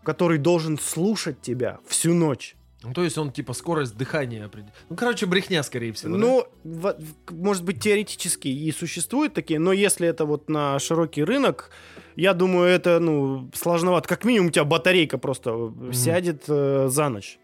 который 0.05 0.39
должен 0.39 0.79
слушать 0.79 1.41
тебя 1.41 1.79
всю 1.87 2.15
ночь. 2.15 2.55
Ну, 2.85 2.93
то 2.95 3.03
есть 3.05 3.17
он 3.19 3.31
типа 3.33 3.53
скорость 3.53 3.97
дыхания 3.97 4.45
определяет. 4.47 4.75
Ну, 4.89 4.97
короче, 4.97 5.27
брехня, 5.27 5.63
скорее 5.63 5.93
всего. 5.93 6.13
да? 6.13 6.19
Ну, 6.19 6.45
во- 6.65 6.95
в- 6.99 7.33
может 7.35 7.65
быть, 7.65 7.81
теоретически 7.81 8.49
и 8.49 8.73
существуют 8.73 9.35
такие, 9.35 9.59
но 9.61 9.73
если 9.73 10.07
это 10.09 10.25
вот 10.25 10.49
на 10.49 10.79
широкий 10.79 11.23
рынок, 11.25 11.71
я 12.17 12.35
думаю, 12.35 12.69
это, 12.69 12.99
ну, 13.01 13.51
сложновато. 13.55 14.09
Как 14.09 14.25
минимум, 14.25 14.49
у 14.49 14.51
тебя 14.51 14.65
батарейка 14.65 15.19
просто 15.19 15.73
сядет 15.93 16.45
э, 16.49 16.89
за 16.89 17.09
ночь. 17.09 17.39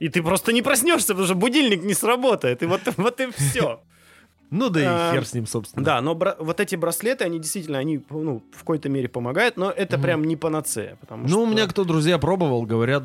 И 0.00 0.08
ты 0.08 0.22
просто 0.22 0.52
не 0.52 0.60
проснешься, 0.62 1.08
потому 1.14 1.26
что 1.26 1.34
будильник 1.34 1.82
не 1.82 1.94
сработает. 1.94 2.62
И 2.62 2.66
вот, 2.66 2.80
вот 2.96 3.20
и 3.20 3.30
все. 3.30 3.80
Ну 4.50 4.68
да 4.68 4.80
и 4.80 4.84
А, 4.86 5.12
хер 5.12 5.24
с 5.26 5.32
ним, 5.34 5.46
собственно. 5.46 5.84
Да, 5.84 6.00
но 6.00 6.14
бра- 6.14 6.36
вот 6.38 6.60
эти 6.60 6.76
браслеты, 6.76 7.24
они 7.24 7.40
действительно, 7.40 7.78
они, 7.78 8.04
ну, 8.10 8.42
в 8.52 8.58
какой-то 8.58 8.88
мере 8.88 9.08
помогают, 9.08 9.56
но 9.56 9.70
это 9.70 9.98
прям 9.98 10.22
не 10.24 10.36
панацея. 10.36 10.96
Потому 11.00 11.22
Ну, 11.22 11.28
что... 11.28 11.42
у 11.42 11.46
меня 11.46 11.66
кто 11.66 11.84
друзья 11.84 12.18
пробовал, 12.18 12.62
говорят, 12.62 13.04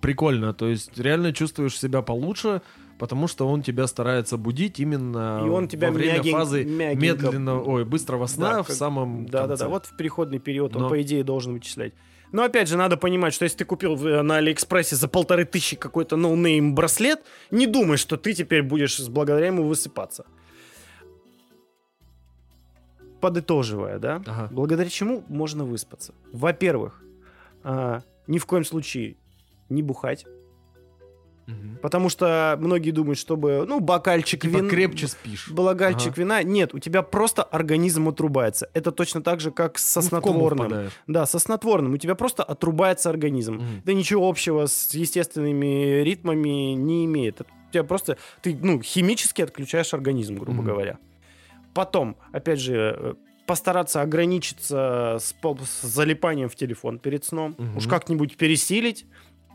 прикольно. 0.00 0.52
То 0.54 0.68
есть 0.68 0.98
реально 0.98 1.32
чувствуешь 1.32 1.78
себя 1.78 2.02
получше, 2.02 2.62
потому 2.98 3.28
что 3.28 3.48
он 3.48 3.62
тебя 3.62 3.86
старается 3.86 4.36
будить 4.36 4.78
именно 4.80 5.42
И 5.44 5.48
он 5.48 5.68
тебя 5.68 5.88
во 5.88 5.94
время 5.94 6.18
мягень- 6.18 6.32
фазы 6.32 6.64
мягенько- 6.64 6.96
медленного, 7.00 7.62
ой, 7.64 7.84
быстрого 7.84 8.26
сна 8.26 8.56
Да, 8.56 8.62
в 8.62 8.66
как- 8.66 8.76
самом 8.76 9.26
Да, 9.26 9.42
да, 9.42 9.48
конце. 9.48 9.64
да. 9.64 9.70
Вот 9.70 9.86
в 9.86 9.96
переходный 9.96 10.38
период 10.38 10.76
он, 10.76 10.82
Но- 10.82 10.88
по 10.88 11.00
идее, 11.00 11.24
должен 11.24 11.52
вычислять. 11.54 11.92
Но 12.32 12.44
опять 12.44 12.68
же, 12.68 12.76
надо 12.76 12.96
понимать, 12.96 13.34
что 13.34 13.44
если 13.44 13.58
ты 13.58 13.64
купил 13.64 13.96
на 13.96 14.36
Алиэкспрессе 14.36 14.94
за 14.94 15.08
полторы 15.08 15.44
тысячи 15.44 15.74
какой-то 15.76 16.16
no 16.16 16.35
name 16.35 16.74
браслет, 16.76 17.20
не 17.50 17.66
думай, 17.66 17.96
что 17.96 18.16
ты 18.16 18.34
теперь 18.34 18.62
будешь 18.62 18.94
с- 18.96 19.08
благодаря 19.08 19.46
ему 19.48 19.64
высыпаться. 19.64 20.24
Подытоживая, 23.20 23.98
да? 23.98 24.22
Ага. 24.26 24.48
Благодаря 24.50 24.88
чему 24.88 25.24
можно 25.28 25.64
выспаться? 25.64 26.14
Во-первых, 26.32 27.02
а, 27.62 28.00
ни 28.26 28.38
в 28.38 28.46
коем 28.46 28.64
случае 28.64 29.16
не 29.70 29.82
бухать. 29.82 30.26
Потому 31.82 32.10
что 32.10 32.56
многие 32.60 32.92
думают, 32.92 33.18
чтобы, 33.18 33.64
ну, 33.66 33.80
бокальчик 33.80 34.42
Типа 34.42 34.58
вина... 34.58 34.68
крепче 34.70 35.08
спишь. 35.08 35.50
Бокальчик 35.50 36.12
Ага. 36.12 36.20
вина. 36.20 36.42
Нет, 36.44 36.74
у 36.74 36.78
тебя 36.78 37.02
просто 37.02 37.42
организм 37.42 38.08
отрубается. 38.08 38.68
Это 38.72 38.92
точно 38.92 39.20
так 39.20 39.40
же, 39.40 39.50
как 39.50 39.76
со 39.78 40.00
Ну, 40.00 40.06
снотворным. 40.06 40.90
Да, 41.08 41.26
со 41.26 41.40
снотворным. 41.40 41.94
У 41.94 41.96
тебя 41.96 42.14
просто 42.14 42.44
отрубается 42.44 43.10
организм. 43.10 43.54
Мгм. 43.54 43.78
Это 43.82 43.94
ничего 43.94 44.28
общего 44.28 44.66
с 44.66 44.94
естественными 44.94 46.02
ритмами 46.02 46.74
не 46.74 47.04
имеет. 47.06 47.40
Это 47.40 47.50
у 47.68 47.72
тебя 47.72 47.84
просто... 47.84 48.16
Ты, 48.42 48.56
ну, 48.60 48.80
химически 48.80 49.42
отключаешь 49.42 49.92
организм, 49.92 50.36
грубо 50.36 50.58
Мгм. 50.62 50.66
говоря. 50.66 50.98
Потом, 51.74 52.16
опять 52.32 52.60
же, 52.60 52.96
э, 52.96 53.14
постараться 53.46 54.02
ограничиться 54.02 55.16
с, 55.18 55.34
с 55.34 55.82
залипанием 55.82 56.48
в 56.48 56.54
телефон 56.54 57.00
перед 57.00 57.24
сном. 57.24 57.56
Мгм. 57.58 57.76
Уж 57.78 57.88
как-нибудь 57.88 58.36
пересилить. 58.36 59.06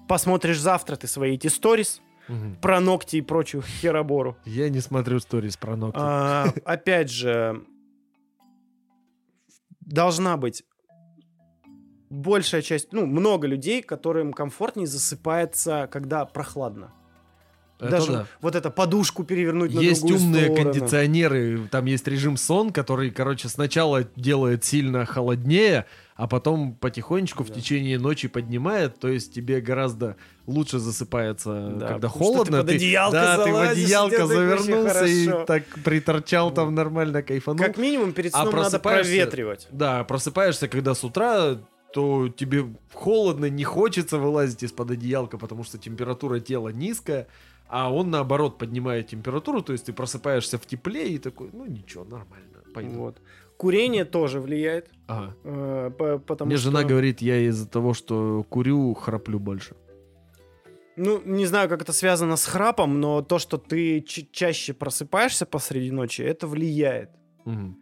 Посмотришь 0.07 0.59
завтра 0.59 0.95
ты 0.95 1.07
свои 1.07 1.35
эти 1.35 1.47
сторис 1.47 2.01
Мгм. 2.27 2.55
про 2.61 2.79
ногти 2.79 3.17
и 3.17 3.21
прочую 3.21 3.61
херобору. 3.63 4.37
Я 4.45 4.69
не 4.69 4.79
смотрю 4.79 5.19
сторис 5.19 5.57
про 5.57 5.75
ногти. 5.75 5.99
А, 6.01 6.47
опять 6.65 7.09
же, 7.11 7.63
должна 9.81 10.37
быть 10.37 10.63
большая 12.09 12.61
часть, 12.61 12.93
ну, 12.93 13.05
много 13.05 13.47
людей, 13.47 13.81
которым 13.81 14.33
комфортнее 14.33 14.87
засыпается, 14.87 15.87
когда 15.91 16.25
прохладно. 16.25 16.93
Это 17.77 17.89
Даже 17.91 18.11
да. 18.13 18.25
вот 18.41 18.55
это 18.55 18.69
подушку 18.69 19.25
перевернуть 19.25 19.73
на 19.73 19.81
Есть 19.81 20.01
другую 20.01 20.19
умные 20.21 20.45
сторону. 20.45 20.71
кондиционеры, 20.73 21.67
там 21.69 21.85
есть 21.85 22.07
режим 22.07 22.37
сон, 22.37 22.71
который, 22.71 23.11
короче, 23.11 23.49
сначала 23.49 24.05
делает 24.15 24.63
сильно 24.63 25.05
холоднее, 25.05 25.85
а 26.15 26.27
потом 26.27 26.73
потихонечку 26.75 27.43
в 27.43 27.49
Да. 27.49 27.55
течение 27.55 27.99
ночи 27.99 28.29
поднимает, 28.29 28.97
то 28.99 29.09
есть 29.09 29.33
тебе 29.33 29.59
гораздо 29.59 30.15
лучше 30.47 30.79
засыпается, 30.79 31.73
Да, 31.75 31.87
когда 31.89 32.07
холодно. 32.07 32.61
ты 32.61 32.67
под 32.67 32.75
одеялко 32.75 33.11
да, 33.17 33.35
ты 33.37 33.41
в 33.43 33.53
залазишь, 33.53 33.83
одеялко 33.83 34.27
завернулся 34.27 35.05
и 35.05 35.45
так 35.45 35.63
приторчал 35.83 36.51
там 36.53 36.73
нормально, 36.73 37.23
кайфанул. 37.23 37.65
Как 37.65 37.77
минимум 37.77 38.13
перед 38.13 38.33
а 38.33 38.43
сном 38.43 38.55
надо 38.55 38.77
просыпаешься- 38.79 38.81
проветривать. 39.03 39.67
Да, 39.71 40.03
просыпаешься, 40.05 40.69
когда 40.69 40.95
с 40.95 41.03
утра, 41.03 41.57
то 41.93 42.29
тебе 42.29 42.65
холодно, 42.93 43.49
не 43.49 43.63
хочется 43.65 44.17
вылазить 44.17 44.63
из-под 44.63 44.91
одеялка, 44.91 45.37
потому 45.37 45.63
что 45.65 45.77
температура 45.77 46.39
тела 46.39 46.69
низкая, 46.69 47.27
а 47.67 47.91
он 47.93 48.09
наоборот 48.11 48.57
поднимает 48.57 49.07
температуру, 49.07 49.61
то 49.61 49.73
есть 49.73 49.85
ты 49.85 49.93
просыпаешься 49.93 50.57
в 50.57 50.65
тепле 50.65 51.09
и 51.13 51.17
такой, 51.17 51.49
ну 51.53 51.65
ничего, 51.65 52.03
нормально, 52.03 52.59
пойду. 52.73 52.97
Вот. 52.99 53.21
Курение 53.57 54.05
тоже 54.05 54.39
влияет, 54.41 54.89
Ага. 55.07 55.33
э, 55.43 55.91
по- 55.97 56.17
потому 56.19 56.49
Мне 56.49 56.57
что... 56.57 56.69
жена 56.71 56.83
говорит, 56.83 57.21
я 57.21 57.39
из-за 57.47 57.67
того, 57.67 57.93
что 57.93 58.43
курю, 58.49 58.93
храплю 58.93 59.39
больше. 59.39 59.75
Ну, 60.97 61.21
не 61.25 61.45
знаю, 61.45 61.67
как 61.69 61.81
это 61.81 61.91
связано 61.93 62.35
с 62.37 62.45
храпом, 62.45 63.01
но 63.01 63.21
то, 63.21 63.37
что 63.39 63.57
ты 63.57 64.01
чаще 64.01 64.73
просыпаешься 64.73 65.45
посреди 65.45 65.91
ночи, 65.91 66.21
это 66.21 66.47
влияет. 66.47 67.09
Мгм. 67.45 67.77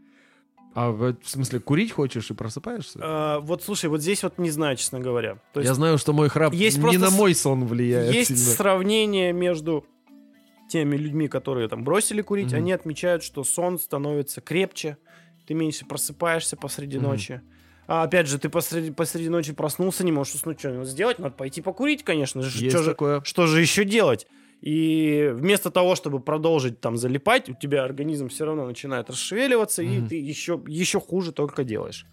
А 0.75 0.89
в, 0.91 1.15
в 1.21 1.29
смысле, 1.29 1.59
курить 1.59 1.91
хочешь 1.91 2.31
и 2.31 2.33
просыпаешься? 2.33 2.99
А, 3.01 3.39
вот 3.39 3.63
слушай, 3.63 3.89
вот 3.89 4.01
здесь 4.01 4.23
вот 4.23 4.37
не 4.39 4.49
знаю, 4.49 4.75
честно 4.75 4.99
говоря. 4.99 5.37
То 5.53 5.59
есть 5.59 5.69
я 5.69 5.75
знаю, 5.75 5.97
что 5.97 6.13
мой 6.13 6.29
храп 6.29 6.53
есть 6.53 6.77
не 6.79 6.97
на 6.97 7.11
мой 7.11 7.35
сон 7.35 7.65
влияет 7.65 8.13
есть 8.13 8.29
сильно. 8.37 8.53
сравнение 8.55 9.33
между 9.33 9.85
теми 10.69 10.95
людьми, 10.95 11.27
которые 11.27 11.67
там 11.67 11.83
бросили 11.83 12.21
курить, 12.21 12.47
Мгм. 12.47 12.55
они 12.55 12.71
отмечают, 12.71 13.23
что 13.23 13.43
сон 13.43 13.77
становится 13.77 14.41
крепче, 14.41 14.97
ты 15.45 15.53
меньше 15.53 15.85
просыпаешься 15.85 16.55
посреди 16.57 16.97
Мгм. 16.97 17.07
ночи. 17.09 17.41
А 17.85 18.03
опять 18.03 18.27
же, 18.27 18.39
ты 18.39 18.49
посреди, 18.49 18.89
посреди 18.91 19.29
ночи 19.29 19.53
проснулся, 19.53 20.03
не 20.05 20.11
можешь 20.11 20.35
уснуть, 20.35 20.57
что 20.57 20.83
сделать? 20.85 21.19
Надо 21.19 21.35
пойти 21.35 21.61
покурить, 21.61 22.03
конечно 22.03 22.41
же. 22.41 22.63
Есть 22.63 22.77
же- 22.77 22.83
такое. 22.85 23.21
что 23.25 23.45
же 23.45 23.61
еще 23.61 23.83
делать? 23.83 24.25
И 24.65 25.29
вместо 25.33 25.69
того, 25.71 25.93
чтобы 25.95 26.21
продолжить 26.21 26.79
там 26.79 26.95
залипать, 26.95 27.49
у 27.49 27.53
тебя 27.53 27.83
организм 27.83 28.29
все 28.29 28.45
равно 28.45 28.65
начинает 28.65 29.09
расшевеливаться, 29.09 29.83
Мгм. 29.83 30.05
и 30.05 30.07
ты 30.07 30.15
еще, 30.15 30.61
еще 30.67 31.01
хуже 31.01 31.33
только 31.33 31.63
делаешь. 31.65 32.05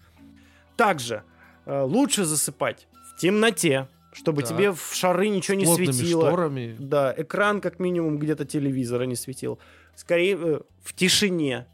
Также 0.75 1.23
э, 1.65 1.81
лучше 1.83 2.25
засыпать 2.25 2.87
в 3.15 3.21
темноте, 3.21 3.87
чтобы 4.11 4.41
Так. 4.41 4.49
тебе 4.51 4.73
в 4.73 4.91
шары 4.93 5.29
ничего 5.29 5.55
не 5.55 5.63
Плотными 5.63 5.91
светило. 5.91 6.27
шторами. 6.27 6.75
Да, 6.77 7.13
экран 7.15 7.61
как 7.61 7.79
минимум 7.79 8.17
где-то 8.19 8.43
телевизора 8.45 9.03
не 9.03 9.15
светил. 9.15 9.57
Скорее 9.95 10.37
э, 10.41 10.59
в 10.83 10.93
тишине, 10.93 11.67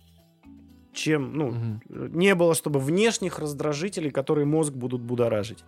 чем, 0.94 1.34
ну, 1.34 1.54
э, 1.90 2.10
не 2.12 2.36
было, 2.36 2.54
чтобы 2.54 2.80
внешних 2.80 3.40
раздражителей, 3.40 4.12
которые 4.12 4.46
мозг 4.46 4.74
будут 4.74 5.02
будоражить. 5.02 5.64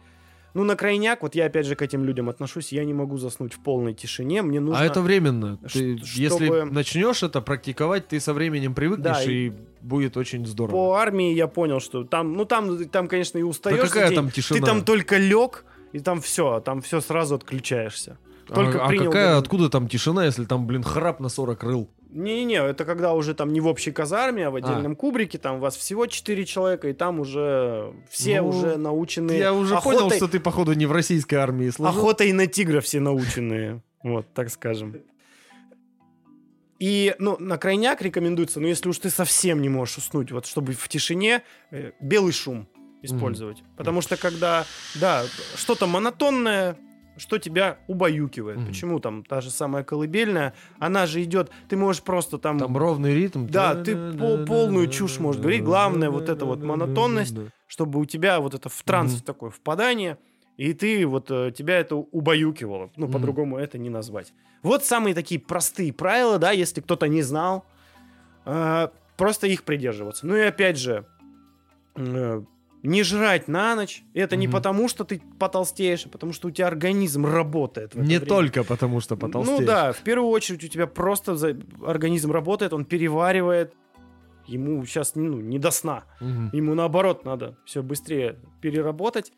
Ну, 0.54 0.64
на 0.64 0.76
крайняк, 0.76 1.22
вот 1.22 1.36
я 1.36 1.46
опять 1.46 1.66
же 1.66 1.76
к 1.76 1.82
этим 1.82 2.04
людям 2.04 2.28
отношусь, 2.30 2.72
я 2.72 2.84
не 2.84 2.94
могу 2.94 3.18
заснуть 3.18 3.54
в 3.54 3.60
полной 3.60 3.94
тишине, 3.94 4.42
мне 4.42 4.60
нужно... 4.60 4.82
А 4.82 4.86
это 4.86 5.02
временно. 5.02 5.58
Ты, 5.58 5.98
чтобы- 5.98 6.02
Если 6.16 6.62
начнешь 6.64 7.22
это 7.24 7.42
практиковать, 7.42 8.08
ты 8.08 8.20
со 8.20 8.34
временем 8.34 8.74
привыкнешь, 8.74 9.04
Да, 9.04 9.24
и... 9.24 9.52
будет 9.82 10.18
очень 10.18 10.46
здорово. 10.46 10.72
По 10.76 10.94
армии 10.96 11.34
я 11.34 11.48
понял, 11.48 11.80
что 11.80 12.04
там, 12.04 12.34
ну 12.34 12.46
там, 12.46 12.86
там 12.90 13.08
конечно, 13.08 13.38
и 13.38 13.42
Да 13.42 13.48
устаешь. 13.48 13.82
за 13.82 13.88
какая 13.88 14.10
день. 14.10 14.16
там 14.16 14.32
тишина? 14.32 14.60
Ты 14.60 14.66
там 14.66 14.84
только 14.84 15.18
лег, 15.18 15.66
и 15.94 16.00
там 16.00 16.20
все, 16.22 16.60
там 16.62 16.82
все 16.82 17.00
сразу 17.02 17.36
отключаешься. 17.36 18.18
только 18.48 18.82
а, 18.82 18.86
а 18.86 18.90
принял 18.90 19.06
какая, 19.06 19.26
гормон. 19.28 19.44
откуда 19.44 19.70
там 19.70 19.88
тишина, 19.88 20.26
если 20.26 20.46
там, 20.46 20.66
блин, 20.66 20.84
храп 20.84 21.20
на 21.20 21.30
40 21.30 21.64
рыл? 21.64 21.90
Не-не-не, 22.10 22.56
это 22.56 22.86
когда 22.86 23.14
уже 23.14 23.36
там 23.36 23.54
не 23.54 23.62
в 23.62 23.68
общей 23.68 23.92
казарме, 23.92 24.48
а 24.48 24.52
в 24.52 24.56
отдельном 24.56 24.96
кубрике, 24.96 25.38
там 25.38 25.60
вас 25.60 25.76
всего 25.78 26.08
4 26.08 26.46
человека, 26.46 26.90
и 26.90 26.94
там 26.94 27.20
уже 27.20 27.94
все 28.10 28.42
Ну, 28.42 28.50
уже 28.50 28.78
научены 28.78 29.34
Я 29.34 29.54
уже 29.54 29.78
понял, 29.80 30.00
охотой, 30.00 30.18
что 30.18 30.28
ты, 30.28 30.40
походу, 30.40 30.74
не 30.74 30.88
в 30.88 30.92
российской 30.92 31.36
армии 31.36 31.70
служил. 31.70 32.00
охотой 32.00 32.32
на 32.32 32.48
тигра 32.48 32.82
все 32.82 33.00
наученные, 33.00 33.84
вот, 34.02 34.26
так 34.34 34.50
скажем. 34.50 34.96
И, 36.80 37.14
ну, 37.20 37.38
на 37.40 37.58
крайняк 37.58 38.02
рекомендуется, 38.02 38.60
ну, 38.60 38.68
если 38.68 38.90
уж 38.90 38.98
ты 38.98 39.10
совсем 39.10 39.62
не 39.62 39.70
можешь 39.70 39.98
уснуть, 39.98 40.32
вот, 40.32 40.48
чтобы 40.48 40.74
в 40.74 40.88
тишине 40.88 41.44
э, 41.72 41.92
белый 42.00 42.32
шум 42.32 42.68
использовать. 43.02 43.64
Потому 43.78 44.02
что 44.02 44.18
когда, 44.18 44.66
да, 44.96 45.26
что-то 45.56 45.86
монотонное, 45.88 46.78
что 47.20 47.38
тебя 47.38 47.78
убаюкивает. 47.88 48.58
Мгм. 48.58 48.68
Почему 48.68 49.00
там 49.00 49.24
та 49.24 49.42
же 49.42 49.52
самая 49.52 49.84
колыбельная, 49.84 50.54
она 50.80 51.06
же 51.06 51.24
идет, 51.24 51.52
ты 51.68 51.78
можешь 51.78 52.02
просто 52.02 52.38
там... 52.38 52.58
Там 52.58 52.78
ровный 52.78 53.14
ритм. 53.14 53.48
Да, 53.48 53.76
ты 53.76 53.96
пол- 53.96 54.46
полную 54.46 54.88
чушь 54.88 55.20
можешь 55.20 55.42
говорить. 55.42 55.64
Главное, 55.64 56.10
вот 56.10 56.30
эта 56.30 56.46
вот 56.46 56.64
монотонность. 56.64 57.36
чтобы 57.68 58.00
у 58.00 58.06
тебя 58.06 58.40
вот 58.40 58.54
это 58.56 58.68
в 58.70 58.82
транс 58.84 59.22
такое 59.22 59.52
впадание, 59.52 60.18
и 60.58 60.74
ты 60.74 61.06
вот 61.06 61.30
э, 61.32 61.52
тебя 61.56 61.80
это 61.80 61.96
убаюкивало. 61.96 62.90
Ну, 62.98 63.08
по-другому 63.08 63.58
это 63.58 63.78
не 63.78 63.90
назвать. 63.90 64.34
Вот 64.64 64.84
самые 64.84 65.14
такие 65.16 65.40
простые 65.40 65.94
правила, 65.94 66.38
да, 66.38 66.52
если 66.52 66.82
кто-то 66.82 67.08
не 67.08 67.22
знал, 67.22 67.64
э, 68.46 68.90
просто 69.16 69.48
их 69.48 69.64
придерживаться. 69.64 70.26
Ну 70.28 70.36
и 70.36 70.42
опять 70.42 70.78
же, 70.78 71.06
э, 71.96 72.44
не 72.84 73.04
жрать 73.04 73.48
на 73.48 73.76
ночь. 73.76 74.04
Это 74.14 74.36
не 74.36 74.48
Мгм. 74.48 74.54
потому, 74.56 74.88
что 74.88 75.04
ты 75.04 75.22
потолстеешь, 75.38 76.06
а 76.06 76.10
потому 76.10 76.34
что 76.34 76.48
у 76.48 76.52
тебя 76.52 76.68
организм 76.68 77.26
работает. 77.26 77.96
Не 77.96 78.02
время. 78.18 78.20
только 78.26 78.64
потому, 78.64 79.02
что 79.02 79.18
потолстеешь. 79.18 79.60
Ну 79.60 79.66
да, 79.66 79.92
в 79.92 80.00
первую 80.00 80.30
очередь 80.30 80.64
у 80.64 80.68
тебя 80.68 80.88
просто 80.88 81.36
за- 81.36 81.58
организм 81.86 82.32
работает, 82.32 82.74
он 82.74 82.86
переваривает. 82.86 83.74
Ему 84.48 84.84
сейчас 84.86 85.16
ну, 85.16 85.40
не 85.42 85.60
до 85.60 85.72
сна. 85.72 86.04
Мгм. 86.22 86.50
Ему 86.54 86.74
наоборот 86.74 87.26
надо 87.26 87.56
все 87.66 87.84
быстрее 87.84 88.38
переработать. 88.62 89.32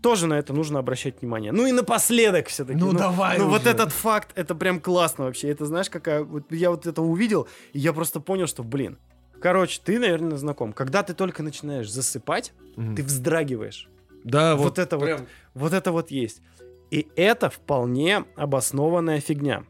Тоже 0.00 0.28
на 0.28 0.34
это 0.38 0.52
нужно 0.52 0.78
обращать 0.78 1.22
внимание. 1.22 1.50
Ну 1.50 1.66
и 1.66 1.72
напоследок 1.72 2.46
все-таки. 2.46 2.78
Ну, 2.78 2.92
давай 2.92 3.36
Ну 3.38 3.48
вот 3.48 3.62
уже. 3.62 3.70
этот 3.70 3.90
факт, 3.92 4.30
это 4.36 4.54
прям 4.54 4.78
классно 4.78 5.24
вообще. 5.24 5.48
Это 5.48 5.64
знаешь, 5.66 5.90
какая... 5.90 6.22
Вот 6.22 6.52
я 6.52 6.70
вот 6.70 6.86
это 6.86 7.02
увидел, 7.02 7.48
и 7.72 7.80
я 7.80 7.92
просто 7.92 8.20
понял, 8.20 8.46
что, 8.46 8.62
блин. 8.62 8.96
Короче, 9.40 9.80
ты, 9.84 9.98
наверное, 9.98 10.36
знаком. 10.36 10.72
Когда 10.72 11.02
ты 11.02 11.14
только 11.14 11.42
начинаешь 11.42 11.90
засыпать, 11.90 12.52
Мгм. 12.76 12.96
ты 12.96 13.02
вздрагиваешь. 13.02 13.88
Да, 14.24 14.56
вот 14.56 14.64
вот, 14.64 14.78
это 14.78 14.96
вот. 14.98 15.04
прям 15.04 15.26
Вот 15.54 15.72
это 15.72 15.92
вот 15.92 16.10
есть. 16.10 16.42
И 16.90 17.06
это 17.16 17.50
вполне 17.50 18.24
обоснованная 18.36 19.20
фигня. 19.20 19.64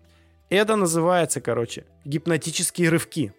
Это 0.51 0.77
называется, 0.77 1.41
короче, 1.41 1.85
гипнотические 2.05 2.89
рывки. 2.89 3.33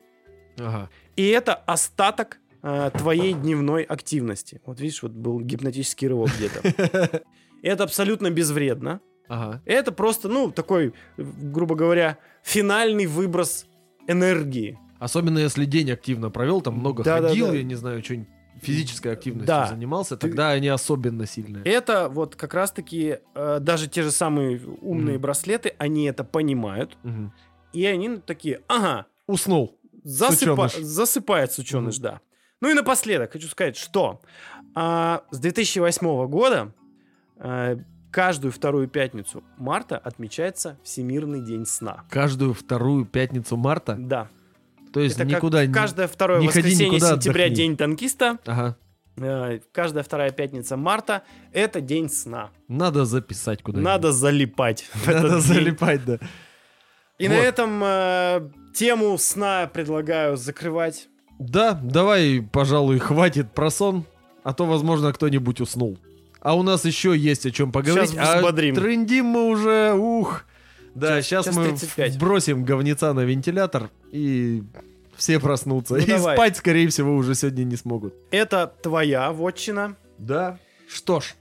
Ага. 0.58 0.90
И 1.16 1.28
это 1.30 1.56
остаток 1.56 2.40
э, 2.62 2.92
твоей 2.94 3.34
дневной 3.34 3.84
активности. 3.84 4.62
Вот 4.66 4.80
видишь, 4.80 5.02
вот 5.02 5.12
был 5.14 5.40
гипнотический 5.40 6.08
рывок 6.08 6.30
где-то. 6.38 7.24
Это 7.62 7.84
абсолютно 7.84 8.30
безвредно. 8.30 9.02
Ага. 9.28 9.62
Это 9.66 9.92
просто, 9.92 10.28
ну, 10.30 10.52
такой, 10.52 10.94
грубо 11.18 11.76
говоря, 11.76 12.18
финальный 12.44 13.06
выброс 13.06 13.66
энергии. 14.08 14.78
Особенно 15.00 15.40
если 15.40 15.66
день 15.66 15.92
активно 15.92 16.30
провел, 16.30 16.62
там 16.62 16.76
много 16.76 17.04
Да-да-да. 17.04 17.30
ходил, 17.30 17.54
я 17.54 17.64
не 17.64 17.76
знаю, 17.76 18.04
что-нибудь 18.04 18.28
физической 18.62 19.14
активностью 19.14 19.48
Да. 19.48 19.68
занимался, 19.68 20.18
Ты- 20.18 20.28
тогда 20.28 20.50
они 20.52 20.68
особенно 20.68 21.26
сильные. 21.26 21.64
Это 21.64 22.10
вот 22.10 22.36
как 22.36 22.54
раз-таки 22.54 23.20
э, 23.34 23.60
даже 23.62 23.88
те 23.88 24.04
же 24.04 24.12
самые 24.12 24.60
умные 24.82 25.14
Мгм. 25.16 25.22
браслеты, 25.22 25.74
они 25.78 26.04
это 26.06 26.26
понимают. 26.26 26.98
Мгм. 27.04 27.34
И 27.72 27.86
они 27.86 28.18
такие, 28.18 28.62
ага, 28.68 29.06
Уснул. 29.28 29.80
Засыпа... 30.04 30.68
Сученыш. 30.70 30.86
Засыпает 30.88 31.52
сученыш, 31.54 31.96
Мгм. 31.98 32.04
да. 32.04 32.20
Ну 32.62 32.70
и 32.70 32.74
напоследок 32.74 33.32
хочу 33.32 33.48
сказать, 33.48 33.78
что 33.78 34.20
а, 34.76 35.24
с 35.32 35.40
2008 35.40 36.28
года 36.28 36.74
э, 37.38 37.78
каждую 38.12 38.52
вторую 38.52 38.88
пятницу 38.90 39.44
марта 39.58 39.98
отмечается 39.98 40.78
Всемирный 40.84 41.42
день 41.46 41.66
сна. 41.66 42.04
Каждую 42.10 42.54
вторую 42.54 43.06
пятницу 43.06 43.56
марта? 43.56 43.96
Да. 43.98 44.28
То 44.94 45.00
есть 45.00 45.16
Это 45.16 45.26
как 45.30 45.38
никуда 45.38 45.66
не... 45.66 45.74
каждое 45.74 46.08
второе 46.08 46.40
не 46.42 46.48
воскресенье 46.48 46.88
никуда, 46.90 47.14
сентября 47.16 47.46
отдохни. 47.46 47.56
день 47.56 47.78
танкиста, 47.78 48.40
Ага. 48.46 48.78
э, 49.18 49.60
каждая 49.72 50.04
вторая 50.04 50.32
пятница 50.32 50.78
марта 50.78 51.24
это 51.54 51.80
день 51.82 52.10
сна. 52.10 52.50
Надо 52.68 53.06
записать 53.06 53.62
куда-нибудь. 53.62 53.86
Надо 53.86 54.12
залипать. 54.12 54.86
Надо 55.06 55.30
день. 55.30 55.40
залипать, 55.42 56.06
да. 56.06 56.20
И 57.20 57.28
на 57.28 57.36
Вот. 57.36 57.44
этом 57.44 57.82
э, 57.84 58.50
тему 58.74 59.18
сна 59.18 59.70
предлагаю 59.72 60.38
закрывать. 60.38 61.08
Да, 61.38 61.74
давай, 61.74 62.42
пожалуй, 62.52 63.00
хватит 63.00 63.52
про 63.54 63.70
сон, 63.70 64.06
а 64.44 64.54
то, 64.54 64.66
возможно, 64.66 65.14
кто-нибудь 65.14 65.62
уснул. 65.62 65.98
А 66.42 66.56
у 66.56 66.64
нас 66.64 66.86
еще 66.86 67.16
есть 67.18 67.46
о 67.46 67.52
чем 67.52 67.72
поговорить. 67.72 68.14
Щас 68.14 68.30
а 68.30 68.38
взбодрим. 68.38 68.74
трендим 68.76 69.26
мы 69.26 69.48
уже, 69.50 69.94
ух. 69.94 70.46
Да, 70.96 71.22
Щас- 71.22 71.26
сейчас 71.26 71.46
щас 71.46 71.56
мы 71.56 71.66
35. 71.68 72.18
бросим 72.18 72.64
говнеца 72.64 73.14
на 73.14 73.22
вентилятор 73.22 73.90
и 74.12 74.64
все 75.16 75.40
проснутся. 75.40 75.96
Ну, 75.96 76.00
и 76.00 76.06
давай. 76.06 76.36
спать, 76.36 76.58
скорее 76.58 76.88
всего, 76.90 77.16
уже 77.16 77.36
сегодня 77.36 77.64
не 77.64 77.76
смогут. 77.76 78.14
Это 78.32 78.68
твоя 78.82 79.32
вотчина. 79.32 79.96
Да. 80.18 80.58
Что 80.88 81.20
ж, 81.20 81.36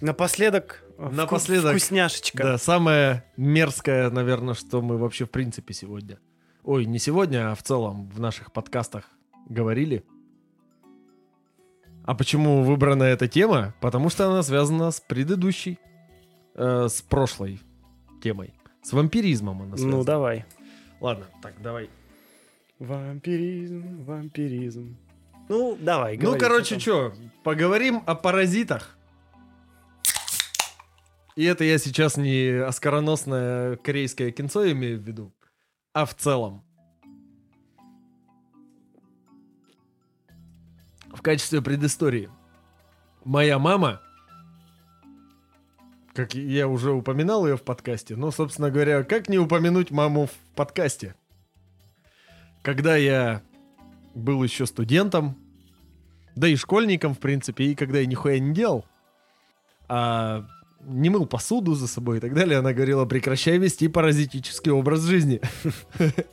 Напоследок, 0.00 0.84
э, 0.98 1.02
вку- 1.02 1.12
Напоследок, 1.14 1.70
вкусняшечка. 1.72 2.42
да, 2.42 2.58
самое 2.58 3.24
мерзкое, 3.36 4.10
наверное, 4.10 4.54
что 4.54 4.82
мы 4.82 4.98
вообще 4.98 5.24
в 5.24 5.30
принципе 5.30 5.74
сегодня. 5.74 6.18
Ой, 6.62 6.84
не 6.86 6.98
сегодня, 6.98 7.50
а 7.52 7.54
в 7.54 7.62
целом 7.62 8.08
в 8.10 8.20
наших 8.20 8.52
подкастах 8.52 9.04
говорили. 9.48 10.04
А 12.04 12.14
почему 12.14 12.62
выбрана 12.62 13.04
эта 13.04 13.28
тема? 13.28 13.74
Потому 13.80 14.10
что 14.10 14.30
она 14.30 14.42
связана 14.42 14.90
с 14.90 15.00
предыдущей, 15.00 15.78
э, 16.54 16.88
с 16.88 17.00
прошлой 17.02 17.60
темой. 18.22 18.52
С 18.82 18.92
вампиризмом 18.92 19.62
она 19.62 19.76
связана. 19.76 19.96
Ну 19.96 20.04
давай. 20.04 20.44
Ладно, 21.00 21.26
так, 21.42 21.54
давай. 21.62 21.88
Вампиризм, 22.78 24.04
вампиризм. 24.04 24.96
Ну, 25.48 25.76
давай, 25.80 26.18
Ну, 26.18 26.36
короче, 26.36 26.78
что 26.78 27.10
что, 27.10 27.14
поговорим 27.44 28.02
о 28.06 28.14
паразитах. 28.14 28.96
И 31.36 31.44
это 31.44 31.64
я 31.64 31.78
сейчас 31.78 32.16
не 32.16 32.62
оскароносное 32.64 33.76
корейское 33.76 34.30
кинцо 34.30 34.70
имею 34.70 34.98
в 34.98 35.02
виду, 35.02 35.32
а 35.92 36.04
в 36.06 36.14
целом. 36.14 36.64
В 41.12 41.22
качестве 41.22 41.62
предыстории. 41.62 42.28
Моя 43.24 43.58
мама, 43.58 44.00
как 46.12 46.34
я 46.34 46.68
уже 46.68 46.92
упоминал 46.92 47.46
ее 47.46 47.56
в 47.56 47.62
подкасте, 47.62 48.16
но, 48.16 48.30
собственно 48.30 48.70
говоря, 48.70 49.04
как 49.04 49.28
не 49.28 49.38
упомянуть 49.38 49.90
маму 49.90 50.26
в 50.26 50.54
подкасте? 50.54 51.14
Когда 52.64 52.96
я 52.96 53.42
был 54.14 54.42
еще 54.42 54.64
студентом, 54.64 55.36
да 56.34 56.48
и 56.48 56.56
школьником, 56.56 57.14
в 57.14 57.18
принципе, 57.18 57.64
и 57.64 57.74
когда 57.74 57.98
я 57.98 58.06
нихуя 58.06 58.38
не 58.38 58.54
делал, 58.54 58.86
а 59.86 60.46
не 60.80 61.10
мыл 61.10 61.26
посуду 61.26 61.74
за 61.74 61.86
собой 61.86 62.16
и 62.16 62.20
так 62.20 62.32
далее, 62.32 62.58
она 62.58 62.72
говорила, 62.72 63.04
прекращай 63.04 63.58
вести 63.58 63.86
паразитический 63.88 64.72
образ 64.72 65.02
жизни. 65.02 65.42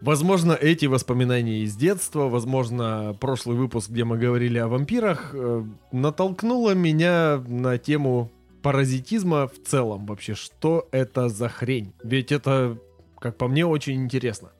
Возможно, 0.00 0.54
эти 0.54 0.86
воспоминания 0.86 1.60
из 1.60 1.76
детства, 1.76 2.24
возможно, 2.24 3.14
прошлый 3.20 3.54
выпуск, 3.54 3.90
где 3.90 4.04
мы 4.04 4.16
говорили 4.16 4.56
о 4.56 4.66
вампирах, 4.66 5.32
э, 5.34 5.62
натолкнуло 5.92 6.74
меня 6.74 7.36
на 7.46 7.76
тему 7.76 8.30
паразитизма 8.62 9.46
в 9.46 9.62
целом 9.62 10.06
вообще. 10.06 10.34
Что 10.34 10.88
это 10.90 11.28
за 11.28 11.50
хрень? 11.50 11.92
Ведь 12.02 12.32
это, 12.32 12.78
как 13.20 13.36
по 13.36 13.46
мне, 13.46 13.64
очень 13.64 14.02
интересно. 14.02 14.50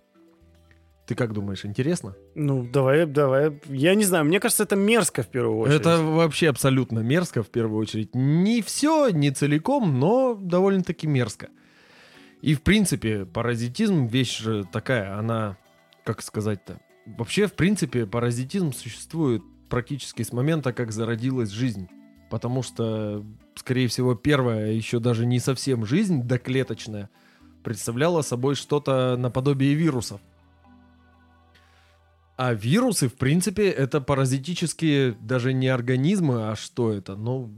Ты 1.06 1.16
как 1.16 1.32
думаешь, 1.32 1.64
интересно? 1.64 2.14
Ну, 2.36 2.62
давай, 2.62 3.04
давай. 3.04 3.60
Я 3.66 3.96
не 3.96 4.04
знаю, 4.04 4.24
мне 4.26 4.38
кажется, 4.38 4.62
это 4.62 4.76
мерзко 4.76 5.24
в 5.24 5.26
первую 5.26 5.58
очередь. 5.58 5.80
Это 5.80 6.00
вообще 6.00 6.48
абсолютно 6.48 7.00
мерзко 7.00 7.42
в 7.42 7.48
первую 7.48 7.80
очередь. 7.80 8.14
Не 8.14 8.62
все, 8.62 9.08
не 9.08 9.32
целиком, 9.32 9.98
но 9.98 10.36
довольно-таки 10.36 11.08
мерзко. 11.08 11.48
И 12.42 12.54
в 12.54 12.62
принципе, 12.62 13.24
паразитизм 13.24 14.06
вещь 14.06 14.38
же 14.38 14.64
такая, 14.70 15.18
она, 15.18 15.56
как 16.04 16.22
сказать-то, 16.22 16.80
вообще 17.06 17.48
в 17.48 17.54
принципе 17.54 18.06
паразитизм 18.06 18.72
существует 18.72 19.42
практически 19.68 20.22
с 20.22 20.32
момента, 20.32 20.72
как 20.72 20.92
зародилась 20.92 21.50
жизнь. 21.50 21.88
Потому 22.30 22.62
что, 22.62 23.24
скорее 23.56 23.88
всего, 23.88 24.14
первая, 24.14 24.70
еще 24.70 25.00
даже 25.00 25.26
не 25.26 25.40
совсем 25.40 25.84
жизнь, 25.84 26.22
доклеточная, 26.22 27.10
представляла 27.62 28.22
собой 28.22 28.54
что-то 28.54 29.16
наподобие 29.16 29.74
вирусов. 29.74 30.20
А 32.36 32.54
вирусы, 32.54 33.08
в 33.08 33.14
принципе, 33.14 33.68
это 33.68 34.00
паразитические 34.00 35.12
даже 35.20 35.52
не 35.52 35.68
организмы, 35.68 36.50
а 36.50 36.56
что 36.56 36.90
это? 36.90 37.14
Ну, 37.14 37.50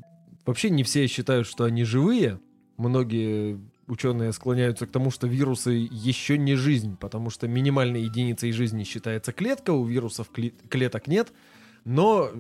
вообще 0.45 0.71
не 0.71 0.83
все 0.83 1.07
считают, 1.07 1.47
что 1.47 1.65
они 1.65 1.85
живые. 1.85 2.41
Многие 2.77 3.61
ученые 3.87 4.33
склоняются 4.33 4.87
к 4.87 4.91
тому, 4.91 5.11
что 5.11 5.29
вирусы 5.29 5.89
еще 5.91 6.37
не 6.37 6.57
жизнь, 6.57 6.97
потому 6.97 7.31
что 7.31 7.47
минимальной 7.47 8.03
единицей 8.03 8.51
жизни 8.51 8.85
считается 8.85 9.33
клетка, 9.33 9.71
у 9.71 9.85
вирусов 9.85 10.31
кле- 10.35 10.55
клеток 10.69 11.07
нет. 11.07 11.33
Но 11.85 12.31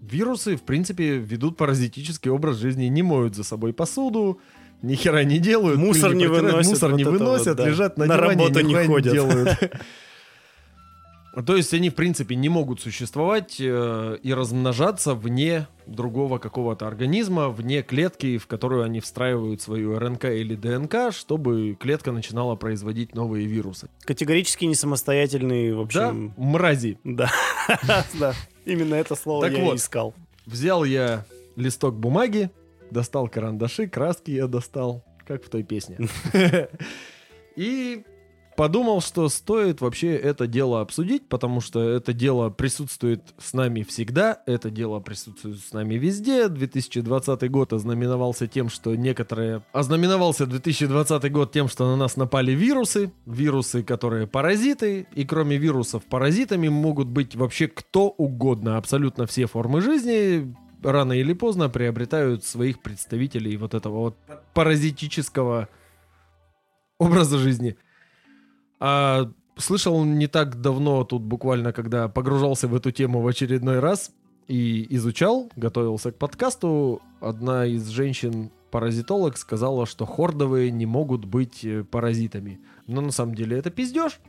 вирусы, 0.00 0.56
в 0.56 0.62
принципе, 0.62 1.18
ведут 1.18 1.56
паразитический 1.56 2.30
образ 2.30 2.56
жизни, 2.56 2.86
не 2.86 3.02
моют 3.02 3.34
за 3.34 3.44
собой 3.44 3.72
посуду, 3.72 4.40
ни 4.84 4.94
хера 4.94 5.24
не 5.24 5.38
делают, 5.38 5.78
Мусор 5.78 6.14
не 6.14 6.26
протирают, 6.26 6.52
выносят, 6.52 6.70
мусор 6.72 6.90
вот 6.90 6.96
не 6.96 7.02
это 7.02 7.10
вот, 7.10 7.20
выносят, 7.20 7.56
да. 7.56 7.66
лежат 7.68 7.96
на, 7.98 8.06
На 8.06 8.14
диване, 8.16 8.30
работу 8.44 8.60
не 8.60 8.74
ходят. 8.74 9.12
делают. 9.12 9.58
То 11.46 11.56
есть 11.56 11.74
они, 11.74 11.90
в 11.90 11.96
принципе, 11.96 12.36
не 12.36 12.48
могут 12.48 12.80
существовать 12.80 13.56
э, 13.58 14.18
и 14.22 14.32
размножаться 14.32 15.14
вне 15.14 15.66
другого 15.84 16.38
какого-то 16.38 16.86
организма, 16.86 17.48
вне 17.48 17.82
клетки, 17.82 18.38
в 18.38 18.46
которую 18.46 18.84
они 18.84 19.00
встраивают 19.00 19.60
свою 19.60 19.98
РНК 19.98 20.26
или 20.26 20.54
ДНК, 20.54 21.12
чтобы 21.12 21.76
клетка 21.80 22.12
начинала 22.12 22.54
производить 22.54 23.16
новые 23.16 23.46
вирусы. 23.46 23.88
Категорически 24.04 24.64
не 24.66 24.76
самостоятельный, 24.76 25.72
в 25.72 25.88
Да, 25.88 26.08
общем... 26.10 26.34
мрази. 26.36 26.98
Да. 27.02 27.28
Да. 28.20 28.32
Именно 28.64 28.94
это 28.94 29.16
слово 29.16 29.46
я 29.46 29.74
искал. 29.74 30.14
Взял 30.46 30.84
я 30.84 31.24
листок 31.56 31.96
бумаги, 31.96 32.50
достал 32.94 33.28
карандаши, 33.28 33.86
краски 33.88 34.30
я 34.30 34.46
достал, 34.46 35.04
как 35.26 35.44
в 35.44 35.50
той 35.50 35.64
песне. 35.64 35.98
И 37.56 38.04
подумал, 38.56 39.00
что 39.00 39.28
стоит 39.28 39.80
вообще 39.80 40.14
это 40.16 40.46
дело 40.46 40.80
обсудить, 40.80 41.28
потому 41.28 41.60
что 41.60 41.80
это 41.80 42.12
дело 42.12 42.50
присутствует 42.50 43.34
с 43.38 43.52
нами 43.52 43.82
всегда, 43.82 44.42
это 44.46 44.70
дело 44.70 45.00
присутствует 45.00 45.58
с 45.58 45.72
нами 45.72 45.94
везде. 45.94 46.48
2020 46.48 47.50
год 47.50 47.72
ознаменовался 47.72 48.46
тем, 48.46 48.68
что 48.68 48.94
некоторые... 48.94 49.62
Ознаменовался 49.72 50.46
2020 50.46 51.32
год 51.32 51.52
тем, 51.52 51.68
что 51.68 51.86
на 51.88 51.96
нас 51.96 52.16
напали 52.16 52.52
вирусы, 52.52 53.12
вирусы, 53.26 53.82
которые 53.82 54.26
паразиты, 54.26 55.06
и 55.14 55.24
кроме 55.24 55.56
вирусов 55.56 56.04
паразитами 56.04 56.68
могут 56.68 57.08
быть 57.08 57.34
вообще 57.34 57.68
кто 57.68 58.08
угодно, 58.08 58.76
абсолютно 58.76 59.26
все 59.26 59.46
формы 59.46 59.80
жизни 59.80 60.54
рано 60.84 61.12
или 61.12 61.32
поздно 61.32 61.68
приобретают 61.68 62.44
своих 62.44 62.82
представителей 62.82 63.56
вот 63.56 63.74
этого 63.74 63.98
вот 63.98 64.16
паразитического 64.52 65.68
образа 66.98 67.38
жизни. 67.38 67.76
А 68.80 69.30
слышал 69.56 70.04
не 70.04 70.26
так 70.26 70.60
давно, 70.60 71.04
тут 71.04 71.22
буквально, 71.22 71.72
когда 71.72 72.08
погружался 72.08 72.68
в 72.68 72.74
эту 72.74 72.90
тему 72.90 73.20
в 73.20 73.26
очередной 73.26 73.80
раз 73.80 74.12
и 74.48 74.86
изучал, 74.96 75.50
готовился 75.56 76.12
к 76.12 76.18
подкасту, 76.18 77.00
одна 77.20 77.66
из 77.66 77.88
женщин-паразитолог 77.88 79.36
сказала, 79.36 79.86
что 79.86 80.06
хордовые 80.06 80.70
не 80.70 80.86
могут 80.86 81.24
быть 81.24 81.64
э, 81.64 81.84
паразитами. 81.84 82.60
Но 82.86 83.00
на 83.00 83.10
самом 83.10 83.34
деле 83.34 83.56
это 83.56 83.70
пиздеж. 83.70 84.20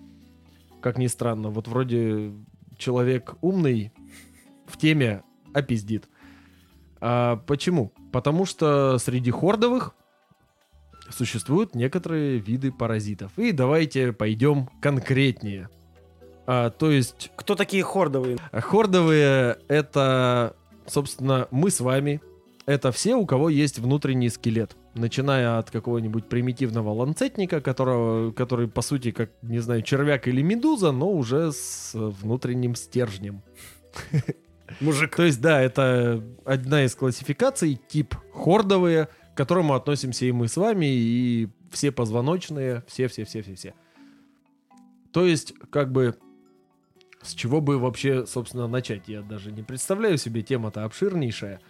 Как 0.81 0.97
ни 0.97 1.07
странно, 1.07 1.49
вот 1.49 1.67
вроде 1.67 2.31
человек 2.77 3.35
умный 3.41 3.91
в 4.65 4.77
теме, 4.77 5.23
а 5.53 5.61
пиздит. 5.61 6.07
А 7.07 7.35
почему? 7.45 7.93
Потому 8.11 8.45
что 8.45 8.97
среди 8.97 9.29
хордовых 9.29 9.93
существуют 11.11 11.75
некоторые 11.75 12.39
виды 12.39 12.71
паразитов. 12.71 13.31
И 13.37 13.51
давайте 13.51 14.11
пойдем 14.11 14.69
конкретнее. 14.81 15.69
А, 16.47 16.71
то 16.71 16.89
есть 16.89 17.29
Кто 17.35 17.53
такие 17.53 17.83
хордовые? 17.83 18.39
а 18.51 18.59
хордовые 18.59 19.59
это, 19.67 20.55
собственно, 20.87 21.47
мы 21.51 21.69
с 21.69 21.79
вами. 21.79 22.21
Это 22.65 22.91
все, 22.91 23.13
у 23.13 23.27
кого 23.27 23.49
есть 23.49 23.77
внутренний 23.77 24.29
скелет. 24.29 24.75
Начиная 24.95 25.59
от 25.59 25.69
какого-нибудь 25.69 26.27
примитивного 26.27 26.89
ланцетника, 26.91 27.61
которого, 27.61 28.31
который, 28.31 28.67
по 28.67 28.81
сути, 28.81 29.11
как, 29.11 29.29
не 29.43 29.59
знаю, 29.59 29.83
червяк 29.83 30.27
или 30.27 30.41
медуза, 30.41 30.91
но 30.91 31.11
уже 31.11 31.51
с 31.51 31.91
внутренним 31.93 32.73
стержнем. 32.73 33.43
Мужик. 34.79 35.15
То 35.15 35.23
есть, 35.23 35.41
да, 35.41 35.61
это 35.61 36.23
одна 36.45 36.85
из 36.85 36.95
классификаций, 36.95 37.79
тип 37.87 38.15
хордовые, 38.33 39.09
к 39.33 39.37
которому 39.37 39.73
относимся 39.73 40.25
и 40.25 40.31
мы 40.31 40.47
с 40.47 40.57
вами, 40.57 40.85
и 40.87 41.49
все 41.71 41.91
позвоночные, 41.91 42.83
все-все-все-все-все. 42.87 43.73
То 45.11 45.25
есть, 45.25 45.53
как 45.69 45.91
бы, 45.91 46.15
с 47.21 47.33
чего 47.33 47.61
бы 47.61 47.77
вообще, 47.77 48.25
собственно, 48.25 48.67
начать? 48.67 49.03
Я 49.07 49.21
даже 49.21 49.51
не 49.51 49.63
представляю 49.63 50.17
себе, 50.17 50.41
тема-то 50.41 50.83
обширнейшая. 50.83 51.61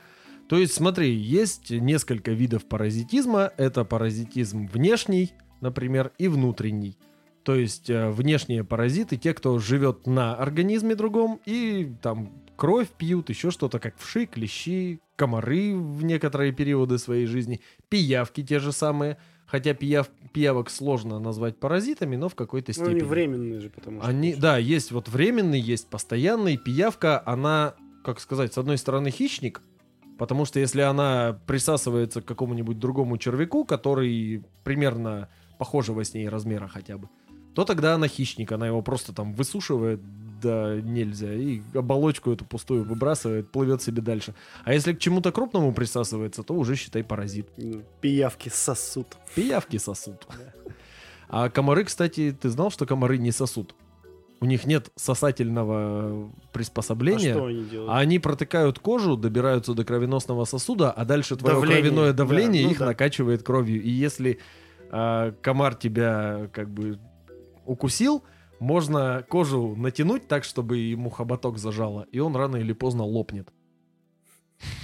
То 0.47 0.57
есть, 0.57 0.73
смотри, 0.73 1.13
есть 1.13 1.71
несколько 1.71 2.31
видов 2.31 2.65
паразитизма. 2.65 3.51
Это 3.57 3.83
паразитизм 3.83 4.67
внешний, 4.67 5.33
например, 5.61 6.11
и 6.17 6.27
внутренний. 6.27 6.97
То 7.43 7.55
есть 7.55 7.89
э, 7.89 8.09
внешние 8.09 8.63
паразиты, 8.63 9.17
те, 9.17 9.33
кто 9.33 9.59
живет 9.59 10.07
на 10.07 10.35
организме 10.35 10.95
другом 10.95 11.39
и 11.45 11.91
там 12.01 12.31
кровь 12.55 12.89
пьют, 12.89 13.29
еще 13.29 13.51
что-то, 13.51 13.79
как 13.79 13.97
вши, 13.97 14.25
клещи, 14.25 14.99
комары 15.15 15.75
в 15.75 16.03
некоторые 16.03 16.51
периоды 16.51 16.97
своей 16.97 17.25
жизни, 17.25 17.61
пиявки 17.89 18.43
те 18.43 18.59
же 18.59 18.71
самые. 18.71 19.17
Хотя 19.45 19.75
пияв, 19.75 20.09
пиявок 20.33 20.71
сложно 20.71 21.19
назвать 21.19 21.57
паразитами, 21.59 22.15
но 22.15 22.29
в 22.29 22.35
какой-то 22.35 22.73
Ну, 22.75 22.83
они 22.83 22.95
степени. 22.95 23.07
временные 23.07 23.59
же, 23.59 23.69
потому 23.69 24.01
что... 24.01 24.09
Они, 24.09 24.33
да, 24.33 24.57
есть 24.57 24.91
вот 24.91 25.07
временный, 25.07 25.59
есть 25.59 25.87
постоянный. 25.87 26.57
Пиявка, 26.57 27.21
она, 27.25 27.75
как 28.03 28.19
сказать, 28.19 28.53
с 28.53 28.57
одной 28.57 28.79
стороны 28.79 29.11
хищник, 29.11 29.61
потому 30.17 30.45
что 30.45 30.59
если 30.59 30.81
она 30.81 31.39
присасывается 31.45 32.23
к 32.23 32.25
какому-нибудь 32.25 32.79
другому 32.79 33.19
червяку, 33.19 33.65
который 33.65 34.43
примерно 34.63 35.29
похожего 35.59 36.03
с 36.03 36.15
ней 36.15 36.27
размера 36.27 36.67
хотя 36.67 36.97
бы, 36.97 37.07
то 37.53 37.65
тогда 37.65 37.93
она 37.93 38.07
хищник, 38.07 38.51
она 38.51 38.65
его 38.65 38.81
просто 38.81 39.13
там 39.13 39.33
высушивает, 39.33 40.01
да 40.41 40.75
нельзя, 40.81 41.33
и 41.33 41.61
оболочку 41.73 42.31
эту 42.31 42.45
пустую 42.45 42.83
выбрасывает, 42.83 43.51
плывет 43.51 43.81
себе 43.81 44.01
дальше. 44.01 44.33
А 44.63 44.73
если 44.73 44.93
к 44.93 44.99
чему-то 44.99 45.31
крупному 45.31 45.73
присасывается, 45.73 46.43
то 46.43 46.53
уже 46.53 46.75
считай 46.75 47.03
паразит. 47.03 47.49
Ну, 47.57 47.83
Пиявки 48.01 48.49
сосут. 48.49 49.17
Пиявки 49.35 49.77
сосут. 49.77 50.27
А 51.27 51.49
комары, 51.49 51.83
кстати, 51.83 52.35
ты 52.39 52.49
знал, 52.49 52.71
что 52.71 52.85
комары 52.85 53.17
не 53.17 53.31
сосут? 53.31 53.75
У 54.41 54.45
них 54.45 54.65
нет 54.65 54.89
сосательного 54.95 55.77
А 55.77 56.29
приспособления. 56.51 57.33
что 57.33 57.45
они 57.45 57.63
делают? 57.63 57.91
А 57.91 57.99
они 57.99 58.19
протыкают 58.19 58.79
кожу, 58.79 59.15
добираются 59.17 59.73
до 59.73 59.83
кровеносного 59.85 60.45
сосуда, 60.45 60.91
а 60.91 61.05
дальше 61.05 61.35
твое 61.35 61.55
Давление, 61.55 61.81
кровяное 61.81 62.11
да, 62.11 62.17
давление 62.17 62.65
ну 62.65 62.71
их 62.71 62.79
да. 62.79 62.85
накачивает 62.87 63.43
кровью. 63.43 63.81
И 63.81 63.89
если 63.89 64.39
а, 64.91 65.33
комар 65.41 65.75
тебя 65.75 66.49
как 66.53 66.69
бы 66.69 66.99
укусил, 67.65 68.23
можно 68.59 69.25
кожу 69.27 69.75
натянуть 69.75 70.27
так, 70.27 70.43
чтобы 70.43 70.77
ему 70.77 71.09
хоботок 71.09 71.57
зажало, 71.57 72.07
и 72.11 72.19
он 72.19 72.35
рано 72.35 72.57
или 72.57 72.73
поздно 72.73 73.03
лопнет. 73.03 73.49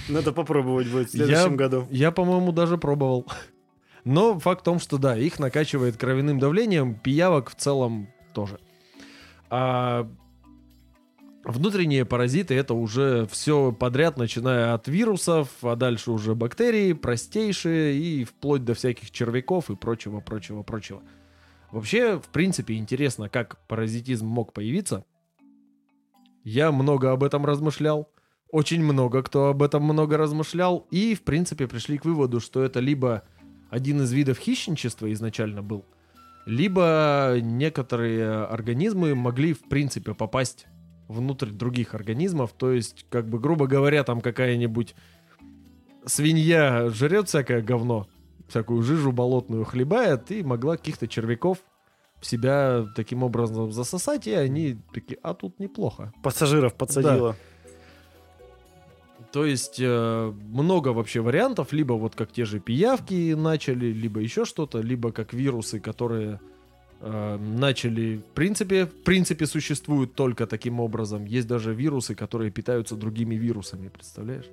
Надо 0.10 0.32
попробовать 0.34 0.88
будет 0.88 1.08
в 1.08 1.12
следующем 1.12 1.52
Я- 1.52 1.58
году. 1.58 1.88
Я, 1.90 2.12
по-моему, 2.12 2.52
даже 2.52 2.78
пробовал. 2.78 3.26
Но 4.04 4.40
факт 4.40 4.62
в 4.62 4.64
том, 4.64 4.80
что 4.80 4.98
да, 4.98 5.16
их 5.18 5.40
накачивает 5.40 5.96
кровяным 5.98 6.40
давлением, 6.40 6.96
пиявок 6.96 7.52
в 7.52 7.56
целом 7.56 8.10
тоже. 8.34 8.60
А 9.50 10.10
внутренние 11.44 12.06
паразиты 12.06 12.56
это 12.56 12.74
уже 12.74 13.28
все 13.28 13.72
подряд, 13.72 14.18
начиная 14.18 14.74
от 14.74 14.88
вирусов, 14.88 15.50
а 15.62 15.76
дальше 15.76 16.12
уже 16.12 16.36
бактерии, 16.36 16.94
простейшие 16.94 17.96
и 17.96 18.24
вплоть 18.24 18.64
до 18.66 18.74
всяких 18.74 19.12
червяков 19.12 19.70
и 19.70 19.76
прочего, 19.76 20.20
прочего, 20.20 20.64
прочего. 20.64 21.02
Вообще, 21.72 22.20
в 22.20 22.28
принципе, 22.30 22.76
интересно, 22.76 23.30
как 23.30 23.66
паразитизм 23.68 24.28
мог 24.28 24.54
появиться. 24.54 25.06
Я 26.44 26.72
много 26.72 27.12
об 27.12 27.24
этом 27.24 27.46
размышлял. 27.46 28.10
Очень 28.52 28.84
много 28.84 29.24
кто 29.24 29.48
об 29.48 29.64
этом 29.64 29.84
много 29.84 30.18
размышлял. 30.18 30.88
И, 30.92 31.16
в 31.16 31.22
принципе, 31.22 31.68
пришли 31.68 31.98
к 31.98 32.06
выводу, 32.06 32.40
что 32.40 32.64
это 32.64 32.80
либо 32.80 33.24
один 33.70 34.02
из 34.02 34.12
видов 34.12 34.38
хищничества 34.38 35.12
изначально 35.14 35.64
был, 35.64 35.86
либо 36.46 37.38
некоторые 37.42 38.44
организмы 38.44 39.16
могли, 39.16 39.54
в 39.54 39.62
принципе, 39.70 40.14
попасть 40.14 40.68
внутрь 41.08 41.52
других 41.52 41.96
организмов. 41.96 42.52
То 42.52 42.74
есть, 42.74 43.06
как 43.10 43.30
бы, 43.30 43.40
грубо 43.40 43.68
говоря, 43.68 44.04
там 44.04 44.20
какая-нибудь 44.20 44.94
свинья 46.06 46.90
жрет 46.90 47.30
всякое 47.30 47.62
говно, 47.62 48.08
всякую 48.52 48.84
жижу 48.84 49.12
болотную 49.12 49.66
хлебает 49.66 50.32
и 50.32 50.44
могла 50.44 50.78
каких-то 50.78 51.08
червяков 51.08 51.58
в 52.20 52.26
себя 52.26 52.86
таким 52.96 53.24
образом 53.24 53.72
засосать, 53.72 54.28
и 54.28 54.34
они 54.34 54.78
такие, 54.94 55.18
а 55.24 55.34
тут 55.34 55.60
неплохо. 55.60 56.14
Пассажиров 56.22 56.76
подсадила. 56.76 57.36
То 59.32 59.46
есть 59.46 59.80
э, 59.80 60.34
много 60.50 60.90
вообще 60.90 61.22
вариантов, 61.22 61.72
либо 61.72 61.94
вот 61.94 62.16
как 62.16 62.32
те 62.32 62.46
же 62.46 62.60
пиявки 62.60 63.34
начали, 63.34 63.88
либо 63.88 64.20
еще 64.20 64.46
что-то, 64.46 64.82
либо 64.82 65.12
как 65.12 65.34
вирусы, 65.34 65.80
которые 65.80 66.40
э, 67.00 67.38
начали, 67.38 68.18
в 68.18 68.34
принципе, 68.34 68.86
в 68.86 69.04
принципе 69.04 69.46
существуют 69.46 70.16
только 70.16 70.48
таким 70.48 70.82
образом. 70.82 71.26
Есть 71.26 71.48
даже 71.48 71.74
вирусы, 71.74 72.14
которые 72.14 72.52
питаются 72.52 72.96
другими 72.96 73.36
вирусами, 73.36 73.88
представляешь? 73.88 74.50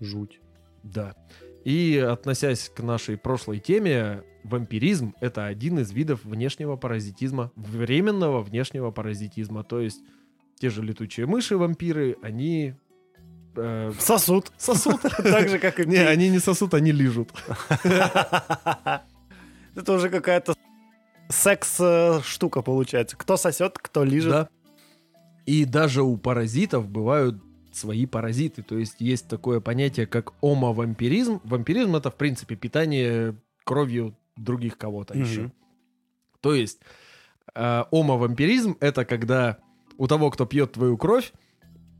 Жуть. 0.00 0.40
Да. 0.84 1.14
И 1.64 1.96
относясь 1.98 2.68
к 2.74 2.80
нашей 2.80 3.16
прошлой 3.16 3.60
теме, 3.60 4.24
вампиризм 4.44 5.14
это 5.20 5.46
один 5.46 5.78
из 5.78 5.92
видов 5.92 6.24
внешнего 6.24 6.76
паразитизма, 6.76 7.52
временного 7.56 8.42
внешнего 8.42 8.90
паразитизма. 8.90 9.62
То 9.62 9.80
есть 9.80 10.00
те 10.58 10.70
же 10.70 10.82
летучие 10.82 11.26
мыши, 11.26 11.56
вампиры, 11.56 12.16
они 12.22 12.74
э, 13.56 13.92
Сосуд. 13.98 14.52
сосут. 14.56 15.00
Так 15.22 15.48
же, 15.48 15.58
как 15.58 15.78
и 15.80 15.86
Не, 15.88 15.98
они 15.98 16.30
не 16.30 16.40
сосут, 16.40 16.74
они 16.74 16.92
лижут. 16.92 17.30
Это 19.74 19.92
уже 19.92 20.10
какая-то 20.10 20.54
секс-штука 21.28 22.62
получается. 22.62 23.16
Кто 23.16 23.36
сосет, 23.36 23.78
кто 23.78 24.04
лижет. 24.04 24.30
Да. 24.30 24.48
И 25.46 25.64
даже 25.64 26.02
у 26.02 26.16
паразитов 26.16 26.88
бывают 26.88 27.42
свои 27.72 28.06
паразиты. 28.06 28.62
То 28.62 28.76
есть 28.78 28.96
есть 29.00 29.28
такое 29.28 29.60
понятие, 29.60 30.06
как 30.06 30.32
омовампиризм. 30.42 31.40
Вампиризм 31.44 31.96
это, 31.96 32.10
в 32.10 32.16
принципе, 32.16 32.56
питание 32.56 33.34
кровью 33.64 34.16
других 34.36 34.78
кого-то 34.78 35.14
Мгм. 35.14 35.22
еще. 35.24 35.52
То 36.40 36.54
есть 36.54 36.80
э, 37.54 37.84
омовампиризм 37.90 38.76
это 38.80 39.04
когда 39.04 39.58
у 39.98 40.06
того, 40.06 40.30
кто 40.30 40.46
пьет 40.46 40.72
твою 40.72 40.96
кровь, 40.96 41.32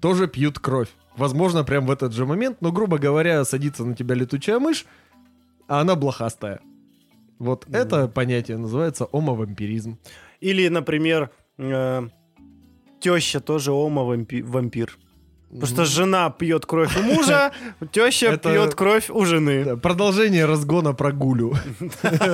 тоже 0.01 0.27
пьют 0.27 0.59
кровь. 0.59 0.89
Возможно, 1.17 1.63
прям 1.63 1.87
в 1.87 1.91
этот 1.91 2.13
же 2.13 2.25
момент, 2.27 2.59
но, 2.61 2.73
грубо 2.73 2.99
говоря, 2.99 3.45
садится 3.45 3.85
на 3.85 3.95
тебя 3.95 4.15
летучая 4.15 4.59
мышь, 4.59 4.87
а 5.69 5.81
она 5.81 5.95
блохастая. 5.95 6.61
Вот 7.39 7.67
Мгм. 7.67 7.77
это 7.77 8.09
понятие 8.09 8.57
называется 8.57 9.07
омовампиризм. 9.13 9.99
Или, 10.41 10.69
например, 10.69 11.31
э, 11.59 12.09
теща 13.01 13.41
тоже 13.41 13.73
омо-вампир. 13.73 14.99
Потому 15.53 15.67
что 15.67 15.85
жена 15.85 16.31
пьет 16.31 16.65
кровь 16.65 16.97
у 16.97 17.03
мужа, 17.03 17.53
теща 17.93 18.39
пьет 18.39 18.75
кровь 18.75 19.11
у 19.11 19.25
жены. 19.27 19.77
Продолжение 19.77 20.47
разгона 20.47 20.95
про 20.95 21.13
гулю. 21.13 21.55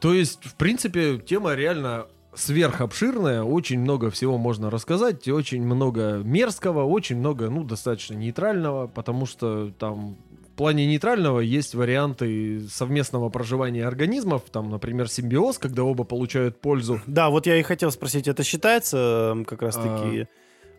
То 0.00 0.14
есть, 0.14 0.44
в 0.44 0.54
принципе, 0.54 1.18
тема 1.18 1.54
реально 1.54 2.06
сверхобширная, 2.34 3.42
очень 3.42 3.78
много 3.78 4.10
всего 4.10 4.38
можно 4.38 4.70
рассказать, 4.70 5.28
очень 5.28 5.62
много 5.62 6.22
мерзкого, 6.24 6.84
очень 6.84 7.18
много, 7.18 7.50
ну, 7.50 7.62
достаточно 7.62 8.14
нейтрального, 8.14 8.86
потому 8.86 9.26
что 9.26 9.70
там 9.78 10.16
плане 10.62 10.86
нейтрального 10.86 11.40
есть 11.40 11.74
варианты 11.74 12.60
совместного 12.68 13.30
проживания 13.30 13.84
организмов, 13.84 14.44
там, 14.52 14.70
например, 14.70 15.08
симбиоз, 15.08 15.58
когда 15.58 15.82
оба 15.82 16.04
получают 16.04 16.60
пользу. 16.60 17.00
Да, 17.08 17.30
вот 17.30 17.46
я 17.46 17.56
и 17.56 17.62
хотел 17.62 17.90
спросить, 17.90 18.28
это 18.28 18.44
считается 18.44 19.34
э, 19.36 19.44
как 19.44 19.62
раз-таки 19.62 20.28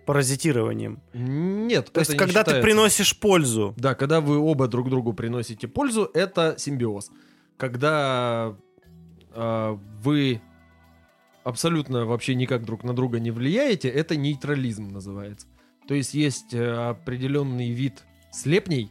паразитированием? 0.05 1.01
Нет, 1.13 1.91
То 1.91 1.99
есть, 1.99 2.15
когда 2.15 2.43
ты 2.43 2.51
считается. 2.51 2.61
приносишь 2.61 3.19
пользу. 3.19 3.73
Да, 3.75 3.93
когда 3.93 4.21
вы 4.21 4.37
оба 4.37 4.69
друг 4.69 4.89
другу 4.89 5.11
приносите 5.11 5.67
пользу, 5.67 6.09
это 6.13 6.55
симбиоз. 6.57 7.11
Когда 7.57 8.55
а, 9.31 9.77
вы 10.01 10.41
абсолютно 11.43 12.05
вообще 12.05 12.35
никак 12.35 12.63
друг 12.63 12.85
на 12.85 12.93
друга 12.93 13.19
не 13.19 13.31
влияете, 13.31 13.89
это 13.89 14.15
нейтрализм 14.15 14.93
называется. 14.93 15.47
То 15.89 15.93
есть 15.93 16.13
есть 16.13 16.53
э, 16.53 16.71
определенный 16.71 17.71
вид 17.71 18.03
слепней, 18.31 18.89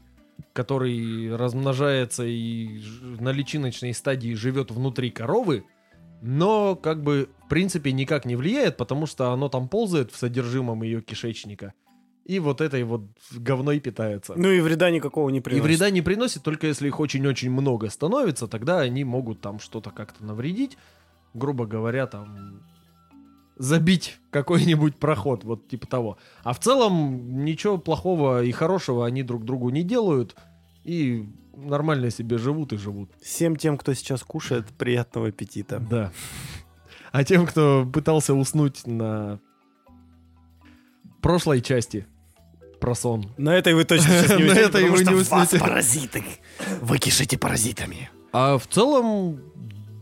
который 0.52 1.34
размножается 1.34 2.24
и 2.24 2.80
на 3.20 3.30
личиночной 3.30 3.94
стадии 3.94 4.34
живет 4.34 4.70
внутри 4.70 5.10
коровы, 5.10 5.64
но 6.22 6.76
как 6.76 7.02
бы 7.02 7.28
в 7.44 7.48
принципе 7.48 7.92
никак 7.92 8.24
не 8.24 8.36
влияет, 8.36 8.76
потому 8.76 9.06
что 9.06 9.32
оно 9.32 9.48
там 9.48 9.68
ползает 9.68 10.12
в 10.12 10.16
содержимом 10.16 10.82
ее 10.82 11.00
кишечника. 11.02 11.74
И 12.24 12.38
вот 12.38 12.60
этой 12.60 12.84
вот 12.84 13.02
говной 13.32 13.80
питается. 13.80 14.34
Ну 14.36 14.48
и 14.48 14.60
вреда 14.60 14.90
никакого 14.90 15.28
не 15.30 15.38
И 15.38 15.40
приносит. 15.40 15.64
вреда 15.64 15.90
не 15.90 16.02
приносит, 16.02 16.42
только 16.44 16.68
если 16.68 16.86
их 16.86 17.00
очень-очень 17.00 17.50
много 17.50 17.90
становится, 17.90 18.46
тогда 18.46 18.78
они 18.80 19.02
могут 19.02 19.40
там 19.40 19.58
что-то 19.58 19.90
как-то 19.90 20.24
навредить. 20.24 20.78
Грубо 21.34 21.66
говоря, 21.66 22.06
там 22.06 22.62
забить 23.62 24.18
какой-нибудь 24.30 24.96
проход, 24.96 25.44
вот 25.44 25.68
типа 25.68 25.86
того. 25.86 26.18
А 26.42 26.52
в 26.52 26.58
целом 26.58 27.44
ничего 27.44 27.78
плохого 27.78 28.42
и 28.42 28.50
хорошего 28.50 29.06
они 29.06 29.22
друг 29.22 29.44
другу 29.44 29.70
не 29.70 29.84
делают 29.84 30.34
и 30.82 31.28
нормально 31.54 32.10
себе 32.10 32.38
живут 32.38 32.72
и 32.72 32.76
живут. 32.76 33.12
Всем 33.22 33.54
тем, 33.54 33.78
кто 33.78 33.94
сейчас 33.94 34.24
кушает, 34.24 34.66
приятного 34.76 35.28
аппетита. 35.28 35.78
Да. 35.78 36.12
А 37.12 37.22
тем, 37.22 37.46
кто 37.46 37.86
пытался 37.86 38.34
уснуть 38.34 38.84
на 38.84 39.38
прошлой 41.20 41.60
части 41.60 42.06
про 42.80 42.96
сон. 42.96 43.32
На 43.36 43.54
этой 43.54 43.74
вы 43.74 43.84
точно 43.84 44.08
сейчас 44.08 44.38
не 44.38 44.44
На 44.44 44.52
уснете, 44.52 44.60
этой 44.68 44.82
потому 44.90 45.16
вы 45.16 45.24
что 45.24 45.36
вас 45.36 45.50
паразиты. 45.50 46.24
Вы 46.80 46.98
кишите 46.98 47.38
паразитами. 47.38 48.10
А 48.32 48.58
в 48.58 48.66
целом, 48.66 49.40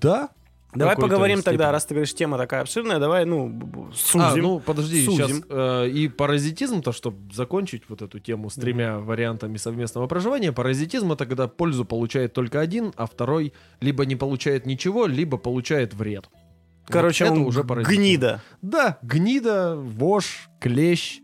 да. 0.00 0.30
Давай 0.74 0.94
поговорим 0.96 1.38
тогда, 1.42 1.64
степени. 1.64 1.72
раз 1.72 1.84
ты 1.86 1.94
говоришь, 1.94 2.14
тема 2.14 2.38
такая 2.38 2.62
обширная, 2.62 2.98
давай, 2.98 3.24
ну, 3.24 3.90
сузим. 3.94 4.20
А, 4.22 4.36
ну 4.36 4.60
подожди, 4.60 5.04
Сузим. 5.04 5.26
сейчас 5.26 5.88
и 5.92 6.08
паразитизм-то, 6.08 6.92
чтобы 6.92 7.32
закончить 7.34 7.82
вот 7.88 8.02
эту 8.02 8.20
тему 8.20 8.50
с 8.50 8.54
тремя 8.54 8.98
вариантами 8.98 9.56
совместного 9.56 10.06
проживания, 10.06 10.52
паразитизм 10.52 11.12
это 11.12 11.26
когда 11.26 11.48
пользу 11.48 11.84
получает 11.84 12.32
только 12.34 12.60
один, 12.60 12.92
а 12.96 13.06
второй 13.06 13.52
либо 13.80 14.06
не 14.06 14.14
получает 14.16 14.66
ничего, 14.66 15.06
либо 15.06 15.38
получает 15.38 15.94
вред. 15.94 16.28
Короче, 16.86 17.24
Вот 17.24 17.30
это 17.32 17.40
он 17.40 17.46
уже 17.46 17.64
паразитизм. 17.64 18.00
гнида. 18.00 18.42
Да, 18.62 18.98
гнида, 19.02 19.76
вошь, 19.76 20.48
клещ, 20.60 21.20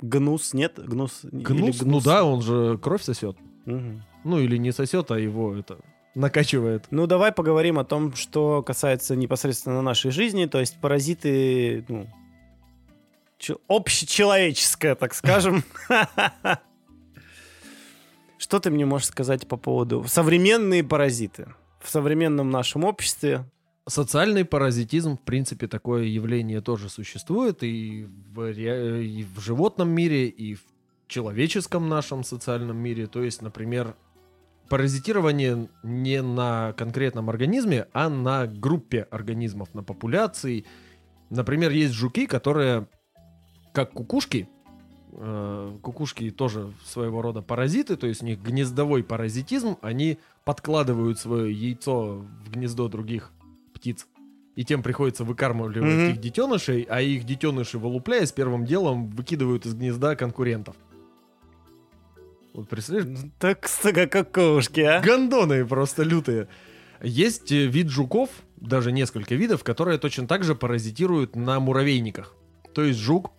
Гнус, 0.00 0.54
нет? 0.54 0.74
Гнус? 0.78 1.24
или 1.24 1.42
гнус. 1.42 1.82
Ну 1.82 2.00
да, 2.00 2.24
он 2.24 2.40
же 2.40 2.78
кровь 2.78 3.02
сосет. 3.02 3.36
Мгм. 3.64 4.04
Ну 4.24 4.38
или 4.38 4.56
не 4.56 4.70
сосет, 4.72 5.10
а 5.10 5.18
его 5.18 5.54
это 5.56 5.78
накачивает. 6.18 6.86
Ну, 6.90 7.06
давай 7.06 7.32
поговорим 7.32 7.78
о 7.78 7.84
том, 7.84 8.14
что 8.14 8.62
касается 8.62 9.16
непосредственно 9.16 9.82
нашей 9.82 10.10
жизни, 10.10 10.46
то 10.46 10.58
есть 10.60 10.80
паразиты, 10.80 11.84
ну, 11.88 12.06
че- 13.38 13.58
общечеловеческое, 13.68 14.94
так 14.94 15.14
скажем. 15.14 15.62
Что 18.38 18.60
ты 18.60 18.70
мне 18.70 18.86
можешь 18.86 19.08
сказать 19.08 19.48
по 19.48 19.56
поводу 19.56 20.04
современные 20.06 20.84
паразиты 20.84 21.48
в 21.80 21.90
современном 21.90 22.50
нашем 22.50 22.84
обществе? 22.84 23.44
Социальный 23.86 24.44
паразитизм, 24.44 25.16
в 25.16 25.22
принципе, 25.22 25.66
такое 25.66 26.04
явление 26.04 26.60
тоже 26.60 26.88
существует 26.90 27.62
и 27.62 28.06
в, 28.32 28.52
ре- 28.52 29.04
и 29.06 29.24
в 29.24 29.40
животном 29.40 29.88
мире, 29.88 30.28
и 30.28 30.54
в 30.54 30.60
человеческом 31.08 31.88
нашем 31.88 32.22
социальном 32.22 32.76
мире. 32.76 33.06
То 33.06 33.22
есть, 33.22 33.40
например, 33.42 33.96
паразитирование 34.68 35.68
не 35.82 36.22
на 36.22 36.72
конкретном 36.74 37.30
организме, 37.30 37.86
а 37.92 38.08
на 38.08 38.46
группе 38.46 39.06
организмов, 39.10 39.74
на 39.74 39.82
популяции. 39.82 40.64
Например, 41.30 41.70
есть 41.70 41.94
жуки, 41.94 42.26
которые, 42.26 42.86
как 43.72 43.92
кукушки, 43.92 44.48
э, 45.12 45.78
кукушки 45.82 46.30
тоже 46.30 46.72
своего 46.84 47.22
рода 47.22 47.42
паразиты, 47.42 47.96
то 47.96 48.06
есть 48.06 48.22
у 48.22 48.26
них 48.26 48.40
гнездовой 48.40 49.02
паразитизм, 49.02 49.76
они 49.82 50.18
подкладывают 50.44 51.18
свое 51.18 51.52
яйцо 51.52 52.24
в 52.44 52.50
гнездо 52.50 52.88
других 52.88 53.32
птиц. 53.74 54.06
И 54.56 54.64
тем 54.64 54.82
приходится 54.82 55.22
выкармливать 55.22 56.02
Мгм. 56.02 56.10
их 56.10 56.20
детенышей, 56.20 56.82
а 56.82 57.00
их 57.00 57.24
детеныши, 57.24 57.78
вылупляясь, 57.78 58.32
первым 58.32 58.64
делом 58.64 59.08
выкидывают 59.10 59.66
из 59.66 59.74
гнезда 59.74 60.16
конкурентов. 60.16 60.74
Вот 62.52 62.68
представляешь, 62.68 63.18
Так, 63.38 63.68
сука, 63.68 64.06
кукушки, 64.06 64.80
а? 64.80 65.00
Гондоны 65.00 65.64
просто 65.66 66.02
лютые. 66.02 66.48
Есть 67.02 67.52
э, 67.52 67.66
вид 67.66 67.88
жуков, 67.88 68.30
даже 68.56 68.90
несколько 68.90 69.34
видов, 69.34 69.62
которые 69.62 69.98
точно 69.98 70.26
так 70.26 70.42
же 70.44 70.54
паразитируют 70.54 71.36
на 71.36 71.60
муравейниках. 71.60 72.34
То 72.74 72.82
есть 72.82 72.98
жук 72.98 73.32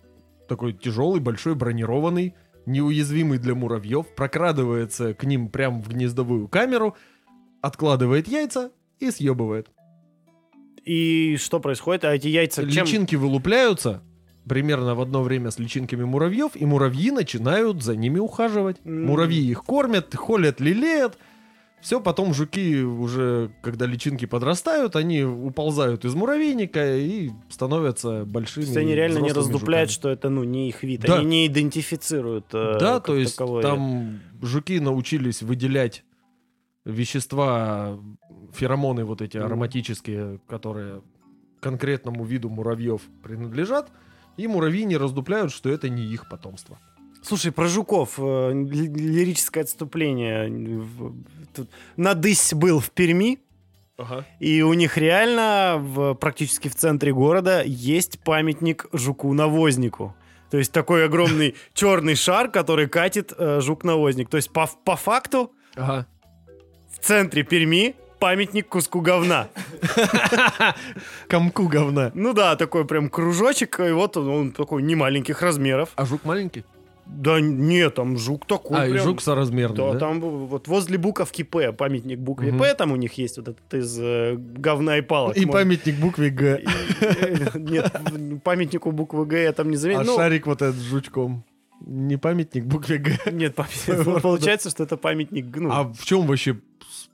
такой 0.48 0.72
тяжелый, 0.72 1.20
большой, 1.20 1.54
бронированный, 1.54 2.34
неуязвимый 2.66 3.38
для 3.38 3.54
муравьев, 3.54 4.06
прокрадывается 4.16 5.14
к 5.14 5.24
ним 5.24 5.48
прямо 5.48 5.80
в 5.80 5.88
гнездовую 5.88 6.48
камеру, 6.48 6.96
откладывает 7.60 8.26
яйца 8.26 8.72
и 8.98 9.10
съебывает. 9.10 9.68
И 10.84 11.36
что 11.36 11.60
происходит? 11.60 12.04
А 12.04 12.14
эти 12.14 12.28
яйца 12.28 12.68
чем? 12.68 12.84
Личинки 12.84 13.14
вылупляются 13.14 14.02
примерно 14.50 14.96
в 14.96 15.00
одно 15.00 15.22
время 15.22 15.52
с 15.52 15.60
личинками 15.60 16.02
муравьев, 16.02 16.56
и 16.56 16.66
муравьи 16.66 17.12
начинают 17.12 17.84
за 17.84 17.94
ними 17.94 18.18
ухаживать. 18.18 18.78
М. 18.84 19.06
Муравьи 19.06 19.40
их 19.48 19.62
кормят, 19.62 20.12
холят, 20.16 20.58
лелеют. 20.58 21.18
Все, 21.80 22.00
потом 22.00 22.34
жуки 22.34 22.82
уже, 22.82 23.52
когда 23.62 23.86
личинки 23.86 24.24
подрастают, 24.24 24.96
они 24.96 25.22
уползают 25.22 26.04
из 26.04 26.16
муравейника 26.16 26.96
и 26.98 27.30
становятся 27.48 28.24
большими. 28.24 28.64
То 28.64 28.70
есть 28.70 28.76
они 28.76 28.92
реально 28.96 29.18
не 29.18 29.30
раздупляют, 29.30 29.90
жуками. 29.90 30.00
что 30.00 30.08
это, 30.08 30.30
ну, 30.30 30.42
не 30.42 30.68
их 30.68 30.82
вид. 30.82 31.02
Да. 31.02 31.18
Они 31.18 31.26
не 31.26 31.46
идентифицируют 31.46 32.46
э, 32.52 32.76
Да, 32.80 32.98
то 32.98 33.14
есть 33.14 33.36
таковое. 33.36 33.62
там 33.62 34.18
жуки 34.42 34.80
научились 34.80 35.42
выделять 35.42 36.02
вещества, 36.84 38.00
феромоны 38.52 39.04
вот 39.04 39.22
эти 39.22 39.38
ароматические, 39.38 40.40
которые 40.48 41.02
конкретному 41.60 42.24
виду 42.24 42.48
муравьев 42.48 43.02
принадлежат, 43.22 43.92
и 44.36 44.46
муравьи 44.46 44.84
не 44.84 44.96
раздупляют, 44.96 45.52
что 45.52 45.68
это 45.70 45.88
не 45.88 46.04
их 46.04 46.28
потомство. 46.28 46.78
Слушай, 47.22 47.52
про 47.52 47.68
жуков. 47.68 48.14
э, 48.18 48.52
ли- 48.52 48.88
лирическое 48.88 49.62
отступление. 49.64 50.48
Тут 51.54 51.68
Надысь 51.96 52.54
был 52.54 52.80
в 52.80 52.90
Перми, 52.90 53.38
и 54.38 54.62
у 54.62 54.72
них 54.72 54.96
реально 54.96 55.76
в, 55.78 56.14
практически 56.14 56.68
в 56.68 56.74
центре 56.74 57.12
города 57.12 57.62
есть 57.62 58.20
памятник 58.20 58.86
жуку-навознику. 58.94 60.14
То 60.50 60.56
есть 60.56 60.72
такой 60.72 61.04
огромный 61.04 61.54
черный 61.74 62.14
шар, 62.14 62.50
который 62.50 62.88
катит 62.88 63.32
э, 63.36 63.60
жук-навозник. 63.60 64.30
То 64.30 64.38
есть 64.38 64.50
по, 64.50 64.66
по 64.84 64.96
факту 64.96 65.52
Ага. 65.76 66.06
в 66.98 67.04
центре 67.04 67.42
Перми 67.42 67.94
памятник 68.20 68.68
куску 68.68 69.00
говна. 69.00 69.48
Комку 71.28 71.66
говна. 71.68 72.12
Ну 72.14 72.32
да, 72.32 72.56
такой 72.56 72.84
прям 72.84 73.08
кружочек, 73.08 73.80
и 73.80 73.90
вот 73.92 74.16
он, 74.16 74.28
он 74.28 74.52
такой 74.52 74.82
немаленьких 74.82 75.42
размеров. 75.42 75.90
А 75.96 76.04
жук 76.06 76.24
маленький? 76.24 76.64
Да 77.06 77.40
нет, 77.40 77.96
там 77.96 78.16
жук 78.16 78.46
такой 78.46 78.78
а, 78.78 78.86
и 78.86 78.92
прям... 78.92 79.04
жук 79.04 79.20
соразмерный, 79.20 79.76
Да, 79.76 79.92
да? 79.94 79.98
там 79.98 80.20
вот 80.20 80.68
возле 80.68 80.96
буковки 80.96 81.42
П, 81.42 81.72
памятник 81.72 82.20
букве 82.20 82.50
Мгм. 82.52 82.60
П, 82.60 82.74
там 82.74 82.92
у 82.92 82.96
них 82.96 83.14
есть 83.14 83.36
вот 83.36 83.48
этот 83.48 83.74
из 83.74 83.98
э, 83.98 84.36
говна 84.38 84.98
и 84.98 85.00
палок. 85.00 85.36
И 85.36 85.40
Можно- 85.44 85.52
памятник 85.52 85.96
букве 85.96 86.30
Г. 86.30 86.62
И- 86.62 87.58
Нет, 87.58 87.92
памятнику 88.44 88.92
буквы 88.92 89.26
Г 89.26 89.42
я 89.42 89.52
там 89.52 89.70
не 89.70 89.76
А 89.76 89.78
заметил. 89.78 90.04
Ну, 90.04 90.16
шарик 90.16 90.46
вот 90.46 90.62
этот 90.62 90.76
с 90.76 90.82
жучком. 90.82 91.42
Не 91.84 92.16
памятник 92.16 92.64
букве 92.64 92.98
Г. 92.98 93.18
Нет, 93.32 93.56
памятник- 93.56 94.20
получается, 94.22 94.70
что 94.70 94.84
это 94.84 94.96
памятник... 94.96 95.46
ну, 95.56 95.72
А 95.72 95.82
в 95.92 96.04
чем 96.04 96.26
вообще 96.28 96.58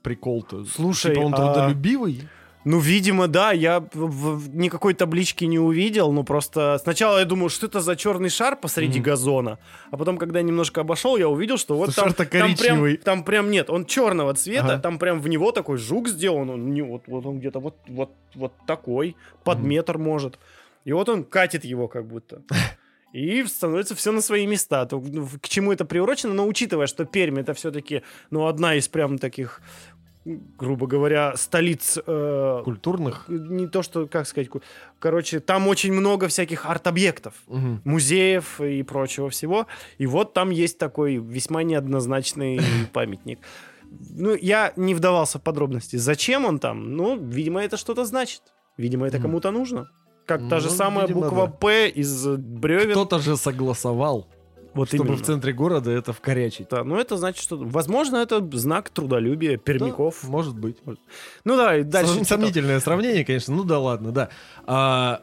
прикол-то? 0.01 0.65
Слушай, 0.65 1.15
Типа 1.15 1.25
он 1.25 1.33
а- 1.33 1.37
трудолюбивый? 1.37 2.27
Ну, 2.65 2.79
видимо, 2.79 3.27
да, 3.29 3.53
я 3.53 3.79
никакой 3.93 4.93
таблички 4.93 5.45
не 5.45 5.57
увидел, 5.57 6.11
но 6.11 6.23
просто 6.23 6.77
сначала 6.83 7.19
я 7.19 7.25
думал, 7.25 7.47
что 7.47 7.67
это 7.67 7.79
за 7.79 7.95
черный 7.95 8.29
шар 8.29 8.57
посреди 8.57 8.99
Мгм. 8.99 9.05
газона, 9.05 9.57
а 9.89 9.95
потом, 9.95 10.17
когда 10.17 10.39
я 10.39 10.43
немножко 10.43 10.81
обошел, 10.81 11.15
я 11.15 11.29
увидел, 11.29 11.57
что 11.57 11.77
вот 11.77 11.91
Что 11.93 12.01
там, 12.13 12.13
там 12.13 12.55
прям, 12.57 12.97
там 12.97 13.23
прям 13.23 13.51
нет, 13.51 13.69
он 13.69 13.85
черного 13.85 14.33
цвета, 14.33 14.73
Ага. 14.73 14.79
там 14.79 14.99
прям 14.99 15.21
в 15.21 15.29
него 15.29 15.53
такой 15.53 15.77
жук 15.77 16.09
сделан, 16.09 16.49
он 16.49 16.73
не 16.73 16.81
вот, 16.81 17.03
вот 17.07 17.25
он 17.25 17.39
где-то 17.39 17.59
вот, 17.61 17.75
вот, 17.87 18.11
вот 18.35 18.51
такой, 18.65 19.15
под 19.45 19.59
Мгм. 19.59 19.69
метр 19.69 19.97
может, 19.97 20.37
и 20.83 20.91
вот 20.91 21.07
он 21.07 21.23
катит 21.23 21.63
его 21.63 21.87
как 21.87 22.05
будто. 22.05 22.41
И 23.13 23.43
становится 23.45 23.95
все 23.95 24.11
на 24.11 24.21
свои 24.21 24.45
места. 24.47 24.85
То, 24.85 24.99
ну, 24.99 25.27
К 25.41 25.47
чему 25.47 25.71
это 25.71 25.85
приурочено? 25.85 26.33
Но 26.33 26.47
учитывая, 26.47 26.87
что 26.87 27.05
Пермь 27.05 27.39
это 27.39 27.53
все-таки 27.53 28.03
ну, 28.31 28.47
одна 28.47 28.75
из 28.75 28.87
прям 28.89 29.17
таких, 29.17 29.61
грубо 30.25 30.87
говоря, 30.87 31.35
столиц 31.37 31.97
э, 32.05 32.61
Культурных? 32.63 33.25
не 33.29 33.67
то, 33.67 33.81
что, 33.81 34.07
как 34.07 34.27
сказать, 34.27 34.49
короче, 34.99 35.39
там 35.39 35.67
очень 35.69 35.93
много 35.93 36.27
всяких 36.27 36.65
арт-объектов, 36.65 37.33
Мгм. 37.47 37.81
музеев 37.85 38.59
и 38.61 38.83
прочего 38.83 39.29
всего. 39.29 39.67
И 39.97 40.05
вот 40.05 40.33
там 40.33 40.49
есть 40.49 40.77
такой 40.77 41.15
весьма 41.15 41.63
неоднозначный 41.63 42.59
памятник. 42.93 43.39
Ну, 44.17 44.35
я 44.35 44.73
не 44.75 44.93
вдавался 44.93 45.39
в 45.39 45.41
подробности. 45.43 45.95
Зачем 45.95 46.43
он 46.45 46.59
там? 46.59 46.93
Ну, 46.97 47.17
видимо, 47.17 47.61
это 47.63 47.77
что-то 47.77 48.03
значит. 48.05 48.41
Видимо, 48.75 49.07
это 49.07 49.17
кому-то 49.19 49.49
нужно. 49.51 49.89
Как 50.27 50.47
та 50.49 50.59
же 50.59 50.67
Ну, 50.67 50.75
самая 50.75 51.07
видимо, 51.07 51.21
буква 51.21 51.47
да. 51.47 51.53
«П» 51.53 51.89
из 51.89 52.27
бревен. 52.27 52.91
Кто-то 52.91 53.19
же 53.19 53.37
согласовал, 53.37 54.27
вот 54.73 54.89
чтобы 54.89 55.05
именно. 55.05 55.17
в 55.17 55.25
центре 55.25 55.53
города 55.53 55.89
это 55.89 56.11
вкорячить. 56.11 56.67
Да, 56.69 56.83
ну 56.83 56.97
это 56.97 57.15
значит, 57.15 57.41
что... 57.41 57.57
Возможно, 57.57 58.17
это 58.17 58.45
знак 58.57 58.89
трудолюбия 58.89 59.57
пермяков. 59.57 60.19
Да, 60.23 60.29
может 60.29 60.59
быть. 60.59 60.77
Ну 61.45 61.55
давай, 61.55 61.83
дальше. 61.83 62.11
Сом- 62.11 62.25
что 62.25 62.35
там? 62.35 62.39
Сомнительное 62.39 62.79
сравнение, 62.81 63.23
конечно. 63.23 63.55
Ну 63.55 63.63
да 63.63 63.79
ладно, 63.79 64.11
да. 64.11 64.29
А, 64.65 65.21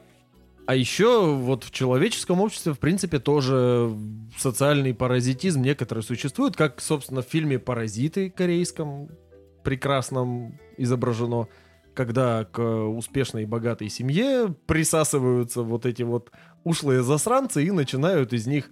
а 0.66 0.74
еще 0.74 1.26
вот 1.35 1.64
в 1.64 1.70
человеческом 1.70 2.40
обществе, 2.40 2.72
в 2.72 2.78
принципе, 2.78 3.18
тоже 3.18 3.94
социальный 4.39 4.94
паразитизм 4.94 5.60
некоторый 5.60 6.02
существует, 6.02 6.56
как, 6.56 6.81
собственно, 6.81 7.20
в 7.20 7.26
фильме 7.26 7.59
«Паразиты» 7.59 8.31
корейском 8.31 9.10
прекрасном 9.62 10.59
изображено. 10.78 11.48
Когда 11.94 12.44
к 12.44 12.60
успешной 12.60 13.42
и 13.42 13.46
богатой 13.46 13.88
семье 13.88 14.54
присасываются 14.66 15.62
вот 15.62 15.86
эти 15.86 16.02
вот 16.02 16.30
ушлые 16.64 17.02
засранцы 17.02 17.64
и 17.64 17.70
начинают 17.70 18.32
из 18.32 18.46
них 18.46 18.70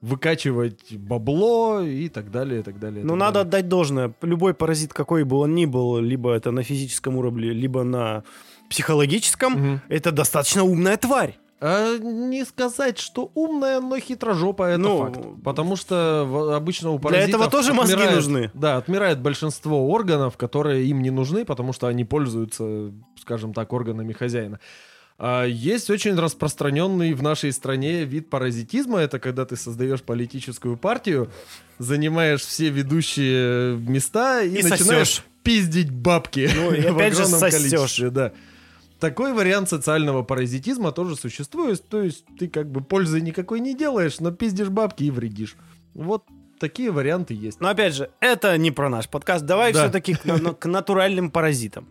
выкачивать 0.00 0.92
бабло 0.96 1.80
и 1.82 2.08
так 2.08 2.30
далее, 2.30 2.60
и 2.60 2.62
так 2.62 2.78
далее. 2.78 3.04
Ну, 3.04 3.16
надо 3.16 3.34
далее. 3.34 3.48
отдать 3.48 3.68
должное. 3.68 4.12
Любой 4.22 4.54
паразит, 4.54 4.92
какой 4.94 5.24
бы 5.24 5.36
он 5.38 5.54
ни 5.54 5.66
был, 5.66 5.98
либо 5.98 6.32
это 6.32 6.52
на 6.52 6.62
физическом 6.62 7.16
уровне, 7.16 7.50
либо 7.50 7.82
на 7.82 8.22
психологическом, 8.70 9.52
Мгм. 9.54 9.80
это 9.88 10.12
достаточно 10.12 10.62
умная 10.62 10.96
тварь. 10.96 11.36
А, 11.60 11.98
не 11.98 12.44
сказать, 12.44 12.98
что 12.98 13.32
умная, 13.34 13.80
но 13.80 13.98
хитрожопая, 13.98 14.74
это 14.74 14.78
Ну, 14.82 14.98
факт. 14.98 15.20
Потому 15.44 15.74
что 15.74 16.24
в- 16.28 16.54
обычно 16.54 16.90
у 16.90 16.98
Для 16.98 17.08
паразитов 17.08 17.40
этого 17.40 17.50
тоже 17.50 17.74
мозги 17.74 17.94
отмирает- 17.94 18.14
нужны. 18.16 18.50
Да, 18.54 18.76
отмирает 18.76 19.20
большинство 19.20 19.88
органов, 19.90 20.36
которые 20.36 20.86
им 20.86 21.02
не 21.02 21.10
нужны, 21.10 21.44
потому 21.44 21.72
что 21.72 21.88
они 21.88 22.04
пользуются, 22.04 22.92
скажем 23.20 23.52
так, 23.54 23.72
органами 23.72 24.12
хозяина. 24.12 24.60
А 25.20 25.44
есть 25.46 25.90
очень 25.90 26.14
распространенный 26.14 27.12
в 27.12 27.24
нашей 27.24 27.52
стране 27.52 28.04
вид 28.04 28.30
паразитизма. 28.30 29.00
Это 29.00 29.18
когда 29.18 29.44
ты 29.44 29.56
создаешь 29.56 30.00
политическую 30.02 30.76
партию, 30.76 31.28
занимаешь 31.80 32.42
все 32.42 32.68
ведущие 32.68 33.76
места 33.78 34.42
и, 34.42 34.60
И 34.60 34.62
начинаешь 34.62 35.08
сосешь. 35.08 35.24
пиздить 35.42 35.90
бабки. 35.90 36.48
Ну, 36.54 36.72
и 36.72 36.82
опять 36.86 37.16
же 37.16 37.26
сосешь. 37.26 37.98
Да. 38.12 38.30
Такой 39.00 39.32
вариант 39.32 39.68
социального 39.68 40.22
паразитизма 40.22 40.90
тоже 40.92 41.14
существует. 41.16 41.86
То 41.88 42.02
есть 42.02 42.24
ты 42.38 42.48
как 42.48 42.70
бы 42.70 42.80
пользы 42.82 43.20
никакой 43.20 43.60
не 43.60 43.74
делаешь, 43.76 44.18
но 44.20 44.32
пиздишь 44.32 44.68
бабки 44.70 45.04
и 45.04 45.10
вредишь. 45.10 45.56
Вот 45.94 46.24
такие 46.58 46.90
варианты 46.90 47.34
есть. 47.34 47.60
Но 47.60 47.68
опять 47.68 47.94
же, 47.94 48.10
это 48.20 48.56
не 48.58 48.70
про 48.72 48.88
наш 48.88 49.08
подкаст. 49.08 49.44
Давай 49.44 49.72
Да. 49.72 49.84
все-таки 49.84 50.14
к, 50.14 50.24
на- 50.24 50.52
к 50.54 50.66
натуральным 50.66 51.30
паразитам. 51.30 51.86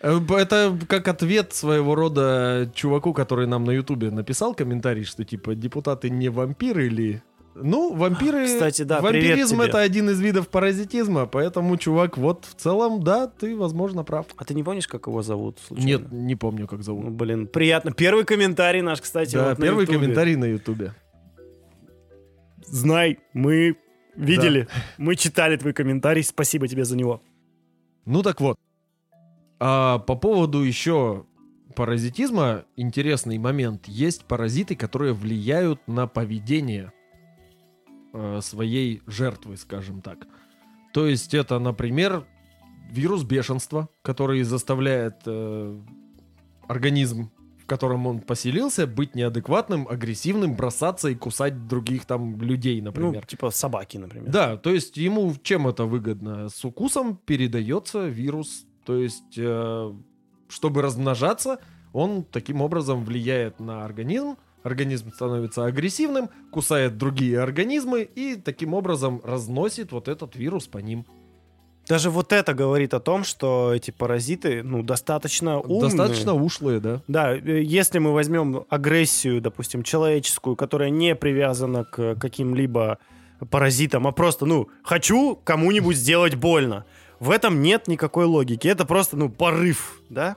Э, 0.00 0.18
Это 0.36 0.76
как 0.88 1.06
ответ 1.08 1.52
своего 1.54 1.94
рода 1.94 2.70
чуваку, 2.74 3.12
который 3.12 3.46
нам 3.46 3.64
на 3.64 3.70
Ютубе 3.72 4.10
написал 4.10 4.54
комментарий, 4.54 5.04
что 5.04 5.24
типа 5.24 5.54
депутаты 5.54 6.10
не 6.10 6.28
вампиры 6.28 6.86
или... 6.86 7.22
Ну, 7.62 7.94
вампиры... 7.94 8.46
Кстати, 8.46 8.82
да, 8.82 9.00
Вампиризм 9.00 9.60
это 9.60 9.78
один 9.80 10.10
из 10.10 10.20
видов 10.20 10.48
паразитизма, 10.48 11.26
поэтому, 11.26 11.76
чувак, 11.76 12.16
вот 12.16 12.44
в 12.44 12.54
целом, 12.54 13.02
да, 13.02 13.26
ты, 13.26 13.56
возможно, 13.56 14.04
прав. 14.04 14.26
А 14.36 14.44
ты 14.44 14.54
не 14.54 14.62
помнишь, 14.62 14.86
как 14.86 15.06
его 15.06 15.22
зовут? 15.22 15.58
Случайно? 15.66 15.88
Нет, 15.88 16.12
не 16.12 16.36
помню, 16.36 16.66
как 16.66 16.78
Ну, 16.78 16.84
зовут. 16.84 17.10
блин, 17.10 17.46
приятно. 17.46 17.92
Первый 17.92 18.24
комментарий 18.24 18.80
наш, 18.80 19.00
кстати. 19.00 19.34
да, 19.34 19.50
вот 19.50 19.58
на 19.58 19.64
первый 19.64 19.82
Ютубе. 19.82 19.98
комментарий 19.98 20.36
на 20.36 20.44
Ютубе. 20.44 20.94
Знай, 22.66 23.18
мы 23.32 23.76
видели, 24.16 24.68
мы 24.98 25.16
читали 25.16 25.56
твой 25.56 25.72
комментарий. 25.72 26.22
Спасибо 26.22 26.68
тебе 26.68 26.84
за 26.84 26.96
него. 26.96 27.22
Ну 28.04 28.22
так 28.22 28.40
вот. 28.40 28.56
А 29.60 29.98
по 29.98 30.14
поводу 30.16 30.62
еще 30.62 31.24
паразитизма 31.74 32.64
интересный 32.76 33.38
момент. 33.38 33.86
Есть 33.86 34.24
паразиты, 34.24 34.76
которые 34.76 35.12
влияют 35.14 35.80
на 35.86 36.06
поведение 36.06 36.92
э, 38.18 38.40
своей 38.42 39.02
жертвы, 39.06 39.56
скажем 39.56 40.02
так. 40.02 40.26
То 40.92 41.06
есть 41.06 41.34
это, 41.34 41.58
например, 41.58 42.26
вирус 42.90 43.22
бешенства, 43.22 43.88
который 44.02 44.42
заставляет 44.42 45.16
э, 45.26 45.80
организм, 46.66 47.30
в 47.62 47.66
котором 47.66 48.06
он 48.06 48.20
поселился, 48.20 48.86
быть 48.86 49.14
неадекватным, 49.14 49.86
агрессивным, 49.88 50.54
бросаться 50.54 51.08
и 51.08 51.14
кусать 51.14 51.66
других 51.66 52.06
там 52.06 52.40
людей, 52.40 52.80
например. 52.80 53.20
Ну, 53.22 53.26
типа 53.26 53.50
собаки, 53.50 53.98
например. 53.98 54.30
Да, 54.30 54.56
то 54.56 54.70
есть 54.70 54.96
ему 54.96 55.34
чем 55.42 55.68
это 55.68 55.84
выгодно? 55.84 56.48
С 56.48 56.64
укусом 56.64 57.16
передается 57.16 58.06
вирус. 58.06 58.64
То 58.84 58.96
есть, 58.96 59.36
э, 59.36 59.92
чтобы 60.48 60.82
размножаться, 60.82 61.60
он 61.92 62.24
таким 62.24 62.62
образом 62.62 63.04
влияет 63.04 63.60
на 63.60 63.84
организм. 63.84 64.36
Организм 64.68 65.12
становится 65.12 65.64
агрессивным, 65.64 66.28
кусает 66.52 66.98
другие 66.98 67.40
организмы 67.40 68.02
и 68.02 68.36
таким 68.36 68.74
образом 68.74 69.20
разносит 69.24 69.92
вот 69.92 70.08
этот 70.08 70.36
вирус 70.36 70.66
по 70.66 70.78
ним. 70.78 71.06
Даже 71.88 72.10
вот 72.10 72.34
это 72.34 72.52
говорит 72.52 72.92
о 72.92 73.00
том, 73.00 73.24
что 73.24 73.72
эти 73.74 73.90
паразиты, 73.90 74.62
ну, 74.62 74.82
достаточно 74.82 75.58
умные. 75.58 75.80
Достаточно 75.80 76.34
ушлые, 76.34 76.80
да. 76.80 77.00
Да, 77.08 77.34
э, 77.34 77.62
если 77.62 77.98
мы 77.98 78.12
возьмем 78.12 78.66
агрессию, 78.68 79.40
допустим, 79.40 79.82
человеческую, 79.82 80.54
которая 80.54 80.90
не 80.90 81.14
привязана 81.14 81.84
к 81.84 82.16
каким-либо 82.16 82.98
паразитам, 83.50 84.06
а 84.06 84.12
просто, 84.12 84.44
ну, 84.44 84.68
хочу 84.82 85.36
кому-нибудь 85.36 85.96
сделать 85.96 86.34
больно. 86.34 86.84
В 87.20 87.30
этом 87.30 87.62
нет 87.62 87.88
никакой 87.88 88.26
логики. 88.26 88.68
Это 88.68 88.84
просто, 88.84 89.16
ну, 89.16 89.30
порыв, 89.30 90.02
да? 90.10 90.36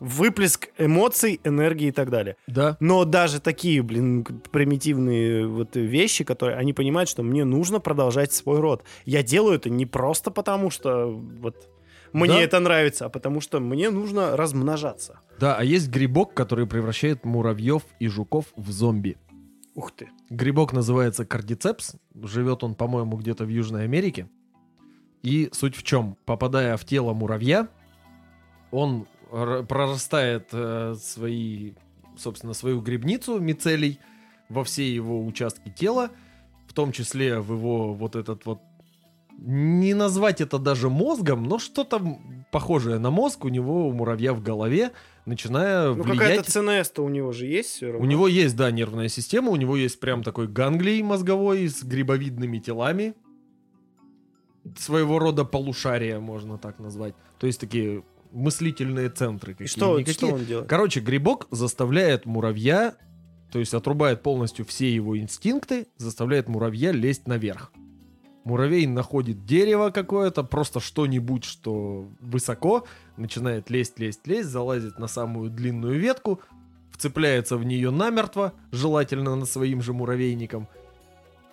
Выплеск 0.00 0.68
эмоций, 0.76 1.40
энергии 1.44 1.88
и 1.88 1.92
так 1.92 2.10
далее. 2.10 2.36
Да. 2.46 2.76
Но 2.80 3.04
даже 3.04 3.40
такие, 3.40 3.82
блин, 3.82 4.24
примитивные 4.50 5.46
вот 5.46 5.76
вещи, 5.76 6.24
которые 6.24 6.58
они 6.58 6.72
понимают, 6.72 7.08
что 7.08 7.22
мне 7.22 7.44
нужно 7.44 7.80
продолжать 7.80 8.32
свой 8.32 8.60
род. 8.60 8.84
Я 9.04 9.22
делаю 9.22 9.56
это 9.56 9.70
не 9.70 9.86
просто 9.86 10.30
потому, 10.30 10.70
что 10.70 11.06
вот 11.10 11.68
мне 12.12 12.28
Да. 12.34 12.40
это 12.42 12.60
нравится, 12.60 13.06
а 13.06 13.08
потому 13.08 13.40
что 13.40 13.60
мне 13.60 13.90
нужно 13.90 14.36
размножаться. 14.36 15.20
Да, 15.40 15.56
а 15.56 15.64
есть 15.64 15.88
грибок, 15.90 16.34
который 16.34 16.66
превращает 16.66 17.24
муравьев 17.24 17.82
и 17.98 18.06
жуков 18.08 18.46
в 18.56 18.70
зомби. 18.70 19.16
Ух 19.74 19.90
ты. 19.90 20.10
Грибок 20.30 20.72
называется 20.72 21.24
кардицепс. 21.24 21.96
Живет 22.22 22.62
он, 22.62 22.74
по-моему, 22.76 23.16
где-то 23.16 23.44
в 23.44 23.48
Южной 23.48 23.84
Америке. 23.84 24.28
И 25.24 25.48
суть 25.52 25.74
в 25.74 25.82
чем? 25.82 26.16
Попадая 26.24 26.76
в 26.76 26.84
тело 26.84 27.12
муравья, 27.14 27.66
он 28.70 29.06
прорастает 29.34 30.48
э, 30.52 30.94
свои, 31.00 31.72
собственно, 32.16 32.54
свою 32.54 32.80
грибницу 32.80 33.40
мицелий 33.40 33.98
во 34.48 34.62
все 34.62 34.92
его 34.92 35.24
участки 35.24 35.70
тела, 35.70 36.10
в 36.68 36.72
том 36.72 36.92
числе 36.92 37.40
в 37.40 37.52
его 37.52 37.94
вот 37.94 38.14
этот 38.16 38.46
вот 38.46 38.60
не 39.36 39.94
назвать 39.94 40.40
это 40.40 40.58
даже 40.58 40.88
мозгом, 40.88 41.42
но 41.44 41.58
что-то 41.58 42.00
похожее 42.52 42.98
на 42.98 43.10
мозг 43.10 43.44
у 43.44 43.48
него 43.48 43.88
у 43.88 43.92
муравья 43.92 44.32
в 44.32 44.40
голове, 44.40 44.92
начиная 45.26 45.92
Ну, 45.92 46.04
влиять 46.04 46.18
какая-то 46.18 46.50
ЦНС-то 46.52 47.02
у 47.02 47.08
него 47.08 47.32
же 47.32 47.46
есть 47.46 47.70
все 47.70 47.86
равно. 47.86 48.00
у 48.00 48.04
него 48.08 48.28
есть, 48.28 48.54
да, 48.56 48.70
нервная 48.70 49.08
система, 49.08 49.50
у 49.50 49.56
него 49.56 49.76
есть 49.76 49.98
прям 49.98 50.22
такой 50.22 50.46
ганглий 50.46 51.02
мозговой 51.02 51.68
с 51.68 51.82
грибовидными 51.82 52.58
телами. 52.58 53.14
Своего 54.78 55.18
рода 55.18 55.44
полушария, 55.44 56.20
можно 56.20 56.56
так 56.56 56.78
назвать. 56.78 57.14
То 57.38 57.46
есть 57.48 57.60
такие 57.60 58.04
мыслительные 58.34 59.08
центры 59.08 59.52
какие 59.52 59.68
что, 59.68 60.04
что 60.06 60.32
он 60.32 60.44
делает? 60.44 60.68
Короче, 60.68 61.00
грибок 61.00 61.46
заставляет 61.50 62.26
муравья, 62.26 62.96
то 63.50 63.58
есть 63.58 63.72
отрубает 63.72 64.22
полностью 64.22 64.64
все 64.66 64.92
его 64.92 65.16
инстинкты, 65.18 65.86
заставляет 65.96 66.48
муравья 66.48 66.92
лезть 66.92 67.28
наверх. 67.28 67.72
Муравей 68.44 68.86
находит 68.86 69.46
дерево 69.46 69.88
какое-то, 69.90 70.42
просто 70.42 70.80
что-нибудь, 70.80 71.44
что 71.44 72.06
высоко, 72.20 72.84
начинает 73.16 73.70
лезть, 73.70 73.98
лезть, 73.98 74.26
лезть, 74.26 74.50
залазит 74.50 74.98
на 74.98 75.06
самую 75.06 75.48
длинную 75.48 75.98
ветку, 75.98 76.40
вцепляется 76.90 77.56
в 77.56 77.64
нее 77.64 77.90
намертво, 77.90 78.52
желательно 78.70 79.34
на 79.34 79.46
своим 79.46 79.80
же 79.80 79.94
муравейником. 79.94 80.68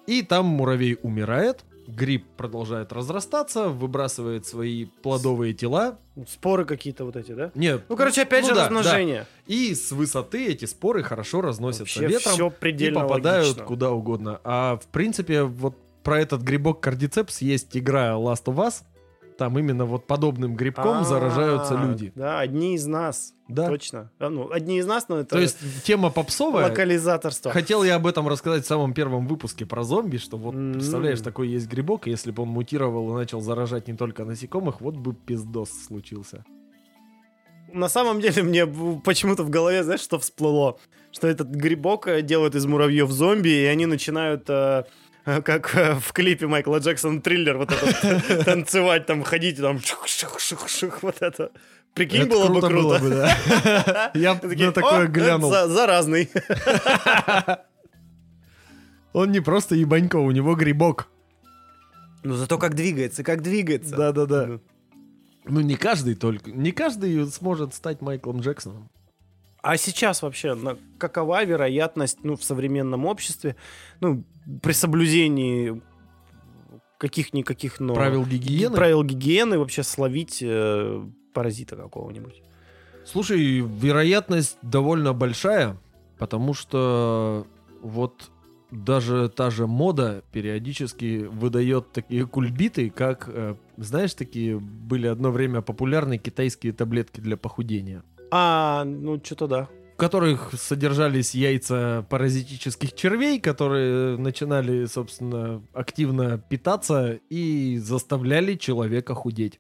И 0.06 0.22
там 0.22 0.48
муравей 0.48 0.98
умирает, 1.02 1.64
гриб 1.88 2.26
продолжает 2.38 2.94
разрастаться, 2.94 3.70
выбрасывает 3.70 4.45
свои 4.45 4.86
плодовые 4.86 5.53
тела. 5.53 5.98
Споры 6.28 6.66
какие-то 6.66 7.06
вот 7.06 7.16
эти, 7.16 7.32
да? 7.32 7.52
Нет, 7.56 7.84
Ну, 7.90 7.95
короче, 7.95 8.24
опять 8.24 8.44
ну 8.44 8.49
же, 8.49 8.56
да, 8.56 8.66
размножение. 8.66 9.28
и 9.48 9.74
с 9.74 9.91
высоты 9.91 10.48
эти 10.48 10.66
споры 10.66 11.03
хорошо 11.03 11.41
разносятся 11.41 11.99
Вообще 12.02 12.08
ветром 12.08 12.34
все 12.34 12.48
и 12.48 12.52
предельно 12.52 13.02
попадают 13.02 13.48
логично. 13.48 13.66
куда 13.66 13.91
угодно. 13.91 14.40
А 14.44 14.78
в 14.78 14.88
принципе, 14.88 15.44
вот 15.44 15.76
про 16.03 16.20
этот 16.20 16.41
грибок 16.41 16.80
кардицепс 16.82 17.41
есть 17.41 17.76
игра 17.78 18.12
Last 18.14 18.45
of 18.45 18.56
Us. 18.56 18.84
Там 19.38 19.58
именно 19.58 19.86
вот 19.86 20.06
подобным 20.08 20.56
грибком 20.56 20.99
А, 20.99 21.03
заражаются 21.03 21.76
люди. 21.76 22.12
Да, 22.16 22.40
одни 22.40 22.76
из 22.76 22.86
нас. 22.86 23.34
Да. 23.48 23.68
Точно. 23.68 24.12
А, 24.20 24.30
Ну, 24.30 24.52
одни 24.52 24.78
из 24.78 24.86
нас, 24.86 25.10
но 25.10 25.18
это 25.20 25.30
То 25.36 25.40
есть 25.40 25.58
тема 25.84 26.10
попсовая. 26.10 26.70
локализаторство. 26.70 27.52
Хотел 27.52 27.84
я 27.84 27.95
об 27.95 28.08
этом 28.08 28.28
рассказать 28.28 28.64
в 28.64 28.68
самом 28.68 28.94
первом 28.94 29.28
выпуске 29.28 29.66
про 29.66 29.84
зомби, 29.84 30.18
что 30.18 30.38
вот, 30.38 30.53
М. 30.56 30.74
представляешь, 30.74 31.22
такой 31.22 31.49
есть 31.49 31.68
грибок, 31.68 32.08
и 32.08 32.12
если 32.12 32.32
бы 32.32 32.44
он 32.44 32.49
мутировал 32.49 33.10
и 33.12 33.14
начал 33.20 33.41
заражать 33.41 33.88
не 33.88 33.95
только 33.95 34.26
насекомых, 34.26 34.80
вот 34.82 34.95
бы 34.95 35.14
пиздос 35.14 35.70
случился. 35.88 36.45
На 37.74 37.88
самом 37.90 38.20
деле 38.20 38.44
мне 38.44 38.66
почему-то 39.03 39.44
в 39.44 39.49
голове, 39.49 39.84
знаешь, 39.84 40.02
что 40.02 40.20
всплыло? 40.20 40.78
Что 41.14 41.28
этот 41.28 41.48
грибок 41.49 42.08
э, 42.08 42.22
делают 42.22 42.56
из 42.56 42.66
муравьев 42.66 43.10
зомби, 43.12 43.49
и 43.49 43.66
они 43.66 43.86
начинают, 43.86 44.49
э, 44.49 44.84
как 45.23 45.76
э, 45.76 45.95
в 45.95 46.14
клипе 46.14 46.48
Майкла 46.48 46.77
Джексона 46.77 47.22
триллер, 47.22 47.57
вот 47.57 47.72
этот 47.72 48.45
танцевать, 48.45 49.06
там 49.06 49.23
ходить, 49.23 49.57
там 49.57 49.80
ших-ших-ших-ших, 49.80 51.03
вот 51.03 51.22
это. 51.22 51.52
Прикинь, 51.93 52.22
Это 52.22 52.30
было 52.30 52.48
бы 52.48 52.61
круто 52.61 52.76
было 52.76 52.99
бы, 52.99 53.10
да. 53.10 54.11
Я 54.14 54.34
на 54.35 54.72
такое 54.72 55.06
«О, 55.06 55.07
глянул. 55.07 55.52
заразный. 55.52 56.30
Он 59.14 59.31
не 59.31 59.41
просто 59.41 59.76
ебанько, 59.76 60.15
у 60.15 60.31
него 60.31 60.56
грибок. 60.56 61.10
Ну 62.23 62.35
зато 62.35 62.57
как 62.57 62.76
двигается, 62.76 63.23
как 63.23 63.41
двигается. 63.41 63.95
Да-да-да. 63.98 64.60
Ну, 65.43 65.60
не 65.60 65.76
каждый 65.76 66.15
только. 66.15 66.52
Не 66.52 66.72
каждый 66.72 67.26
сможет 67.27 67.73
стать 67.73 68.02
Майклом 68.02 68.39
Джексоном. 68.41 68.89
А 69.62 69.78
сейчас 69.78 70.22
вообще 70.24 70.56
на- 70.56 70.78
какова 70.98 71.44
вероятность 71.44 72.20
ну, 72.24 72.36
в 72.36 72.44
современном 72.44 73.06
обществе, 73.06 73.56
ну, 74.00 74.24
при 74.62 74.72
соблюдении 74.74 75.82
каких-никаких 76.98 77.80
норм, 77.80 77.96
Правил 77.96 78.26
гигиены? 78.26 78.76
правил 78.76 79.04
гигиены 79.04 79.58
вообще 79.60 79.84
словить 79.84 80.40
э, 80.42 81.04
паразита 81.34 81.76
какого-нибудь? 81.76 82.42
Слушай, 83.06 83.60
вероятность 83.62 84.58
довольно 84.62 85.14
большая, 85.14 85.78
потому 86.20 86.54
что 86.54 87.48
вот 87.82 88.30
даже 88.70 89.30
та 89.30 89.50
же 89.50 89.68
мода 89.68 90.24
периодически 90.32 91.24
выдает 91.26 91.92
такие 91.92 92.26
кульбиты, 92.28 92.90
как, 92.90 93.28
э, 93.28 93.56
знаешь, 93.78 94.14
такие 94.14 94.60
были 94.60 95.08
одно 95.08 95.32
время 95.32 95.62
популярны 95.62 96.18
китайские 96.18 96.72
таблетки 96.74 97.20
для 97.20 97.36
похудения, 97.38 98.04
А, 98.32 98.86
ну, 98.86 99.22
что-то 99.24 99.48
да. 99.48 99.70
в 99.94 99.98
которых 99.98 100.53
содержались 100.53 101.36
яйца 101.36 102.06
паразитических 102.10 102.94
червей, 102.94 103.40
которые 103.40 104.18
начинали, 104.18 104.86
собственно, 104.86 105.62
активно 105.74 106.38
питаться 106.38 107.20
и 107.30 107.78
заставляли 107.78 108.56
человека 108.56 109.14
худеть. 109.14 109.60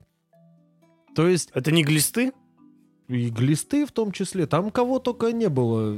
То 1.13 1.27
есть 1.27 1.51
Это 1.53 1.71
не 1.71 1.83
глисты? 1.83 2.31
и 3.11 3.29
глисты 3.29 3.85
в 3.85 3.91
том 3.91 4.11
числе. 4.11 4.45
Там 4.45 4.71
кого 4.71 4.99
только 4.99 5.31
не 5.31 5.49
было. 5.49 5.97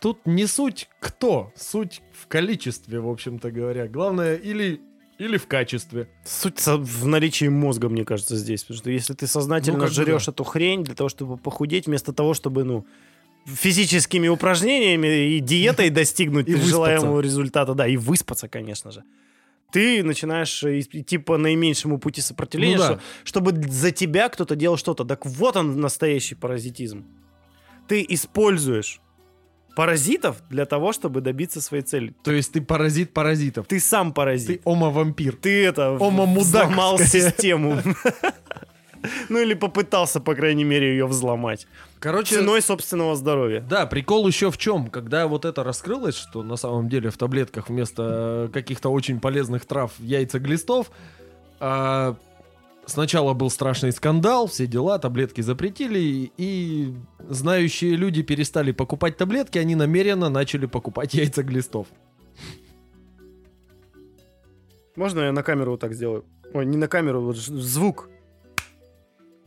Тут 0.00 0.26
не 0.26 0.46
суть 0.46 0.88
кто, 1.00 1.52
суть 1.56 2.02
в 2.12 2.26
количестве, 2.26 3.00
в 3.00 3.08
общем-то 3.08 3.50
говоря. 3.50 3.88
Главное, 3.88 4.36
или, 4.36 4.80
или 5.24 5.36
в 5.38 5.46
качестве. 5.46 6.08
Суть 6.24 6.60
в 6.66 7.06
наличии 7.06 7.48
мозга, 7.48 7.88
мне 7.88 8.04
кажется, 8.04 8.36
здесь. 8.36 8.62
Потому 8.64 8.78
что 8.78 8.90
если 8.90 9.14
ты 9.14 9.26
сознательно 9.26 9.78
Ну, 9.78 9.86
жрешь 9.86 10.26
да. 10.26 10.32
эту 10.32 10.44
хрень 10.44 10.84
для 10.84 10.94
того, 10.94 11.08
чтобы 11.08 11.36
похудеть, 11.36 11.86
вместо 11.86 12.12
того, 12.12 12.34
чтобы, 12.34 12.64
ну, 12.64 12.86
физическими 13.46 14.28
упражнениями 14.28 15.36
и 15.36 15.40
диетой 15.40 15.90
достигнуть 16.00 16.48
И 16.48 16.52
выспаться. 16.52 16.70
желаемого 16.70 17.20
результата, 17.20 17.74
да, 17.74 17.86
и 17.86 17.96
выспаться, 17.96 18.48
конечно 18.48 18.90
же. 18.92 19.02
Ты 19.72 20.02
начинаешь 20.04 20.62
э, 20.64 20.80
идти 20.80 21.18
по 21.18 21.38
наименьшему 21.38 21.98
пути 21.98 22.20
сопротивления, 22.20 22.76
Ну 22.76 22.82
да. 22.82 22.86
что- 22.94 23.00
чтобы 23.24 23.52
за 23.70 23.90
тебя 23.90 24.28
кто-то 24.28 24.54
делал 24.54 24.76
что-то. 24.76 25.04
Так 25.04 25.24
вот 25.26 25.56
он, 25.56 25.80
настоящий 25.80 26.34
паразитизм. 26.34 27.04
Ты 27.88 28.04
используешь 28.08 29.00
паразитов 29.74 30.36
для 30.50 30.64
того, 30.66 30.92
чтобы 30.92 31.20
добиться 31.20 31.60
своей 31.60 31.82
цели. 31.82 32.14
То 32.22 32.32
есть 32.32 32.52
ты 32.52 32.60
паразит 32.60 33.12
паразитов. 33.12 33.66
Ты 33.66 33.80
сам 33.80 34.12
паразит. 34.12 34.46
Ты 34.46 34.60
ома-вампир. 34.64 35.36
Ты 35.36 35.64
это 35.64 35.92
Ома-мудак, 35.92 36.66
взломал 36.68 36.98
систему. 36.98 37.78
Ну 39.28 39.40
или 39.40 39.54
попытался, 39.54 40.20
по 40.20 40.34
крайней 40.34 40.62
мере, 40.64 40.90
ее 40.90 41.06
взломать. 41.06 41.66
Короче, 41.98 42.36
Ценой 42.36 42.62
собственного 42.62 43.16
здоровья. 43.16 43.60
да, 43.60 43.86
прикол 43.86 44.26
еще 44.28 44.50
в 44.50 44.58
чем, 44.58 44.88
когда 44.88 45.26
вот 45.26 45.44
это 45.44 45.64
раскрылось, 45.64 46.16
что 46.16 46.42
на 46.42 46.56
самом 46.56 46.88
деле 46.88 47.10
в 47.10 47.16
таблетках 47.16 47.68
вместо 47.68 48.48
э, 48.48 48.52
каких-то 48.52 48.90
очень 48.90 49.20
полезных 49.20 49.64
трав 49.66 49.92
яйца 49.98 50.38
глистов, 50.38 50.90
а, 51.60 52.16
сначала 52.86 53.34
был 53.34 53.50
страшный 53.50 53.92
скандал, 53.92 54.46
все 54.46 54.66
дела, 54.66 54.98
таблетки 54.98 55.40
запретили, 55.40 56.30
и 56.36 56.94
знающие 57.28 57.96
люди 57.96 58.22
перестали 58.22 58.72
покупать 58.72 59.16
таблетки, 59.16 59.58
они 59.58 59.74
намеренно 59.74 60.28
начали 60.28 60.66
покупать 60.66 61.14
яйца 61.14 61.42
глистов. 61.42 61.86
Можно 64.96 65.20
я 65.20 65.32
на 65.32 65.42
камеру 65.42 65.72
вот 65.72 65.80
так 65.80 65.94
сделаю? 65.94 66.24
Ой, 66.52 66.66
не 66.66 66.76
на 66.76 66.86
камеру, 66.88 67.22
вот 67.22 67.36
звук. 67.36 68.08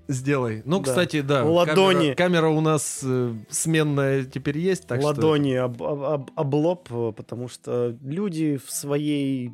Сделай. 0.08 0.62
Ну, 0.66 0.80
Да. 0.80 0.84
кстати, 0.86 1.22
да. 1.22 1.44
Ладони. 1.44 2.14
Камера, 2.14 2.16
камера 2.16 2.48
у 2.50 2.62
нас 2.62 3.02
э, 3.04 3.34
сменная 3.50 4.24
теперь 4.24 4.58
есть, 4.58 4.86
так 4.88 5.00
что... 5.00 5.08
Ладони 5.08 5.54
об, 5.54 5.82
об- 5.82 6.04
об- 6.04 6.32
об 6.36 6.54
лоб, 6.54 6.88
э, 6.92 7.12
потому 7.16 7.48
что 7.48 7.96
люди 8.04 8.58
в 8.64 8.70
своей... 8.72 9.52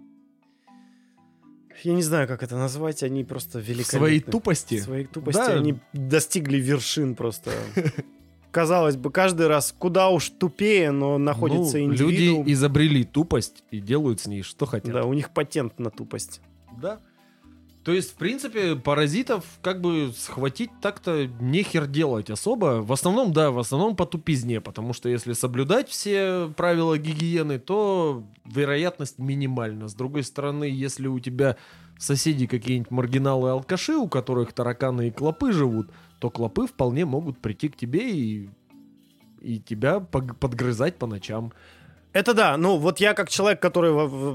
Я 1.84 1.94
не 1.94 2.04
знаю, 2.04 2.28
как 2.28 2.44
это 2.44 2.56
назвать, 2.58 3.04
они 3.04 3.24
просто 3.24 3.60
великолепны. 3.60 4.00
своей 4.00 4.20
тупости. 4.20 4.80
Своей 4.80 5.06
тупости 5.06 5.38
Да. 5.40 5.54
они 5.54 5.76
достигли 5.94 6.58
вершин 6.58 7.16
просто. 7.16 7.52
Казалось 8.52 8.98
бы, 8.98 9.12
каждый 9.12 9.48
раз 9.48 9.74
куда 9.78 10.10
уж 10.10 10.30
тупее, 10.30 10.92
но 10.92 11.18
находится 11.18 11.78
Ну, 11.78 11.86
индивидуум. 11.86 12.40
Люди 12.42 12.52
изобрели 12.54 13.04
тупость 13.06 13.64
и 13.72 13.80
делают 13.80 14.20
с 14.20 14.28
ней 14.28 14.42
что 14.42 14.66
хотят. 14.66 14.92
Да, 14.92 15.06
у 15.06 15.14
них 15.14 15.30
патент 15.30 15.80
на 15.80 15.90
тупость. 15.90 16.42
Да. 16.82 17.00
То 17.84 17.94
есть, 17.94 18.12
в 18.12 18.16
принципе, 18.16 18.76
паразитов 18.76 19.44
как 19.64 19.82
бы 19.82 20.14
схватить 20.16 20.70
так-то 20.82 21.26
нехер 21.40 21.88
делать 21.88 22.30
особо. 22.30 22.82
В 22.84 22.92
основном, 22.94 23.34
да, 23.34 23.50
в 23.50 23.58
основном 23.58 23.96
по 23.96 24.06
тупизне, 24.06 24.62
потому 24.62 24.94
что 24.94 25.10
если 25.10 25.34
соблюдать 25.34 25.90
все 25.90 26.54
правила 26.56 27.00
гигиены, 27.00 27.58
то 27.58 28.24
вероятность 28.46 29.18
минимальна. 29.18 29.88
С 29.88 29.96
другой 29.96 30.24
стороны, 30.24 30.66
если 30.66 31.08
у 31.08 31.20
тебя 31.20 31.58
соседи 31.98 32.46
какие-нибудь 32.46 32.92
маргиналы-алкаши, 32.92 33.96
у 33.96 34.08
которых 34.08 34.54
тараканы 34.54 35.08
и 35.08 35.12
клопы 35.12 35.52
живут, 35.52 35.90
то 36.20 36.30
клопы 36.30 36.68
вполне 36.68 37.06
могут 37.06 37.40
прийти 37.40 37.70
к 37.70 37.78
тебе 37.78 38.12
и, 38.12 38.50
и 39.42 39.60
тебя 39.60 40.00
подгрызать 40.00 40.98
по 40.98 41.08
ночам. 41.08 41.52
Это 42.14 42.36
да, 42.36 42.58
ну 42.58 42.78
вот 42.78 43.00
я 43.00 43.16
как 43.16 43.30
человек, 43.30 43.60
который 43.60 43.92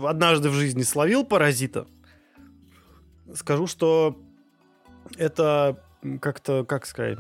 однажды 0.09 0.49
в 0.49 0.55
жизни 0.55 0.83
словил 0.83 1.25
паразита, 1.25 1.87
скажу, 3.35 3.67
что 3.67 4.17
это 5.17 5.83
как-то, 6.21 6.65
как 6.65 6.87
сказать... 6.87 7.19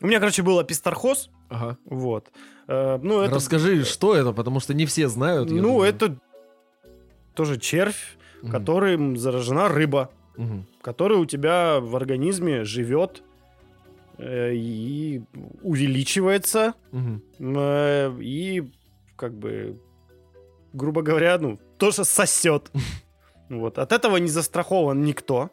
У 0.00 0.06
меня, 0.06 0.18
короче, 0.18 0.42
был 0.42 0.58
апистархоз, 0.58 1.30
Ага. 1.48 1.78
вот. 1.86 2.30
Э, 2.68 2.98
ну, 3.02 3.20
это, 3.20 3.36
Расскажи, 3.36 3.84
что 3.84 4.14
это, 4.14 4.32
потому 4.32 4.60
что 4.60 4.74
не 4.74 4.84
все 4.86 5.08
знают. 5.08 5.50
ну, 5.50 5.62
думаю. 5.62 5.88
это 5.88 6.16
тоже 7.34 7.58
червь, 7.58 8.16
Мгм. 8.42 8.50
которым 8.52 9.16
заражена 9.16 9.68
рыба, 9.68 10.10
Мгм. 10.36 10.66
которая 10.82 11.18
у 11.18 11.24
тебя 11.26 11.80
в 11.80 11.96
организме 11.96 12.64
живет 12.64 13.22
э, 14.18 14.52
и 14.54 15.22
увеличивается, 15.62 16.74
Мгм. 16.92 17.22
Э, 17.38 18.16
и 18.20 18.70
как 19.16 19.34
бы, 19.34 19.80
грубо 20.72 21.02
говоря, 21.02 21.38
ну, 21.38 21.58
тоже 21.78 22.04
сосет. 22.04 22.70
Вот. 23.48 23.78
От 23.78 23.92
этого 23.92 24.16
не 24.16 24.28
застрахован 24.28 25.02
никто, 25.02 25.50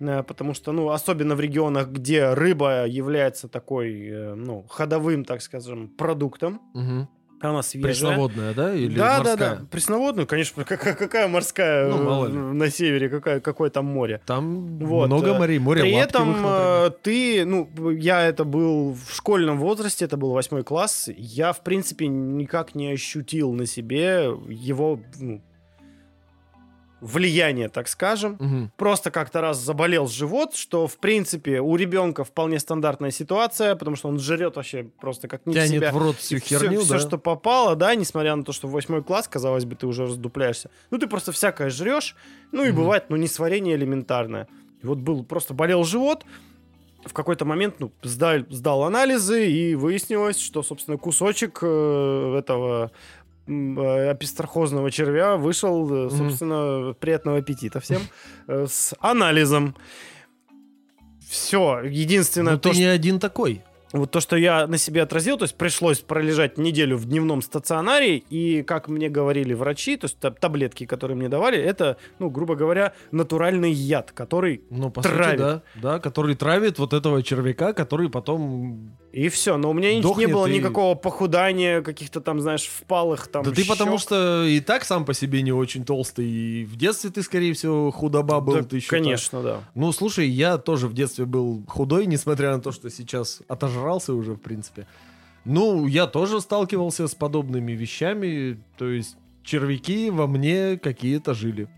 э, 0.00 0.22
потому 0.22 0.54
что, 0.54 0.72
ну, 0.72 0.90
особенно 0.90 1.34
в 1.36 1.40
регионах, 1.40 1.88
где 1.88 2.32
рыба 2.34 2.86
является 2.86 3.48
такой, 3.48 4.08
э, 4.08 4.34
ну, 4.34 4.64
ходовым, 4.68 5.24
так 5.24 5.40
скажем, 5.42 5.88
продуктом, 5.88 6.60
Мгм. 6.74 7.08
она 7.40 7.62
свежая. 7.62 7.92
Пресноводная, 7.92 8.54
да? 8.54 8.74
Или 8.74 8.96
да, 8.96 9.18
морская? 9.18 9.36
да, 9.36 9.56
да. 9.56 9.66
Пресноводную, 9.70 10.26
конечно, 10.26 10.64
какая, 10.68 10.94
какая 10.94 11.28
морская 11.28 11.88
Ну, 11.88 12.24
э, 12.26 12.28
на 12.28 12.70
севере, 12.70 13.08
какая, 13.08 13.40
какое 13.40 13.70
там 13.70 13.86
море. 13.86 14.20
Там 14.26 14.78
Вот, 14.78 15.06
много 15.06 15.34
морей, 15.34 15.58
море 15.58 15.82
При 15.82 15.92
этом 15.92 16.92
ты, 17.02 17.44
ну, 17.44 17.90
я 17.90 18.22
это 18.22 18.44
был 18.44 18.92
в 18.94 19.14
школьном 19.14 19.58
возрасте, 19.58 20.04
это 20.04 20.16
был 20.16 20.32
восьмой 20.32 20.64
класс, 20.64 21.08
я, 21.16 21.52
в 21.52 21.62
принципе, 21.62 22.08
никак 22.08 22.74
не 22.74 22.90
ощутил 22.92 23.52
на 23.52 23.66
себе 23.66 24.34
его 24.48 24.98
ну, 25.20 25.42
влияние, 27.04 27.68
так 27.68 27.86
скажем. 27.88 28.36
Мгм. 28.40 28.72
Просто 28.76 29.10
как-то 29.10 29.40
раз 29.40 29.58
заболел 29.58 30.08
живот, 30.08 30.54
что, 30.56 30.86
в 30.86 30.96
принципе, 30.96 31.60
у 31.60 31.76
ребенка 31.76 32.24
вполне 32.24 32.58
стандартная 32.58 33.10
ситуация, 33.10 33.76
потому 33.76 33.96
что 33.96 34.08
он 34.08 34.18
жрет 34.18 34.56
вообще 34.56 34.84
просто 35.00 35.28
как 35.28 35.44
не 35.46 35.52
Тянет 35.54 35.70
себя. 35.70 35.92
в 35.92 35.98
рот 35.98 36.16
всю 36.16 36.38
херню, 36.38 36.80
всё, 36.80 36.94
да? 36.94 36.98
что 37.00 37.18
попало, 37.18 37.76
да, 37.76 37.94
несмотря 37.94 38.34
на 38.36 38.42
то, 38.42 38.52
что 38.52 38.68
в 38.68 38.70
восьмой 38.72 39.02
класс, 39.02 39.28
казалось 39.28 39.64
бы, 39.66 39.76
ты 39.76 39.86
уже 39.86 40.06
раздупляешься. 40.06 40.70
Ну, 40.90 40.98
ты 40.98 41.06
просто 41.06 41.30
всякое 41.32 41.68
жрешь, 41.70 42.16
ну 42.52 42.64
и 42.64 42.68
Мгм. 42.68 42.76
бывает, 42.76 43.04
ну, 43.10 43.16
несварение 43.16 43.76
элементарное. 43.76 44.48
И 44.82 44.86
вот 44.86 44.98
был, 44.98 45.24
просто 45.24 45.52
болел 45.54 45.84
живот, 45.84 46.24
в 47.04 47.12
какой-то 47.12 47.44
момент, 47.44 47.74
ну, 47.80 47.92
сдал, 48.02 48.38
сдал 48.48 48.82
анализы, 48.84 49.46
и 49.50 49.74
выяснилось, 49.74 50.38
что, 50.40 50.62
собственно, 50.62 50.96
кусочек 50.96 51.58
э, 51.60 52.36
этого 52.38 52.92
м, 53.46 53.78
э, 53.78 54.90
червя 54.90 55.36
вышел, 55.36 56.06
э, 56.06 56.10
собственно, 56.10 56.94
приятного 56.94 57.38
аппетита 57.38 57.80
всем, 57.80 58.02
э, 58.48 58.66
с 58.68 58.94
анализом. 59.00 59.74
Все, 61.28 61.80
единственное 61.80 62.54
Ну, 62.54 62.58
то, 62.58 62.68
ты 62.68 62.74
что... 62.74 62.82
не 62.82 62.88
один 62.88 63.18
такой. 63.18 63.62
Вот 63.92 64.10
то, 64.10 64.18
что 64.18 64.36
я 64.36 64.66
на 64.66 64.76
себе 64.76 65.02
отразил, 65.02 65.38
то 65.38 65.44
есть 65.44 65.56
пришлось 65.56 66.00
пролежать 66.00 66.58
неделю 66.58 66.96
в 66.96 67.04
дневном 67.04 67.42
стационаре, 67.42 68.16
и, 68.16 68.64
как 68.64 68.88
мне 68.88 69.08
говорили 69.08 69.54
врачи, 69.54 69.96
то 69.96 70.06
есть 70.06 70.18
та- 70.18 70.32
таблетки, 70.32 70.84
которые 70.84 71.16
мне 71.16 71.28
давали, 71.28 71.58
это, 71.58 71.96
ну, 72.18 72.28
грубо 72.28 72.56
говоря, 72.56 72.92
натуральный 73.12 73.70
яд, 73.70 74.10
который... 74.10 74.62
Ну, 74.68 74.90
по 74.90 75.00
Травит. 75.00 75.26
сути, 75.30 75.38
да. 75.38 75.62
Да, 75.76 76.00
который 76.00 76.34
травит 76.34 76.80
вот 76.80 76.92
этого 76.92 77.22
червяка, 77.22 77.72
который 77.72 78.10
потом 78.10 78.96
И 79.14 79.28
все. 79.28 79.56
Но 79.56 79.70
у 79.70 79.72
меня 79.72 79.90
не- 79.90 79.96
не 79.96 80.02
Дохнет 80.02 80.32
было 80.32 80.46
и- 80.46 80.56
никакого 80.58 80.96
похудания, 80.96 81.82
каких-то 81.82 82.20
там, 82.20 82.40
знаешь, 82.40 82.64
впалых 82.64 83.28
там 83.28 83.44
Да 83.44 83.52
ты 83.52 83.64
потому 83.64 83.92
щек. 83.92 84.00
что 84.08 84.44
и 84.44 84.58
так 84.60 84.84
сам 84.84 85.04
по 85.04 85.14
себе 85.14 85.42
не 85.42 85.52
очень 85.52 85.84
толстый, 85.84 86.26
и 86.28 86.64
в 86.64 86.74
детстве 86.76 87.10
ты, 87.10 87.22
скорее 87.22 87.52
всего, 87.52 87.92
худоба 87.92 88.40
был. 88.40 88.54
Да, 88.54 88.62
ты 88.64 88.76
ещё 88.76 88.88
конечно, 88.90 89.40
да. 89.42 89.54
так. 89.54 89.64
Ну, 89.76 89.92
слушай, 89.92 90.28
я 90.28 90.58
тоже 90.58 90.88
в 90.88 90.94
детстве 90.94 91.26
был 91.26 91.62
худой, 91.68 92.06
несмотря 92.06 92.56
на 92.56 92.60
то, 92.60 92.72
что 92.72 92.90
сейчас 92.90 93.40
отожрался 93.46 94.14
уже, 94.14 94.32
в 94.32 94.40
принципе. 94.40 94.86
Ну, 95.44 95.86
я 95.86 96.06
тоже 96.06 96.40
сталкивался 96.40 97.06
с 97.06 97.14
подобными 97.14 97.72
вещами, 97.72 98.58
то 98.78 98.88
есть 98.88 99.16
червяки 99.44 100.10
во 100.10 100.26
мне 100.26 100.76
какие-то 100.78 101.34
жили. 101.34 101.68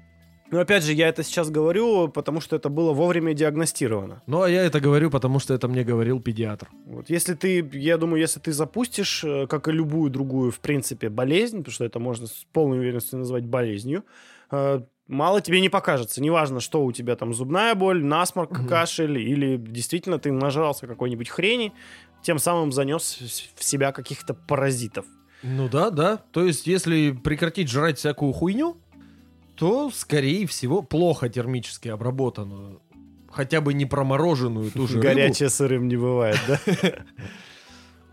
Но 0.51 0.61
опять 0.61 0.85
же, 0.85 0.93
я 0.93 1.09
это 1.09 1.23
сейчас 1.25 1.51
говорю, 1.51 2.09
потому 2.09 2.41
что 2.41 2.55
это 2.57 2.69
было 2.69 2.93
вовремя 2.93 3.35
диагностировано. 3.35 4.23
Ну, 4.27 4.43
а 4.43 4.49
я 4.51 4.63
это 4.65 4.81
говорю, 4.81 5.11
потому 5.11 5.39
что 5.41 5.55
это 5.55 5.67
мне 5.69 5.83
говорил 5.83 6.21
педиатр. 6.21 6.69
Вот. 6.87 7.11
Если 7.11 7.35
ты, 7.35 7.69
я 7.73 7.97
думаю, 7.99 8.21
если 8.21 8.39
ты 8.39 8.53
запустишь, 8.53 9.25
э, 9.25 9.47
как 9.49 9.67
и 9.69 9.73
любую 9.73 10.11
другую, 10.11 10.51
в 10.53 10.61
принципе, 10.61 11.09
болезнь, 11.09 11.59
потому 11.59 11.73
что 11.73 11.85
это 11.85 11.99
можно 11.99 12.27
с 12.27 12.47
полной 12.53 12.79
уверенностью 12.79 13.19
назвать 13.19 13.45
болезнью, 13.45 14.05
э, 14.53 14.81
мало 15.09 15.41
тебе 15.41 15.61
не 15.61 15.69
покажется. 15.69 16.23
Неважно, 16.23 16.61
что 16.61 16.85
у 16.85 16.93
тебя 16.93 17.17
там 17.17 17.35
зубная 17.35 17.75
боль, 17.75 18.05
насморк, 18.05 18.53
Мгм. 18.59 18.69
кашель, 18.69 19.19
или 19.19 19.57
действительно 19.57 20.19
ты 20.19 20.31
нажрался 20.31 20.87
какой-нибудь 20.87 21.29
хрени, 21.29 21.73
тем 22.23 22.39
самым 22.39 22.71
занес 22.73 23.53
в 23.57 23.65
себя 23.65 23.91
каких-то 23.93 24.35
паразитов. 24.35 25.07
Ну 25.43 25.69
да, 25.69 25.91
да. 25.91 26.17
То 26.33 26.45
есть, 26.45 26.67
если 26.67 27.11
прекратить 27.13 27.69
жрать 27.69 27.99
всякую 27.99 28.33
хуйню, 28.33 28.77
то, 29.57 29.91
скорее 29.91 30.47
всего, 30.47 30.83
плохо 30.83 31.29
термически 31.29 31.89
обработанную, 31.89 32.81
хотя 33.31 33.61
бы 33.61 33.75
не 33.75 33.87
промороженную 33.87 34.71
ту 34.71 34.87
же. 34.87 35.01
Горячее 35.01 35.49
сырым 35.49 35.89
не 35.89 35.97
бывает, 35.97 36.39
да? 36.47 36.61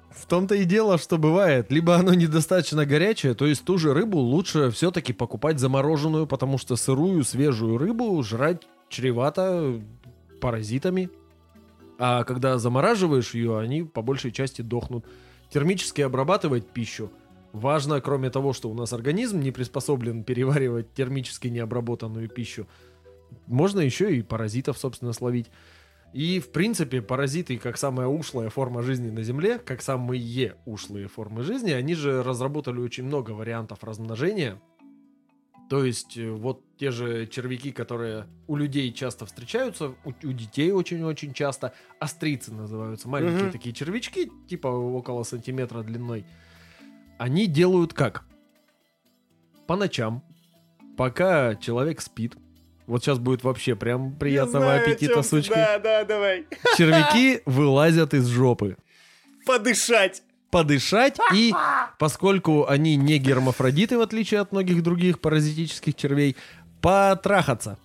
В 0.09 0.25
том-то 0.25 0.55
и 0.55 0.63
дело, 0.63 0.97
что 0.97 1.17
бывает. 1.17 1.69
Либо 1.69 1.95
оно 1.95 2.13
недостаточно 2.13 2.85
горячее, 2.85 3.33
то 3.33 3.45
есть 3.45 3.65
ту 3.65 3.77
же 3.77 3.93
рыбу 3.93 4.19
лучше 4.19 4.71
все-таки 4.71 5.11
покупать 5.11 5.59
замороженную, 5.59 6.27
потому 6.27 6.57
что 6.57 6.77
сырую, 6.77 7.25
свежую 7.25 7.77
рыбу 7.77 8.23
жрать 8.23 8.63
чревато 8.87 9.81
паразитами. 10.39 11.09
А 11.99 12.23
когда 12.23 12.57
замораживаешь 12.57 13.33
ее, 13.33 13.59
они 13.59 13.83
по 13.83 14.01
большей 14.01 14.31
части 14.31 14.61
дохнут. 14.61 15.05
Термически 15.49 16.01
обрабатывать 16.01 16.67
пищу 16.67 17.11
важно, 17.53 18.01
кроме 18.01 18.29
того, 18.29 18.51
что 18.51 18.69
у 18.69 18.73
нас 18.73 18.91
организм 18.91 19.39
не 19.39 19.51
приспособлен 19.51 20.23
переваривать 20.23 20.93
термически 20.93 21.47
необработанную 21.47 22.27
пищу, 22.27 22.67
можно 23.47 23.79
еще 23.79 24.15
и 24.15 24.21
паразитов, 24.21 24.77
собственно, 24.77 25.13
словить. 25.13 25.49
И, 26.13 26.39
в 26.39 26.51
принципе, 26.51 27.01
паразиты, 27.01 27.57
как 27.57 27.77
самая 27.77 28.07
ушлая 28.07 28.49
форма 28.49 28.83
жизни 28.83 29.09
на 29.09 29.23
Земле, 29.23 29.57
как 29.57 29.81
самые 29.81 30.55
ушлые 30.65 31.07
формы 31.07 31.41
жизни, 31.43 31.71
они 31.71 31.95
же 31.95 32.21
разработали 32.21 32.79
очень 32.79 33.05
много 33.05 33.31
вариантов 33.31 33.83
размножения. 33.83 34.61
То 35.69 35.83
есть, 35.83 36.17
э, 36.17 36.29
вот 36.29 36.61
те 36.77 36.91
же 36.91 37.25
червяки, 37.25 37.71
которые 37.71 38.27
у 38.47 38.55
людей 38.55 38.91
часто 38.93 39.25
встречаются, 39.25 39.95
у, 40.05 40.09
у 40.09 40.31
детей 40.31 40.71
очень-очень 40.71 41.33
часто, 41.33 41.73
острицы 41.99 42.53
называются, 42.53 43.09
маленькие 43.09 43.45
Мгм. 43.45 43.51
такие 43.51 43.73
червячки, 43.73 44.31
типа 44.47 44.67
около 44.67 45.23
сантиметра 45.23 45.81
длиной. 45.81 46.25
Они 47.17 47.47
делают 47.47 47.93
как? 47.93 48.23
По 49.67 49.75
ночам, 49.75 50.23
пока 50.97 51.55
человек 51.55 52.01
спит, 52.01 52.35
вот 52.85 53.03
сейчас 53.03 53.17
будет 53.17 53.43
вообще 53.43 53.75
прям 53.75 54.13
приятного 54.13 54.75
аппетита, 54.75 55.23
сучки. 55.23 55.53
Да, 55.53 55.79
да, 55.79 56.03
давай. 56.03 56.45
Червяки 56.77 57.41
вылазят 57.45 58.13
из 58.13 58.27
жопы. 58.27 58.77
Подышать. 59.45 60.23
Подышать 60.51 61.17
и, 61.33 61.53
поскольку 61.99 62.67
они 62.67 62.95
не 62.95 63.17
гермафродиты, 63.19 63.97
в 63.97 64.01
отличие 64.01 64.41
от 64.41 64.51
многих 64.51 64.83
других 64.83 65.21
паразитических 65.21 65.95
червей, 65.95 66.35
потрахаться. 66.81 67.77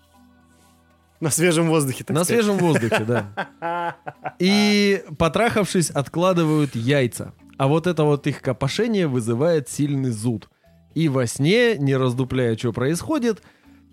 На 1.21 1.31
свежем 1.31 1.69
воздухе, 1.69 2.05
так 2.05 2.17
На 2.17 2.25
сказать. 2.25 2.45
свежем 2.45 2.59
воздухе, 2.59 3.05
да. 3.05 3.97
И, 4.39 5.03
потрахавшись, 5.19 5.91
откладывают 5.91 6.77
яйца. 6.77 7.33
А 7.59 7.67
вот 7.67 7.89
это 7.89 8.05
вот 8.05 8.27
их 8.29 8.41
копошение 8.41 9.09
вызывает 9.09 9.69
сильный 9.69 10.11
зуд. 10.11 10.49
И 10.95 11.09
во 11.09 11.27
сне, 11.27 11.77
не 11.77 11.97
раздупляя, 11.97 12.57
что 12.57 12.73
происходит, 12.73 13.43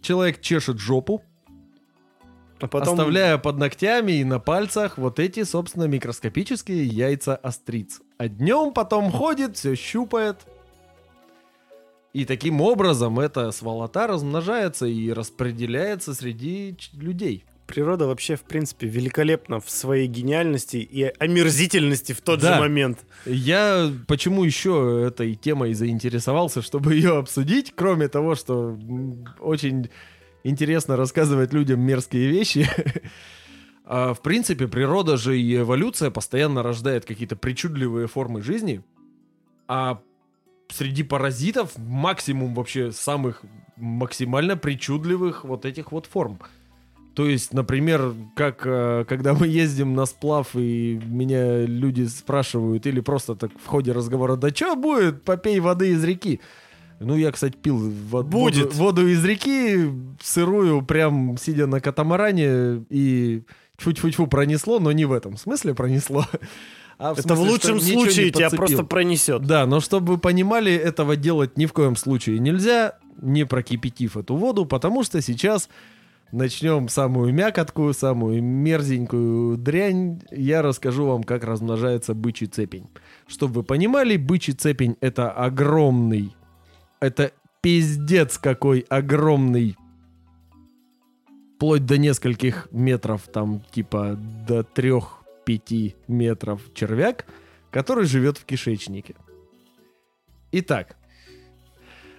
человек 0.02 0.40
чешет 0.40 0.78
жопу, 0.78 1.24
А 2.60 2.68
потом... 2.68 2.94
оставляя 2.94 3.40
под 3.40 3.58
ногтями 3.58 4.14
и 4.14 4.24
на 4.24 4.40
пальцах 4.40 5.00
вот 5.00 5.20
эти, 5.20 5.44
собственно, 5.44 5.86
микроскопические 5.86 6.86
яйца 6.86 7.36
остриц. 7.36 8.02
А 8.18 8.28
днем 8.28 8.72
потом 8.72 9.12
ходит, 9.12 9.58
все 9.58 9.76
щупает. 9.76 10.46
И 12.14 12.24
таким 12.24 12.62
образом 12.62 13.20
эта 13.20 13.52
сволота 13.52 14.08
размножается 14.08 14.86
и 14.86 15.12
распределяется 15.12 16.14
среди 16.14 16.78
людей. 16.94 17.46
Природа 17.68 18.06
вообще, 18.06 18.36
в 18.36 18.44
принципе, 18.44 18.88
великолепна 18.88 19.60
в 19.60 19.70
своей 19.70 20.08
гениальности 20.08 20.78
и 20.78 21.04
омерзительности 21.04 22.14
в 22.14 22.22
тот 22.22 22.40
Да. 22.40 22.54
же 22.56 22.60
момент. 22.60 23.00
Я 23.26 23.92
почему 24.08 24.44
еще 24.44 25.04
этой 25.08 25.34
темой 25.36 25.74
заинтересовался, 25.74 26.62
чтобы 26.62 26.94
ее 26.94 27.18
обсудить, 27.18 27.74
кроме 27.76 28.08
того, 28.08 28.36
что 28.36 28.78
очень 29.40 29.90
интересно 30.44 30.96
рассказывать 30.96 31.54
людям 31.54 31.80
мерзкие 31.82 32.28
вещи. 32.30 32.68
А, 33.88 34.16
В 34.16 34.22
принципе, 34.24 34.68
природа 34.68 35.16
же 35.16 35.40
и 35.40 35.58
эволюция 35.58 36.10
постоянно 36.10 36.64
рождает 36.64 37.06
какие-то 37.06 37.36
причудливые 37.36 38.08
формы 38.08 38.42
жизни, 38.42 38.82
а 39.68 40.02
среди 40.70 41.04
паразитов 41.04 41.78
максимум 41.78 42.56
вообще 42.56 42.92
самых 42.92 43.44
максимально 43.76 44.58
причудливых 44.58 45.44
вот 45.44 45.66
этих 45.66 45.92
вот 45.92 46.08
форм. 46.08 46.40
То 47.16 47.28
есть, 47.30 47.54
например, 47.54 48.14
как 48.36 48.64
э, 48.66 49.06
когда 49.08 49.34
мы 49.34 49.48
ездим 49.48 49.94
на 49.96 50.06
сплав, 50.06 50.50
и 50.54 51.00
меня 51.06 51.66
люди 51.66 52.04
спрашивают, 52.08 52.86
или 52.86 53.00
просто 53.00 53.36
так 53.36 53.52
в 53.64 53.66
ходе 53.66 53.94
разговора, 53.94 54.36
да 54.36 54.50
что 54.50 54.76
будет, 54.76 55.24
попей 55.24 55.60
воды 55.62 55.92
из 55.92 56.04
реки. 56.04 56.42
Ну, 57.00 57.16
я, 57.16 57.32
кстати, 57.32 57.56
пил 57.56 57.78
вод- 57.78 58.28
Будет. 58.28 58.74
Воду, 58.74 58.78
воду 58.78 59.08
из 59.08 59.24
реки, 59.24 59.90
сырую, 60.22 60.82
прям 60.82 61.38
сидя 61.38 61.68
на 61.68 61.80
катамаране, 61.80 62.86
и 62.90 63.44
тьфу-тьфу-тьфу 63.78 64.28
пронесло, 64.28 64.80
но 64.80 64.92
не 64.92 65.06
в 65.06 65.14
этом 65.14 65.38
смысле 65.38 65.74
пронесло. 65.74 66.26
А 66.98 67.14
в 67.14 67.20
Это 67.20 67.34
в 67.34 67.38
смысле, 67.38 67.52
лучшем 67.52 67.76
ничего 67.76 68.06
не 68.06 68.06
случае 68.06 68.32
тебя 68.32 68.50
просто 68.50 68.84
пронесет. 68.86 69.42
Да, 69.42 69.66
но 69.66 69.82
чтобы 69.82 70.14
вы 70.14 70.18
понимали, 70.18 70.72
этого 70.72 71.18
делать 71.18 71.58
ни 71.58 71.66
в 71.66 71.74
коем 71.74 71.98
случае 71.98 72.40
нельзя, 72.40 72.98
не 73.22 73.46
прокипятив 73.46 74.16
эту 74.16 74.38
воду, 74.38 74.66
потому 74.66 75.04
что 75.04 75.22
сейчас 75.22 75.68
начнем 76.36 76.90
самую 76.90 77.34
мякотку, 77.34 77.94
самую 77.94 78.44
мерзенькую 78.44 79.58
дрянь. 79.58 80.22
Я 80.32 80.62
расскажу 80.62 81.06
вам, 81.06 81.24
как 81.24 81.44
размножается 81.44 82.14
бычий 82.14 82.48
цепень. 82.48 82.90
Чтобы 83.26 83.54
вы 83.56 83.64
понимали, 83.64 84.18
бычий 84.18 84.54
цепень 84.54 84.98
это 85.02 85.32
огромный, 85.32 86.36
это 87.00 87.32
пиздец 87.62 88.38
какой 88.38 88.82
огромный, 88.82 89.76
вплоть 91.56 91.86
до 91.86 91.98
нескольких 91.98 92.68
метров, 92.72 93.24
там 93.32 93.64
типа 93.72 94.20
до 94.48 94.64
трех-пяти 94.64 95.96
метров 96.08 96.62
червяк, 96.74 97.26
который 97.72 98.06
живет 98.06 98.38
в 98.38 98.46
кишечнике. 98.46 99.16
Итак, 100.52 100.98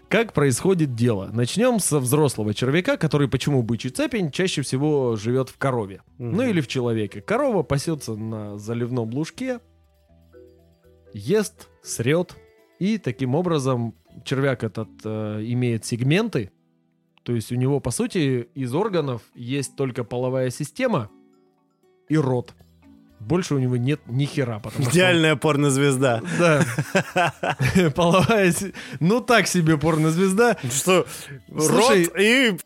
как 0.09 0.33
происходит 0.33 0.95
дело? 0.95 1.31
Начнем 1.33 1.81
со 1.81 1.99
взрослого 1.99 2.55
червяка, 2.55 2.97
который 2.97 3.29
почему 3.29 3.63
бычий 3.63 3.91
цепень 3.91 4.31
чаще 4.31 4.63
всего 4.63 5.17
живет 5.17 5.49
в 5.49 5.59
корове. 5.59 6.03
Мгм. 6.19 6.37
Ну 6.37 6.43
или 6.43 6.61
в 6.61 6.69
человеке. 6.69 7.21
Корова 7.21 7.63
пасется 7.63 8.15
на 8.15 8.59
заливном 8.59 9.13
лужке, 9.13 9.61
ест, 11.13 11.69
срет, 11.83 12.37
и 12.79 12.99
таким 12.99 13.35
образом 13.35 13.95
червяк 14.25 14.65
этот 14.65 14.89
э, 15.05 15.43
имеет 15.45 15.85
сегменты, 15.85 16.51
то 17.27 17.35
есть 17.35 17.51
у 17.51 17.57
него, 17.57 17.81
по 17.81 17.91
сути, 17.91 18.49
из 18.55 18.73
органов 18.73 19.23
есть 19.35 19.75
только 19.75 20.05
половая 20.05 20.51
система 20.51 21.11
и 22.09 22.17
рот. 22.17 22.55
Больше 23.21 23.55
у 23.55 23.59
него 23.59 23.77
нет 23.77 24.01
ни 24.07 24.25
хера, 24.25 24.59
потому 24.59 24.85
что 24.85 24.93
Идеальная 24.93 25.37
порнозвезда. 25.37 26.23
да. 26.39 27.35
Половая... 27.97 28.55
Ну, 29.01 29.21
так 29.21 29.49
себе 29.49 29.79
порнозвезда. 29.79 30.57
Что, 30.71 31.07
Слушай, 31.49 32.05
рот 32.05 32.13
и... 32.19 32.57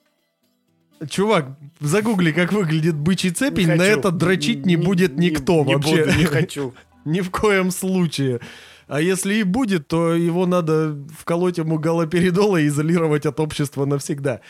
Чувак, 1.08 1.56
загугли, 1.80 2.30
как 2.30 2.52
выглядит 2.52 2.94
бычий 2.94 3.30
цепень, 3.30 3.68
на 3.68 3.82
это 3.82 4.10
дрочить 4.10 4.66
не, 4.66 4.76
будет 4.76 5.16
никто 5.16 5.64
не 5.64 5.74
вообще. 5.74 6.04
буду, 6.04 6.18
не 6.18 6.24
хочу. 6.26 6.74
Ни 7.06 7.22
в 7.22 7.30
коем 7.30 7.70
случае. 7.70 8.40
А 8.86 9.00
если 9.00 9.36
и 9.36 9.42
будет, 9.44 9.88
то 9.88 10.14
его 10.14 10.44
надо 10.44 10.98
вколоть 11.16 11.56
ему 11.56 11.78
галоперидола 11.78 12.58
и 12.58 12.66
изолировать 12.66 13.24
от 13.24 13.40
общества 13.40 13.86
навсегда. 13.86 14.40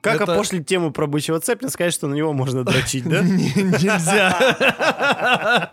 Как 0.00 0.20
Это- 0.20 0.32
опошлить 0.34 0.66
тему 0.66 0.92
про 0.92 1.06
бычьего 1.06 1.40
цепня, 1.40 1.68
сказать, 1.70 1.92
что 1.92 2.06
на 2.06 2.14
него 2.14 2.32
можно 2.32 2.64
дрочить, 2.64 3.04
да? 3.08 3.20
Не- 3.22 3.52
Нельзя. 3.54 5.72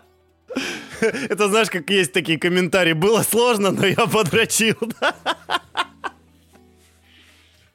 Это 1.00 1.48
знаешь, 1.48 1.70
как 1.70 1.88
есть 1.90 2.12
такие 2.12 2.38
комментарии. 2.38 2.94
Было 2.94 3.22
сложно, 3.22 3.70
но 3.70 3.86
я 3.86 4.06
подрочил. 4.06 4.76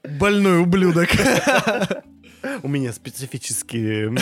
Больной 0.04 0.60
ублюдок. 0.60 1.10
У 2.64 2.68
меня 2.68 2.92
специфические... 2.92 4.14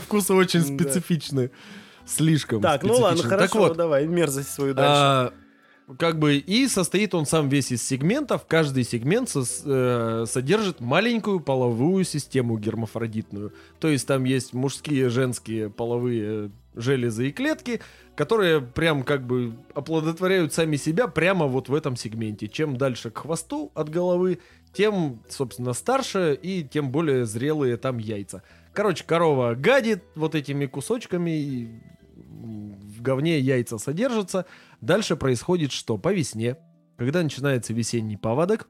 Вкусы 0.00 0.34
очень 0.34 0.76
Да. 0.76 0.84
специфичны. 0.84 1.50
Слишком 2.04 2.60
Так, 2.60 2.82
ну 2.82 2.94
ладно, 2.94 3.22
хорошо, 3.22 3.72
давай, 3.74 4.06
мерзость 4.06 4.52
свою 4.52 4.74
дальше. 4.74 5.32
Как 5.98 6.18
бы 6.18 6.36
и 6.36 6.68
состоит 6.68 7.14
он 7.14 7.26
сам 7.26 7.48
весь 7.48 7.72
из 7.72 7.82
сегментов. 7.86 8.46
Каждый 8.46 8.84
сегмент 8.84 9.28
сос- 9.28 9.62
э, 9.64 10.26
содержит 10.26 10.80
маленькую 10.80 11.40
половую 11.40 12.04
систему 12.04 12.58
гермафродитную. 12.58 13.52
То 13.80 13.88
есть 13.88 14.06
там 14.06 14.24
есть 14.24 14.52
мужские, 14.52 15.08
женские 15.08 15.70
половые 15.70 16.50
железы 16.74 17.28
и 17.28 17.32
клетки, 17.32 17.80
которые 18.14 18.60
прям 18.60 19.02
как 19.02 19.26
бы 19.26 19.54
оплодотворяют 19.74 20.54
сами 20.54 20.76
себя 20.76 21.08
прямо 21.08 21.46
вот 21.46 21.68
в 21.68 21.74
этом 21.74 21.96
сегменте. 21.96 22.48
Чем 22.48 22.76
дальше 22.76 23.10
к 23.10 23.18
хвосту 23.18 23.70
от 23.74 23.90
головы, 23.90 24.38
тем, 24.72 25.20
собственно, 25.28 25.74
старше 25.74 26.38
и 26.40 26.62
тем 26.64 26.90
более 26.90 27.26
зрелые 27.26 27.76
там 27.76 27.98
яйца. 27.98 28.42
Короче, 28.72 29.04
корова 29.04 29.54
гадит 29.54 30.02
вот 30.14 30.34
этими 30.34 30.64
кусочками, 30.64 31.82
в 32.42 33.02
говне 33.02 33.38
яйца 33.38 33.78
содержатся. 33.78 34.46
Дальше 34.82 35.16
происходит 35.16 35.70
что? 35.70 35.96
По 35.96 36.12
весне, 36.12 36.56
когда 36.96 37.22
начинается 37.22 37.72
весенний 37.72 38.16
паводок, 38.16 38.68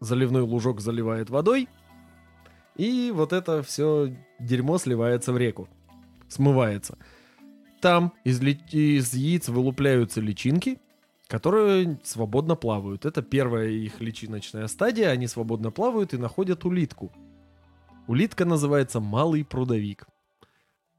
заливной 0.00 0.40
лужок 0.40 0.80
заливает 0.80 1.28
водой, 1.28 1.68
и 2.76 3.12
вот 3.14 3.34
это 3.34 3.62
все 3.62 4.16
дерьмо 4.40 4.78
сливается 4.78 5.34
в 5.34 5.36
реку, 5.36 5.68
смывается. 6.26 6.96
Там 7.82 8.14
из, 8.24 8.40
ли- 8.40 8.60
из 8.70 9.12
яиц 9.12 9.48
вылупляются 9.48 10.22
личинки, 10.22 10.80
которые 11.26 12.00
свободно 12.02 12.56
плавают. 12.56 13.04
Это 13.04 13.20
первая 13.20 13.68
их 13.68 14.00
личиночная 14.00 14.68
стадия, 14.68 15.10
они 15.10 15.26
свободно 15.26 15.70
плавают 15.70 16.14
и 16.14 16.18
находят 16.18 16.64
улитку. 16.64 17.12
Улитка 18.06 18.46
называется 18.46 19.00
малый 19.00 19.44
прудовик. 19.44 20.06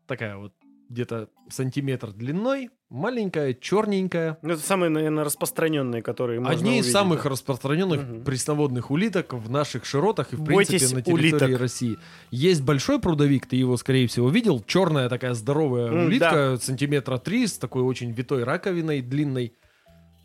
Такая 0.06 0.38
вот 0.38 0.54
где-то 0.90 1.30
сантиметр 1.50 2.12
длиной, 2.12 2.70
маленькая, 2.90 3.54
черненькая. 3.54 4.38
Ну, 4.42 4.54
это 4.54 4.62
самые, 4.62 4.90
наверное, 4.90 5.24
распространенные, 5.24 6.02
которые 6.02 6.40
можно 6.40 6.56
Одни 6.56 6.80
из 6.80 6.92
самых 6.92 7.24
да. 7.24 7.30
распространенных 7.30 8.02
Мгм. 8.04 8.24
пресноводных 8.24 8.92
улиток 8.92 9.34
в 9.34 9.50
наших 9.50 9.86
широтах 9.86 10.34
и, 10.34 10.36
в 10.36 10.42
Бойтесь 10.42 10.68
принципе, 10.70 10.96
на 10.96 11.02
территории 11.02 11.46
улиток. 11.48 11.60
России. 11.62 11.98
Есть 12.32 12.62
большой 12.62 13.00
прудовик, 13.00 13.46
ты 13.48 13.56
его, 13.56 13.76
скорее 13.78 14.08
всего, 14.08 14.30
видел. 14.30 14.64
Черная 14.66 15.10
такая 15.10 15.34
здоровая 15.34 15.88
М, 15.88 16.06
улитка, 16.06 16.58
сантиметра 16.62 17.18
три, 17.18 17.48
с 17.48 17.58
такой 17.58 17.82
очень 17.82 18.12
витой 18.12 18.44
раковиной 18.44 19.02
длинной. 19.02 19.54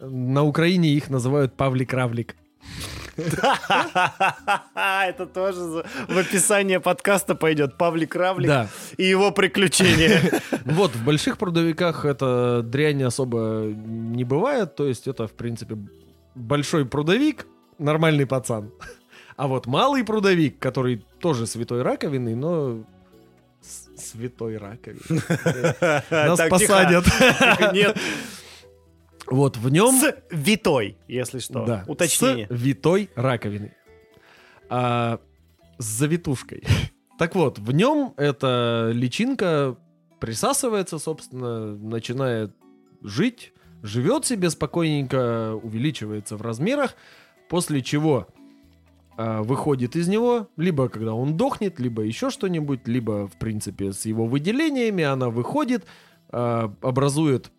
На 0.01 0.45
Украине 0.45 0.91
их 0.91 1.09
называют 1.11 1.57
павлик-равлик. 1.57 2.37
Это 4.75 5.27
тоже 5.27 5.85
в 6.09 6.19
описание 6.19 6.79
подкаста 6.81 7.35
пойдет. 7.35 7.77
Павлик 7.77 8.15
Равлик 8.15 8.69
и 8.97 9.05
его 9.05 9.33
приключения. 9.33 10.21
Вот, 10.65 10.95
в 10.95 11.05
больших 11.05 11.39
прудовиках 11.39 12.05
это 12.05 12.63
дрянь 12.63 13.03
особо 13.03 13.65
не 13.65 14.25
бывает. 14.25 14.77
То 14.77 14.87
есть 14.87 15.09
это, 15.09 15.27
в 15.27 15.33
принципе, 15.33 15.79
большой 16.35 16.85
прудовик, 16.85 17.47
нормальный 17.79 18.27
пацан. 18.27 18.71
А 19.37 19.47
вот 19.47 19.67
малый 19.67 20.05
прудовик, 20.05 20.59
который 20.59 21.05
тоже 21.21 21.47
святой 21.47 21.83
раковины, 21.83 22.37
но... 22.37 22.85
Святой 23.97 24.59
раковины. 24.59 25.23
Нас 26.11 26.41
посадят. 26.51 27.07
Нет, 27.73 27.97
Вот 29.31 29.57
в 29.57 29.69
нем... 29.71 29.95
с 29.95 30.15
витой, 30.31 30.97
если 31.07 31.39
что. 31.39 31.65
Да, 31.65 31.85
Уточнение. 31.87 32.47
С 32.47 32.51
витой 32.51 33.11
раковиной. 33.15 33.73
А, 34.69 35.21
с 35.79 35.85
завитушкой. 35.85 36.65
Так 37.19 37.35
вот, 37.35 37.59
в 37.59 37.73
нем 37.73 38.15
эта 38.17 38.93
личинка 38.95 39.77
присасывается, 40.21 41.01
собственно, 41.01 41.75
начинает 41.75 42.55
жить, 43.03 43.53
живет 43.83 44.25
себе 44.25 44.51
спокойненько, 44.51 45.55
увеличивается 45.61 46.37
в 46.37 46.43
размерах, 46.43 46.95
после 47.49 47.83
чего 47.83 48.29
а, 49.17 49.43
выходит 49.43 49.97
из 49.97 50.07
него, 50.07 50.49
либо 50.57 50.89
когда 50.89 51.13
он 51.13 51.37
дохнет, 51.37 51.81
либо 51.81 52.03
еще 52.03 52.31
что-нибудь, 52.31 52.87
либо, 52.87 53.27
в 53.27 53.37
принципе, 53.37 53.93
с 53.93 54.05
его 54.07 54.27
выделениями 54.27 55.03
она 55.03 55.29
выходит, 55.29 55.87
а, 56.29 56.73
образует 56.83 57.51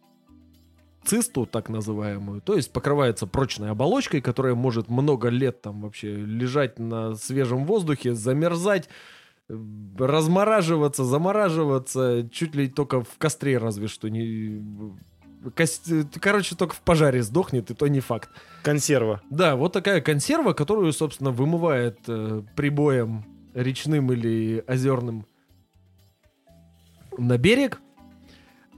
цисту, 1.10 1.46
так 1.46 1.70
называемую, 1.70 2.42
то 2.42 2.56
есть 2.56 2.72
покрывается 2.72 3.26
прочной 3.26 3.72
оболочкой, 3.72 4.22
которая 4.22 4.54
может 4.56 4.90
много 4.90 5.30
лет 5.30 5.62
там 5.62 5.82
вообще 5.82 6.16
лежать 6.16 6.78
на 6.80 7.16
свежем 7.16 7.66
воздухе, 7.66 8.14
замерзать, 8.14 8.90
э, 9.50 9.58
размораживаться, 9.98 11.04
замораживаться, 11.04 12.30
чуть 12.32 12.56
ли 12.56 12.68
только 12.68 13.02
в 13.02 13.18
костре 13.18 13.58
разве 13.58 13.88
что 13.88 14.08
не... 14.10 14.62
кос- 15.56 15.82
Короче, 16.22 16.56
только 16.56 16.76
в 16.76 16.82
пожаре 16.82 17.24
сдохнет, 17.24 17.72
и 17.72 17.74
то 17.74 17.88
не 17.88 18.00
факт. 18.02 18.30
Консерва. 18.62 19.22
Да, 19.32 19.56
вот 19.56 19.74
такая 19.74 20.02
консерва, 20.02 20.54
которую, 20.54 20.94
собственно, 20.94 21.32
вымывает 21.32 22.00
э, 22.08 22.44
прибоем 22.56 23.26
речным 23.56 24.12
или 24.12 24.64
озерным 24.68 25.26
на 27.18 27.38
берег. 27.38 27.82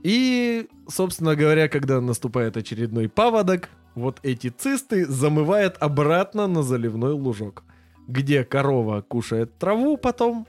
И, 0.02 0.68
собственно 0.88 1.36
говоря, 1.36 1.68
когда 1.68 2.00
наступает 2.00 2.56
очередной 2.56 3.08
паводок, 3.08 3.68
вот 3.94 4.18
эти 4.22 4.48
цисты 4.48 5.06
замывает 5.06 5.76
обратно 5.80 6.46
на 6.46 6.62
заливной 6.62 7.12
лужок, 7.12 7.62
где 8.08 8.44
корова 8.44 9.02
кушает 9.02 9.56
траву 9.58 9.96
потом, 9.96 10.46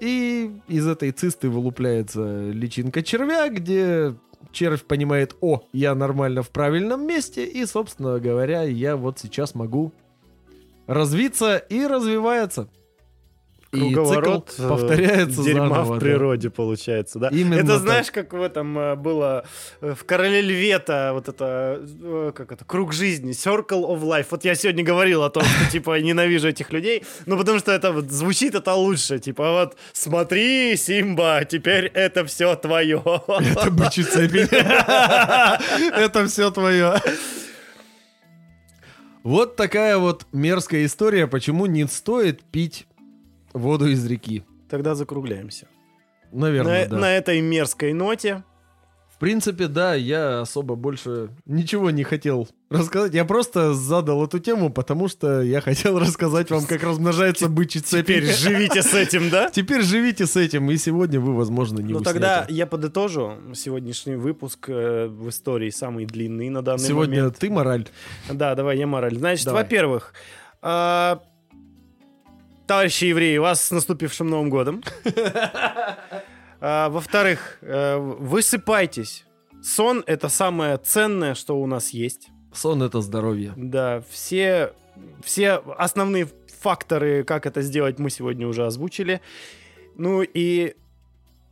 и 0.00 0.52
из 0.68 0.86
этой 0.86 1.10
цисты 1.12 1.48
вылупляется 1.48 2.50
личинка 2.50 3.02
червя, 3.02 3.48
где 3.48 4.14
червь 4.52 4.84
понимает, 4.84 5.36
о, 5.40 5.62
я 5.72 5.94
нормально 5.94 6.42
в 6.42 6.50
правильном 6.50 7.06
месте, 7.06 7.44
и, 7.44 7.64
собственно 7.66 8.20
говоря, 8.20 8.62
я 8.62 8.96
вот 8.96 9.18
сейчас 9.18 9.54
могу 9.54 9.92
развиться 10.86 11.56
и 11.56 11.86
развивается. 11.86 12.68
И 13.74 13.80
Круговорот 13.80 14.50
цикл 14.50 14.64
э, 14.64 14.68
повторяется 14.68 15.42
дерьма 15.42 15.68
заново, 15.68 15.84
в 15.84 15.94
да. 15.94 16.00
природе, 16.00 16.50
получается, 16.50 17.18
да? 17.18 17.28
Именно 17.28 17.54
это 17.54 17.66
так. 17.66 17.80
знаешь, 17.80 18.10
как 18.10 18.32
в 18.32 18.40
этом 18.40 18.78
э, 18.78 18.94
было 18.94 19.44
э, 19.80 19.94
в 19.94 20.04
Короле 20.04 20.40
Львета, 20.40 21.10
вот 21.12 21.28
это, 21.28 22.32
как 22.34 22.52
это, 22.52 22.64
круг 22.64 22.92
жизни, 22.92 23.32
Circle 23.32 23.84
of 23.88 24.02
Life. 24.02 24.26
Вот 24.30 24.44
я 24.44 24.54
сегодня 24.54 24.84
говорил 24.84 25.22
о 25.22 25.30
том, 25.30 25.42
что, 25.42 25.70
типа, 25.70 26.00
ненавижу 26.00 26.48
этих 26.48 26.72
людей, 26.72 27.04
ну, 27.26 27.36
потому 27.36 27.58
что 27.58 27.72
это 27.72 27.92
вот 27.92 28.10
звучит 28.10 28.54
это 28.54 28.74
лучше, 28.74 29.18
типа, 29.18 29.50
вот, 29.50 29.76
смотри, 29.92 30.76
Симба, 30.76 31.44
теперь 31.44 31.86
это 31.86 32.24
все 32.24 32.54
твое. 32.56 33.02
Это 33.28 33.70
бычий 33.70 34.04
цепень. 34.04 34.48
Это 35.94 36.26
все 36.26 36.50
твое. 36.50 37.00
Вот 39.22 39.56
такая 39.56 39.96
вот 39.96 40.26
мерзкая 40.32 40.84
история, 40.84 41.26
почему 41.26 41.64
не 41.64 41.86
стоит 41.88 42.42
пить 42.42 42.86
воду 43.54 43.88
из 43.88 44.04
реки. 44.04 44.44
Тогда 44.68 44.94
закругляемся. 44.94 45.68
Наверное, 46.32 46.84
на, 46.84 46.90
да. 46.90 46.96
на 46.98 47.16
этой 47.16 47.40
мерзкой 47.40 47.92
ноте. 47.92 48.42
В 49.14 49.18
принципе, 49.18 49.68
да, 49.68 49.94
я 49.94 50.40
особо 50.40 50.74
больше 50.74 51.30
ничего 51.46 51.92
не 51.92 52.02
хотел 52.02 52.48
рассказать. 52.68 53.14
Я 53.14 53.24
просто 53.24 53.72
задал 53.72 54.24
эту 54.24 54.40
тему, 54.40 54.70
потому 54.70 55.06
что 55.06 55.40
я 55.40 55.60
хотел 55.60 55.98
рассказать 56.00 56.50
вам, 56.50 56.66
как 56.66 56.82
размножается 56.82 57.48
бычий 57.48 57.80
цепень. 57.80 58.22
Теперь 58.22 58.34
живите 58.34 58.82
с 58.82 58.92
этим, 58.92 59.30
да? 59.30 59.50
Теперь 59.52 59.82
живите 59.82 60.26
с 60.26 60.34
этим, 60.34 60.68
и 60.68 60.76
сегодня 60.76 61.20
вы, 61.20 61.36
возможно, 61.36 61.78
не 61.78 61.92
Ну 61.92 62.00
тогда 62.00 62.44
я 62.48 62.66
подытожу 62.66 63.34
сегодняшний 63.54 64.16
выпуск 64.16 64.68
э, 64.68 65.06
в 65.06 65.28
истории 65.28 65.70
самый 65.70 66.06
длинный 66.06 66.48
на 66.48 66.62
данный 66.62 66.84
Сегодня 66.84 67.18
момент. 67.18 67.38
ты 67.38 67.50
мораль. 67.50 67.86
Да, 68.28 68.56
давай, 68.56 68.78
я 68.78 68.88
мораль. 68.88 69.16
Значит, 69.16 69.46
во-первых, 69.46 70.12
а, 70.60 71.22
товарищи 72.66 73.04
евреи, 73.04 73.36
вас 73.38 73.62
с 73.64 73.70
наступившим 73.70 74.28
Новым 74.28 74.50
годом. 74.50 74.82
А, 76.66 76.88
Во-вторых, 76.88 77.58
э, 77.60 77.98
высыпайтесь. 77.98 79.26
Сон— 79.62 80.02
это 80.06 80.30
самое 80.30 80.78
ценное, 80.78 81.34
что 81.34 81.60
у 81.60 81.66
нас 81.66 81.90
есть. 81.90 82.28
Сон— 82.54 82.82
это 82.84 83.02
здоровье. 83.02 83.52
Да, 83.56 84.02
все, 84.08 84.72
все 85.22 85.62
основные 85.76 86.26
факторы, 86.60 87.22
как 87.24 87.44
это 87.44 87.60
сделать, 87.60 87.98
мы 87.98 88.08
сегодня 88.08 88.48
уже 88.48 88.64
озвучили. 88.64 89.20
Ну 89.96 90.22
и 90.22 90.74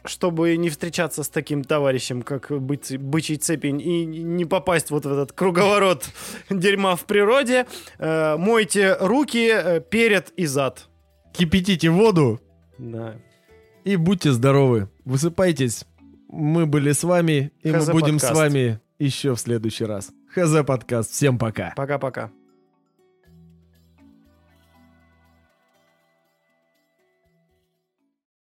чтобы 0.05 0.57
не 0.57 0.71
встречаться 0.71 1.23
с 1.23 1.29
таким 1.29 1.63
товарищем, 1.63 2.23
как 2.23 2.51
быци- 2.51 2.99
бычий 2.99 3.37
цепень, 3.37 3.81
и 3.81 4.05
не 4.07 4.45
попасть 4.47 4.91
вот 4.91 5.05
в 5.05 5.13
этот 5.13 5.33
круговорот 5.33 6.09
дерьма 6.51 6.97
в 6.97 7.05
природе, 7.05 7.67
э, 7.99 8.37
мойте 8.39 8.97
руки 8.99 9.51
э, 9.53 9.81
перед 9.81 10.31
и 10.31 10.47
зад. 10.47 10.89
Кипятите 11.33 11.91
воду 11.91 12.41
Да. 12.79 13.17
и 13.85 13.97
будьте 13.97 14.33
здоровы. 14.33 14.89
Высыпайтесь 15.05 15.85
Мы 16.29 16.67
были 16.67 16.93
с 16.93 17.05
вами, 17.05 17.53
и 17.63 17.71
ХЗ 17.71 17.89
мы 17.89 17.93
будем 17.95 18.15
подкаст. 18.15 18.33
с 18.35 18.37
вами 18.37 18.81
еще 18.99 19.35
в 19.35 19.41
следующий 19.41 19.85
раз. 19.85 20.11
ХЗ 20.35 20.65
подкаст. 20.67 21.11
Всем 21.11 21.39
пока. 21.39 21.73
Пока-пока. 21.77 22.31